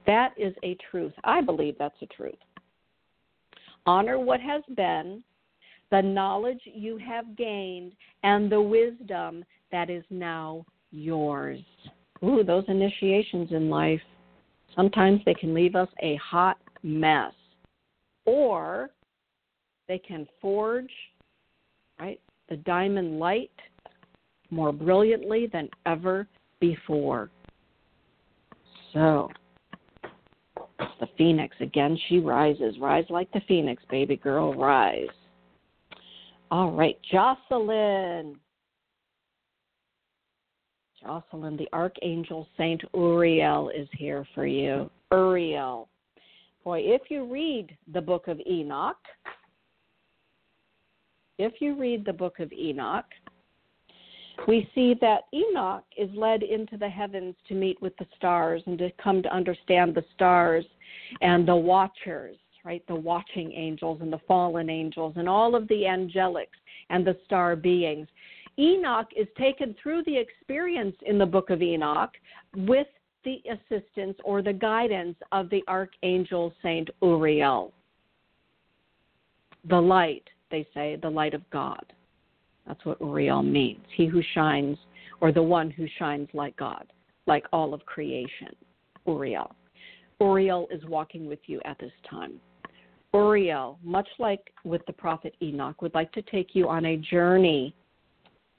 That 0.06 0.32
is 0.36 0.54
a 0.62 0.76
truth. 0.90 1.12
I 1.24 1.40
believe 1.40 1.76
that's 1.78 2.00
a 2.02 2.06
truth. 2.06 2.34
Honor 3.86 4.18
what 4.18 4.40
has 4.40 4.62
been, 4.76 5.22
the 5.94 6.02
knowledge 6.02 6.60
you 6.64 6.96
have 6.96 7.36
gained, 7.36 7.92
and 8.24 8.50
the 8.50 8.60
wisdom 8.60 9.44
that 9.70 9.88
is 9.88 10.02
now 10.10 10.66
yours. 10.90 11.60
Ooh, 12.24 12.42
those 12.42 12.64
initiations 12.66 13.52
in 13.52 13.70
life, 13.70 14.00
sometimes 14.74 15.20
they 15.24 15.34
can 15.34 15.54
leave 15.54 15.76
us 15.76 15.88
a 16.02 16.16
hot 16.16 16.58
mess 16.82 17.32
or 18.24 18.90
they 19.86 19.98
can 19.98 20.26
forge 20.40 20.90
right 22.00 22.20
the 22.48 22.56
diamond 22.56 23.20
light 23.20 23.52
more 24.50 24.72
brilliantly 24.72 25.46
than 25.52 25.68
ever 25.86 26.26
before. 26.58 27.30
So 28.92 29.28
the 30.98 31.06
phoenix 31.16 31.54
again 31.60 31.96
she 32.08 32.18
rises. 32.18 32.78
Rise 32.80 33.04
like 33.10 33.30
the 33.30 33.42
phoenix 33.46 33.80
baby 33.90 34.16
girl 34.16 34.54
rise 34.54 35.06
all 36.54 36.70
right 36.70 36.96
jocelyn. 37.10 38.36
Jocelyn 41.02 41.56
the 41.56 41.68
archangel 41.72 42.46
saint 42.56 42.80
uriel 42.94 43.70
is 43.70 43.88
here 43.98 44.24
for 44.36 44.46
you. 44.46 44.88
Uriel. 45.10 45.88
Boy, 46.62 46.78
if 46.84 47.10
you 47.10 47.24
read 47.24 47.76
the 47.92 48.00
book 48.00 48.28
of 48.28 48.40
Enoch, 48.48 48.96
if 51.38 51.54
you 51.58 51.74
read 51.74 52.04
the 52.04 52.12
book 52.12 52.38
of 52.38 52.52
Enoch, 52.52 53.04
we 54.46 54.70
see 54.76 54.94
that 55.00 55.22
Enoch 55.34 55.82
is 55.98 56.08
led 56.14 56.44
into 56.44 56.76
the 56.76 56.88
heavens 56.88 57.34
to 57.48 57.54
meet 57.54 57.82
with 57.82 57.96
the 57.96 58.06
stars 58.16 58.62
and 58.66 58.78
to 58.78 58.92
come 59.02 59.24
to 59.24 59.34
understand 59.34 59.92
the 59.92 60.04
stars 60.14 60.64
and 61.20 61.48
the 61.48 61.56
watchers, 61.56 62.36
right? 62.64 62.82
The 62.88 62.94
watching 62.94 63.52
angels 63.52 64.00
and 64.00 64.12
the 64.12 64.20
fallen 64.26 64.70
angels 64.70 65.14
and 65.16 65.28
all 65.28 65.54
of 65.54 65.68
the 65.68 65.82
angelics 65.82 66.46
and 66.90 67.06
the 67.06 67.16
star 67.24 67.56
beings. 67.56 68.08
Enoch 68.58 69.08
is 69.16 69.26
taken 69.36 69.74
through 69.82 70.02
the 70.04 70.16
experience 70.16 70.96
in 71.06 71.18
the 71.18 71.26
book 71.26 71.50
of 71.50 71.60
Enoch 71.60 72.12
with 72.56 72.86
the 73.24 73.42
assistance 73.50 74.16
or 74.24 74.42
the 74.42 74.52
guidance 74.52 75.16
of 75.32 75.50
the 75.50 75.62
archangel 75.68 76.52
Saint 76.62 76.88
Uriel. 77.02 77.72
The 79.68 79.80
light, 79.80 80.24
they 80.50 80.66
say, 80.74 80.96
the 81.00 81.10
light 81.10 81.34
of 81.34 81.48
God. 81.50 81.84
That's 82.66 82.84
what 82.84 83.00
Uriel 83.00 83.42
means. 83.42 83.84
He 83.94 84.06
who 84.06 84.22
shines, 84.34 84.78
or 85.20 85.32
the 85.32 85.42
one 85.42 85.70
who 85.70 85.86
shines 85.98 86.28
like 86.32 86.56
God, 86.56 86.86
like 87.26 87.46
all 87.52 87.74
of 87.74 87.84
creation. 87.86 88.54
Uriel. 89.06 89.54
Uriel 90.20 90.68
is 90.70 90.84
walking 90.84 91.26
with 91.26 91.40
you 91.46 91.60
at 91.64 91.78
this 91.78 91.92
time. 92.08 92.40
Uriel, 93.14 93.78
much 93.82 94.08
like 94.18 94.52
with 94.64 94.84
the 94.86 94.92
prophet 94.92 95.36
Enoch, 95.40 95.80
would 95.80 95.94
like 95.94 96.10
to 96.12 96.22
take 96.22 96.54
you 96.54 96.68
on 96.68 96.84
a 96.84 96.96
journey 96.96 97.74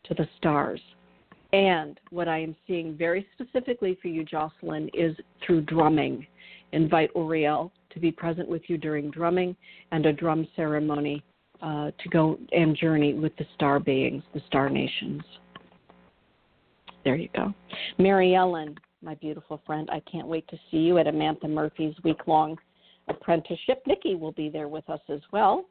to 0.06 0.14
the 0.14 0.28
stars, 0.38 0.80
and 1.52 2.00
what 2.10 2.28
I 2.28 2.40
am 2.40 2.56
seeing 2.66 2.96
very 2.96 3.28
specifically 3.34 3.98
for 4.02 4.08
you, 4.08 4.24
Jocelyn, 4.24 4.90
is 4.94 5.16
through 5.46 5.62
drumming. 5.62 6.26
Invite 6.72 7.12
Uriel 7.16 7.72
to 7.92 8.00
be 8.00 8.12
present 8.12 8.48
with 8.48 8.64
you 8.68 8.78
during 8.78 9.12
drumming 9.12 9.56
and 9.92 10.06
a 10.06 10.14
drum 10.14 10.48
ceremony 10.56 11.24
uh, 11.62 11.92
to 11.92 12.10
go 12.10 12.38
and 12.52 12.76
journey 12.76 13.14
with 13.14 13.36
the 13.38 13.46
star 13.56 13.80
beings, 13.80 14.24
the 14.34 14.42
star 14.48 14.70
nations. 14.70 15.22
There 17.04 17.16
you 17.16 17.30
go. 17.36 17.54
Mary 17.98 18.36
Ellen, 18.36 18.76
my 19.02 19.16
beautiful 19.16 19.62
friend, 19.66 19.90
I 19.92 20.02
can't 20.12 20.28
wait 20.28 20.48
to 20.50 20.58
see 20.72 20.78
you 20.78 20.98
at 20.98 21.06
Amantha 21.06 21.50
Murphy's 21.50 21.94
week 22.04 22.28
long 22.28 22.58
apprenticeship. 23.08 23.84
Nikki 23.86 24.16
will 24.16 24.32
be 24.32 24.50
there 24.50 24.68
with 24.68 24.90
us 24.90 25.02
as 25.10 25.22
well. 25.32 25.66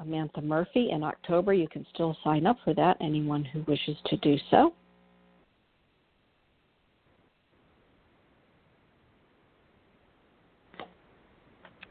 Amantha 0.00 0.42
Murphy 0.42 0.90
in 0.90 1.02
October. 1.02 1.52
You 1.52 1.68
can 1.68 1.86
still 1.92 2.16
sign 2.24 2.46
up 2.46 2.56
for 2.64 2.74
that, 2.74 2.96
anyone 3.00 3.44
who 3.44 3.62
wishes 3.66 3.96
to 4.06 4.16
do 4.18 4.36
so. 4.50 4.72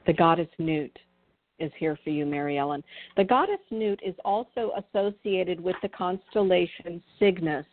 The 0.08 0.14
goddess 0.14 0.48
Nut 0.58 0.90
is 1.60 1.72
here 1.78 1.96
for 2.04 2.10
you, 2.10 2.26
Mary 2.26 2.58
Ellen. 2.58 2.84
The 3.16 3.24
goddess 3.24 3.60
Nut 3.70 4.00
is 4.04 4.16
also 4.26 4.72
associated 4.78 5.60
with 5.60 5.76
the 5.84 5.90
constellation 5.90 7.04
Cygnus, 7.20 7.66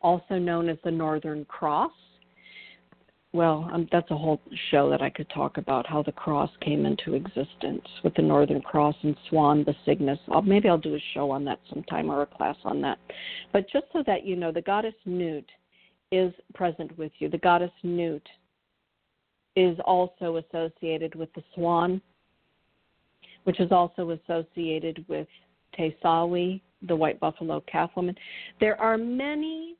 also 0.00 0.38
known 0.38 0.68
as 0.68 0.78
the 0.84 0.90
Northern 0.90 1.44
Cross 1.46 1.90
well, 3.32 3.68
um, 3.72 3.86
that's 3.92 4.10
a 4.10 4.16
whole 4.16 4.40
show 4.70 4.88
that 4.88 5.02
I 5.02 5.10
could 5.10 5.28
talk 5.28 5.58
about 5.58 5.86
how 5.86 6.02
the 6.02 6.12
cross 6.12 6.50
came 6.62 6.86
into 6.86 7.14
existence 7.14 7.86
with 8.02 8.14
the 8.14 8.22
Northern 8.22 8.62
Cross 8.62 8.96
and 9.02 9.14
Swan, 9.28 9.64
the 9.64 9.74
Cygnus. 9.84 10.18
I'll, 10.32 10.40
maybe 10.40 10.68
I'll 10.68 10.78
do 10.78 10.94
a 10.94 11.02
show 11.12 11.30
on 11.30 11.44
that 11.44 11.60
sometime 11.68 12.10
or 12.10 12.22
a 12.22 12.26
class 12.26 12.56
on 12.64 12.80
that. 12.82 12.98
But 13.52 13.66
just 13.70 13.84
so 13.92 14.02
that 14.06 14.24
you 14.24 14.34
know, 14.34 14.50
the 14.50 14.62
goddess 14.62 14.94
Nut 15.04 15.44
is 16.10 16.32
present 16.54 16.96
with 16.96 17.12
you. 17.18 17.28
The 17.28 17.38
goddess 17.38 17.70
Nut 17.82 18.22
is 19.56 19.76
also 19.84 20.36
associated 20.36 21.14
with 21.14 21.32
the 21.34 21.42
swan, 21.54 22.00
which 23.44 23.60
is 23.60 23.70
also 23.70 24.10
associated 24.10 25.04
with 25.06 25.28
Tesawi, 25.78 26.62
the 26.86 26.96
white 26.96 27.20
buffalo 27.20 27.62
calf 27.70 27.90
woman. 27.94 28.14
There 28.58 28.80
are 28.80 28.96
many 28.96 29.76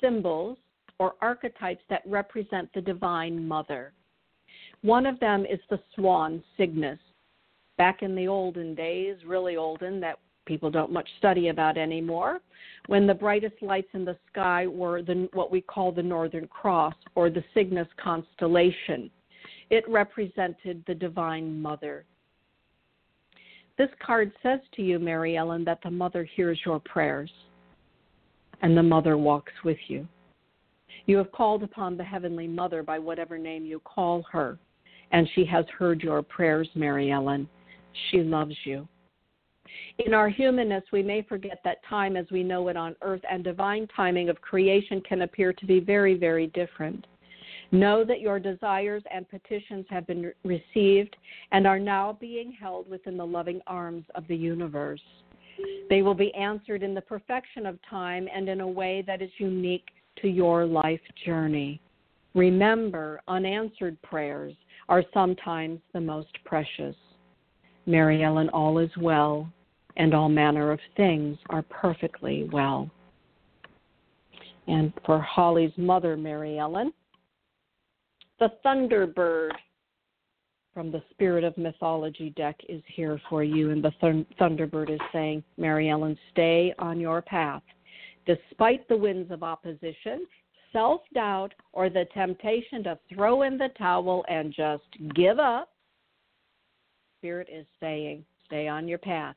symbols 0.00 0.56
or 1.00 1.14
archetypes 1.22 1.82
that 1.88 2.02
represent 2.04 2.68
the 2.74 2.80
Divine 2.80 3.48
Mother. 3.48 3.94
One 4.82 5.06
of 5.06 5.18
them 5.18 5.46
is 5.46 5.58
the 5.70 5.80
swan, 5.94 6.44
Cygnus. 6.58 6.98
Back 7.78 8.02
in 8.02 8.14
the 8.14 8.28
olden 8.28 8.74
days, 8.74 9.16
really 9.26 9.56
olden, 9.56 9.98
that 10.00 10.18
people 10.44 10.70
don't 10.70 10.92
much 10.92 11.08
study 11.16 11.48
about 11.48 11.78
anymore, 11.78 12.40
when 12.86 13.06
the 13.06 13.14
brightest 13.14 13.62
lights 13.62 13.88
in 13.94 14.04
the 14.04 14.18
sky 14.30 14.66
were 14.66 15.00
the, 15.00 15.26
what 15.32 15.50
we 15.50 15.62
call 15.62 15.90
the 15.90 16.02
Northern 16.02 16.46
Cross 16.48 16.94
or 17.14 17.30
the 17.30 17.44
Cygnus 17.54 17.88
constellation. 17.96 19.10
It 19.70 19.88
represented 19.88 20.84
the 20.86 20.94
Divine 20.94 21.62
Mother. 21.62 22.04
This 23.78 23.88
card 24.04 24.32
says 24.42 24.60
to 24.76 24.82
you, 24.82 24.98
Mary 24.98 25.38
Ellen, 25.38 25.64
that 25.64 25.78
the 25.82 25.90
Mother 25.90 26.28
hears 26.36 26.60
your 26.66 26.80
prayers 26.80 27.30
and 28.60 28.76
the 28.76 28.82
Mother 28.82 29.16
walks 29.16 29.52
with 29.64 29.78
you. 29.88 30.06
You 31.06 31.16
have 31.16 31.32
called 31.32 31.62
upon 31.62 31.96
the 31.96 32.04
Heavenly 32.04 32.46
Mother 32.46 32.82
by 32.82 32.98
whatever 32.98 33.38
name 33.38 33.64
you 33.64 33.80
call 33.80 34.24
her, 34.30 34.58
and 35.12 35.28
she 35.34 35.44
has 35.46 35.64
heard 35.76 36.02
your 36.02 36.22
prayers, 36.22 36.68
Mary 36.74 37.10
Ellen. 37.10 37.48
She 38.10 38.18
loves 38.18 38.54
you. 38.64 38.86
In 39.98 40.14
our 40.14 40.28
humanness, 40.28 40.84
we 40.92 41.02
may 41.02 41.22
forget 41.22 41.60
that 41.64 41.84
time 41.88 42.16
as 42.16 42.26
we 42.30 42.42
know 42.42 42.68
it 42.68 42.76
on 42.76 42.96
earth 43.02 43.22
and 43.30 43.44
divine 43.44 43.86
timing 43.94 44.28
of 44.28 44.40
creation 44.40 45.00
can 45.02 45.22
appear 45.22 45.52
to 45.52 45.66
be 45.66 45.80
very, 45.80 46.14
very 46.14 46.48
different. 46.48 47.06
Know 47.72 48.04
that 48.04 48.20
your 48.20 48.40
desires 48.40 49.02
and 49.12 49.28
petitions 49.28 49.86
have 49.90 50.06
been 50.06 50.32
received 50.44 51.16
and 51.52 51.66
are 51.66 51.78
now 51.78 52.16
being 52.20 52.52
held 52.52 52.88
within 52.88 53.16
the 53.16 53.26
loving 53.26 53.60
arms 53.66 54.04
of 54.14 54.26
the 54.26 54.36
universe. 54.36 55.02
They 55.88 56.02
will 56.02 56.14
be 56.14 56.34
answered 56.34 56.82
in 56.82 56.94
the 56.94 57.00
perfection 57.00 57.66
of 57.66 57.78
time 57.88 58.28
and 58.34 58.48
in 58.48 58.60
a 58.60 58.68
way 58.68 59.02
that 59.06 59.22
is 59.22 59.30
unique 59.38 59.88
to 60.22 60.28
your 60.28 60.66
life 60.66 61.00
journey. 61.24 61.80
Remember, 62.34 63.20
unanswered 63.28 64.00
prayers 64.02 64.54
are 64.88 65.02
sometimes 65.12 65.80
the 65.92 66.00
most 66.00 66.28
precious. 66.44 66.96
Mary 67.86 68.22
Ellen, 68.22 68.48
all 68.50 68.78
is 68.78 68.90
well, 69.00 69.50
and 69.96 70.14
all 70.14 70.28
manner 70.28 70.70
of 70.70 70.78
things 70.96 71.36
are 71.48 71.62
perfectly 71.62 72.48
well. 72.52 72.88
And 74.68 74.92
for 75.04 75.20
Holly's 75.20 75.72
mother, 75.76 76.16
Mary 76.16 76.58
Ellen, 76.58 76.92
the 78.38 78.52
Thunderbird. 78.64 79.50
from 80.72 80.92
the 80.92 81.02
Spirit 81.10 81.42
of 81.42 81.58
Mythology 81.58 82.30
deck 82.36 82.56
is 82.68 82.82
here 82.86 83.20
for 83.28 83.42
you, 83.42 83.70
and 83.70 83.82
the 83.82 83.90
th- 84.00 84.26
Thunderbird 84.40 84.88
is 84.90 85.00
saying, 85.12 85.42
Mary 85.56 85.90
Ellen, 85.90 86.16
stay 86.30 86.72
on 86.78 87.00
your 87.00 87.20
path. 87.20 87.62
Despite 88.30 88.86
the 88.86 88.96
winds 88.96 89.32
of 89.32 89.42
opposition, 89.42 90.24
self 90.72 91.00
doubt, 91.14 91.52
or 91.72 91.90
the 91.90 92.04
temptation 92.14 92.84
to 92.84 92.96
throw 93.12 93.42
in 93.42 93.58
the 93.58 93.70
towel 93.76 94.24
and 94.28 94.54
just 94.54 94.84
give 95.16 95.40
up, 95.40 95.70
Spirit 97.18 97.48
is 97.52 97.66
saying, 97.80 98.24
stay 98.46 98.68
on 98.68 98.86
your 98.86 98.98
path. 98.98 99.34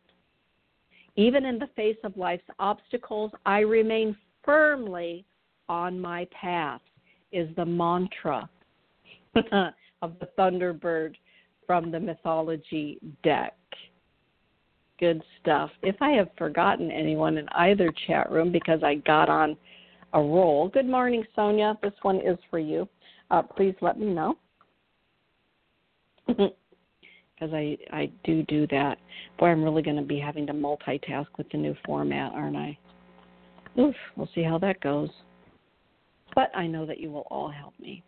Even 1.15 1.43
in 1.43 1.57
the 1.57 1.69
face 1.75 1.97
of 2.03 2.15
life's 2.17 2.43
obstacles, 2.59 3.31
I 3.47 3.59
remain 3.59 4.15
firmly 4.43 5.25
on 5.69 5.99
my 5.99 6.27
path, 6.39 6.81
is 7.31 7.49
the 7.55 7.65
mantra 7.65 8.47
of 9.35 10.19
the 10.19 10.29
Thunderbird 10.37 11.15
from 11.65 11.89
the 11.89 11.99
mythology 11.99 12.99
deck. 13.23 13.57
Good 15.03 15.21
stuff. 15.41 15.69
If 15.81 15.97
I 16.01 16.11
have 16.11 16.29
forgotten 16.37 16.89
anyone 16.89 17.37
in 17.37 17.45
either 17.55 17.93
chat 18.07 18.31
room 18.31 18.53
because 18.53 18.81
I 18.83 18.95
got 18.95 19.27
on 19.27 19.57
a 20.13 20.17
roll, 20.17 20.69
good 20.69 20.87
morning, 20.87 21.25
Sonia. 21.35 21.77
This 21.83 21.91
one 22.03 22.21
is 22.21 22.37
for 22.49 22.57
you. 22.57 22.87
Uh, 23.29 23.41
please 23.41 23.75
let 23.81 23.99
me 23.99 24.05
know. 24.05 24.37
Because 27.35 27.53
I, 27.53 27.77
I 27.91 28.11
do 28.23 28.43
do 28.43 28.65
that. 28.67 28.99
Boy, 29.37 29.47
I'm 29.47 29.63
really 29.63 29.81
going 29.81 29.97
to 29.97 30.03
be 30.03 30.19
having 30.19 30.47
to 30.47 30.53
multitask 30.53 31.25
with 31.37 31.49
the 31.51 31.57
new 31.57 31.75
format, 31.83 32.31
aren't 32.31 32.55
I? 32.55 32.77
Oof, 33.77 33.95
we'll 34.15 34.29
see 34.33 34.43
how 34.43 34.57
that 34.59 34.79
goes. 34.79 35.09
But 36.35 36.55
I 36.55 36.67
know 36.67 36.85
that 36.85 36.99
you 36.99 37.11
will 37.11 37.27
all 37.29 37.49
help 37.49 37.73
me. 37.79 38.03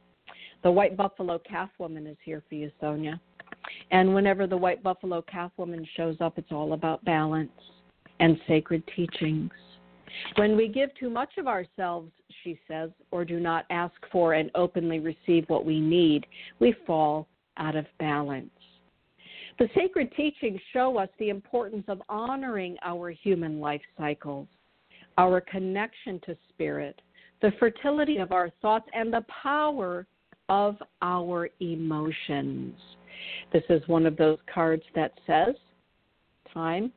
The 0.63 0.71
White 0.71 0.95
Buffalo 0.95 1.39
Calf 1.39 1.71
Woman 1.79 2.07
is 2.07 2.17
here 2.23 2.43
for 2.47 2.55
you, 2.55 2.71
Sonia. 2.79 3.19
And 3.91 4.13
whenever 4.13 4.47
the 4.47 4.57
White 4.57 4.83
Buffalo 4.83 5.21
Calf 5.21 5.51
Woman 5.57 5.85
shows 5.95 6.17
up, 6.19 6.37
it's 6.37 6.51
all 6.51 6.73
about 6.73 7.03
balance 7.05 7.51
and 8.19 8.37
sacred 8.47 8.83
teachings. 8.95 9.51
When 10.35 10.55
we 10.55 10.67
give 10.67 10.89
too 10.99 11.09
much 11.09 11.37
of 11.37 11.47
ourselves, 11.47 12.11
she 12.43 12.59
says, 12.67 12.89
or 13.11 13.25
do 13.25 13.39
not 13.39 13.65
ask 13.69 13.95
for 14.11 14.33
and 14.33 14.51
openly 14.55 14.99
receive 14.99 15.45
what 15.47 15.65
we 15.65 15.79
need, 15.79 16.25
we 16.59 16.75
fall 16.85 17.27
out 17.57 17.75
of 17.75 17.85
balance. 17.99 18.49
The 19.57 19.69
sacred 19.73 20.13
teachings 20.15 20.59
show 20.73 20.97
us 20.97 21.09
the 21.17 21.29
importance 21.29 21.85
of 21.87 22.01
honoring 22.09 22.77
our 22.83 23.09
human 23.09 23.59
life 23.59 23.81
cycles, 23.97 24.47
our 25.17 25.39
connection 25.41 26.19
to 26.25 26.37
spirit, 26.49 27.01
the 27.41 27.51
fertility 27.59 28.17
of 28.17 28.31
our 28.31 28.49
thoughts, 28.61 28.87
and 28.93 29.13
the 29.13 29.25
power 29.43 30.05
of 30.49 30.75
our 31.01 31.49
emotions. 31.61 32.75
This 33.53 33.63
is 33.69 33.87
one 33.87 34.05
of 34.05 34.17
those 34.17 34.37
cards 34.53 34.83
that 34.95 35.13
says, 35.25 35.55
Time 36.53 36.91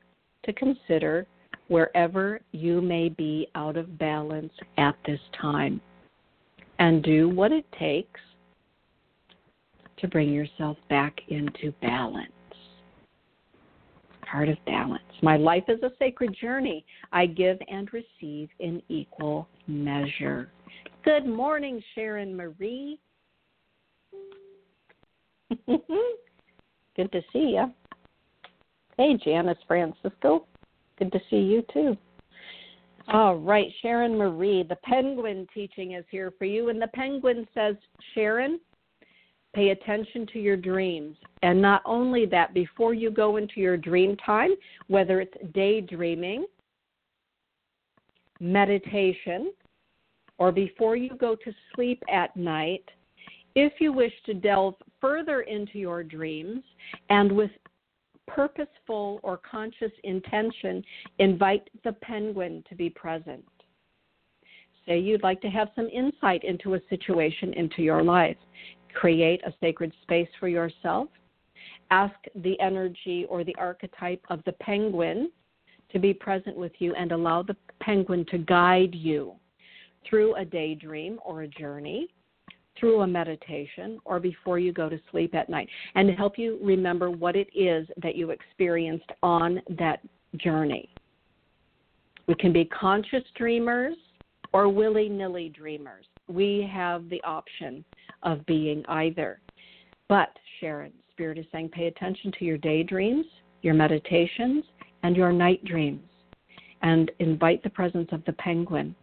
to 0.44 0.52
consider 0.52 1.26
wherever 1.68 2.40
you 2.52 2.80
may 2.80 3.08
be 3.08 3.48
out 3.54 3.76
of 3.76 3.98
balance 3.98 4.52
at 4.76 4.96
this 5.06 5.20
time 5.40 5.80
and 6.78 7.02
do 7.02 7.28
what 7.28 7.52
it 7.52 7.66
takes 7.78 8.20
to 9.98 10.08
bring 10.08 10.32
yourself 10.32 10.76
back 10.88 11.20
into 11.28 11.72
balance. 11.82 12.32
Part 14.30 14.48
of 14.48 14.56
balance. 14.66 15.02
My 15.22 15.36
life 15.36 15.64
is 15.68 15.82
a 15.82 15.90
sacred 15.98 16.36
journey. 16.40 16.84
I 17.12 17.26
give 17.26 17.58
and 17.68 17.88
receive 17.92 18.48
in 18.60 18.82
equal 18.88 19.48
measure. 19.66 20.50
Good 21.04 21.26
morning, 21.26 21.82
Sharon 21.94 22.36
Marie. 22.36 23.00
Good 26.96 27.12
to 27.12 27.22
see 27.32 27.56
you. 27.56 27.72
Hey, 28.96 29.16
Janice 29.24 29.58
Francisco. 29.66 30.46
Good 30.98 31.12
to 31.12 31.20
see 31.30 31.36
you 31.36 31.62
too. 31.72 31.96
All 33.10 33.36
right, 33.36 33.68
Sharon 33.80 34.18
Marie, 34.18 34.64
the 34.68 34.76
penguin 34.76 35.46
teaching 35.54 35.92
is 35.92 36.04
here 36.10 36.32
for 36.38 36.44
you. 36.44 36.68
And 36.68 36.82
the 36.82 36.88
penguin 36.88 37.46
says, 37.54 37.76
Sharon, 38.14 38.60
pay 39.54 39.70
attention 39.70 40.26
to 40.32 40.38
your 40.38 40.56
dreams. 40.56 41.16
And 41.42 41.62
not 41.62 41.80
only 41.86 42.26
that, 42.26 42.52
before 42.52 42.92
you 42.92 43.10
go 43.10 43.36
into 43.36 43.60
your 43.60 43.78
dream 43.78 44.16
time, 44.16 44.50
whether 44.88 45.20
it's 45.20 45.32
daydreaming, 45.54 46.44
meditation, 48.40 49.52
or 50.36 50.52
before 50.52 50.96
you 50.96 51.10
go 51.16 51.34
to 51.34 51.52
sleep 51.74 52.02
at 52.12 52.36
night, 52.36 52.84
if 53.54 53.72
you 53.80 53.92
wish 53.92 54.12
to 54.26 54.34
delve 54.34 54.74
further 55.00 55.42
into 55.42 55.78
your 55.78 56.02
dreams 56.02 56.62
and 57.10 57.30
with 57.30 57.50
purposeful 58.26 59.20
or 59.22 59.38
conscious 59.38 59.92
intention, 60.04 60.82
invite 61.18 61.68
the 61.84 61.92
penguin 61.92 62.62
to 62.68 62.74
be 62.74 62.90
present. 62.90 63.44
Say 64.86 64.98
you'd 64.98 65.22
like 65.22 65.40
to 65.42 65.48
have 65.48 65.68
some 65.74 65.88
insight 65.88 66.44
into 66.44 66.74
a 66.74 66.80
situation 66.88 67.52
into 67.54 67.82
your 67.82 68.02
life. 68.02 68.36
Create 68.94 69.42
a 69.46 69.54
sacred 69.60 69.92
space 70.02 70.28
for 70.40 70.48
yourself. 70.48 71.08
Ask 71.90 72.14
the 72.36 72.58
energy 72.60 73.26
or 73.28 73.44
the 73.44 73.54
archetype 73.56 74.24
of 74.30 74.40
the 74.44 74.52
penguin 74.52 75.30
to 75.92 75.98
be 75.98 76.12
present 76.12 76.56
with 76.56 76.72
you 76.78 76.94
and 76.94 77.12
allow 77.12 77.42
the 77.42 77.56
penguin 77.80 78.24
to 78.30 78.38
guide 78.38 78.94
you 78.94 79.34
through 80.08 80.34
a 80.36 80.44
daydream 80.44 81.18
or 81.24 81.42
a 81.42 81.48
journey 81.48 82.08
through 82.78 83.00
a 83.00 83.06
meditation 83.06 83.98
or 84.04 84.20
before 84.20 84.58
you 84.58 84.72
go 84.72 84.88
to 84.88 85.00
sleep 85.10 85.34
at 85.34 85.48
night 85.48 85.68
and 85.94 86.10
help 86.10 86.38
you 86.38 86.58
remember 86.62 87.10
what 87.10 87.36
it 87.36 87.48
is 87.54 87.86
that 88.02 88.16
you 88.16 88.30
experienced 88.30 89.10
on 89.22 89.60
that 89.78 90.00
journey. 90.36 90.88
We 92.26 92.34
can 92.34 92.52
be 92.52 92.66
conscious 92.66 93.24
dreamers 93.36 93.96
or 94.52 94.68
willy 94.68 95.08
nilly 95.08 95.48
dreamers. 95.48 96.04
We 96.28 96.68
have 96.72 97.08
the 97.08 97.22
option 97.24 97.84
of 98.22 98.44
being 98.46 98.84
either. 98.88 99.40
But, 100.08 100.30
Sharon, 100.60 100.92
Spirit 101.12 101.38
is 101.38 101.46
saying 101.52 101.70
pay 101.70 101.86
attention 101.86 102.32
to 102.38 102.44
your 102.44 102.58
daydreams, 102.58 103.26
your 103.62 103.74
meditations, 103.74 104.64
and 105.02 105.16
your 105.16 105.32
night 105.32 105.64
dreams, 105.64 106.02
and 106.82 107.10
invite 107.18 107.62
the 107.62 107.70
presence 107.70 108.08
of 108.12 108.24
the 108.24 108.32
penguin 108.34 108.94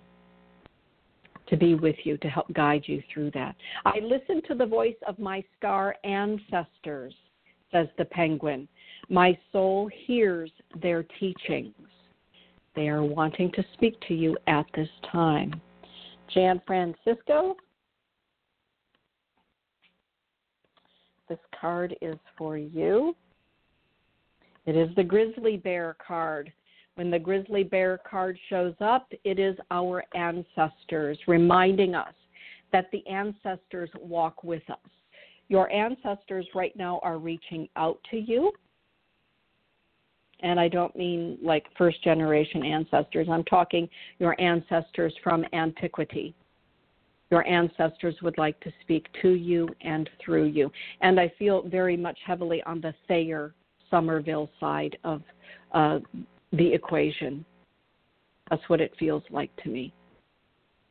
to 1.48 1.58
be 1.58 1.76
with 1.76 1.96
you, 2.04 2.18
to 2.18 2.28
help 2.28 2.52
guide 2.54 2.84
you 2.86 3.02
through 3.14 3.32
that. 3.32 3.56
I 3.86 4.00
listen 4.02 4.42
to 4.48 4.56
the 4.56 4.66
voice 4.66 4.96
of 5.08 5.20
my 5.20 5.44
star 5.58 5.96
ancestors, 6.04 7.14
says 7.72 7.88
the 7.98 8.06
penguin. 8.06 8.68
My 9.10 9.38
soul 9.52 9.90
hears 10.06 10.52
their 10.82 11.04
teachings. 11.20 11.76
They 12.76 12.90
are 12.90 13.04
wanting 13.04 13.52
to 13.54 13.64
speak 13.74 14.00
to 14.08 14.14
you 14.14 14.38
at 14.48 14.66
this 14.76 14.90
time. 15.12 15.62
Jan 16.34 16.62
Francisco, 16.66 17.56
this 21.30 21.40
card 21.60 21.96
is 22.02 22.18
for 22.38 22.58
you. 22.58 23.16
It 24.66 24.76
is 24.76 24.90
the 24.96 25.04
grizzly 25.04 25.58
bear 25.58 25.96
card. 26.06 26.52
When 26.96 27.12
the 27.12 27.20
grizzly 27.20 27.64
bear 27.64 28.00
card 28.10 28.40
shows 28.50 28.74
up, 28.80 29.12
it 29.26 29.38
is 29.38 29.58
our 29.70 30.04
ancestors 30.16 31.18
reminding 31.28 31.94
us 31.94 32.14
that 32.72 32.90
the 32.92 33.06
ancestors 33.08 33.90
walk 34.00 34.44
with 34.44 34.64
us. 34.70 34.78
Your 35.50 35.70
ancestors 35.72 36.48
right 36.56 36.76
now 36.76 37.00
are 37.04 37.18
reaching 37.18 37.68
out 37.76 38.00
to 38.12 38.18
you. 38.18 38.52
And 40.42 40.60
I 40.60 40.68
don't 40.70 40.96
mean 40.96 41.38
like 41.42 41.66
first 41.78 42.02
generation 42.04 42.64
ancestors, 42.64 43.28
I'm 43.30 43.44
talking 43.44 43.90
your 44.20 44.40
ancestors 44.40 45.14
from 45.24 45.46
antiquity. 45.54 46.34
Your 47.32 47.46
ancestors 47.48 48.16
would 48.22 48.38
like 48.38 48.60
to 48.62 48.72
speak 48.82 49.08
to 49.22 49.32
you 49.32 49.68
and 49.82 50.10
through 50.24 50.46
you. 50.46 50.72
And 51.02 51.20
I 51.20 51.32
feel 51.40 51.68
very 51.68 51.98
much 51.98 52.18
heavily 52.26 52.62
on 52.64 52.80
the 52.82 52.94
Thayer 53.08 53.54
Somerville 53.90 54.50
side 54.60 54.98
of 55.04 55.22
uh, 55.74 56.00
the 56.58 56.74
equation. 56.74 57.46
That's 58.50 58.68
what 58.68 58.82
it 58.82 58.94
feels 58.98 59.24
like 59.30 59.56
to 59.64 59.70
me. 59.70 59.94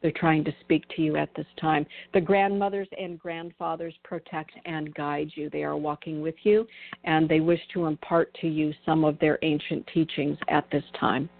They're 0.03 0.13
trying 0.13 0.45
to 0.45 0.53
speak 0.61 0.85
to 0.97 1.03
you 1.03 1.17
at 1.17 1.31
this 1.35 1.47
time. 1.59 1.87
The 2.13 2.21
grandmothers 2.21 2.89
and 3.01 3.19
grandfathers 3.19 3.95
protect 4.05 4.53
and 4.67 4.95
guide 4.95 5.31
you. 5.35 5.49
They 5.49 5.65
are 5.65 5.79
walking 5.79 6.21
with 6.21 6.35
you, 6.43 6.67
and 7.05 7.27
they 7.27 7.41
wish 7.41 7.61
to 7.73 7.87
impart 7.87 8.37
to 8.43 8.47
you 8.47 8.75
some 8.85 9.03
of 9.03 9.19
their 9.19 9.39
ancient 9.41 9.87
teachings 9.95 10.37
at 10.49 10.71
this 10.71 10.85
time. 11.01 11.31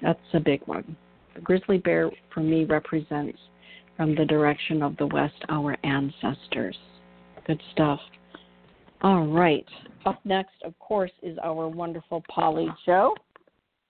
That's 0.00 0.18
a 0.32 0.40
big 0.40 0.62
one. 0.64 0.96
The 1.34 1.42
grizzly 1.42 1.78
bear, 1.78 2.10
for 2.32 2.40
me, 2.40 2.64
represents 2.64 3.38
from 3.98 4.14
the 4.14 4.24
direction 4.24 4.82
of 4.82 4.96
the 4.96 5.08
west 5.08 5.44
our 5.50 5.76
ancestors. 5.84 6.78
Good 7.46 7.60
stuff. 7.72 8.00
All 9.02 9.26
right. 9.26 9.66
Up 10.06 10.20
next, 10.24 10.54
of 10.64 10.78
course, 10.78 11.10
is 11.22 11.36
our 11.42 11.68
wonderful 11.68 12.22
Polly 12.28 12.68
Jo. 12.86 13.14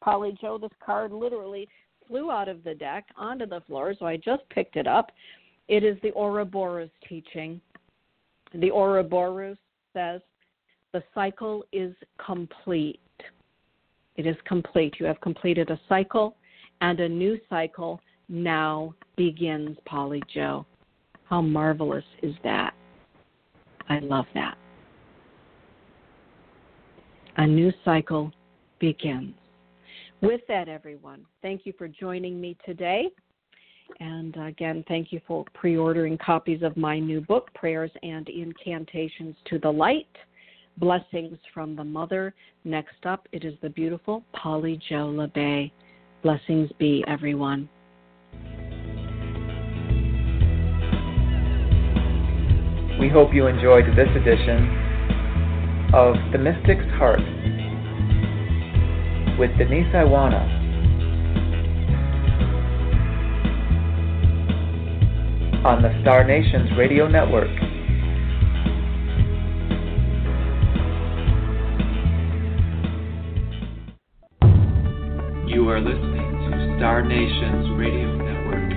Polly 0.02 0.36
Jo, 0.40 0.58
this 0.58 0.70
card 0.84 1.12
literally 1.12 1.68
flew 2.08 2.30
out 2.30 2.48
of 2.48 2.64
the 2.64 2.74
deck 2.74 3.06
onto 3.16 3.46
the 3.46 3.60
floor, 3.66 3.94
so 3.98 4.06
I 4.06 4.16
just 4.16 4.42
picked 4.48 4.76
it 4.76 4.86
up. 4.86 5.12
It 5.68 5.84
is 5.84 5.96
the 6.02 6.12
Ouroboros 6.12 6.90
teaching. 7.08 7.60
the 8.54 8.70
Ouroboros 8.70 9.56
says, 9.92 10.20
the 10.92 11.02
cycle 11.14 11.64
is 11.72 11.94
complete. 12.24 13.00
It 14.16 14.26
is 14.26 14.36
complete. 14.46 14.94
You 14.98 15.06
have 15.06 15.20
completed 15.20 15.70
a 15.70 15.80
cycle, 15.88 16.36
and 16.80 17.00
a 17.00 17.08
new 17.08 17.38
cycle 17.48 18.00
now 18.28 18.94
begins, 19.16 19.76
Polly 19.86 20.22
Jo. 20.34 20.66
How 21.24 21.40
marvelous 21.40 22.04
is 22.22 22.34
that? 22.44 22.74
I 23.88 24.00
love 24.00 24.26
that. 24.34 24.56
A 27.36 27.46
new 27.46 27.72
cycle 27.84 28.30
begins. 28.78 29.34
With 30.20 30.42
that, 30.48 30.68
everyone, 30.68 31.24
thank 31.40 31.64
you 31.64 31.72
for 31.78 31.88
joining 31.88 32.40
me 32.40 32.56
today. 32.64 33.08
And 34.00 34.36
again, 34.36 34.84
thank 34.86 35.12
you 35.12 35.20
for 35.26 35.44
pre 35.54 35.76
ordering 35.76 36.18
copies 36.18 36.62
of 36.62 36.76
my 36.76 36.98
new 36.98 37.20
book, 37.22 37.52
Prayers 37.54 37.90
and 38.02 38.28
Incantations 38.28 39.34
to 39.46 39.58
the 39.58 39.70
Light 39.70 40.06
Blessings 40.76 41.38
from 41.52 41.74
the 41.74 41.84
Mother. 41.84 42.34
Next 42.64 43.04
up, 43.04 43.26
it 43.32 43.44
is 43.44 43.54
the 43.62 43.70
beautiful 43.70 44.22
Polly 44.32 44.78
Jo 44.88 45.08
Labbe. 45.08 45.70
Blessings 46.22 46.70
be, 46.78 47.02
everyone. 47.08 47.68
We 53.00 53.08
hope 53.08 53.34
you 53.34 53.46
enjoyed 53.46 53.86
this 53.96 54.08
edition 54.14 54.91
of 55.94 56.14
The 56.32 56.38
Mystic's 56.38 56.88
Heart 56.96 57.20
with 59.38 59.50
Denise 59.58 59.92
Iwaniw. 59.92 60.60
On 65.66 65.82
the 65.82 65.92
Star 66.00 66.24
Nations 66.24 66.70
Radio 66.78 67.06
Network. 67.08 67.50
You 75.46 75.68
are 75.68 75.80
listening 75.80 76.32
to 76.50 76.76
Star 76.78 77.04
Nations 77.04 77.68
Radio 77.76 78.16
Network. 78.16 78.70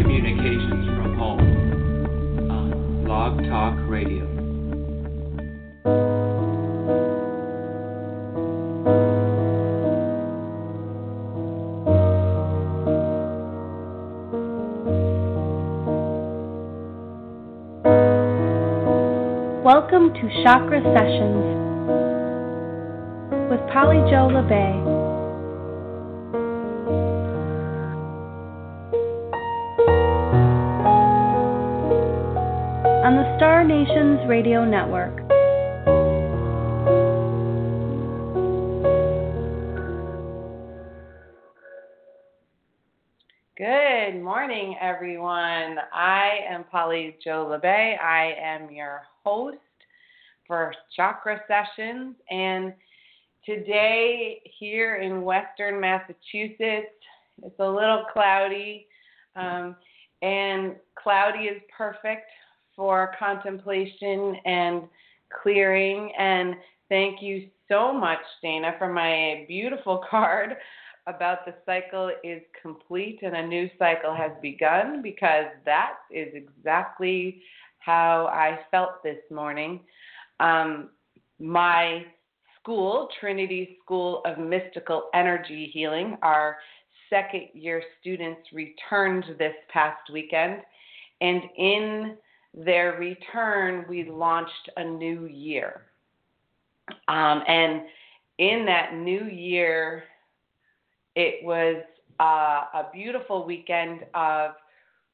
Communications 0.00 0.86
from 0.96 1.16
home 1.18 2.48
on 2.48 3.04
Blog 3.04 3.42
Talk 3.48 3.76
Radio. 3.90 4.37
Welcome 19.98 20.14
to 20.14 20.44
Chakra 20.44 20.80
Sessions 20.94 21.44
with 23.50 23.58
Polly 23.72 23.98
Jo 24.08 24.28
Labbe. 24.30 24.68
On 33.04 33.16
the 33.16 33.36
Star 33.38 33.64
Nations 33.64 34.20
Radio 34.28 34.64
Network. 34.64 35.16
Good 43.56 44.22
morning, 44.22 44.76
everyone. 44.80 45.78
I 45.92 46.38
am 46.48 46.62
Polly 46.70 47.16
Jo 47.24 47.48
Labbe. 47.50 47.98
I 48.00 48.34
am 48.40 48.70
your 48.70 49.02
host 49.24 49.58
for 50.48 50.74
Chakra 50.96 51.40
Sessions. 51.46 52.16
And 52.30 52.72
today, 53.46 54.40
here 54.58 54.96
in 54.96 55.22
Western 55.22 55.80
Massachusetts, 55.80 56.90
it's 57.44 57.60
a 57.60 57.68
little 57.68 58.04
cloudy. 58.12 58.88
Um, 59.36 59.76
and 60.22 60.74
cloudy 61.00 61.44
is 61.44 61.62
perfect 61.76 62.28
for 62.74 63.12
contemplation 63.16 64.34
and 64.44 64.82
clearing. 65.42 66.10
And 66.18 66.56
thank 66.88 67.22
you 67.22 67.48
so 67.68 67.92
much, 67.92 68.18
Dana, 68.42 68.74
for 68.78 68.92
my 68.92 69.44
beautiful 69.46 70.02
card 70.10 70.56
about 71.06 71.46
the 71.46 71.54
cycle 71.64 72.10
is 72.22 72.42
complete 72.60 73.20
and 73.22 73.34
a 73.34 73.46
new 73.46 73.68
cycle 73.78 74.14
has 74.14 74.30
begun 74.42 75.00
because 75.02 75.46
that 75.64 75.94
is 76.10 76.28
exactly 76.34 77.42
how 77.78 78.26
I 78.26 78.58
felt 78.70 79.02
this 79.02 79.18
morning. 79.30 79.80
Um, 80.40 80.90
my 81.38 82.04
school, 82.60 83.08
Trinity 83.20 83.78
School 83.84 84.22
of 84.24 84.38
Mystical 84.38 85.10
Energy 85.14 85.70
Healing, 85.72 86.16
our 86.22 86.56
second 87.10 87.48
year 87.54 87.82
students 88.00 88.40
returned 88.52 89.24
this 89.38 89.54
past 89.72 90.10
weekend. 90.12 90.60
And 91.20 91.42
in 91.56 92.16
their 92.54 92.92
return, 92.98 93.84
we 93.88 94.08
launched 94.08 94.70
a 94.76 94.84
new 94.84 95.26
year. 95.26 95.82
Um, 97.08 97.42
and 97.46 97.82
in 98.38 98.64
that 98.66 98.94
new 98.94 99.24
year, 99.24 100.04
it 101.14 101.44
was 101.44 101.82
uh, 102.20 102.64
a 102.74 102.86
beautiful 102.92 103.44
weekend 103.44 104.04
of 104.14 104.52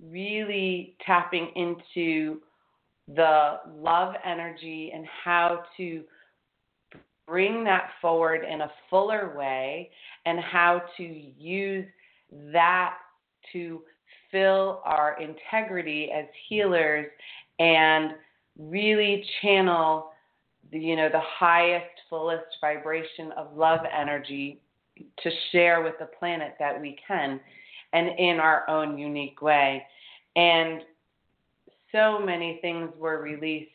really 0.01 0.97
tapping 1.07 1.51
into 1.57 2.41
the 3.09 3.59
love 3.77 4.15
energy 4.25 4.93
and 4.95 5.07
how 5.25 5.65
to 5.77 6.03
bring 7.27 7.65
that 7.65 7.91
forward 8.01 8.45
in 8.45 8.63
a 8.63 8.71
fuller 8.89 9.35
way 9.37 9.91
and 10.27 10.39
how 10.41 10.83
to 10.97 11.03
use 11.03 11.87
that 12.53 12.95
to 13.53 13.83
fill 14.31 14.81
our 14.85 15.19
integrity 15.21 16.11
as 16.15 16.25
healers 16.49 17.07
and 17.59 18.13
really 18.59 19.25
channel 19.41 20.11
the 20.73 20.79
you 20.79 20.97
know 20.97 21.09
the 21.09 21.21
highest 21.21 21.87
fullest 22.09 22.45
vibration 22.61 23.33
of 23.37 23.55
love 23.57 23.81
energy 23.97 24.61
to 25.23 25.31
share 25.53 25.83
with 25.83 25.95
the 25.99 26.09
planet 26.19 26.55
that 26.59 26.81
we 26.81 26.97
can 27.07 27.41
and 27.95 28.09
in 28.19 28.41
our 28.41 28.69
own 28.69 28.99
unique 28.99 29.41
way. 29.41 29.83
And 30.37 30.83
so 31.95 32.19
many 32.19 32.59
things 32.61 32.91
were 32.99 33.23
released, 33.23 33.71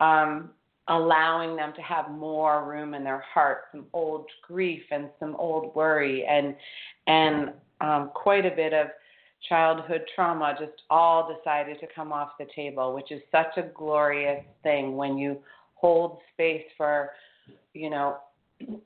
um, 0.00 0.50
allowing 0.86 1.56
them 1.56 1.72
to 1.74 1.82
have 1.82 2.10
more 2.10 2.64
room 2.64 2.94
in 2.94 3.02
their 3.02 3.24
heart, 3.34 3.64
some 3.72 3.86
old 3.92 4.26
grief 4.46 4.82
and 4.90 5.08
some 5.18 5.34
old 5.36 5.74
worry, 5.74 6.24
and 6.24 6.54
and 7.06 7.50
um, 7.80 8.10
quite 8.14 8.46
a 8.46 8.50
bit 8.50 8.72
of 8.72 8.88
childhood 9.48 10.02
trauma 10.14 10.54
just 10.58 10.82
all 10.90 11.34
decided 11.34 11.78
to 11.80 11.86
come 11.94 12.12
off 12.12 12.30
the 12.38 12.46
table, 12.54 12.94
which 12.94 13.10
is 13.10 13.22
such 13.30 13.56
a 13.56 13.62
glorious 13.74 14.44
thing 14.62 14.96
when 14.96 15.16
you 15.16 15.38
hold 15.74 16.18
space 16.32 16.64
for, 16.76 17.10
you 17.72 17.88
know, 17.88 18.18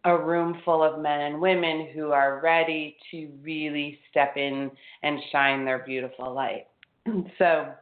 a 0.05 0.17
room 0.17 0.61
full 0.65 0.83
of 0.83 1.01
men 1.01 1.21
and 1.21 1.41
women 1.41 1.89
who 1.95 2.13
are 2.13 2.41
ready 2.43 2.97
to 3.11 3.31
really 3.43 3.99
step 4.11 4.37
in 4.37 4.71
and 5.03 5.19
shine 5.31 5.65
their 5.65 5.79
beautiful 5.79 6.33
light. 6.33 6.67
so, 7.39 7.73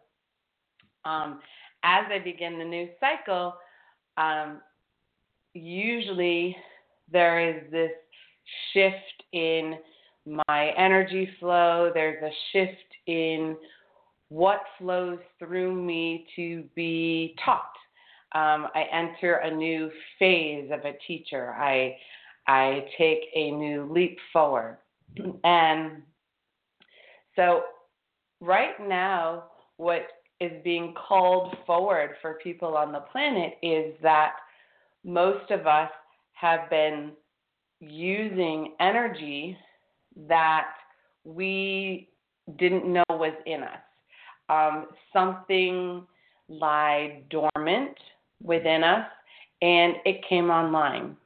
um, 1.05 1.41
as 1.83 2.05
I 2.11 2.19
begin 2.23 2.59
the 2.59 2.65
new 2.65 2.89
cycle, 2.99 3.55
um, 4.17 4.61
usually 5.55 6.57
there 7.11 7.49
is 7.49 7.71
this 7.71 7.91
shift 8.73 9.25
in 9.33 9.77
my 10.27 10.73
energy 10.77 11.29
flow, 11.39 11.91
there's 11.93 12.23
a 12.23 12.31
shift 12.53 12.77
in 13.07 13.57
what 14.29 14.61
flows 14.79 15.19
through 15.39 15.75
me 15.75 16.27
to 16.37 16.65
be 16.75 17.35
taught. 17.45 17.73
Um, 18.33 18.69
I 18.75 18.85
enter 18.93 19.37
a 19.37 19.55
new 19.55 19.91
phase 20.19 20.71
of 20.73 20.81
a 20.85 20.93
teacher. 21.07 21.53
I 21.55 21.97
I 22.47 22.87
take 22.97 23.21
a 23.35 23.51
new 23.51 23.93
leap 23.93 24.19
forward, 24.33 24.79
and 25.45 26.03
so 27.35 27.63
right 28.41 28.75
now, 28.81 29.45
what 29.79 30.03
is 30.41 30.53
being 30.65 30.95
called 30.95 31.55
forward 31.67 32.11
for 32.23 32.35
people 32.43 32.77
on 32.77 32.93
the 32.93 33.01
planet 33.13 33.55
is 33.63 33.95
that 34.03 34.33
most 35.05 35.51
of 35.51 35.67
us 35.67 35.91
have 36.33 36.69
been 36.71 37.13
using 37.81 38.75
energy 38.81 39.57
that 40.29 40.69
we 41.25 42.09
didn't 42.59 42.91
know 42.91 43.05
was 43.11 43.35
in 43.47 43.63
us. 43.63 43.79
Um, 44.49 44.87
something 45.13 46.07
lie 46.49 47.23
dormant 47.31 47.97
within 48.43 48.83
us 48.83 49.07
and 49.63 49.95
it 50.05 50.25
came 50.29 50.51
online. 50.51 51.17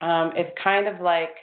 Um, 0.00 0.32
it's 0.34 0.50
kind 0.62 0.88
of 0.88 1.00
like 1.00 1.34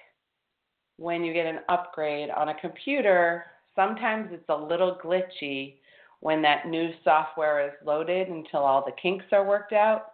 when 0.98 1.24
you 1.24 1.34
get 1.34 1.46
an 1.46 1.60
upgrade 1.70 2.30
on 2.30 2.50
a 2.50 2.60
computer, 2.60 3.46
sometimes 3.76 4.28
it's 4.32 4.50
a 4.50 4.56
little 4.56 5.00
glitchy 5.04 5.76
when 6.22 6.42
that 6.42 6.68
new 6.68 6.92
software 7.04 7.66
is 7.66 7.74
loaded 7.86 8.28
until 8.28 8.62
all 8.62 8.84
the 8.86 8.92
kinks 9.02 9.26
are 9.32 9.46
worked 9.46 9.74
out. 9.74 10.14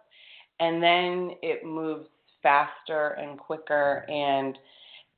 And 0.60 0.82
then 0.82 1.32
it 1.42 1.64
moves 1.64 2.08
faster 2.42 3.16
and 3.20 3.38
quicker 3.38 4.06
and 4.08 4.58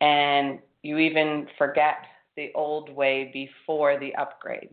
and 0.00 0.60
you 0.82 0.98
even 0.98 1.46
forget 1.58 2.06
the 2.36 2.50
old 2.54 2.88
way 2.88 3.30
before 3.32 3.98
the 3.98 4.14
upgrade. 4.14 4.70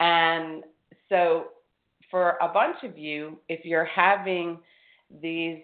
And 0.00 0.64
so 1.08 1.48
for 2.10 2.38
a 2.40 2.48
bunch 2.48 2.76
of 2.82 2.96
you, 2.96 3.38
if 3.48 3.64
you're 3.64 3.84
having 3.84 4.58
these 5.22 5.58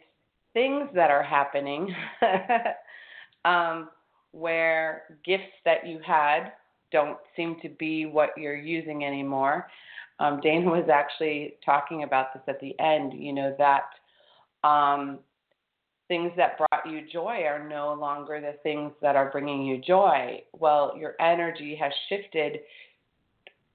things 0.53 0.89
that 0.95 1.11
are 1.11 1.23
happening 1.23 1.95
um, 3.45 3.89
where 4.33 5.19
gifts 5.25 5.55
that 5.65 5.87
you 5.87 5.99
had 6.07 6.53
don't 6.93 7.19
seem 7.37 7.57
to 7.63 7.69
be 7.69 8.07
what 8.07 8.31
you're 8.37 8.57
using 8.57 9.05
anymore. 9.05 9.69
Um, 10.21 10.41
Dana 10.41 10.71
was 10.71 10.89
actually 10.93 11.55
talking 11.65 12.05
about 12.05 12.33
this 12.33 12.43
at 12.47 12.61
the 12.61 12.79
end, 12.79 13.13
you 13.15 13.33
know, 13.33 13.55
that 13.59 13.85
um, 14.67 15.19
things 16.09 16.31
that 16.37 16.59
brought 16.59 16.87
you 16.89 17.01
joy 17.11 17.43
are 17.45 17.67
no 17.69 17.95
longer 17.95 18.41
the 18.41 18.59
things 18.63 18.93
that 19.01 19.17
are 19.17 19.31
bringing 19.31 19.63
you 19.63 19.79
joy. 19.79 20.43
Well, 20.53 20.95
your 20.97 21.15
energy 21.21 21.77
has 21.81 21.93
shifted 22.09 22.61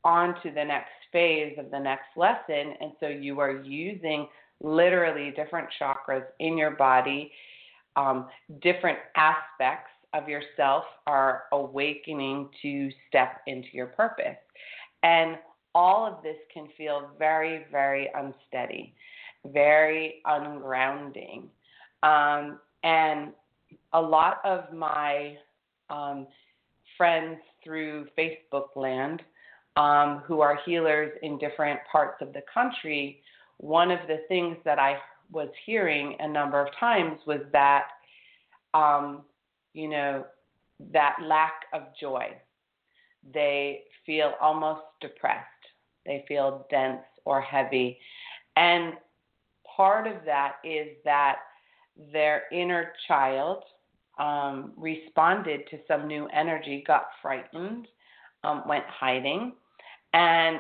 on 0.04 0.36
to 0.44 0.52
the 0.52 0.64
next 0.64 0.92
phase 1.12 1.58
of 1.58 1.72
the 1.72 1.80
next 1.80 2.16
lesson, 2.16 2.74
and 2.80 2.92
so 3.00 3.08
you 3.08 3.40
are 3.40 3.52
using 3.52 4.28
literally 4.62 5.32
different 5.32 5.68
chakras 5.82 6.24
in 6.40 6.58
your 6.58 6.72
body, 6.72 7.32
um, 7.96 8.28
different 8.62 9.00
aspects 9.16 9.92
of 10.14 10.28
yourself 10.28 10.84
are 11.06 11.44
awakening 11.52 12.50
to 12.62 12.90
step 13.08 13.42
into 13.48 13.68
your 13.74 13.88
purpose. 13.88 14.38
And 15.04 15.38
all 15.76 16.08
of 16.08 16.24
this 16.24 16.38
can 16.54 16.68
feel 16.78 17.10
very, 17.20 17.66
very 17.72 18.10
unsteady, 18.16 18.96
very 19.46 20.22
ungrounding. 20.26 21.44
Um, 22.04 22.60
and 22.84 23.34
a 23.94 24.02
lot 24.02 24.40
of 24.44 24.74
my 24.74 25.38
um, 25.90 26.28
friends 26.98 27.38
through 27.64 28.08
Facebook 28.18 28.76
land 28.76 29.22
um, 29.76 30.24
who 30.26 30.42
are 30.42 30.60
healers 30.66 31.12
in 31.22 31.38
different 31.38 31.80
parts 31.92 32.22
of 32.22 32.34
the 32.34 32.42
country, 32.52 33.22
one 33.58 33.92
of 33.92 34.00
the 34.08 34.22
things 34.28 34.58
that 34.66 34.80
I 34.80 34.98
was 35.32 35.50
hearing 35.66 36.16
a 36.20 36.28
number 36.28 36.60
of 36.60 36.68
times 36.80 37.20
was 37.28 37.42
that 37.52 37.88
um, 38.74 39.22
you 39.78 39.88
know, 39.88 40.26
that 40.92 41.18
lack 41.24 41.66
of 41.72 41.84
joy. 42.02 42.36
They 43.32 43.82
feel 44.08 44.34
almost 44.42 44.82
depressed. 45.02 45.46
They 46.04 46.26
feel 46.28 46.66
dense 46.72 47.04
or 47.26 47.42
heavy. 47.42 48.00
And 48.56 48.94
part 49.76 50.08
of 50.08 50.16
that 50.26 50.54
is 50.64 50.88
that 51.06 51.36
their 52.12 52.44
inner 52.52 52.94
child 53.08 53.64
um, 54.18 54.72
responded 54.76 55.62
to 55.70 55.78
some 55.88 56.08
new 56.08 56.28
energy, 56.34 56.84
got 56.88 57.10
frightened, 57.22 57.88
um, 58.44 58.64
went 58.68 58.86
hiding, 58.88 59.54
and 60.14 60.58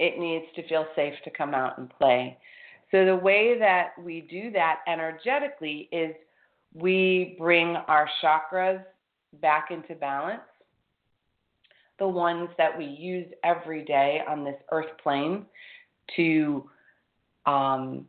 it 0.00 0.18
needs 0.18 0.46
to 0.56 0.66
feel 0.68 0.86
safe 0.96 1.14
to 1.22 1.30
come 1.30 1.54
out 1.54 1.78
and 1.78 1.88
play. 1.90 2.36
So, 2.90 3.04
the 3.04 3.16
way 3.16 3.56
that 3.58 3.92
we 4.02 4.22
do 4.22 4.50
that 4.50 4.80
energetically 4.88 5.88
is 5.92 6.14
we 6.74 7.36
bring 7.38 7.76
our 7.88 8.08
chakras 8.22 8.82
back 9.40 9.70
into 9.70 9.94
balance, 9.94 10.40
the 11.98 12.08
ones 12.08 12.48
that 12.58 12.76
we 12.76 12.84
use 12.84 13.26
every 13.44 13.84
day 13.84 14.20
on 14.28 14.44
this 14.44 14.56
earth 14.70 14.90
plane 15.02 15.46
to 16.16 16.68
um, 17.46 18.06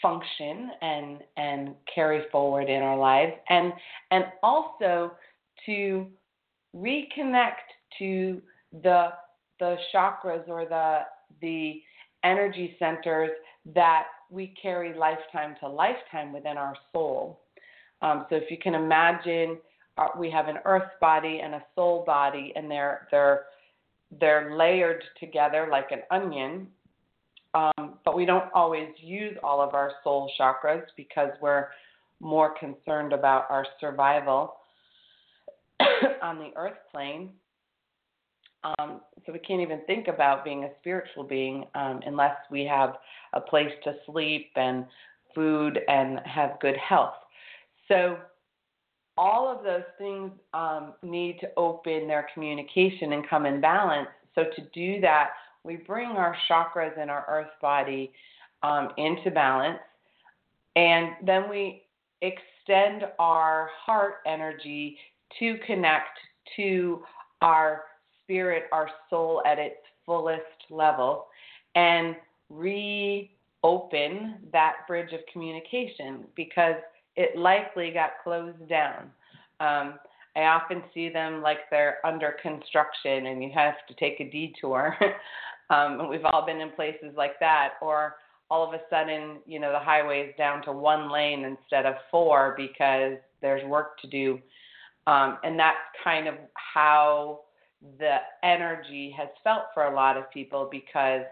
function 0.00 0.70
and 0.80 1.18
and 1.36 1.74
carry 1.92 2.22
forward 2.30 2.68
in 2.68 2.82
our 2.82 2.96
lives. 2.96 3.32
And 3.48 3.72
and 4.10 4.24
also 4.42 5.12
to 5.66 6.06
reconnect 6.76 7.66
to 7.98 8.42
the 8.82 9.08
the 9.58 9.76
chakras 9.94 10.48
or 10.48 10.66
the 10.66 11.00
the 11.40 11.82
energy 12.24 12.76
centers 12.78 13.30
that 13.74 14.04
we 14.30 14.54
carry 14.60 14.94
lifetime 14.96 15.56
to 15.60 15.68
lifetime 15.68 16.32
within 16.32 16.56
our 16.56 16.74
soul. 16.92 17.40
Um, 18.02 18.26
so 18.28 18.36
if 18.36 18.50
you 18.50 18.58
can 18.58 18.74
imagine, 18.74 19.58
uh, 19.96 20.08
we 20.18 20.30
have 20.30 20.48
an 20.48 20.58
earth 20.64 20.90
body 21.00 21.40
and 21.42 21.54
a 21.54 21.64
soul 21.74 22.04
body, 22.06 22.52
and 22.54 22.70
they're 22.70 23.08
they're 23.10 23.46
they're 24.20 24.56
layered 24.56 25.02
together 25.18 25.68
like 25.70 25.90
an 25.90 26.02
onion. 26.10 26.68
Um, 27.54 27.94
but 28.04 28.14
we 28.14 28.24
don't 28.24 28.52
always 28.54 28.88
use 28.98 29.36
all 29.42 29.60
of 29.60 29.74
our 29.74 29.92
soul 30.04 30.30
chakras 30.38 30.84
because 30.96 31.30
we're 31.40 31.68
more 32.20 32.54
concerned 32.58 33.12
about 33.12 33.46
our 33.50 33.66
survival 33.80 34.54
on 36.22 36.38
the 36.38 36.50
earth 36.56 36.76
plane. 36.92 37.30
Um, 38.64 39.00
so 39.24 39.32
we 39.32 39.38
can't 39.38 39.60
even 39.60 39.80
think 39.86 40.08
about 40.08 40.44
being 40.44 40.64
a 40.64 40.70
spiritual 40.80 41.24
being 41.24 41.64
um, 41.74 42.00
unless 42.06 42.36
we 42.50 42.64
have 42.64 42.94
a 43.32 43.40
place 43.40 43.72
to 43.84 43.94
sleep 44.06 44.50
and 44.56 44.84
food 45.34 45.78
and 45.88 46.20
have 46.24 46.58
good 46.60 46.76
health. 46.76 47.14
So 47.86 48.18
all 49.16 49.48
of 49.50 49.64
those 49.64 49.84
things 49.96 50.30
um, 50.54 50.94
need 51.02 51.38
to 51.40 51.48
open 51.56 52.06
their 52.06 52.28
communication 52.34 53.12
and 53.12 53.28
come 53.28 53.46
in 53.46 53.60
balance. 53.60 54.08
So 54.34 54.44
to 54.44 54.62
do 54.72 55.00
that, 55.00 55.30
we 55.64 55.76
bring 55.76 56.10
our 56.10 56.36
chakras 56.48 57.00
in 57.00 57.10
our 57.10 57.24
earth 57.28 57.50
body 57.60 58.12
um, 58.62 58.90
into 58.96 59.30
balance, 59.30 59.78
and 60.76 61.10
then 61.24 61.48
we 61.48 61.82
extend 62.22 63.04
our 63.18 63.70
heart 63.84 64.14
energy 64.26 64.96
to 65.38 65.56
connect 65.66 66.18
to 66.56 67.02
our 67.42 67.82
spirit, 68.28 68.64
our 68.72 68.90
soul 69.08 69.42
at 69.46 69.58
its 69.58 69.76
fullest 70.04 70.42
level, 70.70 71.26
and 71.74 72.14
reopen 72.50 74.36
that 74.52 74.74
bridge 74.86 75.12
of 75.12 75.20
communication 75.32 76.24
because 76.36 76.76
it 77.16 77.36
likely 77.38 77.90
got 77.90 78.10
closed 78.22 78.68
down. 78.68 79.10
Um, 79.60 79.94
I 80.36 80.42
often 80.42 80.82
see 80.94 81.08
them 81.08 81.42
like 81.42 81.58
they're 81.70 81.98
under 82.04 82.36
construction 82.42 83.26
and 83.26 83.42
you 83.42 83.50
have 83.54 83.74
to 83.88 83.94
take 83.94 84.20
a 84.20 84.30
detour. 84.30 84.96
um, 85.70 86.08
we've 86.08 86.24
all 86.24 86.46
been 86.46 86.60
in 86.60 86.70
places 86.70 87.12
like 87.16 87.40
that, 87.40 87.70
or 87.82 88.16
all 88.50 88.66
of 88.66 88.72
a 88.72 88.80
sudden, 88.88 89.38
you 89.46 89.58
know, 89.58 89.72
the 89.72 89.78
highway 89.78 90.20
is 90.20 90.34
down 90.38 90.62
to 90.62 90.72
one 90.72 91.10
lane 91.10 91.44
instead 91.44 91.86
of 91.86 91.94
four 92.10 92.54
because 92.56 93.14
there's 93.42 93.64
work 93.66 93.98
to 94.00 94.06
do. 94.06 94.38
Um, 95.06 95.38
and 95.42 95.58
that's 95.58 95.76
kind 96.04 96.28
of 96.28 96.34
how 96.54 97.40
the 97.98 98.16
energy 98.42 99.14
has 99.16 99.28
felt 99.44 99.64
for 99.72 99.84
a 99.84 99.94
lot 99.94 100.16
of 100.16 100.30
people 100.30 100.68
because 100.70 101.22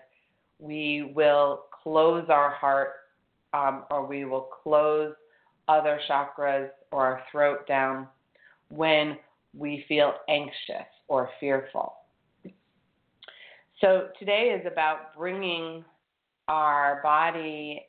we 0.59 1.13
will 1.15 1.65
close 1.83 2.27
our 2.29 2.51
heart 2.51 2.93
um, 3.53 3.85
or 3.91 4.07
we 4.07 4.25
will 4.25 4.49
close 4.63 5.15
other 5.69 5.99
chakras 6.09 6.69
or 6.93 7.07
our 7.07 7.23
throat 7.31 7.67
down 7.67 8.07
when 8.69 9.17
we 9.55 9.85
feel 9.89 10.15
anxious 10.29 10.87
or 11.09 11.31
fearful. 11.41 11.95
So 13.81 14.09
today 14.19 14.57
is 14.59 14.67
about 14.71 15.15
bringing 15.17 15.85
our 16.49 17.01
body 17.03 17.87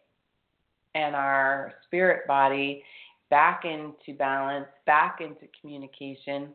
and 0.95 1.15
our 1.15 1.73
spirit 1.85 2.27
body 2.27 2.83
back 3.29 3.63
into 3.65 4.17
balance, 4.17 4.67
back 4.85 5.19
into 5.21 5.47
communication 5.59 6.49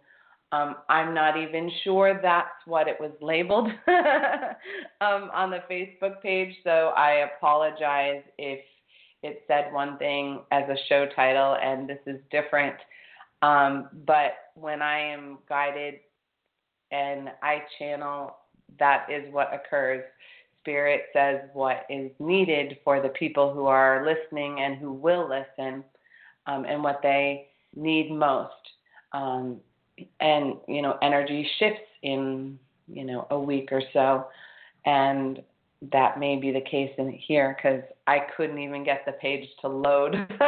um, 0.52 0.76
I'm 0.90 1.14
not 1.14 1.38
even 1.38 1.70
sure 1.82 2.20
that's 2.22 2.48
what 2.66 2.86
it 2.86 2.96
was 3.00 3.10
labeled 3.22 3.68
um, 3.88 5.30
on 5.32 5.50
the 5.50 5.62
Facebook 5.70 6.20
page, 6.22 6.54
so 6.62 6.92
I 6.94 7.26
apologize 7.36 8.22
if 8.36 8.60
it 9.22 9.42
said 9.48 9.72
one 9.72 9.96
thing 9.98 10.40
as 10.50 10.64
a 10.68 10.76
show 10.88 11.06
title 11.16 11.56
and 11.62 11.88
this 11.88 12.00
is 12.06 12.20
different. 12.30 12.76
Um, 13.40 13.88
but 14.06 14.32
when 14.54 14.82
I 14.82 15.00
am 15.00 15.38
guided 15.48 15.94
and 16.90 17.30
I 17.42 17.62
channel, 17.78 18.36
that 18.78 19.06
is 19.10 19.32
what 19.32 19.52
occurs. 19.54 20.04
Spirit 20.60 21.02
says 21.12 21.40
what 21.54 21.86
is 21.88 22.10
needed 22.20 22.78
for 22.84 23.00
the 23.00 23.08
people 23.08 23.52
who 23.52 23.66
are 23.66 24.06
listening 24.06 24.60
and 24.60 24.76
who 24.76 24.92
will 24.92 25.28
listen 25.28 25.82
um, 26.46 26.64
and 26.64 26.82
what 26.82 27.00
they 27.02 27.48
need 27.74 28.12
most. 28.12 28.52
Um, 29.12 29.58
and 30.20 30.54
you 30.68 30.82
know 30.82 30.98
energy 31.02 31.48
shifts 31.58 31.80
in 32.02 32.58
you 32.86 33.04
know 33.04 33.26
a 33.30 33.38
week 33.38 33.68
or 33.72 33.82
so 33.92 34.26
and 34.84 35.42
that 35.90 36.18
may 36.18 36.36
be 36.36 36.52
the 36.52 36.60
case 36.60 36.92
in 36.98 37.10
here 37.10 37.56
because 37.56 37.82
I 38.06 38.20
couldn't 38.36 38.58
even 38.58 38.84
get 38.84 39.04
the 39.04 39.12
page 39.12 39.48
to 39.62 39.68
load 39.68 40.12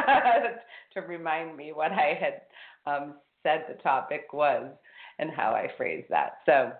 to 0.95 1.01
remind 1.01 1.57
me 1.57 1.73
what 1.73 1.91
I 1.93 2.19
had 2.21 2.43
um, 2.87 3.15
said 3.43 3.65
the 3.69 3.75
topic 3.83 4.33
was 4.33 4.71
and 5.19 5.31
how 5.31 5.51
I 5.53 5.69
phrased 5.77 6.09
that. 6.11 6.39
So, 6.47 6.73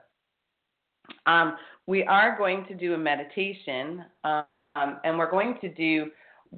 Um, 1.27 1.57
we 1.87 2.03
are 2.05 2.37
going 2.37 2.65
to 2.67 2.75
do 2.75 2.95
a 2.95 2.99
meditation, 2.99 4.05
um, 4.25 4.47
and 4.75 5.19
we're 5.19 5.31
going 5.31 5.59
to 5.61 5.69
do 5.69 6.11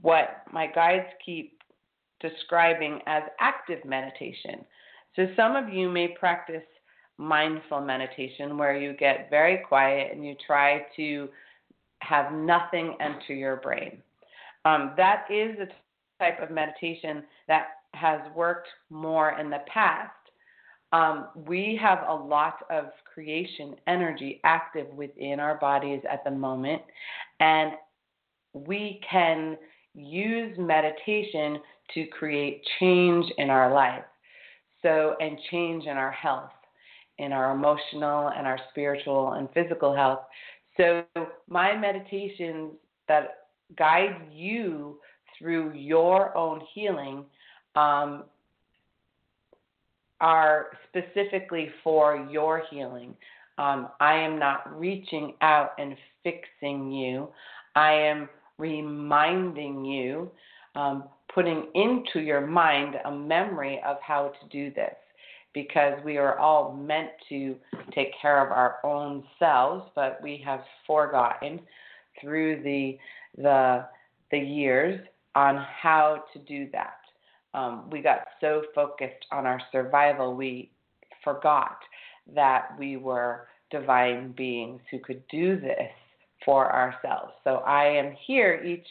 what 0.03 0.43
my 0.53 0.67
guides 0.67 1.09
keep 1.25 1.63
describing 2.21 3.01
as 3.07 3.23
active 3.41 3.85
meditation. 3.85 4.65
So, 5.17 5.27
some 5.35 5.57
of 5.57 5.71
you 5.71 5.89
may 5.89 6.09
practice 6.09 6.63
mindful 7.19 7.81
meditation 7.81 8.59
where 8.59 8.77
you 8.77 8.93
get 8.93 9.31
very 9.31 9.59
quiet 9.67 10.13
and 10.13 10.25
you 10.25 10.37
try 10.47 10.85
to 10.97 11.29
have 12.01 12.33
nothing 12.33 12.95
enter 13.01 13.35
your 13.35 13.57
brain. 13.57 14.03
Um, 14.67 14.93
that 14.97 15.25
is 15.31 15.57
a 15.59 15.69
type 16.23 16.43
of 16.43 16.51
meditation 16.51 17.25
that 17.49 17.69
has 17.95 18.21
worked 18.35 18.69
more 18.91 19.39
in 19.39 19.49
the 19.49 19.61
past. 19.73 20.11
Um, 20.93 21.29
we 21.35 21.79
have 21.81 22.05
a 22.09 22.15
lot 22.15 22.59
of 22.71 22.87
creation 23.13 23.77
energy 23.87 24.41
active 24.45 24.87
within 24.89 25.41
our 25.41 25.57
bodies 25.57 26.03
at 26.11 26.23
the 26.25 26.31
moment, 26.31 26.83
and 27.41 27.73
we 28.53 29.01
can 29.09 29.57
use 29.95 30.57
meditation 30.59 31.59
to 31.95 32.07
create 32.07 32.63
change 32.79 33.27
in 33.39 33.51
our 33.51 33.73
life. 33.73 34.05
So, 34.87 35.17
and 35.19 35.37
change 35.51 35.87
in 35.87 35.97
our 35.97 36.13
health, 36.13 36.53
in 37.19 37.33
our 37.33 37.51
emotional 37.51 38.29
and 38.29 38.47
our 38.47 38.59
spiritual 38.71 39.33
and 39.33 39.49
physical 39.53 39.93
health. 39.93 40.21
So, 40.77 41.03
my 41.49 41.77
meditations 41.77 42.75
that 43.09 43.49
guide 43.77 44.29
you 44.33 45.01
through 45.37 45.73
your 45.73 46.37
own 46.37 46.61
healing 46.73 47.25
um, 47.75 48.27
are 50.21 50.67
specifically 50.89 51.69
for 51.83 52.25
your 52.31 52.63
healing. 52.71 53.17
Um, 53.59 53.89
I 53.99 54.15
am 54.15 54.39
not 54.39 54.79
reaching 54.79 55.35
out 55.41 55.73
and 55.81 55.97
fixing 56.23 56.93
you. 56.93 57.27
I 57.75 57.93
am 57.93 58.29
reminding 58.57 59.85
you, 59.85 60.31
um, 60.77 61.05
putting 61.35 61.67
into 61.75 62.21
your 62.21 62.47
mind 62.47 62.97
a 63.05 63.11
memory 63.11 63.81
of 63.87 63.97
how 64.01 64.33
to 64.41 64.49
do 64.51 64.73
this 64.75 64.95
because 65.53 65.99
we 66.05 66.19
are 66.19 66.39
all 66.39 66.75
meant 66.75 67.09
to 67.29 67.57
take 67.95 68.11
care 68.21 68.45
of 68.45 68.53
our 68.53 68.77
own 68.85 69.25
selves, 69.39 69.85
but 69.95 70.21
we 70.23 70.43
have 70.45 70.61
forgotten 70.87 71.61
through 72.21 72.63
the 72.63 72.99
the 73.41 73.87
the 74.31 74.39
years 74.39 75.01
on 75.35 75.65
how 75.81 76.25
to 76.33 76.39
do 76.41 76.69
that. 76.73 76.99
Um, 77.55 77.89
we 77.91 78.03
got 78.03 78.27
so 78.41 78.63
focused 78.75 79.25
on 79.33 79.47
our 79.47 79.61
survival, 79.73 80.35
we 80.35 80.71
forgot 81.25 81.79
that 82.35 82.69
we 82.79 82.97
were 82.97 83.49
divine 83.71 84.33
beings 84.33 84.81
who 84.91 84.99
could 84.99 85.23
do 85.29 85.59
this 85.59 85.91
for 86.45 86.73
ourselves. 86.73 87.33
So 87.45 87.57
I 87.67 87.85
am 87.85 88.15
here 88.27 88.63
each 88.65 88.87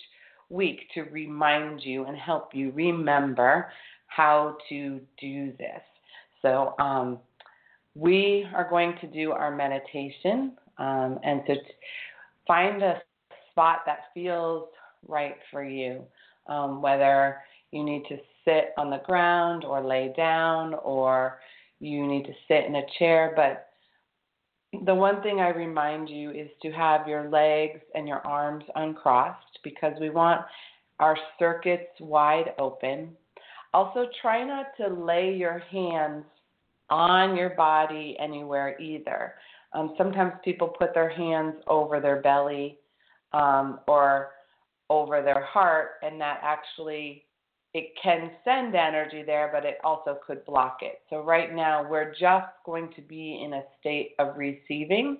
week 0.49 0.81
to 0.93 1.03
remind 1.03 1.81
you 1.83 2.05
and 2.05 2.17
help 2.17 2.53
you 2.53 2.71
remember 2.71 3.71
how 4.07 4.57
to 4.69 4.99
do 5.19 5.53
this. 5.57 5.81
So 6.41 6.75
um, 6.79 7.19
we 7.95 8.45
are 8.53 8.69
going 8.69 8.95
to 9.01 9.07
do 9.07 9.31
our 9.31 9.55
meditation 9.55 10.53
um, 10.77 11.19
and 11.23 11.41
to 11.47 11.55
find 12.47 12.83
a 12.83 13.01
spot 13.51 13.79
that 13.85 13.99
feels 14.13 14.67
right 15.07 15.37
for 15.51 15.63
you, 15.63 16.03
um, 16.47 16.81
whether 16.81 17.37
you 17.71 17.83
need 17.83 18.03
to 18.09 18.17
sit 18.43 18.73
on 18.77 18.89
the 18.89 19.01
ground 19.05 19.63
or 19.63 19.83
lay 19.83 20.13
down 20.15 20.75
or 20.75 21.39
you 21.79 22.07
need 22.07 22.23
to 22.25 22.33
sit 22.47 22.65
in 22.65 22.75
a 22.75 22.83
chair, 22.99 23.33
but 23.35 23.69
the 24.85 24.95
one 24.95 25.21
thing 25.21 25.39
I 25.39 25.49
remind 25.49 26.09
you 26.09 26.31
is 26.31 26.49
to 26.61 26.71
have 26.71 27.07
your 27.07 27.29
legs 27.29 27.81
and 27.93 28.07
your 28.07 28.25
arms 28.25 28.63
uncrossed 28.75 29.59
because 29.63 29.93
we 29.99 30.09
want 30.09 30.41
our 30.99 31.17
circuits 31.39 31.91
wide 31.99 32.53
open. 32.57 33.15
Also, 33.73 34.07
try 34.21 34.43
not 34.43 34.67
to 34.77 34.87
lay 34.87 35.33
your 35.33 35.59
hands 35.71 36.23
on 36.89 37.35
your 37.35 37.51
body 37.51 38.15
anywhere 38.19 38.79
either. 38.79 39.33
Um, 39.73 39.93
sometimes 39.97 40.33
people 40.43 40.69
put 40.69 40.93
their 40.93 41.09
hands 41.09 41.55
over 41.67 41.99
their 41.99 42.21
belly 42.21 42.79
um, 43.33 43.79
or 43.87 44.29
over 44.89 45.21
their 45.21 45.43
heart, 45.43 45.91
and 46.01 46.19
that 46.21 46.39
actually 46.41 47.24
it 47.75 47.91
can 48.01 48.31
send 48.45 48.73
energy 48.73 49.21
there, 49.21 49.49
but 49.51 49.65
it 49.65 49.79
also 49.83 50.17
could 50.25 50.45
block 50.45 50.77
it. 50.81 51.01
So 51.09 51.21
right 51.21 51.53
now 51.53 51.85
we're 51.85 52.13
just 52.17 52.47
going 52.65 52.89
to 52.95 53.01
be 53.01 53.43
in 53.43 53.51
a 53.51 53.63
state 53.81 54.15
of 54.17 54.37
receiving. 54.37 55.17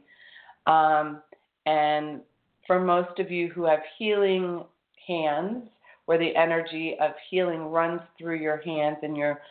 Um, 0.66 1.22
and 1.66 2.22
for 2.66 2.80
most 2.80 3.20
of 3.20 3.30
you 3.30 3.50
who 3.50 3.66
have 3.66 3.82
healing 4.00 4.64
hands, 5.06 5.64
where 6.06 6.18
the 6.18 6.34
energy 6.34 6.96
of 7.02 7.12
healing 7.30 7.66
runs 7.66 8.00
through 8.18 8.38
your 8.38 8.62
hands 8.62 9.00
and 9.04 9.18
you're 9.18 9.42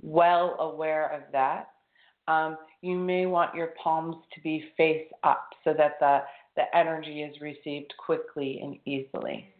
well 0.00 0.56
aware 0.58 1.08
of 1.12 1.20
that, 1.32 1.68
um, 2.28 2.56
you 2.80 2.96
may 2.96 3.26
want 3.26 3.54
your 3.54 3.74
palms 3.82 4.16
to 4.34 4.40
be 4.40 4.64
face 4.74 5.06
up 5.22 5.50
so 5.64 5.74
that 5.74 6.00
the, 6.00 6.22
the 6.56 6.74
energy 6.74 7.20
is 7.20 7.38
received 7.42 7.92
quickly 7.98 8.60
and 8.62 8.78
easily. 8.86 9.52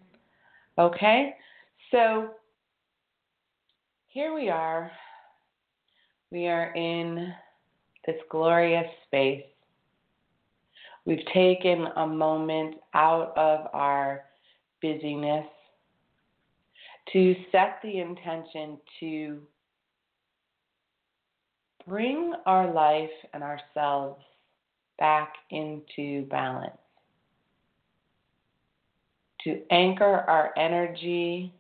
Okay? 0.79 1.35
So 1.91 2.31
here 4.15 4.33
we 4.33 4.49
are. 4.49 4.93
We 6.31 6.47
are 6.47 6.73
in 6.77 7.35
this 8.07 8.15
glorious 8.31 8.87
space. 9.09 9.43
We've 11.05 11.27
taken 11.35 11.89
a 11.97 12.07
moment 12.07 12.77
out 12.95 13.37
of 13.37 13.67
our 13.73 14.23
busyness 14.81 15.47
to 17.13 17.35
set 17.51 17.81
the 17.83 17.99
intention 17.99 18.79
to 19.01 19.41
bring 21.85 22.35
our 22.47 22.73
life 22.73 23.11
and 23.33 23.43
ourselves 23.43 24.23
back 24.97 25.35
into 25.51 26.25
balance, 26.27 26.71
to 29.43 29.61
anchor 29.73 30.25
our 30.29 30.57
energy 30.57 31.53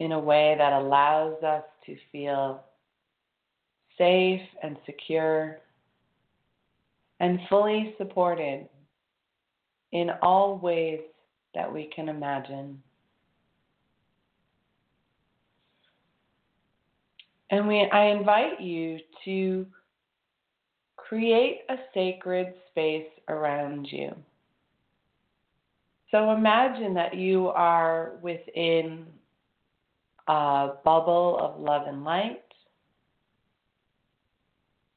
in 0.00 0.12
a 0.12 0.18
way 0.18 0.54
that 0.58 0.72
allows 0.72 1.40
us 1.42 1.62
to 1.86 1.94
feel 2.10 2.64
safe 3.96 4.40
and 4.62 4.76
secure 4.86 5.60
and 7.20 7.38
fully 7.50 7.94
supported 7.98 8.66
in 9.92 10.10
all 10.22 10.56
ways 10.56 11.00
that 11.54 11.70
we 11.70 11.90
can 11.94 12.08
imagine. 12.08 12.82
And 17.50 17.68
we, 17.68 17.82
I 17.92 18.06
invite 18.06 18.60
you 18.60 19.00
to 19.26 19.66
create 20.96 21.62
a 21.68 21.76
sacred 21.92 22.54
space 22.70 23.08
around 23.28 23.86
you. 23.90 24.14
So 26.10 26.30
imagine 26.30 26.94
that 26.94 27.16
you 27.16 27.48
are 27.48 28.12
within 28.22 29.06
a 30.30 30.74
bubble 30.84 31.36
of 31.40 31.60
love 31.60 31.88
and 31.88 32.04
light, 32.04 32.44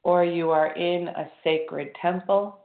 or 0.04 0.24
you 0.24 0.50
are 0.50 0.72
in 0.74 1.08
a 1.08 1.28
sacred 1.42 1.88
temple. 2.00 2.60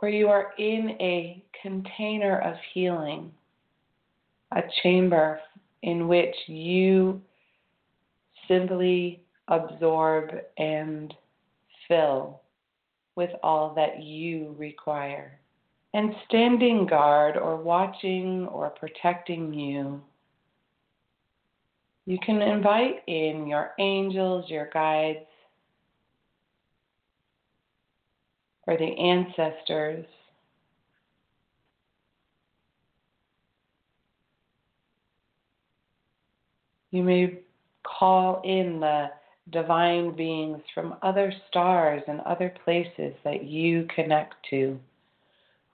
Or 0.00 0.08
you 0.08 0.28
are 0.28 0.52
in 0.58 0.90
a 1.00 1.42
container 1.60 2.40
of 2.40 2.54
healing, 2.72 3.32
a 4.52 4.62
chamber 4.84 5.40
in 5.82 6.06
which 6.06 6.34
you 6.46 7.20
simply 8.46 9.20
absorb 9.48 10.30
and 10.58 11.12
fill 11.88 12.41
with 13.16 13.30
all 13.42 13.74
that 13.74 14.02
you 14.02 14.54
require. 14.58 15.38
And 15.94 16.14
standing 16.26 16.86
guard 16.86 17.36
or 17.36 17.56
watching 17.56 18.46
or 18.46 18.70
protecting 18.70 19.52
you, 19.52 20.00
you 22.06 22.18
can 22.24 22.40
invite 22.42 23.02
in 23.06 23.46
your 23.46 23.72
angels, 23.78 24.48
your 24.48 24.70
guides, 24.72 25.26
or 28.66 28.76
the 28.76 28.84
ancestors. 28.84 30.06
You 36.90 37.02
may 37.02 37.38
call 37.84 38.42
in 38.44 38.80
the 38.80 39.10
divine 39.52 40.16
beings 40.16 40.60
from 40.74 40.96
other 41.02 41.32
stars 41.48 42.02
and 42.08 42.20
other 42.22 42.52
places 42.64 43.14
that 43.22 43.44
you 43.44 43.86
connect 43.94 44.34
to, 44.50 44.78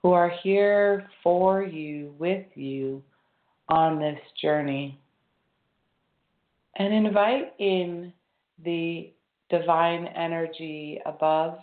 who 0.03 0.11
are 0.11 0.31
here 0.43 1.07
for 1.23 1.63
you, 1.63 2.13
with 2.19 2.45
you, 2.55 3.01
on 3.69 3.99
this 3.99 4.19
journey. 4.41 4.99
And 6.75 6.93
invite 6.93 7.53
in 7.59 8.13
the 8.63 9.11
divine 9.49 10.07
energy 10.07 10.99
above. 11.05 11.59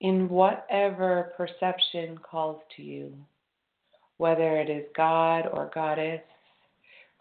In 0.00 0.28
whatever 0.28 1.32
perception 1.36 2.18
calls 2.18 2.60
to 2.76 2.82
you, 2.82 3.12
whether 4.18 4.60
it 4.60 4.70
is 4.70 4.84
God 4.96 5.46
or 5.52 5.70
Goddess, 5.74 6.20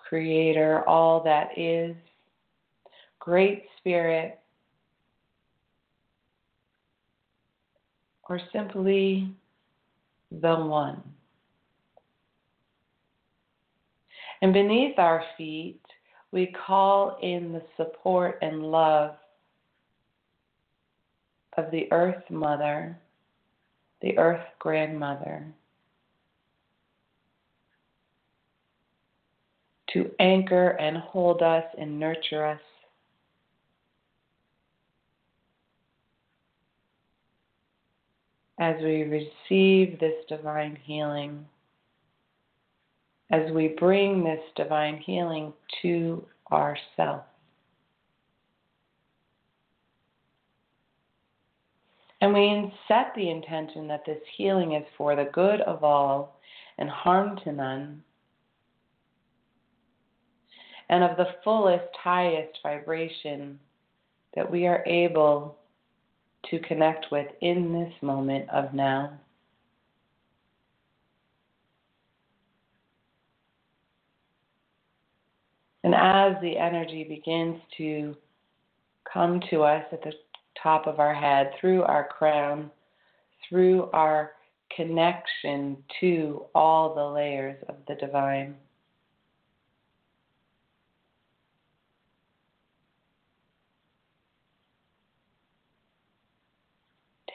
Creator, 0.07 0.87
all 0.87 1.23
that 1.23 1.57
is, 1.57 1.95
Great 3.19 3.65
Spirit, 3.79 4.39
or 8.29 8.39
simply 8.53 9.29
the 10.31 10.55
One. 10.55 11.01
And 14.41 14.53
beneath 14.53 14.99
our 14.99 15.23
feet, 15.37 15.81
we 16.31 16.53
call 16.67 17.17
in 17.21 17.51
the 17.51 17.63
support 17.77 18.37
and 18.41 18.63
love 18.71 19.15
of 21.57 21.71
the 21.71 21.87
Earth 21.91 22.23
Mother, 22.29 22.97
the 24.01 24.17
Earth 24.17 24.45
Grandmother, 24.59 25.47
to 29.95 30.11
anchor 30.19 30.69
and 30.69 30.97
hold 30.97 31.41
us 31.41 31.63
and 31.79 31.99
nurture 31.99 32.45
us. 32.45 32.61
As 38.59 38.75
we 38.81 39.03
receive 39.03 39.99
this 39.99 40.13
divine 40.29 40.77
healing 40.83 41.45
as 43.31 43.51
we 43.51 43.69
bring 43.79 44.23
this 44.23 44.39
divine 44.55 44.97
healing 44.97 45.51
to 45.81 46.23
ourselves. 46.51 47.23
And 52.21 52.33
we 52.33 52.73
set 52.87 53.13
the 53.15 53.29
intention 53.29 53.87
that 53.87 54.03
this 54.05 54.21
healing 54.37 54.73
is 54.73 54.85
for 54.97 55.15
the 55.15 55.29
good 55.33 55.61
of 55.61 55.83
all 55.83 56.39
and 56.77 56.89
harm 56.89 57.37
to 57.43 57.51
none, 57.51 58.03
and 60.89 61.03
of 61.03 61.17
the 61.17 61.27
fullest, 61.43 61.95
highest 62.01 62.59
vibration 62.63 63.59
that 64.35 64.49
we 64.49 64.67
are 64.67 64.83
able 64.85 65.57
to 66.49 66.59
connect 66.59 67.07
with 67.11 67.27
in 67.41 67.73
this 67.73 67.93
moment 68.01 68.49
of 68.49 68.73
now. 68.73 69.13
And 75.83 75.93
as 75.93 76.33
the 76.41 76.57
energy 76.57 77.03
begins 77.03 77.61
to 77.77 78.15
come 79.11 79.39
to 79.51 79.61
us 79.61 79.85
at 79.91 80.03
the 80.03 80.13
top 80.61 80.87
of 80.87 80.99
our 80.99 81.13
head, 81.13 81.51
through 81.61 81.83
our 81.83 82.07
crown, 82.07 82.71
through 83.47 83.89
our 83.93 84.31
connection 84.75 85.77
to 85.99 86.45
all 86.55 86.95
the 86.95 87.05
layers 87.05 87.57
of 87.69 87.75
the 87.87 87.95
divine. 87.95 88.55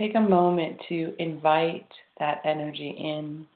Take 0.00 0.14
a 0.14 0.20
moment 0.20 0.80
to 0.88 1.14
invite 1.18 1.86
that 2.18 2.40
energy 2.46 2.88
in 2.88 3.46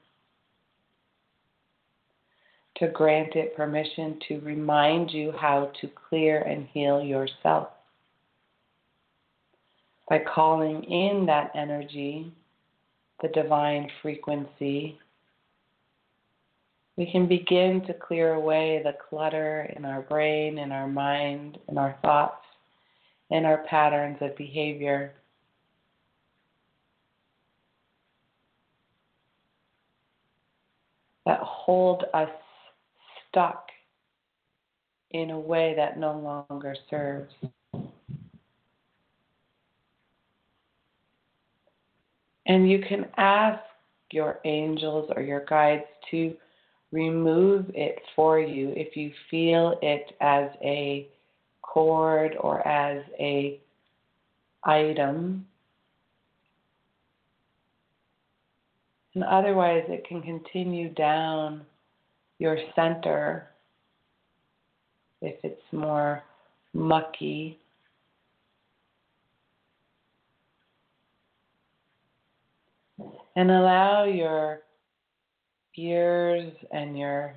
to 2.75 2.87
grant 2.89 3.35
it 3.35 3.55
permission 3.55 4.19
to 4.27 4.39
remind 4.41 5.09
you 5.09 5.31
how 5.31 5.71
to 5.81 5.89
clear 6.07 6.43
and 6.43 6.67
heal 6.71 7.01
yourself. 7.01 7.69
By 10.07 10.19
calling 10.19 10.83
in 10.83 11.25
that 11.25 11.49
energy, 11.55 12.31
the 13.23 13.29
divine 13.29 13.89
frequency, 14.03 14.99
we 16.95 17.11
can 17.11 17.27
begin 17.27 17.81
to 17.87 17.93
clear 17.95 18.35
away 18.35 18.83
the 18.83 18.93
clutter 19.09 19.73
in 19.75 19.83
our 19.83 20.03
brain, 20.03 20.59
in 20.59 20.71
our 20.71 20.87
mind, 20.87 21.57
in 21.69 21.79
our 21.79 21.97
thoughts, 22.03 22.45
in 23.31 23.45
our 23.45 23.65
patterns 23.67 24.17
of 24.21 24.37
behavior. 24.37 25.11
That 31.25 31.39
hold 31.41 32.05
us 32.13 32.29
stuck 33.29 33.69
in 35.11 35.31
a 35.31 35.39
way 35.39 35.73
that 35.75 35.97
no 35.97 36.45
longer 36.49 36.75
serves. 36.89 37.33
And 42.47 42.69
you 42.69 42.79
can 42.87 43.07
ask 43.17 43.61
your 44.11 44.39
angels 44.45 45.09
or 45.15 45.21
your 45.23 45.45
guides 45.45 45.85
to 46.11 46.35
remove 46.91 47.71
it 47.73 47.99
for 48.15 48.39
you 48.39 48.71
if 48.75 48.95
you 48.95 49.11
feel 49.29 49.79
it 49.81 50.15
as 50.21 50.49
a 50.63 51.07
cord 51.61 52.35
or 52.39 52.65
as 52.67 53.03
a 53.19 53.59
item. 54.63 55.45
And 59.15 59.23
otherwise 59.23 59.85
it 59.87 60.05
can 60.05 60.21
continue 60.21 60.89
down 60.89 61.65
your 62.37 62.57
center 62.75 63.47
if 65.21 65.35
it's 65.43 65.61
more 65.71 66.21
mucky. 66.73 67.57
And 73.37 73.49
allow 73.49 74.03
your 74.03 74.61
ears 75.77 76.53
and 76.71 76.97
your 76.97 77.35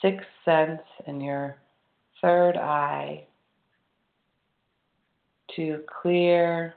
sixth 0.00 0.26
sense 0.44 0.80
and 1.06 1.22
your 1.22 1.56
third 2.20 2.56
eye 2.56 3.24
to 5.56 5.82
clear 6.02 6.74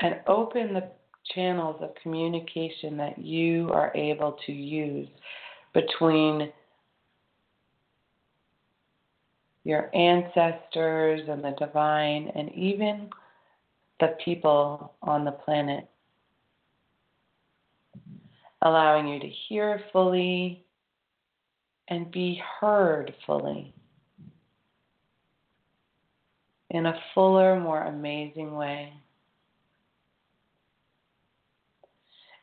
and 0.00 0.20
open 0.26 0.74
the 0.74 0.90
channels 1.34 1.76
of 1.80 1.94
communication 2.02 2.96
that 2.96 3.18
you 3.18 3.70
are 3.72 3.92
able 3.94 4.38
to 4.46 4.52
use 4.52 5.08
between 5.74 6.52
your 9.64 9.90
ancestors 9.94 11.22
and 11.28 11.42
the 11.42 11.54
divine, 11.58 12.30
and 12.36 12.52
even 12.52 13.10
the 13.98 14.14
people 14.24 14.94
on 15.02 15.24
the 15.24 15.32
planet. 15.32 15.88
Allowing 18.62 19.08
you 19.08 19.18
to 19.18 19.28
hear 19.48 19.80
fully 19.92 20.64
and 21.88 22.10
be 22.10 22.40
heard 22.60 23.12
fully 23.26 23.74
in 26.70 26.86
a 26.86 26.98
fuller, 27.14 27.58
more 27.58 27.82
amazing 27.84 28.54
way. 28.54 28.92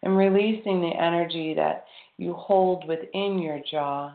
And 0.03 0.17
releasing 0.17 0.81
the 0.81 0.93
energy 0.95 1.53
that 1.55 1.85
you 2.17 2.34
hold 2.34 2.88
within 2.88 3.39
your 3.39 3.59
jaw. 3.71 4.13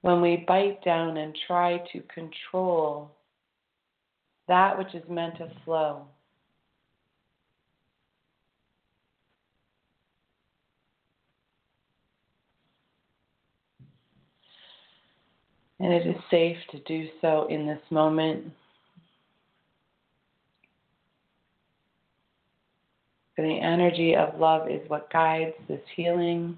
When 0.00 0.20
we 0.20 0.44
bite 0.46 0.82
down 0.84 1.16
and 1.16 1.36
try 1.46 1.78
to 1.92 2.00
control 2.02 3.10
that 4.48 4.78
which 4.78 4.94
is 4.94 5.02
meant 5.08 5.38
to 5.38 5.50
flow. 5.64 6.06
And 15.80 15.92
it 15.92 16.06
is 16.06 16.16
safe 16.30 16.56
to 16.70 16.78
do 16.80 17.08
so 17.20 17.48
in 17.50 17.66
this 17.66 17.82
moment. 17.90 18.52
The 23.42 23.60
energy 23.60 24.16
of 24.16 24.40
love 24.40 24.70
is 24.70 24.88
what 24.88 25.12
guides 25.12 25.54
this 25.68 25.80
healing. 25.94 26.56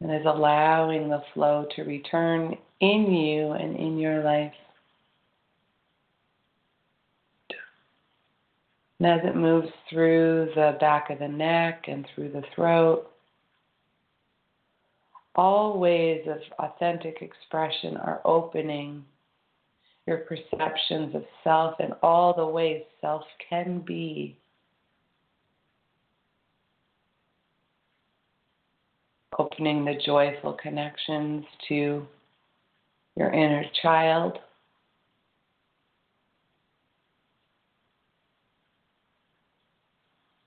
And 0.00 0.14
is 0.14 0.26
allowing 0.26 1.08
the 1.08 1.22
flow 1.34 1.66
to 1.74 1.82
return 1.82 2.56
in 2.80 3.12
you 3.12 3.50
and 3.52 3.76
in 3.76 3.98
your 3.98 4.22
life. 4.22 4.52
And 9.00 9.08
as 9.08 9.20
it 9.24 9.36
moves 9.36 9.68
through 9.90 10.50
the 10.54 10.76
back 10.80 11.10
of 11.10 11.18
the 11.18 11.28
neck 11.28 11.84
and 11.88 12.06
through 12.14 12.30
the 12.30 12.42
throat, 12.54 13.10
all 15.34 15.78
ways 15.78 16.26
of 16.28 16.38
authentic 16.58 17.22
expression 17.22 17.96
are 17.96 18.20
opening 18.24 19.04
your 20.08 20.18
perceptions 20.18 21.14
of 21.14 21.22
self 21.44 21.74
and 21.80 21.92
all 22.02 22.34
the 22.34 22.46
ways 22.46 22.82
self 22.98 23.22
can 23.50 23.80
be. 23.80 24.38
Opening 29.38 29.84
the 29.84 30.00
joyful 30.04 30.54
connections 30.54 31.44
to 31.68 32.06
your 33.16 33.30
inner 33.32 33.64
child. 33.82 34.38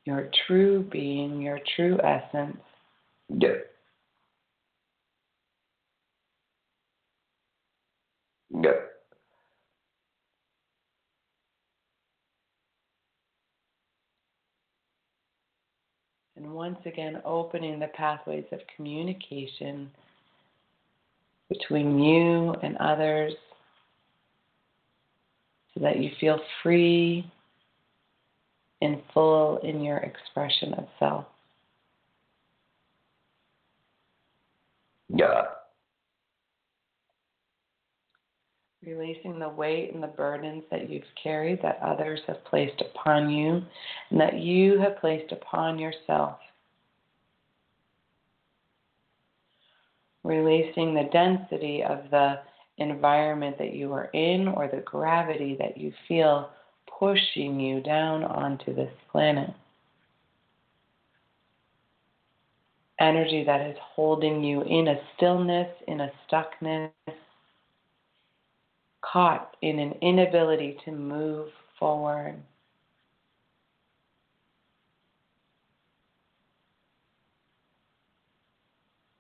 Your 0.06 0.32
true 0.48 0.84
being, 0.92 1.40
your 1.40 1.60
true 1.76 2.00
essence. 2.04 2.58
Yeah. 3.30 3.50
Yeah. 8.50 8.90
And 16.41 16.53
once 16.53 16.80
again, 16.85 17.22
opening 17.23 17.80
the 17.80 17.89
pathways 17.89 18.45
of 18.51 18.59
communication 18.76 19.91
between 21.49 21.99
you 21.99 22.55
and 22.63 22.77
others 22.77 23.34
so 25.73 25.81
that 25.81 25.99
you 25.99 26.09
feel 26.19 26.39
free 26.63 27.30
and 28.81 29.01
full 29.13 29.57
in 29.59 29.81
your 29.81 29.97
expression 29.97 30.73
of 30.73 30.88
self. 30.97 31.26
Yeah. 35.13 35.43
Releasing 38.86 39.38
the 39.38 39.49
weight 39.49 39.94
and 39.94 40.02
the 40.02 40.08
burdens 40.08 40.64
that 40.72 40.90
you've 40.90 41.03
carried 41.22 41.62
that 41.62 41.80
others 41.84 42.20
have 42.26 42.44
placed 42.45 42.82
upon 42.82 43.30
you 43.30 43.62
and 44.10 44.20
that 44.20 44.40
you 44.40 44.80
have 44.80 44.98
placed 44.98 45.32
upon 45.32 45.78
yourself. 45.78 46.40
Releasing 50.24 50.95
the 50.95 51.10
density 51.14 51.84
of 51.84 52.10
the 52.10 52.40
environment 52.78 53.58
that 53.60 53.74
you 53.74 53.94
are 53.94 54.06
in 54.14 54.48
or 54.48 54.68
the 54.68 54.82
gravity 54.82 55.56
that 55.60 55.78
you 55.78 55.94
feel 56.08 56.49
pushing 56.99 57.60
you 57.60 57.82
down 57.82 58.24
onto 58.24 58.74
this 58.74 58.91
planet. 59.12 59.52
Energy 62.99 63.44
that 63.44 63.62
is 63.62 63.78
holding 63.80 64.44
you 64.44 64.62
in 64.62 64.88
a 64.88 64.99
stillness, 65.16 65.70
in 65.88 66.02
a 66.02 66.12
stuckness, 66.28 66.91
caught 69.02 69.56
in 69.61 69.80
an 69.80 69.94
inability 70.02 70.78
to 70.86 70.91
move 70.91 71.49
forward. 71.80 72.36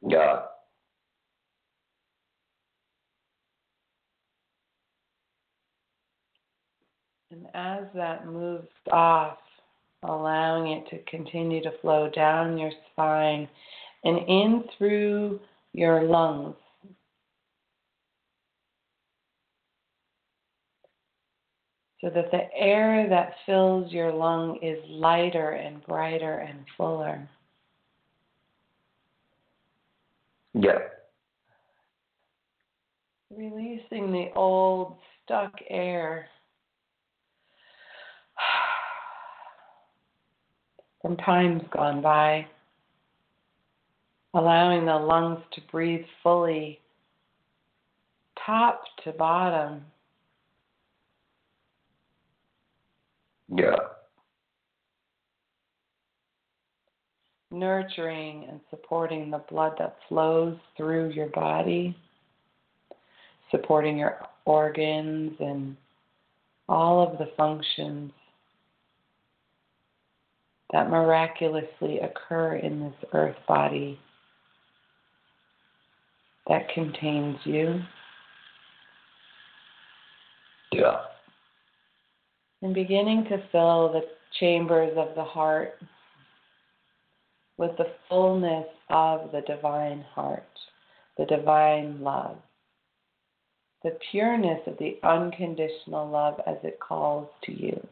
Yeah. 0.07 0.41
And 7.31 7.47
as 7.53 7.85
that 7.95 8.27
moves 8.27 8.67
off, 8.91 9.37
allowing 10.03 10.71
it 10.71 10.89
to 10.89 10.99
continue 11.09 11.61
to 11.63 11.71
flow 11.81 12.09
down 12.09 12.57
your 12.57 12.71
spine 12.91 13.47
and 14.03 14.17
in 14.27 14.63
through 14.77 15.39
your 15.73 16.03
lungs. 16.03 16.55
So 22.01 22.09
that 22.09 22.31
the 22.31 22.51
air 22.55 23.07
that 23.09 23.35
fills 23.45 23.91
your 23.91 24.11
lung 24.11 24.57
is 24.63 24.79
lighter 24.89 25.51
and 25.51 25.85
brighter 25.85 26.39
and 26.39 26.65
fuller. 26.75 27.29
Yeah. 30.55 30.79
Releasing 33.29 34.11
the 34.11 34.31
old 34.35 34.97
stuck 35.23 35.53
air 35.69 36.27
from 41.01 41.17
times 41.17 41.61
gone 41.71 42.01
by, 42.01 42.47
allowing 44.33 44.85
the 44.85 44.97
lungs 44.97 45.39
to 45.53 45.61
breathe 45.71 46.05
fully, 46.23 46.79
top 48.45 48.83
to 49.03 49.11
bottom. 49.11 49.85
Yeah. 53.53 53.75
Nurturing 57.51 58.45
and 58.49 58.61
supporting 58.69 59.29
the 59.29 59.43
blood 59.49 59.73
that 59.77 59.97
flows 60.07 60.55
through 60.77 61.11
your 61.11 61.27
body, 61.27 61.95
supporting 63.49 63.97
your 63.97 64.19
organs 64.45 65.33
and 65.39 65.75
all 66.69 67.05
of 67.05 67.17
the 67.17 67.29
functions 67.35 68.11
that 70.71 70.89
miraculously 70.89 71.99
occur 71.99 72.55
in 72.55 72.79
this 72.79 73.09
earth 73.11 73.35
body 73.47 73.99
that 76.47 76.69
contains 76.73 77.37
you. 77.43 77.81
Yeah. 80.71 81.01
And 82.61 82.75
beginning 82.75 83.25
to 83.25 83.41
fill 83.51 83.91
the 83.91 84.05
chambers 84.39 84.95
of 84.95 85.15
the 85.15 85.23
heart 85.23 85.79
with 87.57 87.75
the 87.77 87.87
fullness 88.07 88.67
of 88.89 89.31
the 89.31 89.41
divine 89.41 90.05
heart, 90.13 90.47
the 91.17 91.25
divine 91.25 92.01
love, 92.01 92.37
the 93.83 93.97
pureness 94.11 94.61
of 94.67 94.77
the 94.77 94.99
unconditional 95.03 96.07
love 96.07 96.39
as 96.45 96.57
it 96.63 96.79
calls 96.79 97.27
to 97.45 97.51
you. 97.51 97.87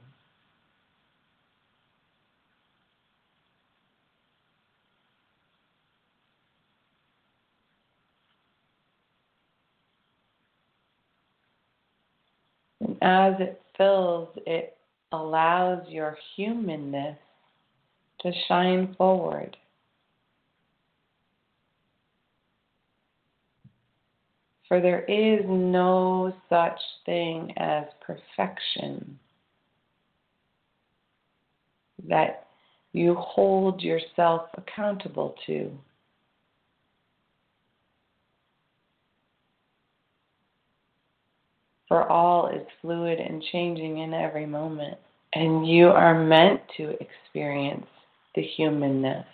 And 12.82 12.98
as 13.02 13.34
it 13.40 13.62
fills, 13.80 14.30
it 14.46 14.78
allows 15.12 15.88
your 15.88 16.16
humanness 16.36 17.18
to 18.22 18.32
shine 18.48 18.94
forward. 18.96 19.58
For 24.68 24.80
there 24.80 25.04
is 25.06 25.44
no 25.48 26.32
such 26.48 26.80
thing 27.04 27.54
as 27.58 27.86
perfection 28.06 29.18
that 32.08 32.46
you 32.94 33.16
hold 33.16 33.82
yourself 33.82 34.50
accountable 34.56 35.36
to. 35.48 35.72
For 41.90 42.08
all 42.08 42.48
is 42.48 42.66
fluid 42.82 43.20
and 43.20 43.44
changing 43.52 43.98
in 43.98 44.14
every 44.14 44.46
moment, 44.46 44.98
and 45.34 45.68
you 45.68 45.88
are 45.88 46.24
meant 46.24 46.62
to 46.78 46.96
experience 47.02 47.88
the 48.36 48.44
humanness. 48.44 49.26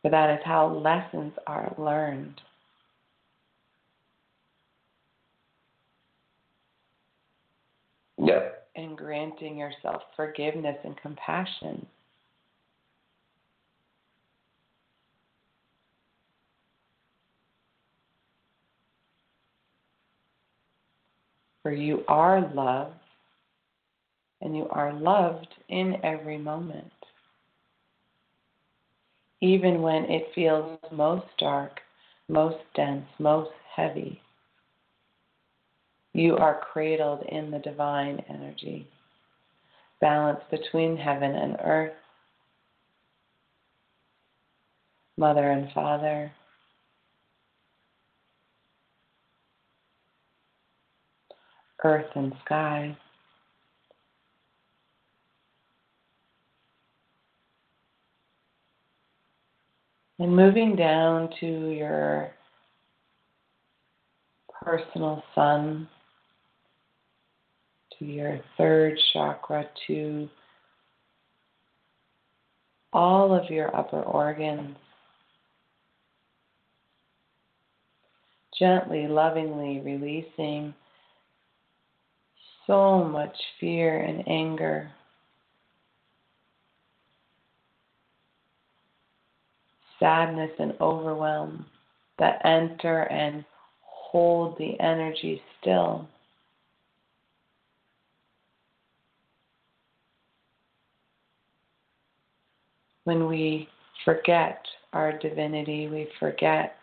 For 0.00 0.10
that 0.10 0.30
is 0.30 0.40
how 0.44 0.66
lessons 0.66 1.34
are 1.46 1.74
learned. 1.78 2.40
Yeah. 8.18 8.48
And 8.74 8.96
granting 8.96 9.58
yourself 9.58 10.02
forgiveness 10.16 10.78
and 10.84 10.96
compassion. 10.96 11.86
For 21.62 21.72
you 21.72 22.04
are 22.08 22.52
love, 22.54 22.92
and 24.40 24.56
you 24.56 24.66
are 24.70 24.92
loved 24.92 25.48
in 25.68 25.96
every 26.04 26.38
moment. 26.38 26.90
Even 29.40 29.82
when 29.82 30.04
it 30.04 30.32
feels 30.34 30.78
most 30.90 31.26
dark, 31.38 31.80
most 32.28 32.58
dense, 32.74 33.06
most 33.18 33.50
heavy. 33.74 34.20
You 36.12 36.36
are 36.36 36.60
cradled 36.72 37.22
in 37.28 37.50
the 37.50 37.58
divine 37.58 38.22
energy, 38.28 38.88
balance 40.00 40.40
between 40.50 40.96
heaven 40.96 41.34
and 41.34 41.56
earth, 41.62 41.92
mother 45.16 45.50
and 45.50 45.70
father. 45.72 46.32
Earth 51.84 52.10
and 52.14 52.32
sky. 52.44 52.96
And 60.18 60.36
moving 60.36 60.76
down 60.76 61.30
to 61.40 61.46
your 61.46 62.30
personal 64.62 65.22
sun, 65.34 65.88
to 67.98 68.04
your 68.04 68.40
third 68.56 68.96
chakra, 69.12 69.68
to 69.88 70.28
all 72.92 73.34
of 73.34 73.50
your 73.50 73.74
upper 73.74 74.02
organs. 74.02 74.76
Gently, 78.56 79.08
lovingly 79.08 79.80
releasing 79.80 80.74
so 82.72 83.04
much 83.04 83.36
fear 83.60 84.00
and 84.00 84.26
anger. 84.26 84.90
Sadness 90.00 90.50
and 90.58 90.72
overwhelm 90.80 91.66
that 92.18 92.40
enter 92.46 93.02
and 93.02 93.44
hold 93.82 94.56
the 94.56 94.80
energy 94.80 95.42
still. 95.60 96.08
When 103.04 103.26
we 103.26 103.68
forget 104.02 104.64
our 104.94 105.18
divinity, 105.18 105.88
we 105.88 106.08
forget 106.18 106.74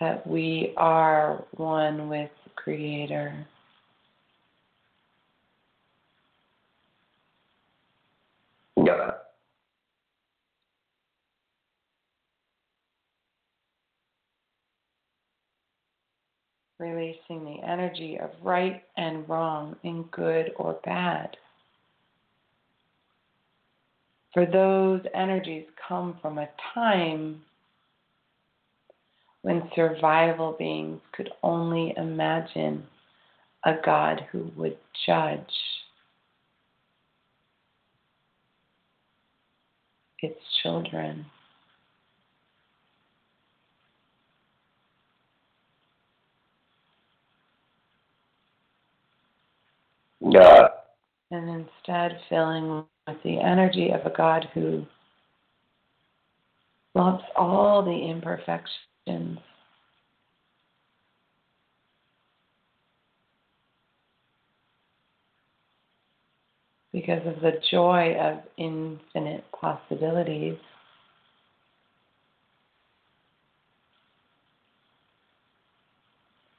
that 0.00 0.26
we 0.26 0.72
are 0.76 1.44
one 1.56 2.08
with 2.08 2.30
Creator. 2.56 3.46
Yeah. 8.76 9.10
Releasing 16.78 17.44
the 17.44 17.58
energy 17.62 18.18
of 18.18 18.30
right 18.42 18.82
and 18.96 19.28
wrong, 19.28 19.76
in 19.82 20.04
good 20.04 20.52
or 20.56 20.80
bad. 20.82 21.36
For 24.32 24.46
those 24.46 25.02
energies 25.12 25.66
come 25.86 26.16
from 26.22 26.38
a 26.38 26.48
time 26.72 27.42
when 29.42 29.70
survival 29.74 30.54
beings 30.58 31.00
could 31.12 31.30
only 31.42 31.94
imagine 31.96 32.84
a 33.64 33.74
God 33.84 34.26
who 34.30 34.50
would 34.56 34.76
judge 35.06 35.40
its 40.20 40.40
children. 40.62 41.24
Yeah. 50.20 50.68
And 51.30 51.48
instead 51.48 52.20
filling 52.28 52.84
with 53.06 53.22
the 53.24 53.38
energy 53.38 53.90
of 53.90 54.04
a 54.04 54.14
God 54.14 54.48
who 54.52 54.84
loves 56.94 57.22
all 57.36 57.82
the 57.82 58.10
imperfections. 58.10 58.89
Because 66.92 67.24
of 67.26 67.40
the 67.40 67.60
joy 67.70 68.14
of 68.16 68.38
infinite 68.56 69.44
possibilities. 69.52 70.58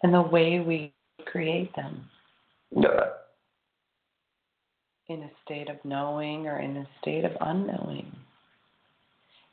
And 0.03 0.13
the 0.13 0.21
way 0.21 0.59
we 0.61 0.93
create 1.25 1.75
them 1.75 2.09
in 5.11 5.23
a 5.23 5.31
state 5.45 5.69
of 5.69 5.75
knowing 5.83 6.47
or 6.47 6.59
in 6.59 6.77
a 6.77 6.87
state 7.01 7.25
of 7.25 7.33
unknowing, 7.41 8.15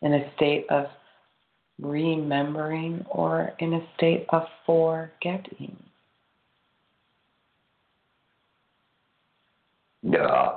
in 0.03 0.15
a 0.15 0.33
state 0.37 0.65
of 0.71 0.87
remembering 1.81 3.05
or 3.11 3.53
in 3.59 3.75
a 3.75 3.87
state 3.97 4.27
of 4.31 4.45
forgetting. 4.67 5.77
Yeah. 10.03 10.57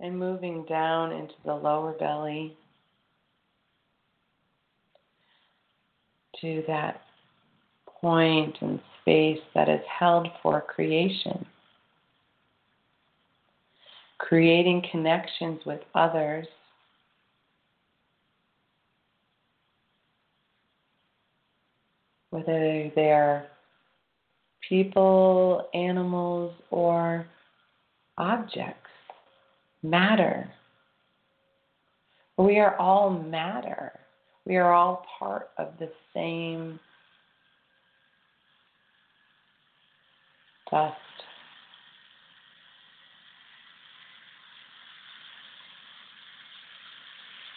And 0.00 0.18
moving 0.18 0.64
down 0.68 1.12
into 1.12 1.34
the 1.44 1.54
lower 1.54 1.92
belly 1.92 2.56
to 6.40 6.62
that 6.68 7.02
point 7.86 8.56
and 8.60 8.80
space 9.00 9.40
that 9.54 9.68
is 9.68 9.80
held 9.98 10.28
for 10.42 10.60
creation. 10.60 11.44
Creating 14.18 14.84
connections 14.90 15.60
with 15.66 15.80
others. 15.94 16.46
Whether 22.30 22.90
they 22.94 23.10
are 23.10 23.46
people, 24.68 25.68
animals, 25.72 26.52
or 26.70 27.26
objects, 28.18 28.90
matter. 29.82 30.50
We 32.36 32.58
are 32.58 32.76
all 32.76 33.10
matter. 33.10 33.92
We 34.44 34.56
are 34.56 34.72
all 34.72 35.04
part 35.18 35.50
of 35.58 35.72
the 35.78 35.90
same 36.14 36.78
dust. 40.70 40.96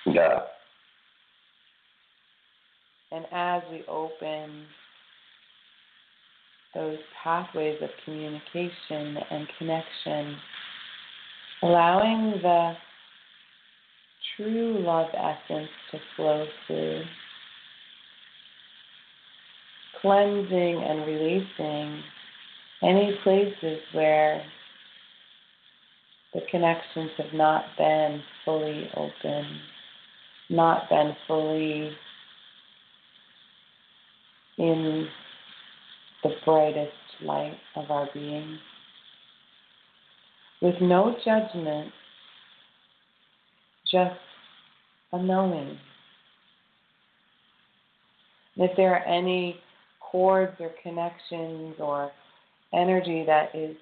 Yeah. 0.05 0.39
And 3.11 3.25
as 3.31 3.61
we 3.71 3.83
open 3.87 4.65
those 6.73 6.97
pathways 7.23 7.77
of 7.81 7.89
communication 8.05 9.17
and 9.29 9.47
connection, 9.57 10.37
allowing 11.63 12.39
the 12.41 12.73
true 14.35 14.79
love 14.79 15.09
essence 15.13 15.69
to 15.91 15.99
flow 16.15 16.45
through, 16.67 17.01
cleansing 20.01 20.83
and 20.83 21.05
releasing 21.05 22.03
any 22.81 23.19
places 23.23 23.79
where 23.91 24.41
the 26.33 26.41
connections 26.49 27.11
have 27.17 27.33
not 27.33 27.65
been 27.77 28.21
fully 28.45 28.89
open, 28.95 29.59
not 30.49 30.89
been 30.89 31.13
fully 31.27 31.91
in 34.61 35.07
the 36.23 36.29
brightest 36.45 36.91
light 37.23 37.57
of 37.75 37.89
our 37.89 38.07
being. 38.13 38.59
With 40.61 40.75
no 40.79 41.15
judgment, 41.25 41.91
just 43.91 44.15
a 45.13 45.21
knowing. 45.21 45.77
And 48.55 48.69
if 48.69 48.77
there 48.77 48.93
are 48.93 49.03
any 49.03 49.59
cords 49.99 50.55
or 50.59 50.69
connections 50.83 51.75
or 51.79 52.11
energy 52.71 53.23
that 53.25 53.55
is 53.55 53.75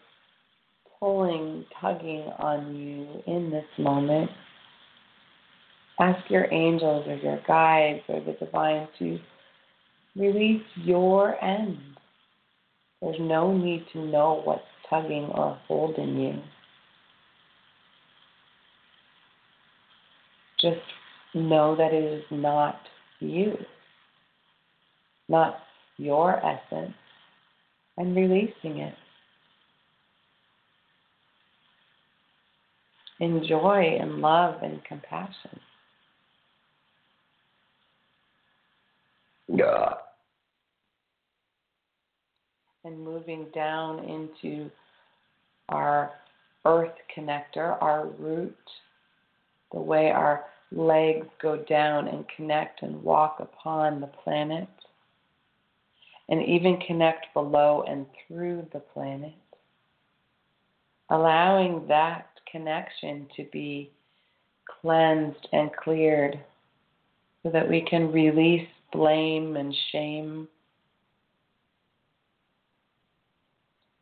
pulling, 0.98 1.66
tugging 1.82 2.24
on 2.40 2.74
you 2.74 3.22
in 3.28 3.52
this 3.52 3.66
moment, 3.78 4.32
ask 6.00 6.30
your 6.30 6.52
angels 6.54 7.06
or 7.06 7.18
your 7.18 7.42
guides 7.46 8.04
or 8.08 8.22
the 8.22 8.38
divine 8.46 8.88
to 9.00 9.20
release 10.16 10.64
your 10.76 11.44
end. 11.44 11.78
There's 13.02 13.20
no 13.20 13.56
need 13.56 13.86
to 13.94 14.06
know 14.06 14.42
what's 14.44 14.62
tugging 14.90 15.26
or 15.26 15.58
holding 15.68 16.18
you. 16.18 16.42
just 20.62 20.80
know 21.34 21.76
that 21.76 21.94
it 21.94 22.04
is 22.04 22.24
not 22.32 22.80
you, 23.20 23.54
not 25.28 25.60
your 25.98 26.38
essence, 26.46 26.94
and 27.98 28.16
releasing 28.16 28.80
it. 28.80 28.96
in 33.22 33.44
joy 33.46 33.98
and 34.00 34.22
love 34.22 34.64
and 34.64 34.82
compassion. 34.86 35.60
God. 39.58 39.96
And 42.84 43.04
moving 43.04 43.48
down 43.54 44.00
into 44.06 44.70
our 45.70 46.12
earth 46.66 46.94
connector, 47.16 47.82
our 47.82 48.08
root, 48.18 48.56
the 49.72 49.80
way 49.80 50.12
our 50.12 50.46
legs 50.72 51.28
go 51.42 51.58
down 51.68 52.08
and 52.08 52.26
connect 52.36 52.84
and 52.84 53.02
walk 53.04 53.38
upon 53.40 54.00
the 54.00 54.08
planet, 54.08 54.68
and 56.30 56.44
even 56.46 56.80
connect 56.86 57.34
below 57.34 57.84
and 57.88 58.06
through 58.28 58.66
the 58.72 58.80
planet. 58.80 59.34
Allowing 61.10 61.88
that 61.88 62.28
connection 62.52 63.28
to 63.36 63.46
be 63.52 63.92
cleansed 64.82 65.48
and 65.52 65.72
cleared 65.76 66.40
so 67.42 67.50
that 67.50 67.68
we 67.68 67.82
can 67.82 68.12
release 68.12 68.68
blame 68.92 69.56
and 69.56 69.76
shame, 69.92 70.48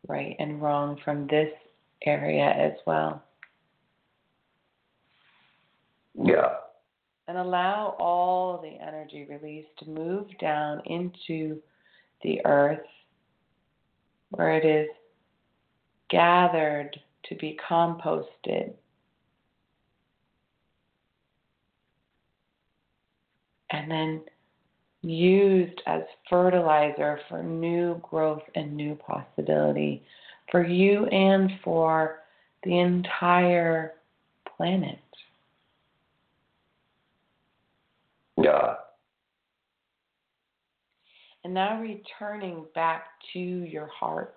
right 0.07 0.35
and 0.39 0.61
wrong 0.61 0.99
from 1.03 1.27
this 1.27 1.51
area 2.05 2.49
as 2.49 2.73
well. 2.85 3.23
Yeah. 6.15 6.53
And 7.27 7.38
allow 7.38 7.95
all 7.99 8.61
the 8.61 8.81
energy 8.85 9.27
released 9.30 9.77
to 9.80 9.89
move 9.89 10.27
down 10.39 10.81
into 10.85 11.61
the 12.23 12.39
earth 12.45 12.80
where 14.30 14.53
it 14.57 14.65
is 14.65 14.88
gathered 16.09 16.97
to 17.26 17.35
be 17.35 17.57
composted. 17.69 18.73
And 23.69 23.91
then 23.91 24.22
used 25.02 25.82
as 25.86 26.02
fertilizer 26.30 27.19
for 27.30 27.44
new 27.44 27.99
growth 28.02 28.44
and 28.56 28.76
new 28.76 28.95
possibility 28.95 30.03
for 30.52 30.65
you 30.65 31.06
and 31.07 31.52
for 31.64 32.19
the 32.64 32.80
entire 32.80 33.94
planet. 34.57 34.99
Yeah. 38.38 38.76
And 41.44 41.53
now 41.53 41.82
returning 41.82 42.65
back 42.76 43.06
to 43.34 43.40
your 43.40 43.88
heart. 43.88 44.36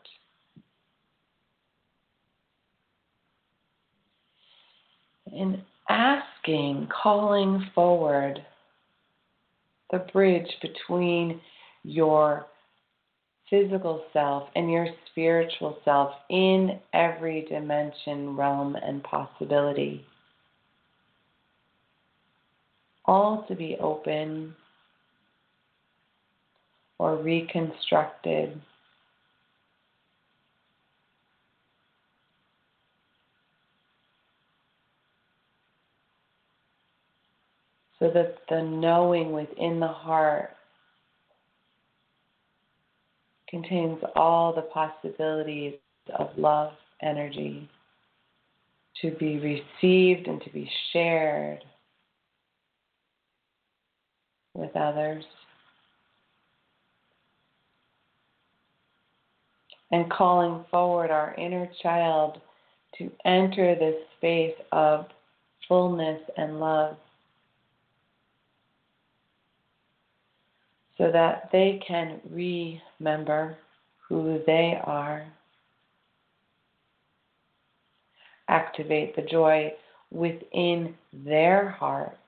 And 5.33 5.63
asking, 5.89 6.89
calling 7.03 7.69
forward 7.75 8.45
the 9.91 9.99
bridge 10.13 10.51
between 10.63 11.41
your 11.83 12.47
physical 13.49 14.05
self 14.13 14.45
and 14.55 14.71
your 14.71 14.87
spiritual 15.11 15.79
self 15.85 16.13
in 16.31 16.79
every 16.95 17.47
dimension, 17.51 18.37
realm, 18.37 18.77
and 18.77 19.03
possibility. 19.03 20.07
All 23.05 23.45
to 23.49 23.57
be 23.57 23.77
open 23.81 24.55
or 26.99 27.17
reconstructed. 27.17 28.61
So 38.01 38.11
that 38.15 38.39
the 38.49 38.63
knowing 38.63 39.33
within 39.33 39.79
the 39.79 39.87
heart 39.87 40.57
contains 43.49 43.99
all 44.17 44.55
the 44.55 44.63
possibilities 44.63 45.75
of 46.19 46.31
love 46.39 46.73
energy 47.03 47.69
to 49.03 49.11
be 49.13 49.39
received 49.39 50.29
and 50.29 50.41
to 50.43 50.51
be 50.51 50.71
shared 50.93 51.63
with 54.55 54.75
others. 54.77 55.25
And 59.93 60.11
calling 60.11 60.65
forward 60.71 61.11
our 61.11 61.35
inner 61.35 61.69
child 61.83 62.41
to 62.97 63.11
enter 63.27 63.75
this 63.75 63.97
space 64.17 64.55
of 64.73 65.07
fullness 65.69 66.21
and 66.37 66.61
love 66.61 66.97
so 71.01 71.11
that 71.11 71.49
they 71.51 71.81
can 71.89 72.21
remember 72.31 73.57
who 74.07 74.39
they 74.47 74.79
are. 74.85 75.25
Activate 78.49 79.17
the 79.17 79.23
joy 79.23 79.73
within 80.11 80.95
their 81.25 81.71
heart 81.71 82.19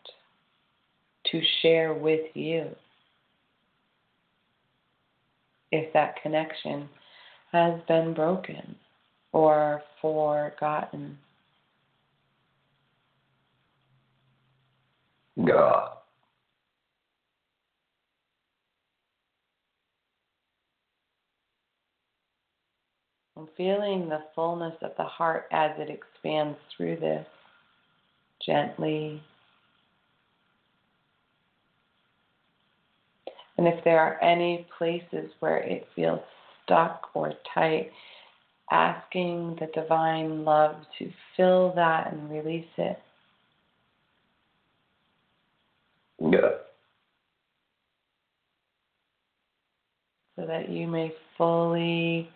to 1.26 1.42
share 1.60 1.92
with 1.92 2.34
you 2.34 2.66
if 5.70 5.92
that 5.92 6.22
connection 6.22 6.88
has 7.52 7.78
been 7.88 8.14
broken 8.14 8.74
or 9.32 9.82
forgotten. 10.00 11.18
God. 15.44 16.01
Feeling 23.56 24.08
the 24.08 24.22
fullness 24.34 24.74
of 24.82 24.92
the 24.96 25.04
heart 25.04 25.46
as 25.52 25.70
it 25.78 25.88
expands 25.90 26.58
through 26.76 26.96
this 26.96 27.26
gently. 28.44 29.22
And 33.58 33.66
if 33.66 33.84
there 33.84 34.00
are 34.00 34.22
any 34.22 34.66
places 34.78 35.30
where 35.40 35.58
it 35.58 35.86
feels 35.94 36.20
stuck 36.64 37.10
or 37.14 37.32
tight, 37.54 37.90
asking 38.70 39.56
the 39.60 39.68
divine 39.74 40.44
love 40.44 40.76
to 40.98 41.10
fill 41.36 41.72
that 41.76 42.12
and 42.12 42.30
release 42.30 42.64
it. 42.78 42.98
Yeah. 46.18 46.50
So 50.36 50.46
that 50.46 50.70
you 50.70 50.86
may 50.86 51.12
fully 51.36 52.30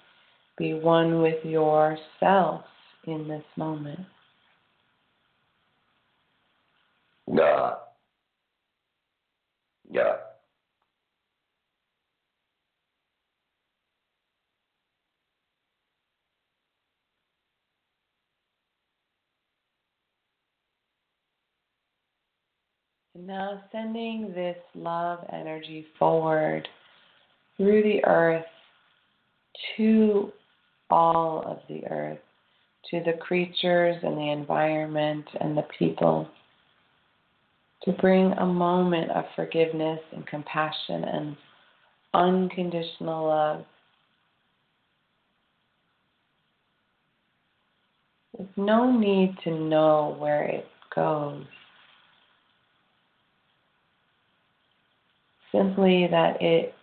be 0.57 0.75
one 0.75 1.21
with 1.21 1.45
yourself 1.45 2.65
in 3.07 3.29
this 3.29 3.45
moment. 3.57 4.01
Yeah. 7.27 7.75
And 23.15 23.27
now 23.27 23.63
sending 23.73 24.33
this 24.35 24.59
love 24.75 25.21
energy 25.33 25.87
forward 25.99 26.69
through 27.57 27.83
the 27.83 28.05
earth 28.05 28.45
to 29.77 30.33
all 30.91 31.43
of 31.47 31.59
the 31.69 31.87
earth, 31.89 32.19
to 32.91 33.03
the 33.05 33.15
creatures 33.15 33.97
and 34.03 34.17
the 34.17 34.31
environment 34.31 35.27
and 35.41 35.57
the 35.57 35.67
people, 35.79 36.29
to 37.83 37.93
bring 37.93 38.33
a 38.33 38.47
moment 38.47 39.11
of 39.11 39.25
forgiveness 39.35 40.01
and 40.13 40.27
compassion 40.27 41.05
and 41.05 41.37
unconditional 42.15 43.27
love. 43.27 43.65
There's 48.37 48.49
no 48.57 48.91
need 48.91 49.37
to 49.45 49.51
know 49.51 50.17
where 50.19 50.45
it 50.45 50.67
goes. 50.95 51.45
Simply 55.53 56.07
that 56.11 56.41
it 56.43 56.75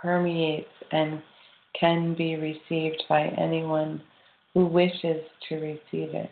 permeates 0.00 0.68
and 0.92 1.22
can 1.78 2.14
be 2.14 2.36
received 2.36 3.02
by 3.08 3.26
anyone 3.38 4.02
who 4.54 4.66
wishes 4.66 5.22
to 5.48 5.56
receive 5.56 6.14
it. 6.14 6.30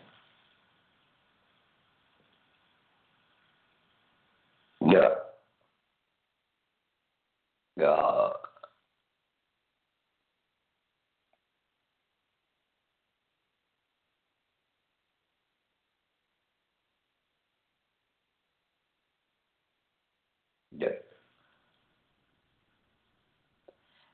Yeah. 4.81 5.09
Yeah. 7.77 8.29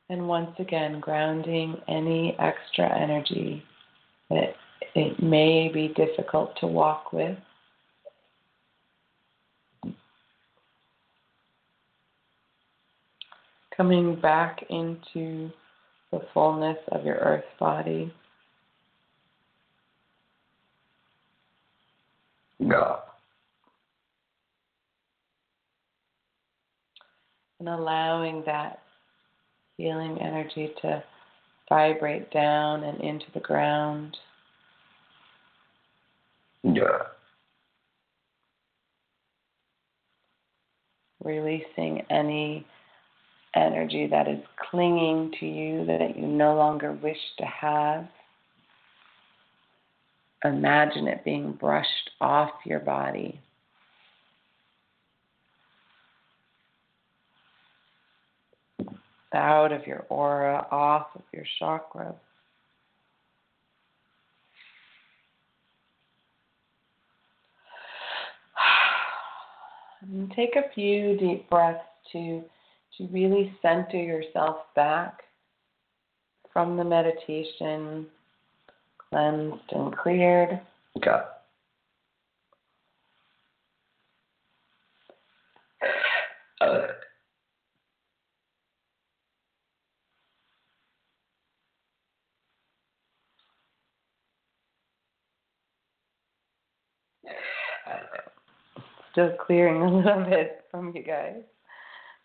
And 0.09 0.27
once 0.27 0.51
again, 0.57 1.01
grounding 1.01 1.75
any 1.89 2.35
extra 2.39 2.89
energy 2.97 3.63
that 4.29 4.55
it 4.95 5.21
may 5.21 5.69
be 5.73 5.89
difficult 5.89 6.57
to 6.61 6.67
walk 6.67 7.11
with. 7.11 7.37
Coming 13.75 14.19
back 14.19 14.63
into 14.69 15.51
the 16.11 16.21
fullness 16.33 16.77
of 16.91 17.05
your 17.05 17.17
earth 17.17 17.43
body. 17.59 18.11
Yeah. 22.59 22.95
And 27.59 27.69
allowing 27.69 28.43
that 28.45 28.79
healing 29.77 30.17
energy 30.21 30.73
to 30.81 31.03
vibrate 31.69 32.31
down 32.31 32.83
and 32.83 32.99
into 33.01 33.25
the 33.33 33.39
ground. 33.39 34.17
Yeah. 36.63 37.03
Releasing 41.23 42.01
any 42.09 42.65
energy 43.55 44.07
that 44.07 44.27
is 44.27 44.39
clinging 44.69 45.33
to 45.39 45.45
you 45.45 45.85
that 45.85 46.17
you 46.17 46.27
no 46.27 46.55
longer 46.55 46.93
wish 46.93 47.17
to 47.37 47.45
have. 47.45 48.07
Imagine 50.43 51.07
it 51.07 51.25
being 51.25 51.53
brushed 51.53 52.11
off 52.21 52.51
your 52.65 52.79
body. 52.79 53.39
Out 59.37 59.71
of 59.71 59.85
your 59.85 60.03
aura, 60.09 60.65
off 60.71 61.09
of 61.13 61.21
your 61.31 61.45
chakra. 61.59 62.15
And 70.01 70.31
take 70.35 70.55
a 70.55 70.73
few 70.73 71.17
deep 71.17 71.47
breaths 71.51 71.83
to 72.13 72.43
to 72.97 73.07
really 73.11 73.55
center 73.61 73.97
yourself 73.97 74.57
back 74.75 75.19
from 76.51 76.75
the 76.75 76.83
meditation, 76.83 78.07
cleansed 79.11 79.61
and 79.71 79.95
cleared. 79.95 80.59
Yeah. 81.05 81.21
Uh, 86.59 86.87
Still 99.17 99.35
clearing 99.47 99.81
a 99.81 99.97
little 99.97 100.25
bit 100.25 100.65
from 100.69 100.95
you 100.95 101.01
guys, 101.01 101.41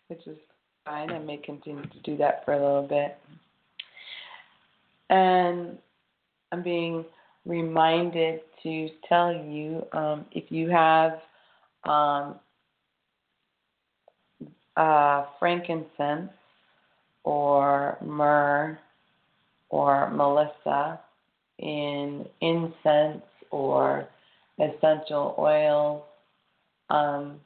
which 0.09 0.27
is 0.27 0.37
fine. 0.85 1.09
I 1.09 1.17
may 1.17 1.37
continue 1.37 1.81
to 1.81 1.99
do 2.03 2.15
that 2.17 2.45
for 2.45 2.53
a 2.53 2.59
little 2.59 2.87
bit. 2.87 3.17
And 5.09 5.79
I'm 6.51 6.61
being 6.61 7.03
reminded 7.47 8.41
to 8.61 8.89
tell 9.09 9.33
you 9.33 9.83
um, 9.93 10.25
if 10.33 10.51
you 10.51 10.69
have 10.69 11.13
um, 11.83 12.35
uh, 14.77 15.25
frankincense 15.39 16.29
or 17.23 17.97
myrrh 18.05 18.77
or 19.69 20.11
melissa 20.11 20.99
in 21.57 22.27
incense 22.39 23.23
or 23.49 24.07
essential 24.59 25.33
oils 25.39 26.03
um, 26.93 27.39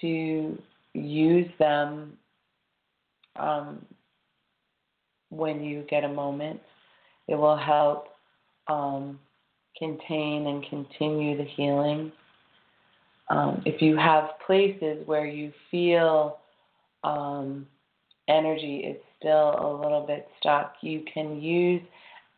to 0.00 0.58
use 0.92 1.50
them 1.58 2.18
um, 3.36 3.86
when 5.30 5.62
you 5.62 5.86
get 5.88 6.04
a 6.04 6.08
moment. 6.08 6.60
It 7.28 7.36
will 7.36 7.56
help 7.56 8.08
um, 8.68 9.18
contain 9.78 10.46
and 10.46 10.66
continue 10.68 11.36
the 11.36 11.44
healing. 11.44 12.12
Um, 13.30 13.62
if 13.64 13.80
you 13.80 13.96
have 13.96 14.30
places 14.44 15.06
where 15.06 15.26
you 15.26 15.52
feel 15.70 16.38
um, 17.04 17.66
energy 18.28 18.78
is 18.78 18.96
still 19.18 19.54
a 19.58 19.70
little 19.82 20.04
bit 20.06 20.28
stuck, 20.40 20.74
you 20.80 21.02
can 21.12 21.40
use 21.40 21.82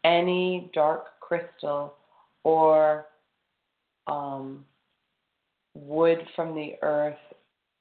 any 0.04 0.70
dark 0.74 1.20
crystal 1.20 1.94
or 2.44 3.06
um, 4.06 4.64
wood 5.86 6.18
from 6.34 6.54
the 6.54 6.74
earth 6.82 7.16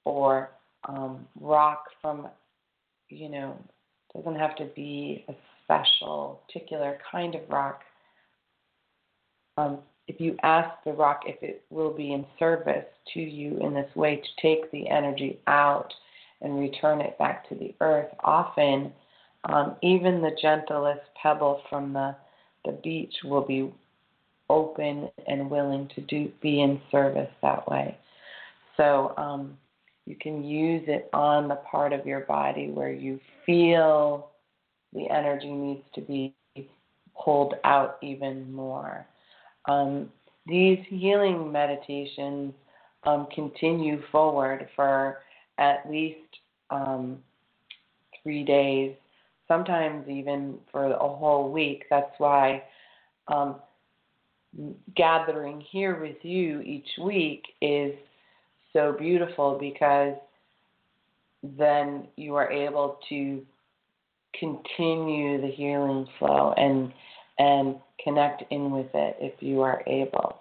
or 0.06 0.52
um, 0.88 1.28
rock 1.40 1.86
from, 2.02 2.28
you 3.10 3.30
know, 3.30 3.57
doesn't 4.15 4.40
have 4.40 4.56
to 4.56 4.65
be 4.76 5.26
a 5.28 5.34
special, 5.64 6.41
particular 6.48 6.98
kind 7.11 7.36
of 7.36 7.41
rock. 7.49 7.82
Um, 9.57 9.80
if 10.07 10.22
you 10.22 10.38
ask 10.44 10.69
the 10.86 10.94
rock 10.94 11.22
if 11.26 11.41
it 11.44 11.64
will 11.69 11.94
be 11.94 12.14
in 12.14 12.26
service 12.40 12.86
to 13.14 13.19
you 13.19 13.60
in 13.60 13.74
this 13.74 13.94
way 13.95 14.18
to 14.18 14.41
take 14.41 14.72
the 14.72 14.90
energy 14.90 15.40
out 15.48 15.94
and 16.41 16.60
return 16.60 17.02
it 17.02 17.18
back 17.18 17.48
to 17.49 17.56
the 17.56 17.74
earth, 17.82 18.07
often 18.24 18.94
um, 19.45 19.76
even 19.82 20.22
the 20.22 20.36
gentlest 20.41 21.02
pebble 21.22 21.61
from 21.69 21.94
the, 21.94 22.15
the 22.65 22.72
beach 22.84 23.14
will 23.24 23.45
be 23.45 23.74
open 24.49 25.10
and 25.28 25.49
willing 25.49 25.90
to 25.95 26.02
do 26.02 26.32
be 26.41 26.61
in 26.61 26.82
service 26.91 27.30
that 27.41 27.68
way. 27.68 27.98
So 28.78 29.14
um, 29.18 29.57
you 30.06 30.15
can 30.15 30.44
use 30.44 30.84
it 30.88 31.10
on 31.14 31.48
the 31.48 31.56
part 31.56 31.94
of 31.94 32.06
your 32.06 32.22
body 32.22 32.69
where 32.69 32.91
you 32.91 33.19
feel 33.45 34.30
the 34.94 35.10
energy 35.10 35.52
needs 35.52 35.84
to 35.95 36.02
be 36.02 36.34
pulled 37.22 37.56
out 37.64 37.98
even 38.02 38.52
more. 38.52 39.06
Um, 39.68 40.10
these 40.45 40.80
healing 40.88 41.52
meditations 41.52 42.53
um, 43.03 43.28
continue 43.34 44.02
forward 44.11 44.69
for 44.76 45.19
at 45.57 45.90
least 45.90 46.19
um, 46.69 47.18
three 48.24 48.44
days, 48.44 48.95
sometimes 49.48 50.07
even 50.07 50.57
for 50.72 50.86
a 50.86 50.98
whole 50.98 51.52
week. 51.52 51.84
That's 51.90 52.11
why 52.18 52.64
um, 53.28 53.57
gathering 54.95 55.61
here 55.71 55.99
with 55.99 56.17
you 56.23 56.61
each 56.61 56.88
week 57.03 57.43
is 57.61 57.93
so 58.73 58.95
beautiful 58.97 59.57
because 59.59 60.15
then 61.57 62.07
you 62.15 62.35
are 62.35 62.51
able 62.51 62.97
to 63.09 63.41
continue 64.39 65.41
the 65.41 65.51
healing 65.55 66.07
flow 66.19 66.53
and 66.57 66.91
and 67.39 67.75
connect 68.03 68.43
in 68.51 68.71
with 68.71 68.88
it 68.93 69.15
if 69.19 69.34
you 69.41 69.61
are 69.61 69.84
able. 69.85 70.39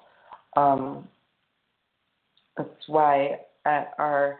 Um, 0.57 1.07
that's 2.57 2.71
why 2.87 3.41
at 3.67 3.93
our 3.99 4.39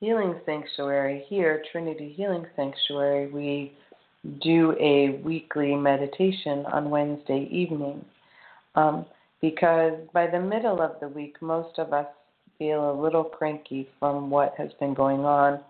healing 0.00 0.38
sanctuary 0.44 1.24
here, 1.28 1.62
Trinity 1.72 2.12
Healing 2.14 2.46
Sanctuary, 2.54 3.30
we 3.30 3.72
do 4.42 4.76
a 4.78 5.20
weekly 5.24 5.74
meditation 5.74 6.66
on 6.66 6.90
Wednesday 6.90 7.48
evenings. 7.50 8.04
Um, 8.76 9.06
because 9.40 9.94
by 10.12 10.26
the 10.26 10.40
middle 10.40 10.80
of 10.80 11.00
the 11.00 11.08
week, 11.08 11.40
most 11.40 11.78
of 11.78 11.92
us 11.92 12.06
feel 12.58 12.90
a 12.90 13.00
little 13.00 13.24
cranky 13.24 13.88
from 13.98 14.30
what 14.30 14.54
has 14.56 14.70
been 14.80 14.94
going 14.94 15.20
on 15.20 15.60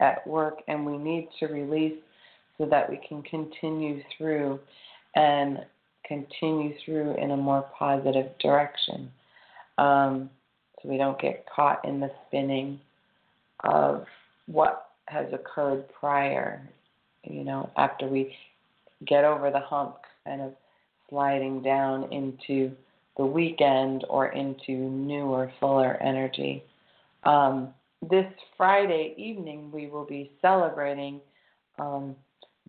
at 0.00 0.26
work, 0.26 0.58
and 0.68 0.84
we 0.84 0.96
need 0.96 1.28
to 1.40 1.46
release 1.46 1.98
so 2.56 2.66
that 2.66 2.88
we 2.88 3.00
can 3.08 3.22
continue 3.22 4.02
through 4.16 4.58
and 5.16 5.58
continue 6.06 6.74
through 6.84 7.14
in 7.16 7.32
a 7.32 7.36
more 7.36 7.68
positive 7.78 8.26
direction. 8.38 9.10
Um, 9.78 10.30
so 10.80 10.88
we 10.88 10.96
don't 10.96 11.20
get 11.20 11.44
caught 11.54 11.84
in 11.84 12.00
the 12.00 12.10
spinning 12.26 12.80
of 13.64 14.04
what 14.46 14.90
has 15.06 15.26
occurred 15.32 15.84
prior, 15.98 16.68
you 17.24 17.44
know, 17.44 17.70
after 17.76 18.06
we 18.06 18.34
get 19.06 19.24
over 19.24 19.50
the 19.50 19.60
hump, 19.60 19.96
kind 20.24 20.40
of 20.40 20.52
sliding 21.08 21.62
down 21.62 22.12
into 22.12 22.72
the 23.16 23.24
weekend 23.24 24.04
or 24.08 24.28
into 24.28 24.72
newer, 24.72 25.50
fuller 25.58 25.96
energy. 26.02 26.62
Um, 27.24 27.74
this 28.08 28.26
Friday 28.56 29.14
evening, 29.16 29.70
we 29.72 29.88
will 29.88 30.04
be 30.04 30.30
celebrating 30.40 31.20
um, 31.78 32.14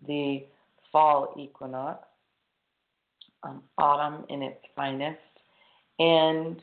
the 0.06 0.44
fall 0.90 1.34
equinox, 1.38 2.04
um, 3.44 3.62
autumn 3.78 4.24
in 4.28 4.42
its 4.42 4.60
finest. 4.74 5.18
And 5.98 6.60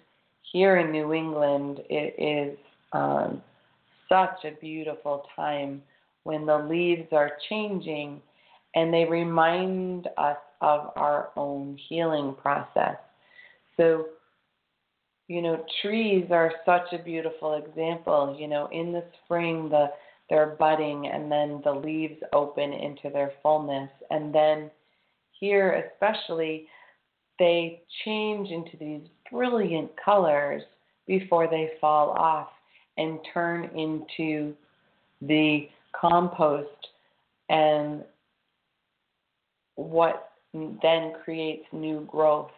here 0.51 0.77
in 0.77 0.91
New 0.91 1.13
England, 1.13 1.79
it 1.89 2.15
is 2.17 2.57
um, 2.91 3.41
such 4.09 4.43
a 4.43 4.51
beautiful 4.59 5.25
time 5.35 5.81
when 6.23 6.45
the 6.45 6.57
leaves 6.57 7.07
are 7.13 7.31
changing 7.49 8.21
and 8.75 8.93
they 8.93 9.05
remind 9.05 10.07
us 10.17 10.37
of 10.61 10.91
our 10.95 11.29
own 11.35 11.77
healing 11.87 12.35
process. 12.41 12.97
So, 13.75 14.07
you 15.27 15.41
know, 15.41 15.63
trees 15.81 16.27
are 16.31 16.51
such 16.65 16.93
a 16.93 17.03
beautiful 17.03 17.55
example. 17.55 18.35
You 18.39 18.47
know, 18.47 18.67
in 18.71 18.91
the 18.91 19.03
spring, 19.23 19.69
the 19.69 19.91
they're 20.29 20.57
budding, 20.59 21.07
and 21.07 21.31
then 21.31 21.61
the 21.63 21.71
leaves 21.71 22.21
open 22.33 22.73
into 22.73 23.09
their 23.09 23.31
fullness, 23.41 23.89
and 24.09 24.35
then 24.35 24.69
here, 25.39 25.85
especially, 25.93 26.67
they 27.39 27.81
change 28.03 28.49
into 28.49 28.75
these 28.77 29.07
brilliant 29.31 29.91
colors 30.03 30.63
before 31.05 31.47
they 31.47 31.71
fall 31.79 32.09
off 32.09 32.49
and 32.97 33.19
turn 33.33 33.65
into 33.75 34.53
the 35.21 35.69
compost 35.99 36.87
and 37.49 38.03
what 39.75 40.31
then 40.81 41.13
creates 41.23 41.65
new 41.71 42.07
growth 42.09 42.51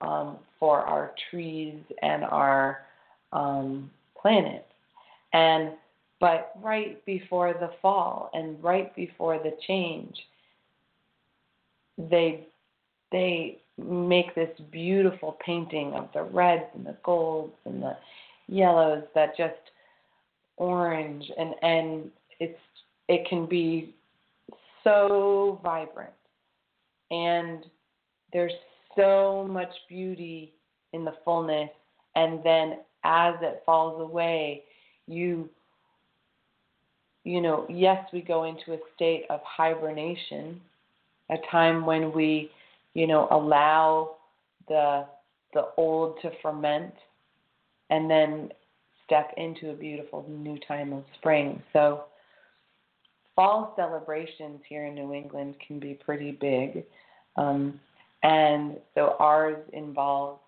um, 0.00 0.38
for 0.58 0.80
our 0.80 1.12
trees 1.30 1.78
and 2.02 2.24
our 2.24 2.82
um, 3.32 3.90
planet. 4.20 4.66
And 5.32 5.72
but 6.20 6.52
right 6.62 7.04
before 7.06 7.54
the 7.54 7.70
fall 7.80 8.30
and 8.34 8.62
right 8.62 8.94
before 8.94 9.38
the 9.38 9.52
change, 9.66 10.14
they 11.96 12.46
they 13.12 13.58
make 13.78 14.34
this 14.34 14.50
beautiful 14.70 15.38
painting 15.44 15.92
of 15.94 16.08
the 16.12 16.22
reds 16.22 16.64
and 16.74 16.84
the 16.84 16.96
golds 17.02 17.54
and 17.64 17.82
the 17.82 17.96
yellows 18.48 19.04
that 19.14 19.36
just 19.36 19.54
orange 20.56 21.24
and 21.38 21.54
and 21.62 22.10
it's 22.38 22.58
it 23.08 23.26
can 23.28 23.46
be 23.46 23.94
so 24.84 25.58
vibrant 25.62 26.12
and 27.10 27.64
there's 28.32 28.52
so 28.96 29.46
much 29.48 29.72
beauty 29.88 30.52
in 30.92 31.04
the 31.04 31.14
fullness. 31.24 31.70
And 32.16 32.40
then 32.44 32.78
as 33.04 33.34
it 33.40 33.62
falls 33.64 34.00
away 34.00 34.62
you 35.06 35.48
you 37.24 37.40
know 37.40 37.66
yes 37.70 38.04
we 38.12 38.20
go 38.20 38.44
into 38.44 38.74
a 38.74 38.78
state 38.94 39.24
of 39.30 39.40
hibernation 39.42 40.60
a 41.30 41.36
time 41.50 41.86
when 41.86 42.12
we 42.12 42.50
you 42.92 43.06
know 43.06 43.26
allow 43.30 44.16
the 44.68 45.06
the 45.54 45.68
old 45.76 46.16
to 46.22 46.30
ferment 46.42 46.92
and 47.90 48.08
then 48.08 48.50
step 49.04 49.34
into 49.36 49.70
a 49.70 49.74
beautiful 49.74 50.24
new 50.28 50.56
time 50.68 50.92
of 50.92 51.02
spring. 51.18 51.60
So 51.72 52.04
fall 53.40 53.72
celebrations 53.74 54.60
here 54.68 54.84
in 54.84 54.94
New 54.94 55.14
England 55.14 55.54
can 55.66 55.80
be 55.80 55.94
pretty 55.94 56.30
big. 56.30 56.84
Um, 57.36 57.80
and 58.22 58.76
so 58.94 59.16
ours 59.18 59.56
involves 59.72 60.42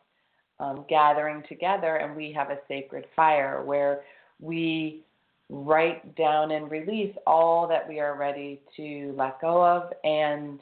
um, 0.60 0.84
gathering 0.90 1.42
together, 1.48 1.96
and 1.96 2.14
we 2.14 2.32
have 2.32 2.50
a 2.50 2.58
sacred 2.68 3.06
fire 3.16 3.62
where 3.64 4.02
we 4.40 5.04
write 5.48 6.14
down 6.16 6.50
and 6.50 6.70
release 6.70 7.16
all 7.26 7.66
that 7.66 7.88
we 7.88 7.98
are 7.98 8.14
ready 8.14 8.60
to 8.76 9.14
let 9.16 9.40
go 9.40 9.64
of 9.64 9.90
and 10.04 10.60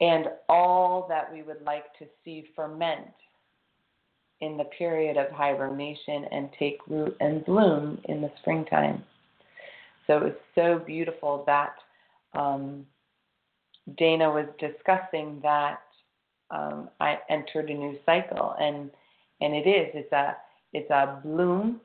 and 0.00 0.26
all 0.48 1.06
that 1.08 1.32
we 1.32 1.42
would 1.42 1.62
like 1.62 1.96
to 1.98 2.06
see 2.24 2.48
ferment 2.56 3.12
in 4.40 4.56
the 4.56 4.64
period 4.64 5.16
of 5.16 5.30
hibernation 5.30 6.24
and 6.32 6.48
take 6.58 6.78
root 6.88 7.14
and 7.20 7.44
bloom 7.44 8.00
in 8.08 8.22
the 8.22 8.30
springtime. 8.40 9.04
So 10.10 10.16
it 10.16 10.22
was 10.24 10.32
so 10.56 10.82
beautiful 10.84 11.44
that 11.46 11.76
um, 12.34 12.84
Dana 13.96 14.28
was 14.28 14.46
discussing 14.58 15.38
that 15.44 15.82
um, 16.50 16.88
I 16.98 17.18
entered 17.28 17.70
a 17.70 17.74
new 17.74 17.96
cycle, 18.04 18.56
and 18.58 18.90
and 19.40 19.54
it 19.54 19.68
is 19.68 19.88
it's 19.94 20.12
a 20.12 20.36
it's 20.72 20.90
a 20.90 21.20
bloom 21.22 21.80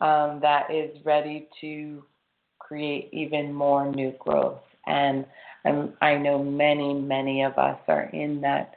um, 0.00 0.38
that 0.40 0.72
is 0.72 1.04
ready 1.04 1.48
to 1.60 2.04
create 2.60 3.08
even 3.12 3.52
more 3.52 3.90
new 3.90 4.14
growth, 4.20 4.62
and 4.86 5.26
I'm, 5.64 5.94
I 6.00 6.14
know 6.14 6.44
many 6.44 6.94
many 6.94 7.42
of 7.42 7.58
us 7.58 7.80
are 7.88 8.04
in 8.12 8.40
that 8.42 8.74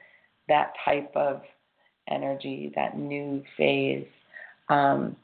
that 0.48 0.74
type 0.84 1.12
of 1.16 1.44
energy, 2.10 2.72
that 2.76 2.98
new 2.98 3.44
phase. 3.58 4.08
Um, 4.70 5.16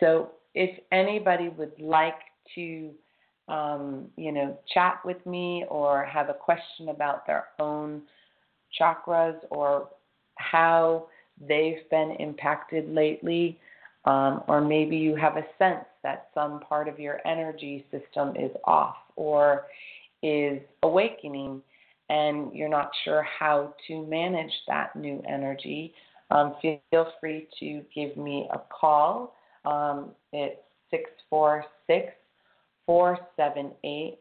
so 0.00 0.30
if 0.54 0.70
anybody 0.90 1.50
would 1.50 1.78
like 1.78 2.14
to 2.54 2.90
um, 3.48 4.06
you 4.16 4.32
know 4.32 4.58
chat 4.72 5.00
with 5.04 5.24
me 5.26 5.64
or 5.68 6.04
have 6.04 6.28
a 6.28 6.34
question 6.34 6.88
about 6.88 7.26
their 7.26 7.46
own 7.58 8.02
chakras 8.80 9.36
or 9.50 9.88
how 10.36 11.06
they've 11.48 11.88
been 11.90 12.16
impacted 12.18 12.88
lately, 12.92 13.58
um, 14.04 14.42
or 14.48 14.60
maybe 14.60 14.96
you 14.96 15.14
have 15.16 15.36
a 15.36 15.46
sense 15.58 15.84
that 16.02 16.28
some 16.34 16.60
part 16.60 16.88
of 16.88 16.98
your 16.98 17.20
energy 17.26 17.86
system 17.90 18.34
is 18.36 18.50
off 18.64 18.96
or 19.16 19.66
is 20.22 20.60
awakening 20.82 21.62
and 22.10 22.54
you're 22.54 22.68
not 22.68 22.90
sure 23.04 23.22
how 23.22 23.74
to 23.86 24.06
manage 24.06 24.52
that 24.66 24.96
new 24.96 25.22
energy, 25.28 25.92
um, 26.30 26.56
feel 26.62 27.12
free 27.20 27.46
to 27.60 27.82
give 27.94 28.16
me 28.16 28.48
a 28.52 28.60
call. 28.70 29.34
Um, 29.64 30.10
it's 30.32 30.60
646 30.90 32.12
478 32.88 34.18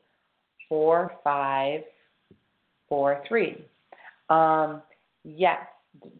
4543. 0.68 3.66
Um, 4.30 4.84
yes, 5.24 5.66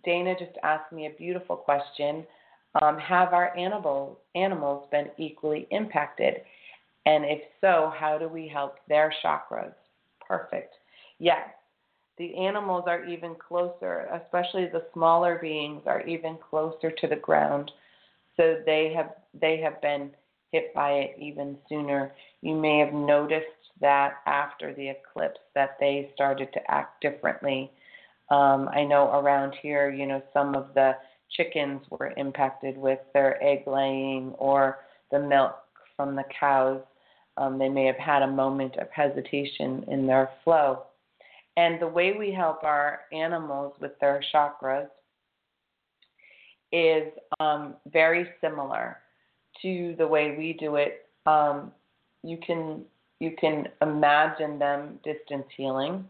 Dana 0.06 0.34
just 0.40 0.58
asked 0.64 0.94
me 0.94 1.08
a 1.08 1.18
beautiful 1.18 1.58
question. 1.58 2.26
Um, 2.82 2.98
have 3.00 3.34
our 3.34 3.54
animals 3.58 4.18
animals 4.34 4.88
been 4.92 5.10
equally 5.18 5.68
impacted? 5.72 6.36
And 7.06 7.26
if 7.26 7.42
so, 7.60 7.92
how 7.98 8.18
do 8.18 8.30
we 8.30 8.48
help 8.48 8.78
their 8.88 9.14
chakras? 9.24 9.74
Perfect. 10.26 10.74
Yes, 11.20 11.50
the 12.18 12.34
animals 12.38 12.86
are 12.88 13.04
even 13.04 13.36
closer, 13.36 14.08
especially 14.24 14.68
the 14.68 14.86
smaller 14.94 15.38
beings 15.42 15.82
are 15.86 16.08
even 16.08 16.38
closer 16.50 16.92
to 16.92 17.08
the 17.08 17.18
ground. 17.18 17.72
So 18.38 18.62
they 18.66 18.94
have 18.96 19.16
they 19.34 19.58
have 19.58 19.82
been 19.82 20.12
hit 20.52 20.74
by 20.74 20.92
it 20.92 21.16
even 21.20 21.58
sooner. 21.68 22.14
You 22.42 22.56
may 22.56 22.80
have 22.80 22.94
noticed 22.94 23.46
that 23.82 24.16
after 24.26 24.74
the 24.74 24.90
eclipse 24.90 25.40
that 25.56 25.78
they 25.80 26.12
started 26.14 26.52
to 26.54 26.72
act 26.72 27.02
differently. 27.02 27.72
Um, 28.30 28.70
I 28.70 28.84
know 28.84 29.12
around 29.12 29.56
here, 29.62 29.90
you 29.90 30.06
know, 30.06 30.22
some 30.34 30.56
of 30.56 30.74
the 30.74 30.96
chickens 31.32 31.82
were 31.90 32.14
impacted 32.18 32.78
with 32.78 33.00
their 33.14 33.42
egg 33.44 33.64
laying 33.68 34.32
or 34.38 34.80
the 35.12 35.20
milk 35.20 35.56
from 35.96 36.16
the 36.16 36.24
cows. 36.40 36.82
Um, 37.38 37.60
they 37.60 37.70
may 37.70 37.86
have 37.86 37.98
had 37.98 38.24
a 38.24 38.28
moment 38.28 38.78
of 38.78 38.88
hesitation 38.92 39.86
in 39.88 40.08
their 40.08 40.30
flow. 40.44 40.84
And 41.56 41.82
the 41.82 41.88
way 41.88 42.14
we 42.18 42.32
help 42.32 42.64
our 42.64 43.02
animals 43.12 43.74
with 43.80 43.98
their 44.00 44.22
chakras 44.34 44.90
is 46.72 47.12
um, 47.40 47.76
very 47.92 48.28
similar 48.42 48.98
to 49.62 49.96
the 49.98 50.08
way 50.08 50.36
we 50.38 50.54
do 50.54 50.76
it, 50.76 51.06
um, 51.26 51.72
you 52.24 52.38
can 52.46 52.84
you 53.20 53.32
can 53.40 53.68
imagine 53.82 54.60
them 54.60 55.00
distance 55.04 55.46
healing, 55.56 56.06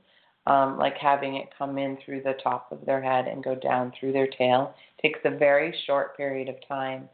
um, 0.45 0.77
like 0.77 0.97
having 0.97 1.35
it 1.35 1.47
come 1.57 1.77
in 1.77 1.97
through 2.03 2.21
the 2.21 2.35
top 2.43 2.71
of 2.71 2.85
their 2.85 3.01
head 3.01 3.27
and 3.27 3.43
go 3.43 3.55
down 3.55 3.93
through 3.97 4.11
their 4.11 4.27
tail. 4.27 4.73
It 4.97 5.01
takes 5.01 5.19
a 5.23 5.37
very 5.37 5.73
short 5.85 6.17
period 6.17 6.49
of 6.49 6.55
time, 6.67 7.07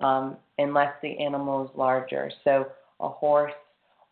um, 0.00 0.36
unless 0.58 0.92
the 1.02 1.18
animal 1.18 1.64
is 1.64 1.70
larger. 1.76 2.30
So 2.44 2.66
a 3.00 3.08
horse 3.08 3.52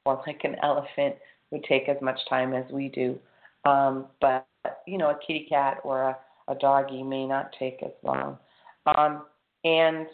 or 0.04 0.22
like 0.26 0.42
an 0.44 0.56
elephant 0.62 1.16
would 1.50 1.64
take 1.64 1.88
as 1.88 1.96
much 2.00 2.18
time 2.28 2.52
as 2.52 2.64
we 2.70 2.88
do, 2.88 3.18
um, 3.64 4.06
but 4.20 4.46
you 4.86 4.98
know 4.98 5.10
a 5.10 5.18
kitty 5.26 5.46
cat 5.48 5.78
or 5.82 6.02
a, 6.02 6.16
a 6.48 6.54
doggy 6.54 7.02
may 7.02 7.26
not 7.26 7.50
take 7.58 7.82
as 7.82 7.92
long. 8.02 8.38
Um, 8.86 9.22
and 9.64 10.06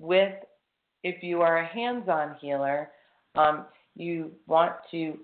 with 0.00 0.34
if 1.02 1.22
you 1.22 1.40
are 1.42 1.58
a 1.58 1.66
hands-on 1.66 2.36
healer, 2.40 2.90
um, 3.34 3.66
you 3.96 4.30
want 4.46 4.72
to, 4.90 5.18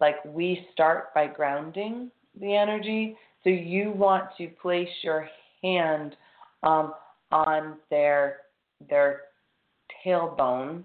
like 0.00 0.16
we 0.24 0.66
start 0.72 1.14
by 1.14 1.26
grounding 1.26 2.10
the 2.40 2.54
energy. 2.54 3.16
So 3.44 3.50
you 3.50 3.90
want 3.90 4.24
to 4.38 4.48
place 4.62 4.88
your 5.02 5.28
hand 5.62 6.16
um, 6.62 6.94
on 7.30 7.76
their 7.90 8.38
their 8.88 9.22
tailbone 10.04 10.82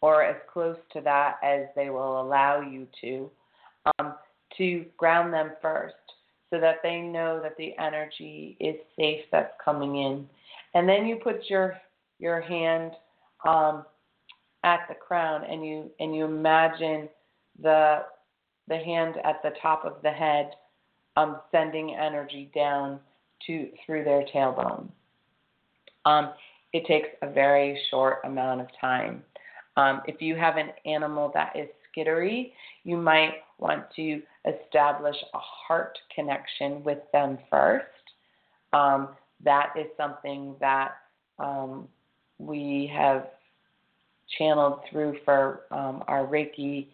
or 0.00 0.24
as 0.24 0.36
close 0.52 0.76
to 0.92 1.00
that 1.00 1.36
as 1.42 1.66
they 1.74 1.90
will 1.90 2.20
allow 2.20 2.60
you 2.60 2.86
to, 3.00 3.30
um, 3.98 4.14
to 4.56 4.84
ground 4.96 5.32
them 5.32 5.52
first 5.60 5.94
so 6.50 6.60
that 6.60 6.76
they 6.82 7.00
know 7.00 7.40
that 7.42 7.56
the 7.56 7.76
energy 7.78 8.56
is 8.60 8.76
safe 8.96 9.24
that's 9.30 9.52
coming 9.64 9.96
in. 9.96 10.26
And 10.74 10.88
then 10.88 11.06
you 11.06 11.16
put 11.16 11.48
your 11.48 11.76
your 12.18 12.40
hand 12.40 12.92
um, 13.46 13.84
at 14.64 14.80
the 14.88 14.94
crown 14.94 15.44
and 15.44 15.64
you 15.64 15.90
and 16.00 16.14
you 16.14 16.24
imagine 16.24 17.08
the 17.62 18.04
the 18.68 18.76
hand 18.76 19.14
at 19.24 19.42
the 19.42 19.52
top 19.62 19.84
of 19.84 20.02
the 20.02 20.10
head 20.10 20.50
um, 21.16 21.38
sending 21.50 21.94
energy 21.94 22.50
down 22.54 23.00
to 23.46 23.68
through 23.84 24.04
their 24.04 24.24
tailbone. 24.34 24.88
Um, 26.04 26.32
it 26.72 26.86
takes 26.86 27.08
a 27.22 27.30
very 27.30 27.80
short 27.90 28.18
amount 28.24 28.60
of 28.60 28.68
time. 28.80 29.22
Um, 29.76 30.02
if 30.06 30.20
you 30.20 30.36
have 30.36 30.56
an 30.56 30.70
animal 30.84 31.30
that 31.34 31.56
is 31.56 31.68
skittery, 31.96 32.52
you 32.84 32.96
might 32.96 33.34
want 33.58 33.84
to 33.96 34.22
establish 34.46 35.16
a 35.34 35.38
heart 35.38 35.98
connection 36.14 36.82
with 36.84 36.98
them 37.12 37.38
first. 37.50 37.86
Um, 38.72 39.10
that 39.44 39.72
is 39.78 39.86
something 39.96 40.56
that 40.60 40.96
um, 41.38 41.88
we 42.38 42.90
have 42.94 43.26
channeled 44.36 44.80
through 44.90 45.16
for 45.24 45.62
um, 45.70 46.04
our 46.06 46.26
Reiki. 46.26 46.88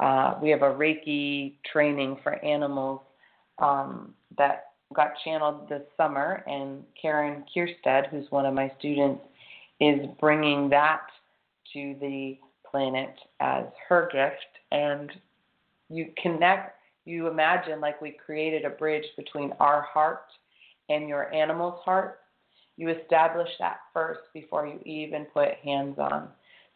Uh, 0.00 0.34
we 0.42 0.50
have 0.50 0.62
a 0.62 0.70
Reiki 0.70 1.54
training 1.70 2.18
for 2.22 2.34
animals 2.44 3.00
um, 3.58 4.14
that 4.36 4.66
got 4.94 5.12
channeled 5.24 5.68
this 5.68 5.82
summer, 5.96 6.42
and 6.46 6.82
Karen 7.00 7.44
Kierstead, 7.54 8.08
who's 8.10 8.30
one 8.30 8.46
of 8.46 8.54
my 8.54 8.70
students, 8.78 9.22
is 9.80 10.00
bringing 10.20 10.68
that 10.70 11.02
to 11.72 11.96
the 12.00 12.38
planet 12.70 13.14
as 13.40 13.64
her 13.88 14.08
gift. 14.12 14.46
And 14.72 15.10
you 15.88 16.12
connect, 16.20 16.76
you 17.04 17.28
imagine 17.28 17.80
like 17.80 18.00
we 18.00 18.16
created 18.24 18.64
a 18.64 18.70
bridge 18.70 19.04
between 19.16 19.52
our 19.60 19.82
heart 19.82 20.26
and 20.88 21.08
your 21.08 21.32
animal's 21.32 21.80
heart. 21.84 22.20
You 22.76 22.88
establish 22.90 23.48
that 23.58 23.78
first 23.92 24.20
before 24.32 24.66
you 24.66 24.80
even 24.84 25.26
put 25.26 25.54
hands 25.62 25.98
on. 25.98 26.28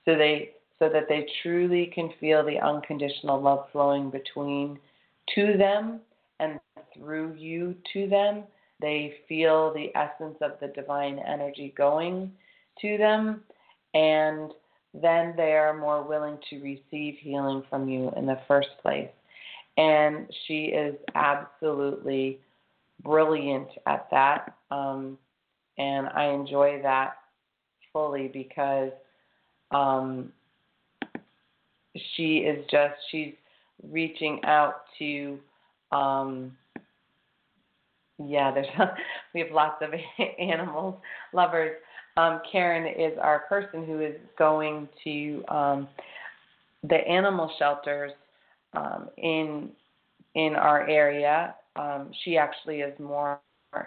So 0.05 0.17
they 0.17 0.53
so 0.79 0.89
that 0.89 1.09
they 1.09 1.27
truly 1.43 1.91
can 1.93 2.11
feel 2.21 2.45
the 2.45 2.61
unconditional 2.61 3.41
love 3.41 3.67
flowing 3.73 4.11
between 4.11 4.79
to 5.35 5.57
them 5.57 6.01
and 6.39 6.61
through 6.95 7.35
you 7.35 7.75
to 7.93 8.09
them. 8.09 8.45
They 8.81 9.15
feel 9.29 9.75
the 9.75 9.91
essence 9.97 10.37
of 10.41 10.53
the 10.61 10.69
divine 10.69 11.19
energy 11.19 11.75
going 11.77 12.31
to 12.81 12.97
them 12.97 13.43
and 13.95 14.53
then 14.95 15.35
they 15.37 15.53
are 15.53 15.77
more 15.77 16.03
willing 16.03 16.39
to 16.51 16.61
receive 16.61 17.17
healing 17.21 17.63
from 17.69 17.89
you 17.89 18.11
in 18.17 18.27
the 18.27 18.39
first 18.47 18.69
place. 18.83 19.11
And 19.77 20.27
she 20.47 20.67
is 20.67 20.95
absolutely 21.15 22.41
brilliant 23.03 23.69
at 23.87 24.09
that. 24.11 24.55
Um, 24.71 25.19
and 25.79 26.09
I 26.09 26.27
enjoy 26.27 26.81
that 26.83 27.15
fully 27.93 28.29
because 28.29 28.91
um, 29.71 30.33
she 32.15 32.39
is 32.39 32.65
just, 32.71 32.95
she's 33.11 33.35
reaching 33.91 34.41
out 34.45 34.83
to, 34.99 35.39
um, 35.93 36.57
yeah, 38.19 38.53
there's 38.53 38.67
we 39.35 39.41
have 39.41 39.53
lots 39.53 39.83
of 39.83 39.91
animals 40.39 40.97
lovers 41.33 41.77
um, 42.19 42.41
Karen 42.51 42.87
is 42.87 43.17
our 43.23 43.41
person 43.41 43.87
who 43.87 44.01
is 44.01 44.17
going 44.37 44.89
to 45.05 45.45
um, 45.47 45.89
the 46.83 46.97
animal 46.97 47.49
shelters 47.61 48.11
um, 48.75 49.09
in 49.17 49.71
in 50.35 50.55
our 50.55 50.89
area. 50.89 51.55
Um, 51.77 52.11
she 52.25 52.37
actually 52.37 52.81
is 52.81 52.99
more 52.99 53.39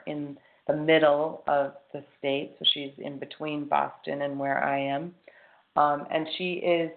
in 0.08 0.38
the 0.72 0.78
middle 0.78 1.44
of 1.48 1.74
the 1.94 2.04
state, 2.18 2.56
so 2.58 2.66
she's 2.74 2.94
in 2.98 3.20
between 3.20 3.66
Boston 3.66 4.22
and 4.24 4.40
where 4.40 4.64
I 4.64 4.80
am, 4.80 5.14
um, 5.76 6.06
and 6.12 6.28
she 6.38 6.54
is 6.54 6.92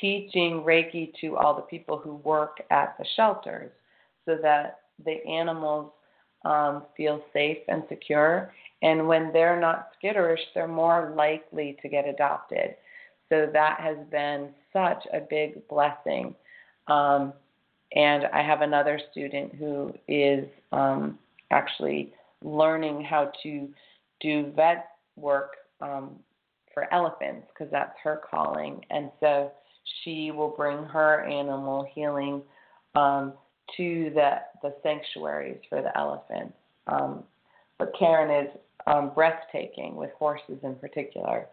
teaching 0.00 0.62
Reiki 0.66 1.12
to 1.20 1.36
all 1.36 1.54
the 1.54 1.62
people 1.62 1.98
who 1.98 2.16
work 2.16 2.58
at 2.70 2.96
the 2.98 3.04
shelters, 3.16 3.70
so 4.24 4.38
that 4.42 4.80
the 5.04 5.24
animals 5.26 5.92
um, 6.44 6.84
feel 6.96 7.22
safe 7.32 7.58
and 7.68 7.82
secure 7.88 8.52
and 8.82 9.06
when 9.06 9.32
they're 9.32 9.60
not 9.60 9.90
skitterish, 10.02 10.40
they're 10.54 10.66
more 10.66 11.14
likely 11.16 11.78
to 11.82 11.88
get 11.88 12.06
adopted. 12.06 12.74
So 13.28 13.48
that 13.52 13.80
has 13.80 13.96
been 14.10 14.48
such 14.72 15.06
a 15.12 15.20
big 15.20 15.66
blessing. 15.68 16.34
Um, 16.88 17.32
and 17.94 18.24
I 18.32 18.42
have 18.42 18.60
another 18.60 19.00
student 19.12 19.54
who 19.54 19.94
is 20.08 20.46
um, 20.72 21.18
actually 21.50 22.12
learning 22.44 23.02
how 23.02 23.32
to 23.42 23.68
do 24.20 24.52
vet 24.54 24.88
work 25.16 25.52
um, 25.80 26.16
for 26.72 26.92
elephants 26.92 27.46
because 27.52 27.70
that's 27.70 27.96
her 28.02 28.20
calling. 28.30 28.84
And 28.90 29.10
so 29.20 29.52
she 30.02 30.30
will 30.30 30.50
bring 30.50 30.84
her 30.84 31.24
animal 31.24 31.86
healing 31.94 32.42
um, 32.94 33.34
to 33.76 34.10
the, 34.14 34.36
the 34.62 34.74
sanctuaries 34.82 35.58
for 35.68 35.82
the 35.82 35.96
elephants. 35.98 36.54
Um, 36.86 37.24
but 37.78 37.92
Karen 37.98 38.46
is 38.46 38.52
um, 38.86 39.12
breathtaking 39.14 39.96
with 39.96 40.10
horses 40.18 40.58
in 40.62 40.74
particular. 40.76 41.46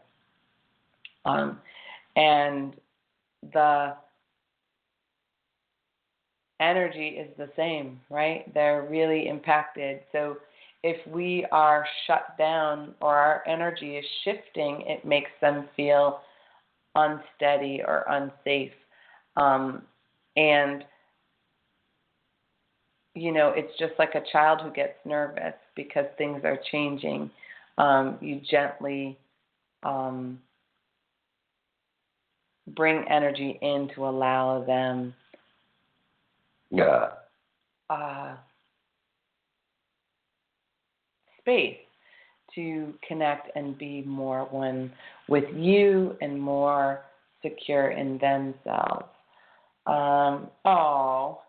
Um, 1.26 1.60
and 2.16 2.76
the 3.54 3.96
energy 6.60 7.10
is 7.10 7.30
the 7.38 7.50
same, 7.56 8.00
right? 8.10 8.52
They're 8.54 8.88
really 8.90 9.28
impacted. 9.28 10.02
So 10.12 10.38
if 10.84 11.06
we 11.08 11.46
are 11.52 11.86
shut 12.08 12.38
down 12.38 12.94
or 13.02 13.16
our 13.16 13.44
energy 13.48 13.98
is 13.98 14.06
shifting, 14.24 14.84
it 14.88 15.06
makes 15.06 15.32
them 15.42 15.68
feel 15.76 16.22
unsteady 16.96 17.82
or 17.86 18.06
unsafe. 18.10 18.72
Um, 19.36 19.84
and 20.36 20.84
you 23.16 23.32
know, 23.32 23.54
it's 23.56 23.78
just 23.78 23.94
like 24.00 24.16
a 24.16 24.24
child 24.32 24.62
who 24.62 24.72
gets 24.72 24.94
nervous 25.06 25.54
because 25.76 26.06
things 26.18 26.42
are 26.46 26.60
changing. 26.72 27.30
Um, 27.78 28.18
you 28.22 28.40
gently 28.50 29.18
um, 29.84 30.40
bring 32.76 33.04
energy 33.10 33.58
in 33.62 33.90
to 33.96 34.08
allow 34.08 34.64
them 34.64 35.14
Yeah. 36.72 37.10
uh, 37.90 38.36
space 41.50 41.78
to 42.56 42.94
connect 43.08 43.56
and 43.56 43.78
be 43.78 44.04
more 44.04 44.46
one 44.46 44.92
with 45.28 45.46
you 45.56 46.16
and 46.22 46.40
more 46.40 47.02
secure 47.42 47.92
in 47.92 48.18
themselves. 48.18 49.06
Um, 49.86 50.48
oh, 50.66 51.42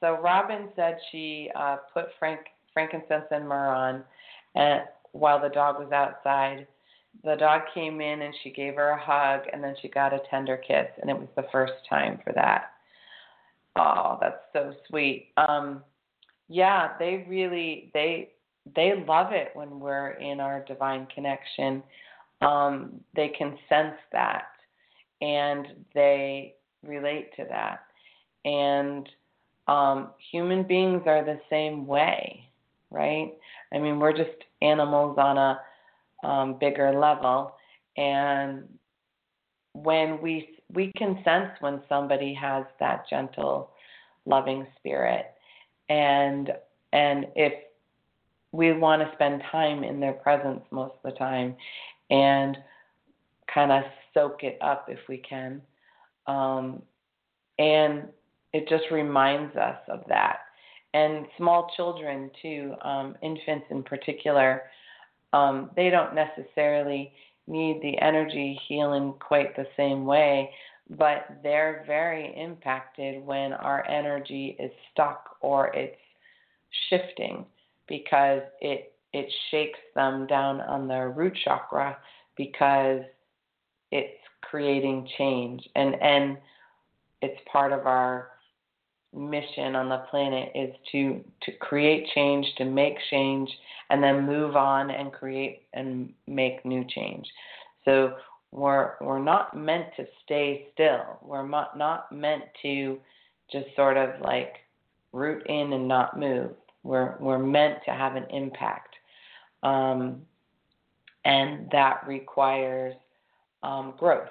so 0.00 0.18
Robin 0.22 0.68
said 0.74 0.98
she 1.10 1.50
uh, 1.54 1.76
put 1.92 2.06
frank, 2.18 2.40
frankincense 2.72 3.24
and 3.30 3.48
myrrh 3.48 3.74
on 3.74 4.04
and, 4.54 4.82
while 5.12 5.40
the 5.40 5.48
dog 5.48 5.78
was 5.78 5.92
outside. 5.92 6.66
The 7.24 7.36
dog 7.36 7.62
came 7.74 8.00
in 8.00 8.22
and 8.22 8.34
she 8.42 8.50
gave 8.50 8.74
her 8.76 8.90
a 8.90 9.00
hug 9.00 9.42
and 9.52 9.62
then 9.62 9.74
she 9.82 9.88
got 9.88 10.14
a 10.14 10.20
tender 10.30 10.56
kiss 10.56 10.86
and 11.00 11.10
it 11.10 11.18
was 11.18 11.28
the 11.36 11.46
first 11.52 11.74
time 11.88 12.18
for 12.24 12.32
that. 12.32 12.70
Oh, 13.76 14.18
that's 14.20 14.42
so 14.52 14.72
sweet. 14.88 15.28
Um, 15.36 15.82
yeah, 16.48 16.90
they 16.98 17.26
really 17.28 17.90
they 17.94 18.30
they 18.76 19.04
love 19.06 19.32
it 19.32 19.50
when 19.54 19.80
we're 19.80 20.10
in 20.12 20.40
our 20.40 20.64
divine 20.64 21.06
connection. 21.14 21.82
Um, 22.40 23.00
they 23.14 23.28
can 23.28 23.56
sense 23.68 23.96
that 24.12 24.46
and 25.22 25.68
they 25.94 26.54
relate 26.84 27.34
to 27.36 27.44
that. 27.48 27.84
And 28.44 29.08
um, 29.68 30.10
human 30.32 30.64
beings 30.64 31.02
are 31.06 31.24
the 31.24 31.40
same 31.48 31.86
way, 31.86 32.48
right? 32.90 33.32
I 33.72 33.78
mean, 33.78 34.00
we're 34.00 34.16
just 34.16 34.36
animals 34.60 35.16
on 35.18 35.38
a 35.38 35.60
um, 36.26 36.56
bigger 36.58 36.92
level, 36.98 37.54
and 37.96 38.64
when 39.74 40.20
we 40.20 40.48
we 40.72 40.92
can 40.96 41.18
sense 41.24 41.50
when 41.60 41.80
somebody 41.88 42.34
has 42.34 42.64
that 42.80 43.04
gentle, 43.08 43.70
loving 44.26 44.66
spirit, 44.78 45.26
and 45.88 46.50
and 46.92 47.26
if 47.36 47.52
we 48.52 48.72
want 48.72 49.02
to 49.02 49.10
spend 49.14 49.42
time 49.50 49.82
in 49.82 49.98
their 49.98 50.12
presence 50.12 50.60
most 50.70 50.94
of 51.02 51.12
the 51.12 51.18
time, 51.18 51.56
and 52.10 52.56
kind 53.52 53.72
of 53.72 53.82
soak 54.14 54.42
it 54.42 54.58
up 54.60 54.86
if 54.88 54.98
we 55.08 55.18
can, 55.18 55.60
um, 56.26 56.82
and 57.58 58.04
it 58.52 58.68
just 58.68 58.84
reminds 58.90 59.56
us 59.56 59.78
of 59.88 60.00
that. 60.08 60.38
And 60.94 61.26
small 61.38 61.70
children, 61.74 62.30
too, 62.42 62.74
um, 62.82 63.16
infants 63.22 63.66
in 63.70 63.82
particular, 63.82 64.62
um, 65.32 65.70
they 65.74 65.88
don't 65.88 66.14
necessarily 66.14 67.12
need 67.46 67.80
the 67.82 67.98
energy 67.98 68.60
healing 68.68 69.14
quite 69.18 69.56
the 69.56 69.66
same 69.76 70.04
way, 70.04 70.50
but 70.90 71.38
they're 71.42 71.84
very 71.86 72.34
impacted 72.36 73.24
when 73.24 73.54
our 73.54 73.88
energy 73.88 74.56
is 74.60 74.70
stuck 74.92 75.36
or 75.40 75.74
it's 75.74 75.96
shifting 76.90 77.46
because 77.88 78.42
it 78.60 78.92
it 79.12 79.30
shakes 79.50 79.78
them 79.94 80.26
down 80.26 80.60
on 80.62 80.88
their 80.88 81.10
root 81.10 81.36
chakra 81.44 81.98
because 82.36 83.02
it's 83.90 84.18
creating 84.40 85.08
change. 85.18 85.62
And 85.76 85.94
and 86.00 86.38
it's 87.20 87.40
part 87.50 87.72
of 87.72 87.86
our 87.86 88.28
mission 89.14 89.76
on 89.76 89.90
the 89.90 89.98
planet 90.10 90.50
is 90.54 90.74
to 90.90 91.22
to 91.42 91.52
create 91.60 92.08
change 92.14 92.46
to 92.56 92.64
make 92.64 92.96
change 93.10 93.50
and 93.90 94.02
then 94.02 94.24
move 94.24 94.56
on 94.56 94.90
and 94.90 95.12
create 95.12 95.62
and 95.74 96.12
make 96.26 96.64
new 96.64 96.84
change. 96.88 97.26
So 97.84 98.14
we're 98.50 98.92
we're 99.00 99.22
not 99.22 99.56
meant 99.56 99.86
to 99.96 100.06
stay 100.24 100.68
still. 100.72 101.18
We're 101.22 101.46
not 101.46 101.76
not 101.76 102.10
meant 102.12 102.44
to 102.62 102.98
just 103.50 103.66
sort 103.76 103.98
of 103.98 104.20
like 104.22 104.54
root 105.12 105.46
in 105.46 105.74
and 105.74 105.86
not 105.86 106.18
move 106.18 106.52
we're 106.82 107.16
we're 107.18 107.38
meant 107.38 107.78
to 107.84 107.92
have 107.92 108.16
an 108.16 108.26
impact 108.30 108.96
um, 109.62 110.22
and 111.24 111.68
that 111.70 112.06
requires 112.06 112.94
um, 113.62 113.94
growth 113.98 114.28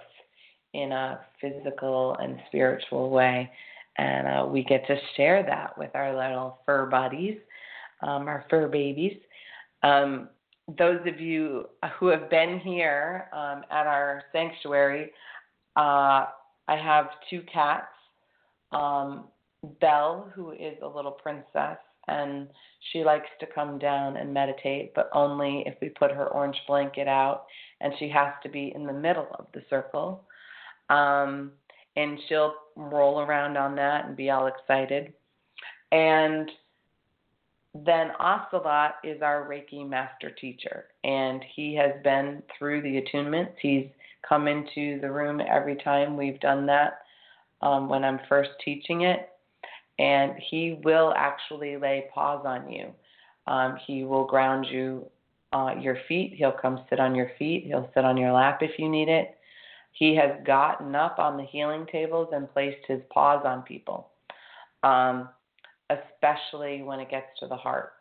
in 0.74 0.92
a 0.92 1.20
physical 1.40 2.16
and 2.20 2.40
spiritual 2.48 3.10
way. 3.10 3.50
And 3.98 4.28
uh, 4.28 4.46
we 4.46 4.64
get 4.64 4.86
to 4.88 4.98
share 5.16 5.44
that 5.44 5.78
with 5.78 5.92
our 5.96 6.16
little 6.16 6.60
fur 6.66 6.86
buddies, 6.86 7.38
um, 8.02 8.28
our 8.28 8.46
fur 8.50 8.68
babies. 8.68 9.18
Um, 9.84 10.30
those 10.78 11.00
of 11.06 11.20
you 11.20 11.66
who 12.00 12.08
have 12.08 12.30
been 12.30 12.60
here 12.60 13.28
um, 13.34 13.64
at 13.70 13.88
our 13.88 14.24
sanctuary, 14.32 15.12
uh, 15.76 16.28
I 16.68 16.78
have 16.78 17.08
two 17.30 17.44
cats. 17.52 17.88
Um, 18.72 19.26
Belle, 19.80 20.32
who 20.34 20.52
is 20.52 20.76
a 20.82 20.88
little 20.88 21.12
princess, 21.12 21.78
and 22.08 22.48
she 22.92 23.04
likes 23.04 23.30
to 23.40 23.46
come 23.46 23.78
down 23.78 24.18
and 24.18 24.34
meditate, 24.34 24.94
but 24.96 25.10
only 25.14 25.64
if 25.66 25.76
we 25.82 25.90
put 25.90 26.12
her 26.12 26.28
orange 26.28 26.58
blanket 26.68 27.08
out, 27.08 27.46
and 27.80 27.94
she 28.00 28.10
has 28.10 28.34
to 28.44 28.50
be 28.50 28.72
in 28.76 28.86
the 28.86 28.94
middle 28.94 29.28
of 29.38 29.46
the 29.54 29.62
circle. 29.70 30.24
Um, 30.90 31.52
and 31.96 32.18
she'll 32.28 32.54
roll 32.76 33.20
around 33.20 33.58
on 33.58 33.76
that 33.76 34.06
and 34.06 34.16
be 34.16 34.30
all 34.30 34.48
excited. 34.48 35.14
And 35.92 36.50
then 37.74 38.12
Ocelot 38.20 38.96
is 39.04 39.22
our 39.22 39.48
Reiki 39.48 39.88
master 39.88 40.30
teacher, 40.30 40.86
and 41.04 41.44
he 41.56 41.76
has 41.76 41.92
been 42.04 42.42
through 42.58 42.82
the 42.82 43.02
attunements. 43.02 43.54
He's 43.62 43.88
come 44.28 44.48
into 44.48 45.00
the 45.02 45.12
room 45.12 45.42
every 45.42 45.76
time 45.76 46.18
we've 46.18 46.40
done 46.40 46.66
that 46.66 47.00
um, 47.62 47.90
when 47.90 48.04
I'm 48.04 48.20
first 48.28 48.52
teaching 48.64 49.02
it 49.02 49.31
and 50.02 50.34
he 50.50 50.80
will 50.84 51.14
actually 51.16 51.78
lay 51.78 52.06
paws 52.12 52.44
on 52.44 52.72
you. 52.72 52.88
Um, 53.46 53.78
he 53.86 54.04
will 54.04 54.26
ground 54.26 54.66
you 54.70 55.06
uh, 55.54 55.76
your 55.80 55.98
feet. 56.08 56.34
He'll 56.36 56.52
come 56.52 56.84
sit 56.90 57.00
on 57.00 57.14
your 57.14 57.30
feet. 57.38 57.66
He'll 57.68 57.90
sit 57.94 58.04
on 58.04 58.18
your 58.18 58.32
lap 58.32 58.60
if 58.64 58.80
you 58.80 58.90
need 58.90 59.10
it. 59.10 59.38
He 59.92 60.16
has 60.16 60.32
gotten 60.44 60.96
up 60.96 61.20
on 61.20 61.38
the 61.38 61.44
healing 61.44 61.86
tables 61.92 62.30
and 62.34 62.52
placed 62.52 62.84
his 62.88 63.02
paws 63.14 63.44
on 63.46 63.62
people, 63.62 64.10
um, 64.82 65.30
especially 65.92 66.82
when 66.82 67.00
it 67.00 67.12
gets 67.12 67.28
to 67.40 67.48
the 67.48 67.56
heart 67.56 67.92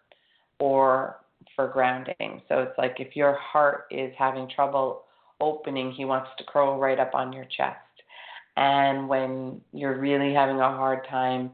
or 0.59 1.17
for 1.55 1.69
grounding. 1.69 2.41
So 2.49 2.61
it's 2.61 2.79
like 2.79 2.97
if 2.99 3.15
your 3.15 3.35
heart 3.35 3.87
is 3.91 4.13
having 4.17 4.49
trouble 4.49 5.03
opening, 5.41 5.93
he 5.93 6.07
wants 6.07 6.31
to 6.39 6.45
curl 6.45 6.79
right 6.79 6.99
up 6.99 7.15
on 7.15 7.33
your 7.33 7.47
chest. 7.57 7.77
And 8.57 9.07
when 9.07 9.61
you're 9.73 9.99
really 9.99 10.33
having 10.33 10.61
a 10.61 10.77
hard 10.77 11.07
time 11.11 11.51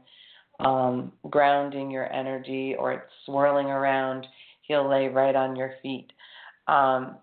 um, 0.59 1.11
grounding 1.29 1.91
your 1.91 2.11
energy 2.11 2.75
or 2.77 2.93
it's 2.93 3.11
swirling 3.25 3.67
around, 3.67 4.25
he'll 4.63 4.89
lay 4.89 5.07
right 5.07 5.35
on 5.35 5.55
your 5.55 5.73
feet. 5.81 6.11
Um, 6.67 7.17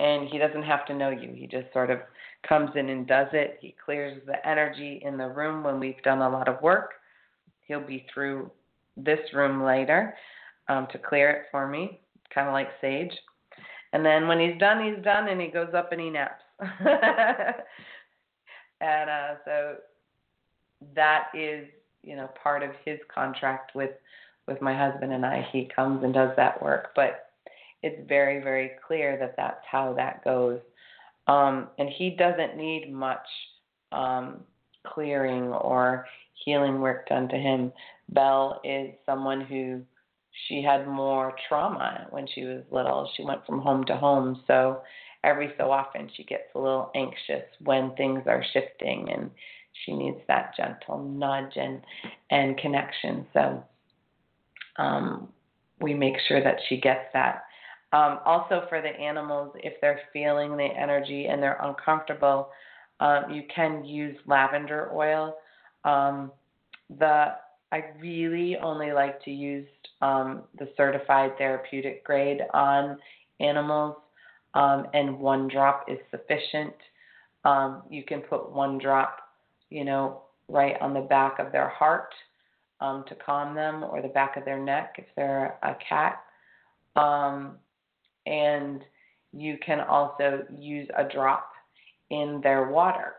and 0.00 0.28
he 0.28 0.38
doesn't 0.38 0.64
have 0.64 0.86
to 0.86 0.94
know 0.94 1.10
you. 1.10 1.32
He 1.34 1.46
just 1.46 1.72
sort 1.72 1.90
of 1.90 2.00
comes 2.48 2.70
in 2.74 2.88
and 2.88 3.06
does 3.06 3.28
it. 3.32 3.58
He 3.60 3.74
clears 3.84 4.20
the 4.26 4.46
energy 4.46 5.00
in 5.04 5.16
the 5.16 5.28
room 5.28 5.62
when 5.62 5.78
we've 5.78 6.02
done 6.02 6.22
a 6.22 6.28
lot 6.28 6.48
of 6.48 6.60
work. 6.60 6.94
He'll 7.66 7.86
be 7.86 8.04
through 8.12 8.50
this 8.96 9.20
room 9.32 9.62
later 9.62 10.14
um, 10.68 10.88
to 10.92 10.98
clear 10.98 11.30
it 11.30 11.42
for 11.50 11.68
me, 11.68 12.00
kind 12.34 12.48
of 12.48 12.52
like 12.52 12.68
Sage. 12.80 13.12
And 13.92 14.04
then 14.04 14.26
when 14.26 14.40
he's 14.40 14.58
done, 14.58 14.82
he's 14.84 15.04
done, 15.04 15.28
and 15.28 15.40
he 15.40 15.48
goes 15.48 15.72
up 15.74 15.92
and 15.92 16.00
he 16.00 16.10
naps. 16.10 16.42
and 18.80 19.10
uh, 19.10 19.34
so 19.44 19.76
that 20.94 21.26
is 21.34 21.66
you 22.02 22.16
know 22.16 22.28
part 22.42 22.62
of 22.62 22.70
his 22.84 22.98
contract 23.12 23.74
with 23.74 23.90
with 24.48 24.60
my 24.60 24.76
husband 24.76 25.12
and 25.12 25.24
I. 25.24 25.46
He 25.52 25.70
comes 25.74 26.02
and 26.02 26.12
does 26.12 26.30
that 26.36 26.62
work, 26.62 26.92
but 26.96 27.30
it's 27.82 28.08
very 28.08 28.42
very 28.42 28.72
clear 28.86 29.16
that 29.18 29.34
that's 29.36 29.64
how 29.70 29.92
that 29.94 30.24
goes. 30.24 30.60
Um, 31.28 31.68
and 31.78 31.88
he 31.88 32.10
doesn't 32.10 32.56
need 32.56 32.92
much 32.92 33.26
um, 33.92 34.40
clearing 34.86 35.44
or 35.44 36.06
healing 36.44 36.80
work 36.80 37.08
done 37.08 37.28
to 37.28 37.36
him. 37.36 37.72
Belle 38.08 38.60
is 38.64 38.90
someone 39.06 39.42
who 39.42 39.82
she 40.48 40.62
had 40.62 40.88
more 40.88 41.34
trauma 41.48 42.06
when 42.10 42.26
she 42.34 42.44
was 42.44 42.62
little. 42.70 43.08
She 43.16 43.24
went 43.24 43.44
from 43.46 43.60
home 43.60 43.84
to 43.84 43.96
home, 43.96 44.42
so 44.46 44.82
every 45.24 45.52
so 45.58 45.70
often 45.70 46.10
she 46.16 46.24
gets 46.24 46.44
a 46.54 46.58
little 46.58 46.90
anxious 46.94 47.44
when 47.60 47.94
things 47.94 48.22
are 48.26 48.44
shifting 48.52 49.08
and 49.12 49.30
she 49.84 49.94
needs 49.94 50.18
that 50.28 50.54
gentle 50.56 51.02
nudge 51.02 51.56
and 51.56 51.80
and 52.30 52.56
connection. 52.58 53.26
So 53.32 53.64
um, 54.76 55.28
we 55.80 55.94
make 55.94 56.14
sure 56.28 56.42
that 56.42 56.56
she 56.68 56.80
gets 56.80 57.06
that. 57.12 57.44
Um, 57.92 58.20
also, 58.24 58.64
for 58.68 58.80
the 58.80 58.88
animals, 58.88 59.54
if 59.56 59.74
they're 59.80 60.00
feeling 60.12 60.56
the 60.56 60.64
energy 60.64 61.26
and 61.26 61.42
they're 61.42 61.60
uncomfortable, 61.60 62.48
um, 63.00 63.24
you 63.30 63.42
can 63.54 63.84
use 63.84 64.16
lavender 64.26 64.90
oil. 64.94 65.36
Um, 65.84 66.32
the 66.98 67.34
I 67.72 67.84
really 67.98 68.56
only 68.58 68.92
like 68.92 69.22
to 69.24 69.30
use 69.30 69.66
um, 70.02 70.42
the 70.58 70.68
certified 70.76 71.36
therapeutic 71.38 72.04
grade 72.04 72.40
on 72.52 72.98
animals, 73.40 73.96
um, 74.54 74.86
and 74.92 75.18
one 75.18 75.48
drop 75.48 75.86
is 75.88 75.98
sufficient. 76.10 76.74
Um, 77.44 77.82
you 77.90 78.04
can 78.04 78.20
put 78.20 78.52
one 78.52 78.78
drop 78.78 79.21
you 79.72 79.84
know, 79.84 80.22
right 80.48 80.76
on 80.80 80.92
the 80.92 81.00
back 81.00 81.38
of 81.38 81.50
their 81.50 81.68
heart 81.68 82.12
um, 82.80 83.04
to 83.08 83.14
calm 83.14 83.54
them, 83.54 83.84
or 83.84 84.02
the 84.02 84.08
back 84.08 84.36
of 84.36 84.44
their 84.44 84.58
neck 84.58 84.96
if 84.98 85.06
they're 85.16 85.58
a 85.62 85.76
cat. 85.88 86.20
Um, 86.96 87.56
and 88.26 88.82
you 89.32 89.56
can 89.64 89.80
also 89.80 90.44
use 90.58 90.88
a 90.96 91.04
drop 91.04 91.50
in 92.10 92.40
their 92.42 92.68
water 92.68 93.14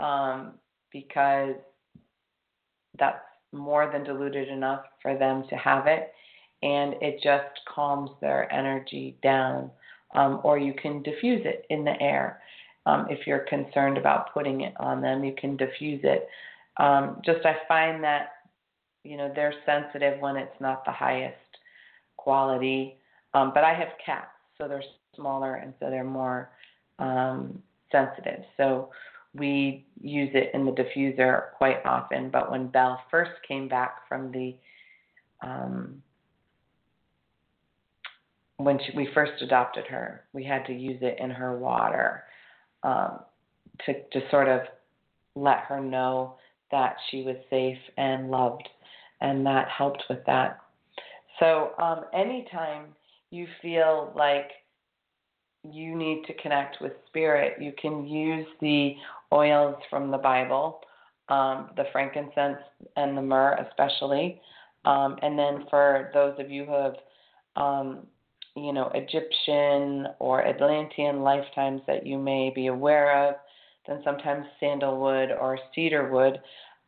um, 0.00 0.52
because 0.90 1.56
that's 2.98 3.24
more 3.52 3.90
than 3.92 4.04
diluted 4.04 4.48
enough 4.48 4.84
for 5.02 5.16
them 5.18 5.44
to 5.50 5.56
have 5.56 5.86
it, 5.86 6.12
and 6.62 6.94
it 7.02 7.20
just 7.22 7.60
calms 7.72 8.10
their 8.20 8.50
energy 8.52 9.16
down. 9.22 9.70
Um, 10.14 10.40
or 10.44 10.58
you 10.58 10.74
can 10.74 11.02
diffuse 11.02 11.40
it 11.46 11.64
in 11.70 11.84
the 11.84 11.98
air. 11.98 12.41
Um, 12.86 13.06
if 13.08 13.26
you're 13.26 13.46
concerned 13.48 13.96
about 13.96 14.32
putting 14.34 14.62
it 14.62 14.74
on 14.78 15.00
them, 15.00 15.22
you 15.24 15.34
can 15.38 15.56
diffuse 15.56 16.00
it. 16.02 16.28
Um, 16.78 17.20
just 17.24 17.44
I 17.44 17.56
find 17.68 18.02
that 18.02 18.32
you 19.04 19.16
know 19.16 19.32
they're 19.34 19.54
sensitive 19.66 20.20
when 20.20 20.36
it's 20.36 20.60
not 20.60 20.84
the 20.84 20.92
highest 20.92 21.36
quality. 22.16 22.96
Um, 23.34 23.52
but 23.54 23.64
I 23.64 23.74
have 23.74 23.88
cats, 24.04 24.28
so 24.58 24.68
they're 24.68 24.82
smaller 25.16 25.56
and 25.56 25.72
so 25.80 25.90
they're 25.90 26.04
more 26.04 26.50
um, 26.98 27.62
sensitive. 27.90 28.44
So 28.56 28.90
we 29.34 29.86
use 30.00 30.30
it 30.34 30.50
in 30.54 30.66
the 30.66 30.72
diffuser 30.72 31.52
quite 31.56 31.84
often. 31.86 32.30
But 32.30 32.50
when 32.50 32.68
Belle 32.68 33.00
first 33.10 33.32
came 33.46 33.68
back 33.68 34.08
from 34.08 34.30
the 34.32 34.54
um, 35.42 36.02
when 38.58 38.78
she, 38.78 38.96
we 38.96 39.08
first 39.12 39.42
adopted 39.42 39.86
her, 39.86 40.24
we 40.32 40.44
had 40.44 40.64
to 40.66 40.72
use 40.72 40.98
it 41.02 41.18
in 41.18 41.30
her 41.30 41.58
water 41.58 42.24
um, 42.82 43.20
to 43.86 43.94
just 44.12 44.30
sort 44.30 44.48
of 44.48 44.60
let 45.34 45.60
her 45.60 45.80
know 45.80 46.34
that 46.70 46.96
she 47.10 47.22
was 47.22 47.36
safe 47.50 47.78
and 47.96 48.30
loved, 48.30 48.68
and 49.20 49.44
that 49.46 49.68
helped 49.68 50.02
with 50.08 50.24
that. 50.26 50.58
So, 51.38 51.72
um, 51.78 52.04
anytime 52.14 52.86
you 53.30 53.46
feel 53.60 54.12
like 54.16 54.50
you 55.64 55.96
need 55.96 56.24
to 56.26 56.34
connect 56.34 56.80
with 56.80 56.92
spirit, 57.06 57.60
you 57.60 57.72
can 57.80 58.06
use 58.06 58.46
the 58.60 58.94
oils 59.32 59.76
from 59.88 60.10
the 60.10 60.18
Bible, 60.18 60.80
um, 61.28 61.70
the 61.76 61.84
frankincense 61.92 62.58
and 62.96 63.16
the 63.16 63.22
myrrh, 63.22 63.66
especially. 63.68 64.40
Um, 64.84 65.16
and 65.22 65.38
then 65.38 65.64
for 65.70 66.10
those 66.12 66.34
of 66.38 66.50
you 66.50 66.64
who 66.64 66.72
have 66.72 66.96
um, 67.56 68.06
you 68.54 68.72
know, 68.72 68.90
Egyptian 68.94 70.08
or 70.18 70.46
Atlantean 70.46 71.22
lifetimes 71.22 71.80
that 71.86 72.06
you 72.06 72.18
may 72.18 72.52
be 72.54 72.66
aware 72.66 73.28
of, 73.28 73.36
then 73.86 74.00
sometimes 74.04 74.46
sandalwood 74.60 75.30
or 75.30 75.58
cedarwood 75.74 76.34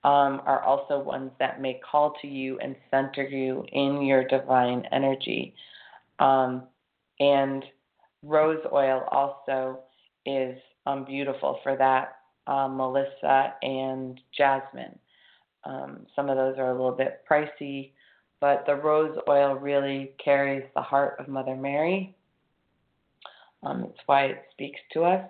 um, 0.05 0.43
are 0.45 0.63
also 0.63 0.99
ones 0.99 1.31
that 1.39 1.61
may 1.61 1.81
call 1.91 2.15
to 2.21 2.29
you 2.29 2.59
and 2.59 2.77
center 2.91 3.27
you 3.27 3.65
in 3.73 4.03
your 4.03 4.27
divine 4.29 4.85
energy. 4.93 5.55
Um, 6.19 6.65
and 7.19 7.65
rose 8.23 8.61
oil 8.73 9.07
also 9.11 9.81
is 10.27 10.59
um, 10.87 11.05
beautiful 11.05 11.59
for 11.63 11.77
that. 11.77 12.17
Um, 12.47 12.77
Melissa 12.77 13.55
and 13.63 14.21
jasmine. 14.37 14.99
Um, 15.65 16.07
some 16.15 16.29
of 16.29 16.37
those 16.37 16.59
are 16.59 16.69
a 16.69 16.73
little 16.73 16.93
bit 16.93 17.23
pricey, 17.31 17.93
but 18.41 18.65
the 18.67 18.75
rose 18.75 19.17
oil 19.29 19.55
really 19.55 20.13
carries 20.23 20.65
the 20.75 20.83
heart 20.83 21.17
of 21.19 21.29
Mother 21.29 21.57
Mary. 21.57 22.15
Um, 23.63 23.83
that's 23.83 24.07
why 24.07 24.27
it 24.27 24.45
speaks 24.53 24.81
to 24.93 25.05
us. 25.05 25.29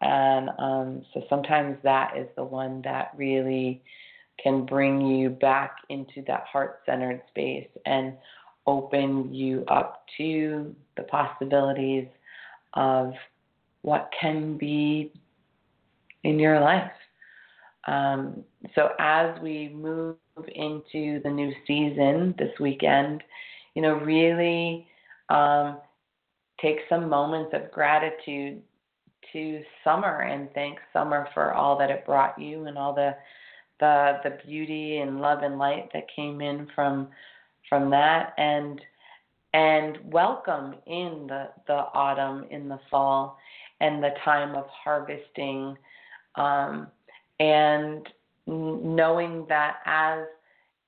And 0.00 0.50
um, 0.58 1.04
so 1.12 1.22
sometimes 1.28 1.78
that 1.82 2.16
is 2.16 2.28
the 2.36 2.44
one 2.44 2.82
that 2.82 3.12
really 3.16 3.82
can 4.42 4.66
bring 4.66 5.00
you 5.00 5.30
back 5.30 5.76
into 5.88 6.22
that 6.26 6.44
heart 6.44 6.80
centered 6.84 7.22
space 7.28 7.68
and 7.86 8.14
open 8.66 9.32
you 9.32 9.64
up 9.68 10.04
to 10.18 10.74
the 10.96 11.02
possibilities 11.04 12.06
of 12.74 13.12
what 13.82 14.10
can 14.20 14.58
be 14.58 15.12
in 16.24 16.38
your 16.38 16.60
life. 16.60 16.90
Um, 17.86 18.44
so 18.74 18.90
as 18.98 19.40
we 19.40 19.68
move 19.68 20.16
into 20.54 21.20
the 21.22 21.30
new 21.30 21.52
season 21.66 22.34
this 22.38 22.52
weekend, 22.60 23.22
you 23.74 23.82
know, 23.82 23.94
really 23.94 24.86
um, 25.28 25.78
take 26.60 26.78
some 26.88 27.08
moments 27.08 27.52
of 27.54 27.70
gratitude 27.70 28.60
to 29.32 29.62
summer 29.84 30.22
and 30.22 30.48
thank 30.54 30.78
summer 30.92 31.28
for 31.34 31.52
all 31.52 31.78
that 31.78 31.90
it 31.90 32.06
brought 32.06 32.38
you 32.38 32.66
and 32.66 32.78
all 32.78 32.94
the 32.94 33.14
the 33.78 34.18
the 34.24 34.38
beauty 34.46 34.98
and 34.98 35.20
love 35.20 35.42
and 35.42 35.58
light 35.58 35.90
that 35.92 36.04
came 36.14 36.40
in 36.40 36.66
from 36.74 37.08
from 37.68 37.90
that. 37.90 38.32
And 38.38 38.80
and 39.52 39.98
welcome 40.04 40.74
in 40.86 41.26
the 41.28 41.50
the 41.66 41.84
autumn 41.94 42.46
in 42.50 42.68
the 42.68 42.80
fall 42.90 43.38
and 43.80 44.02
the 44.02 44.14
time 44.24 44.54
of 44.54 44.66
harvesting 44.68 45.76
um, 46.36 46.88
and 47.40 48.06
knowing 48.46 49.44
that 49.48 49.76
as 49.86 50.24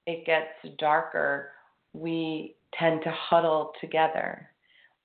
it 0.06 0.24
gets 0.24 0.76
darker 0.78 1.50
we 1.92 2.54
tend 2.78 3.02
to 3.02 3.10
huddle 3.10 3.72
together 3.80 4.48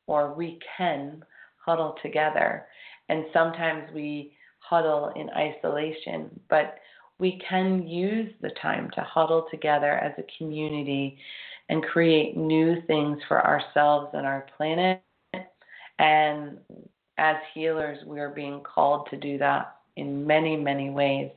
or 0.07 0.33
we 0.33 0.59
can 0.77 1.23
huddle 1.57 1.95
together 2.01 2.65
and 3.09 3.25
sometimes 3.33 3.83
we 3.93 4.33
huddle 4.59 5.11
in 5.15 5.29
isolation 5.31 6.29
but 6.49 6.77
we 7.19 7.41
can 7.47 7.87
use 7.87 8.33
the 8.41 8.51
time 8.61 8.89
to 8.95 9.01
huddle 9.01 9.47
together 9.51 9.93
as 9.93 10.13
a 10.17 10.37
community 10.37 11.17
and 11.69 11.83
create 11.83 12.35
new 12.35 12.81
things 12.87 13.19
for 13.27 13.45
ourselves 13.45 14.09
and 14.13 14.25
our 14.25 14.45
planet. 14.57 15.01
And 15.99 16.57
as 17.17 17.35
healers, 17.53 17.99
we 18.05 18.19
are 18.19 18.29
being 18.29 18.61
called 18.61 19.07
to 19.11 19.17
do 19.17 19.37
that 19.37 19.75
in 19.95 20.25
many, 20.25 20.55
many 20.55 20.89
ways. 20.89 21.29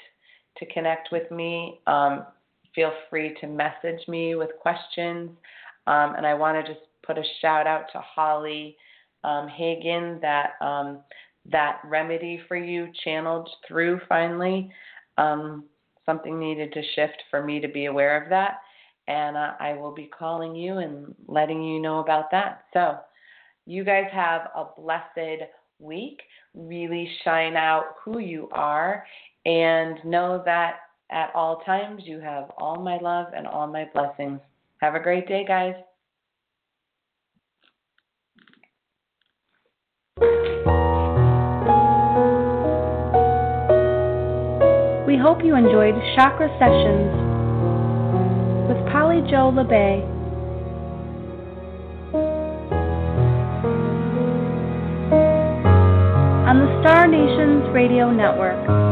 to 0.59 0.67
connect 0.67 1.13
with 1.13 1.31
me. 1.31 1.81
Um, 1.87 2.27
feel 2.75 2.93
free 3.11 3.35
to 3.41 3.47
message 3.47 4.07
me 4.09 4.35
with 4.35 4.51
questions. 4.61 5.31
Um, 5.87 6.15
and 6.17 6.27
I 6.27 6.35
want 6.35 6.65
to 6.65 6.73
just 6.73 6.85
put 7.05 7.19
a 7.19 7.25
shout 7.41 7.67
out 7.67 7.87
to 7.93 8.01
Holly 8.01 8.77
um, 9.25 9.49
Hagen 9.49 10.19
that 10.21 10.53
um, 10.61 11.01
that 11.51 11.81
remedy 11.85 12.41
for 12.47 12.57
you 12.57 12.89
channeled 13.05 13.49
through 13.67 14.01
finally. 14.09 14.71
Um, 15.19 15.65
something 16.07 16.39
needed 16.39 16.73
to 16.73 16.83
shift 16.95 17.23
for 17.31 17.43
me 17.43 17.61
to 17.61 17.69
be 17.69 17.87
aware 17.87 18.23
of 18.23 18.29
that 18.31 18.61
and 19.09 19.37
uh, 19.37 19.53
I 19.59 19.75
will 19.75 19.93
be 19.93 20.07
calling 20.17 20.55
you 20.55 20.79
and 20.79 21.15
letting 21.27 21.63
you 21.63 21.81
know 21.81 22.01
about 22.01 22.31
that. 22.31 22.65
So, 22.73 22.99
you 23.65 23.85
guys 23.85 24.07
have 24.13 24.49
a 24.57 24.67
blessed 24.77 25.43
week. 25.79 26.21
Really 26.55 27.09
shine 27.25 27.57
out 27.57 27.97
who 28.05 28.19
you 28.19 28.49
are 28.53 29.05
and 29.45 29.99
know 30.05 30.43
that 30.45 30.81
at 31.13 31.31
all 31.35 31.57
times 31.67 32.03
you 32.07 32.21
have 32.21 32.51
all 32.57 32.77
my 32.77 32.99
love 32.99 33.27
and 33.37 33.47
all 33.47 33.67
my 33.67 33.89
blessings. 33.93 34.41
Have 34.79 34.95
a 34.95 35.01
great 35.01 35.29
day, 35.29 35.45
guys. 35.47 35.75
We 45.07 45.19
hope 45.19 45.45
you 45.45 45.55
enjoyed 45.55 45.95
Chakra 46.17 46.49
Sessions 46.59 47.13
with 48.69 48.93
Polly 48.93 49.21
Jo 49.31 49.53
Labbe. 49.53 50.09
On 56.49 56.59
the 56.59 56.81
Star 56.83 57.07
Nations 57.07 57.73
Radio 57.75 58.11
Network. 58.11 58.92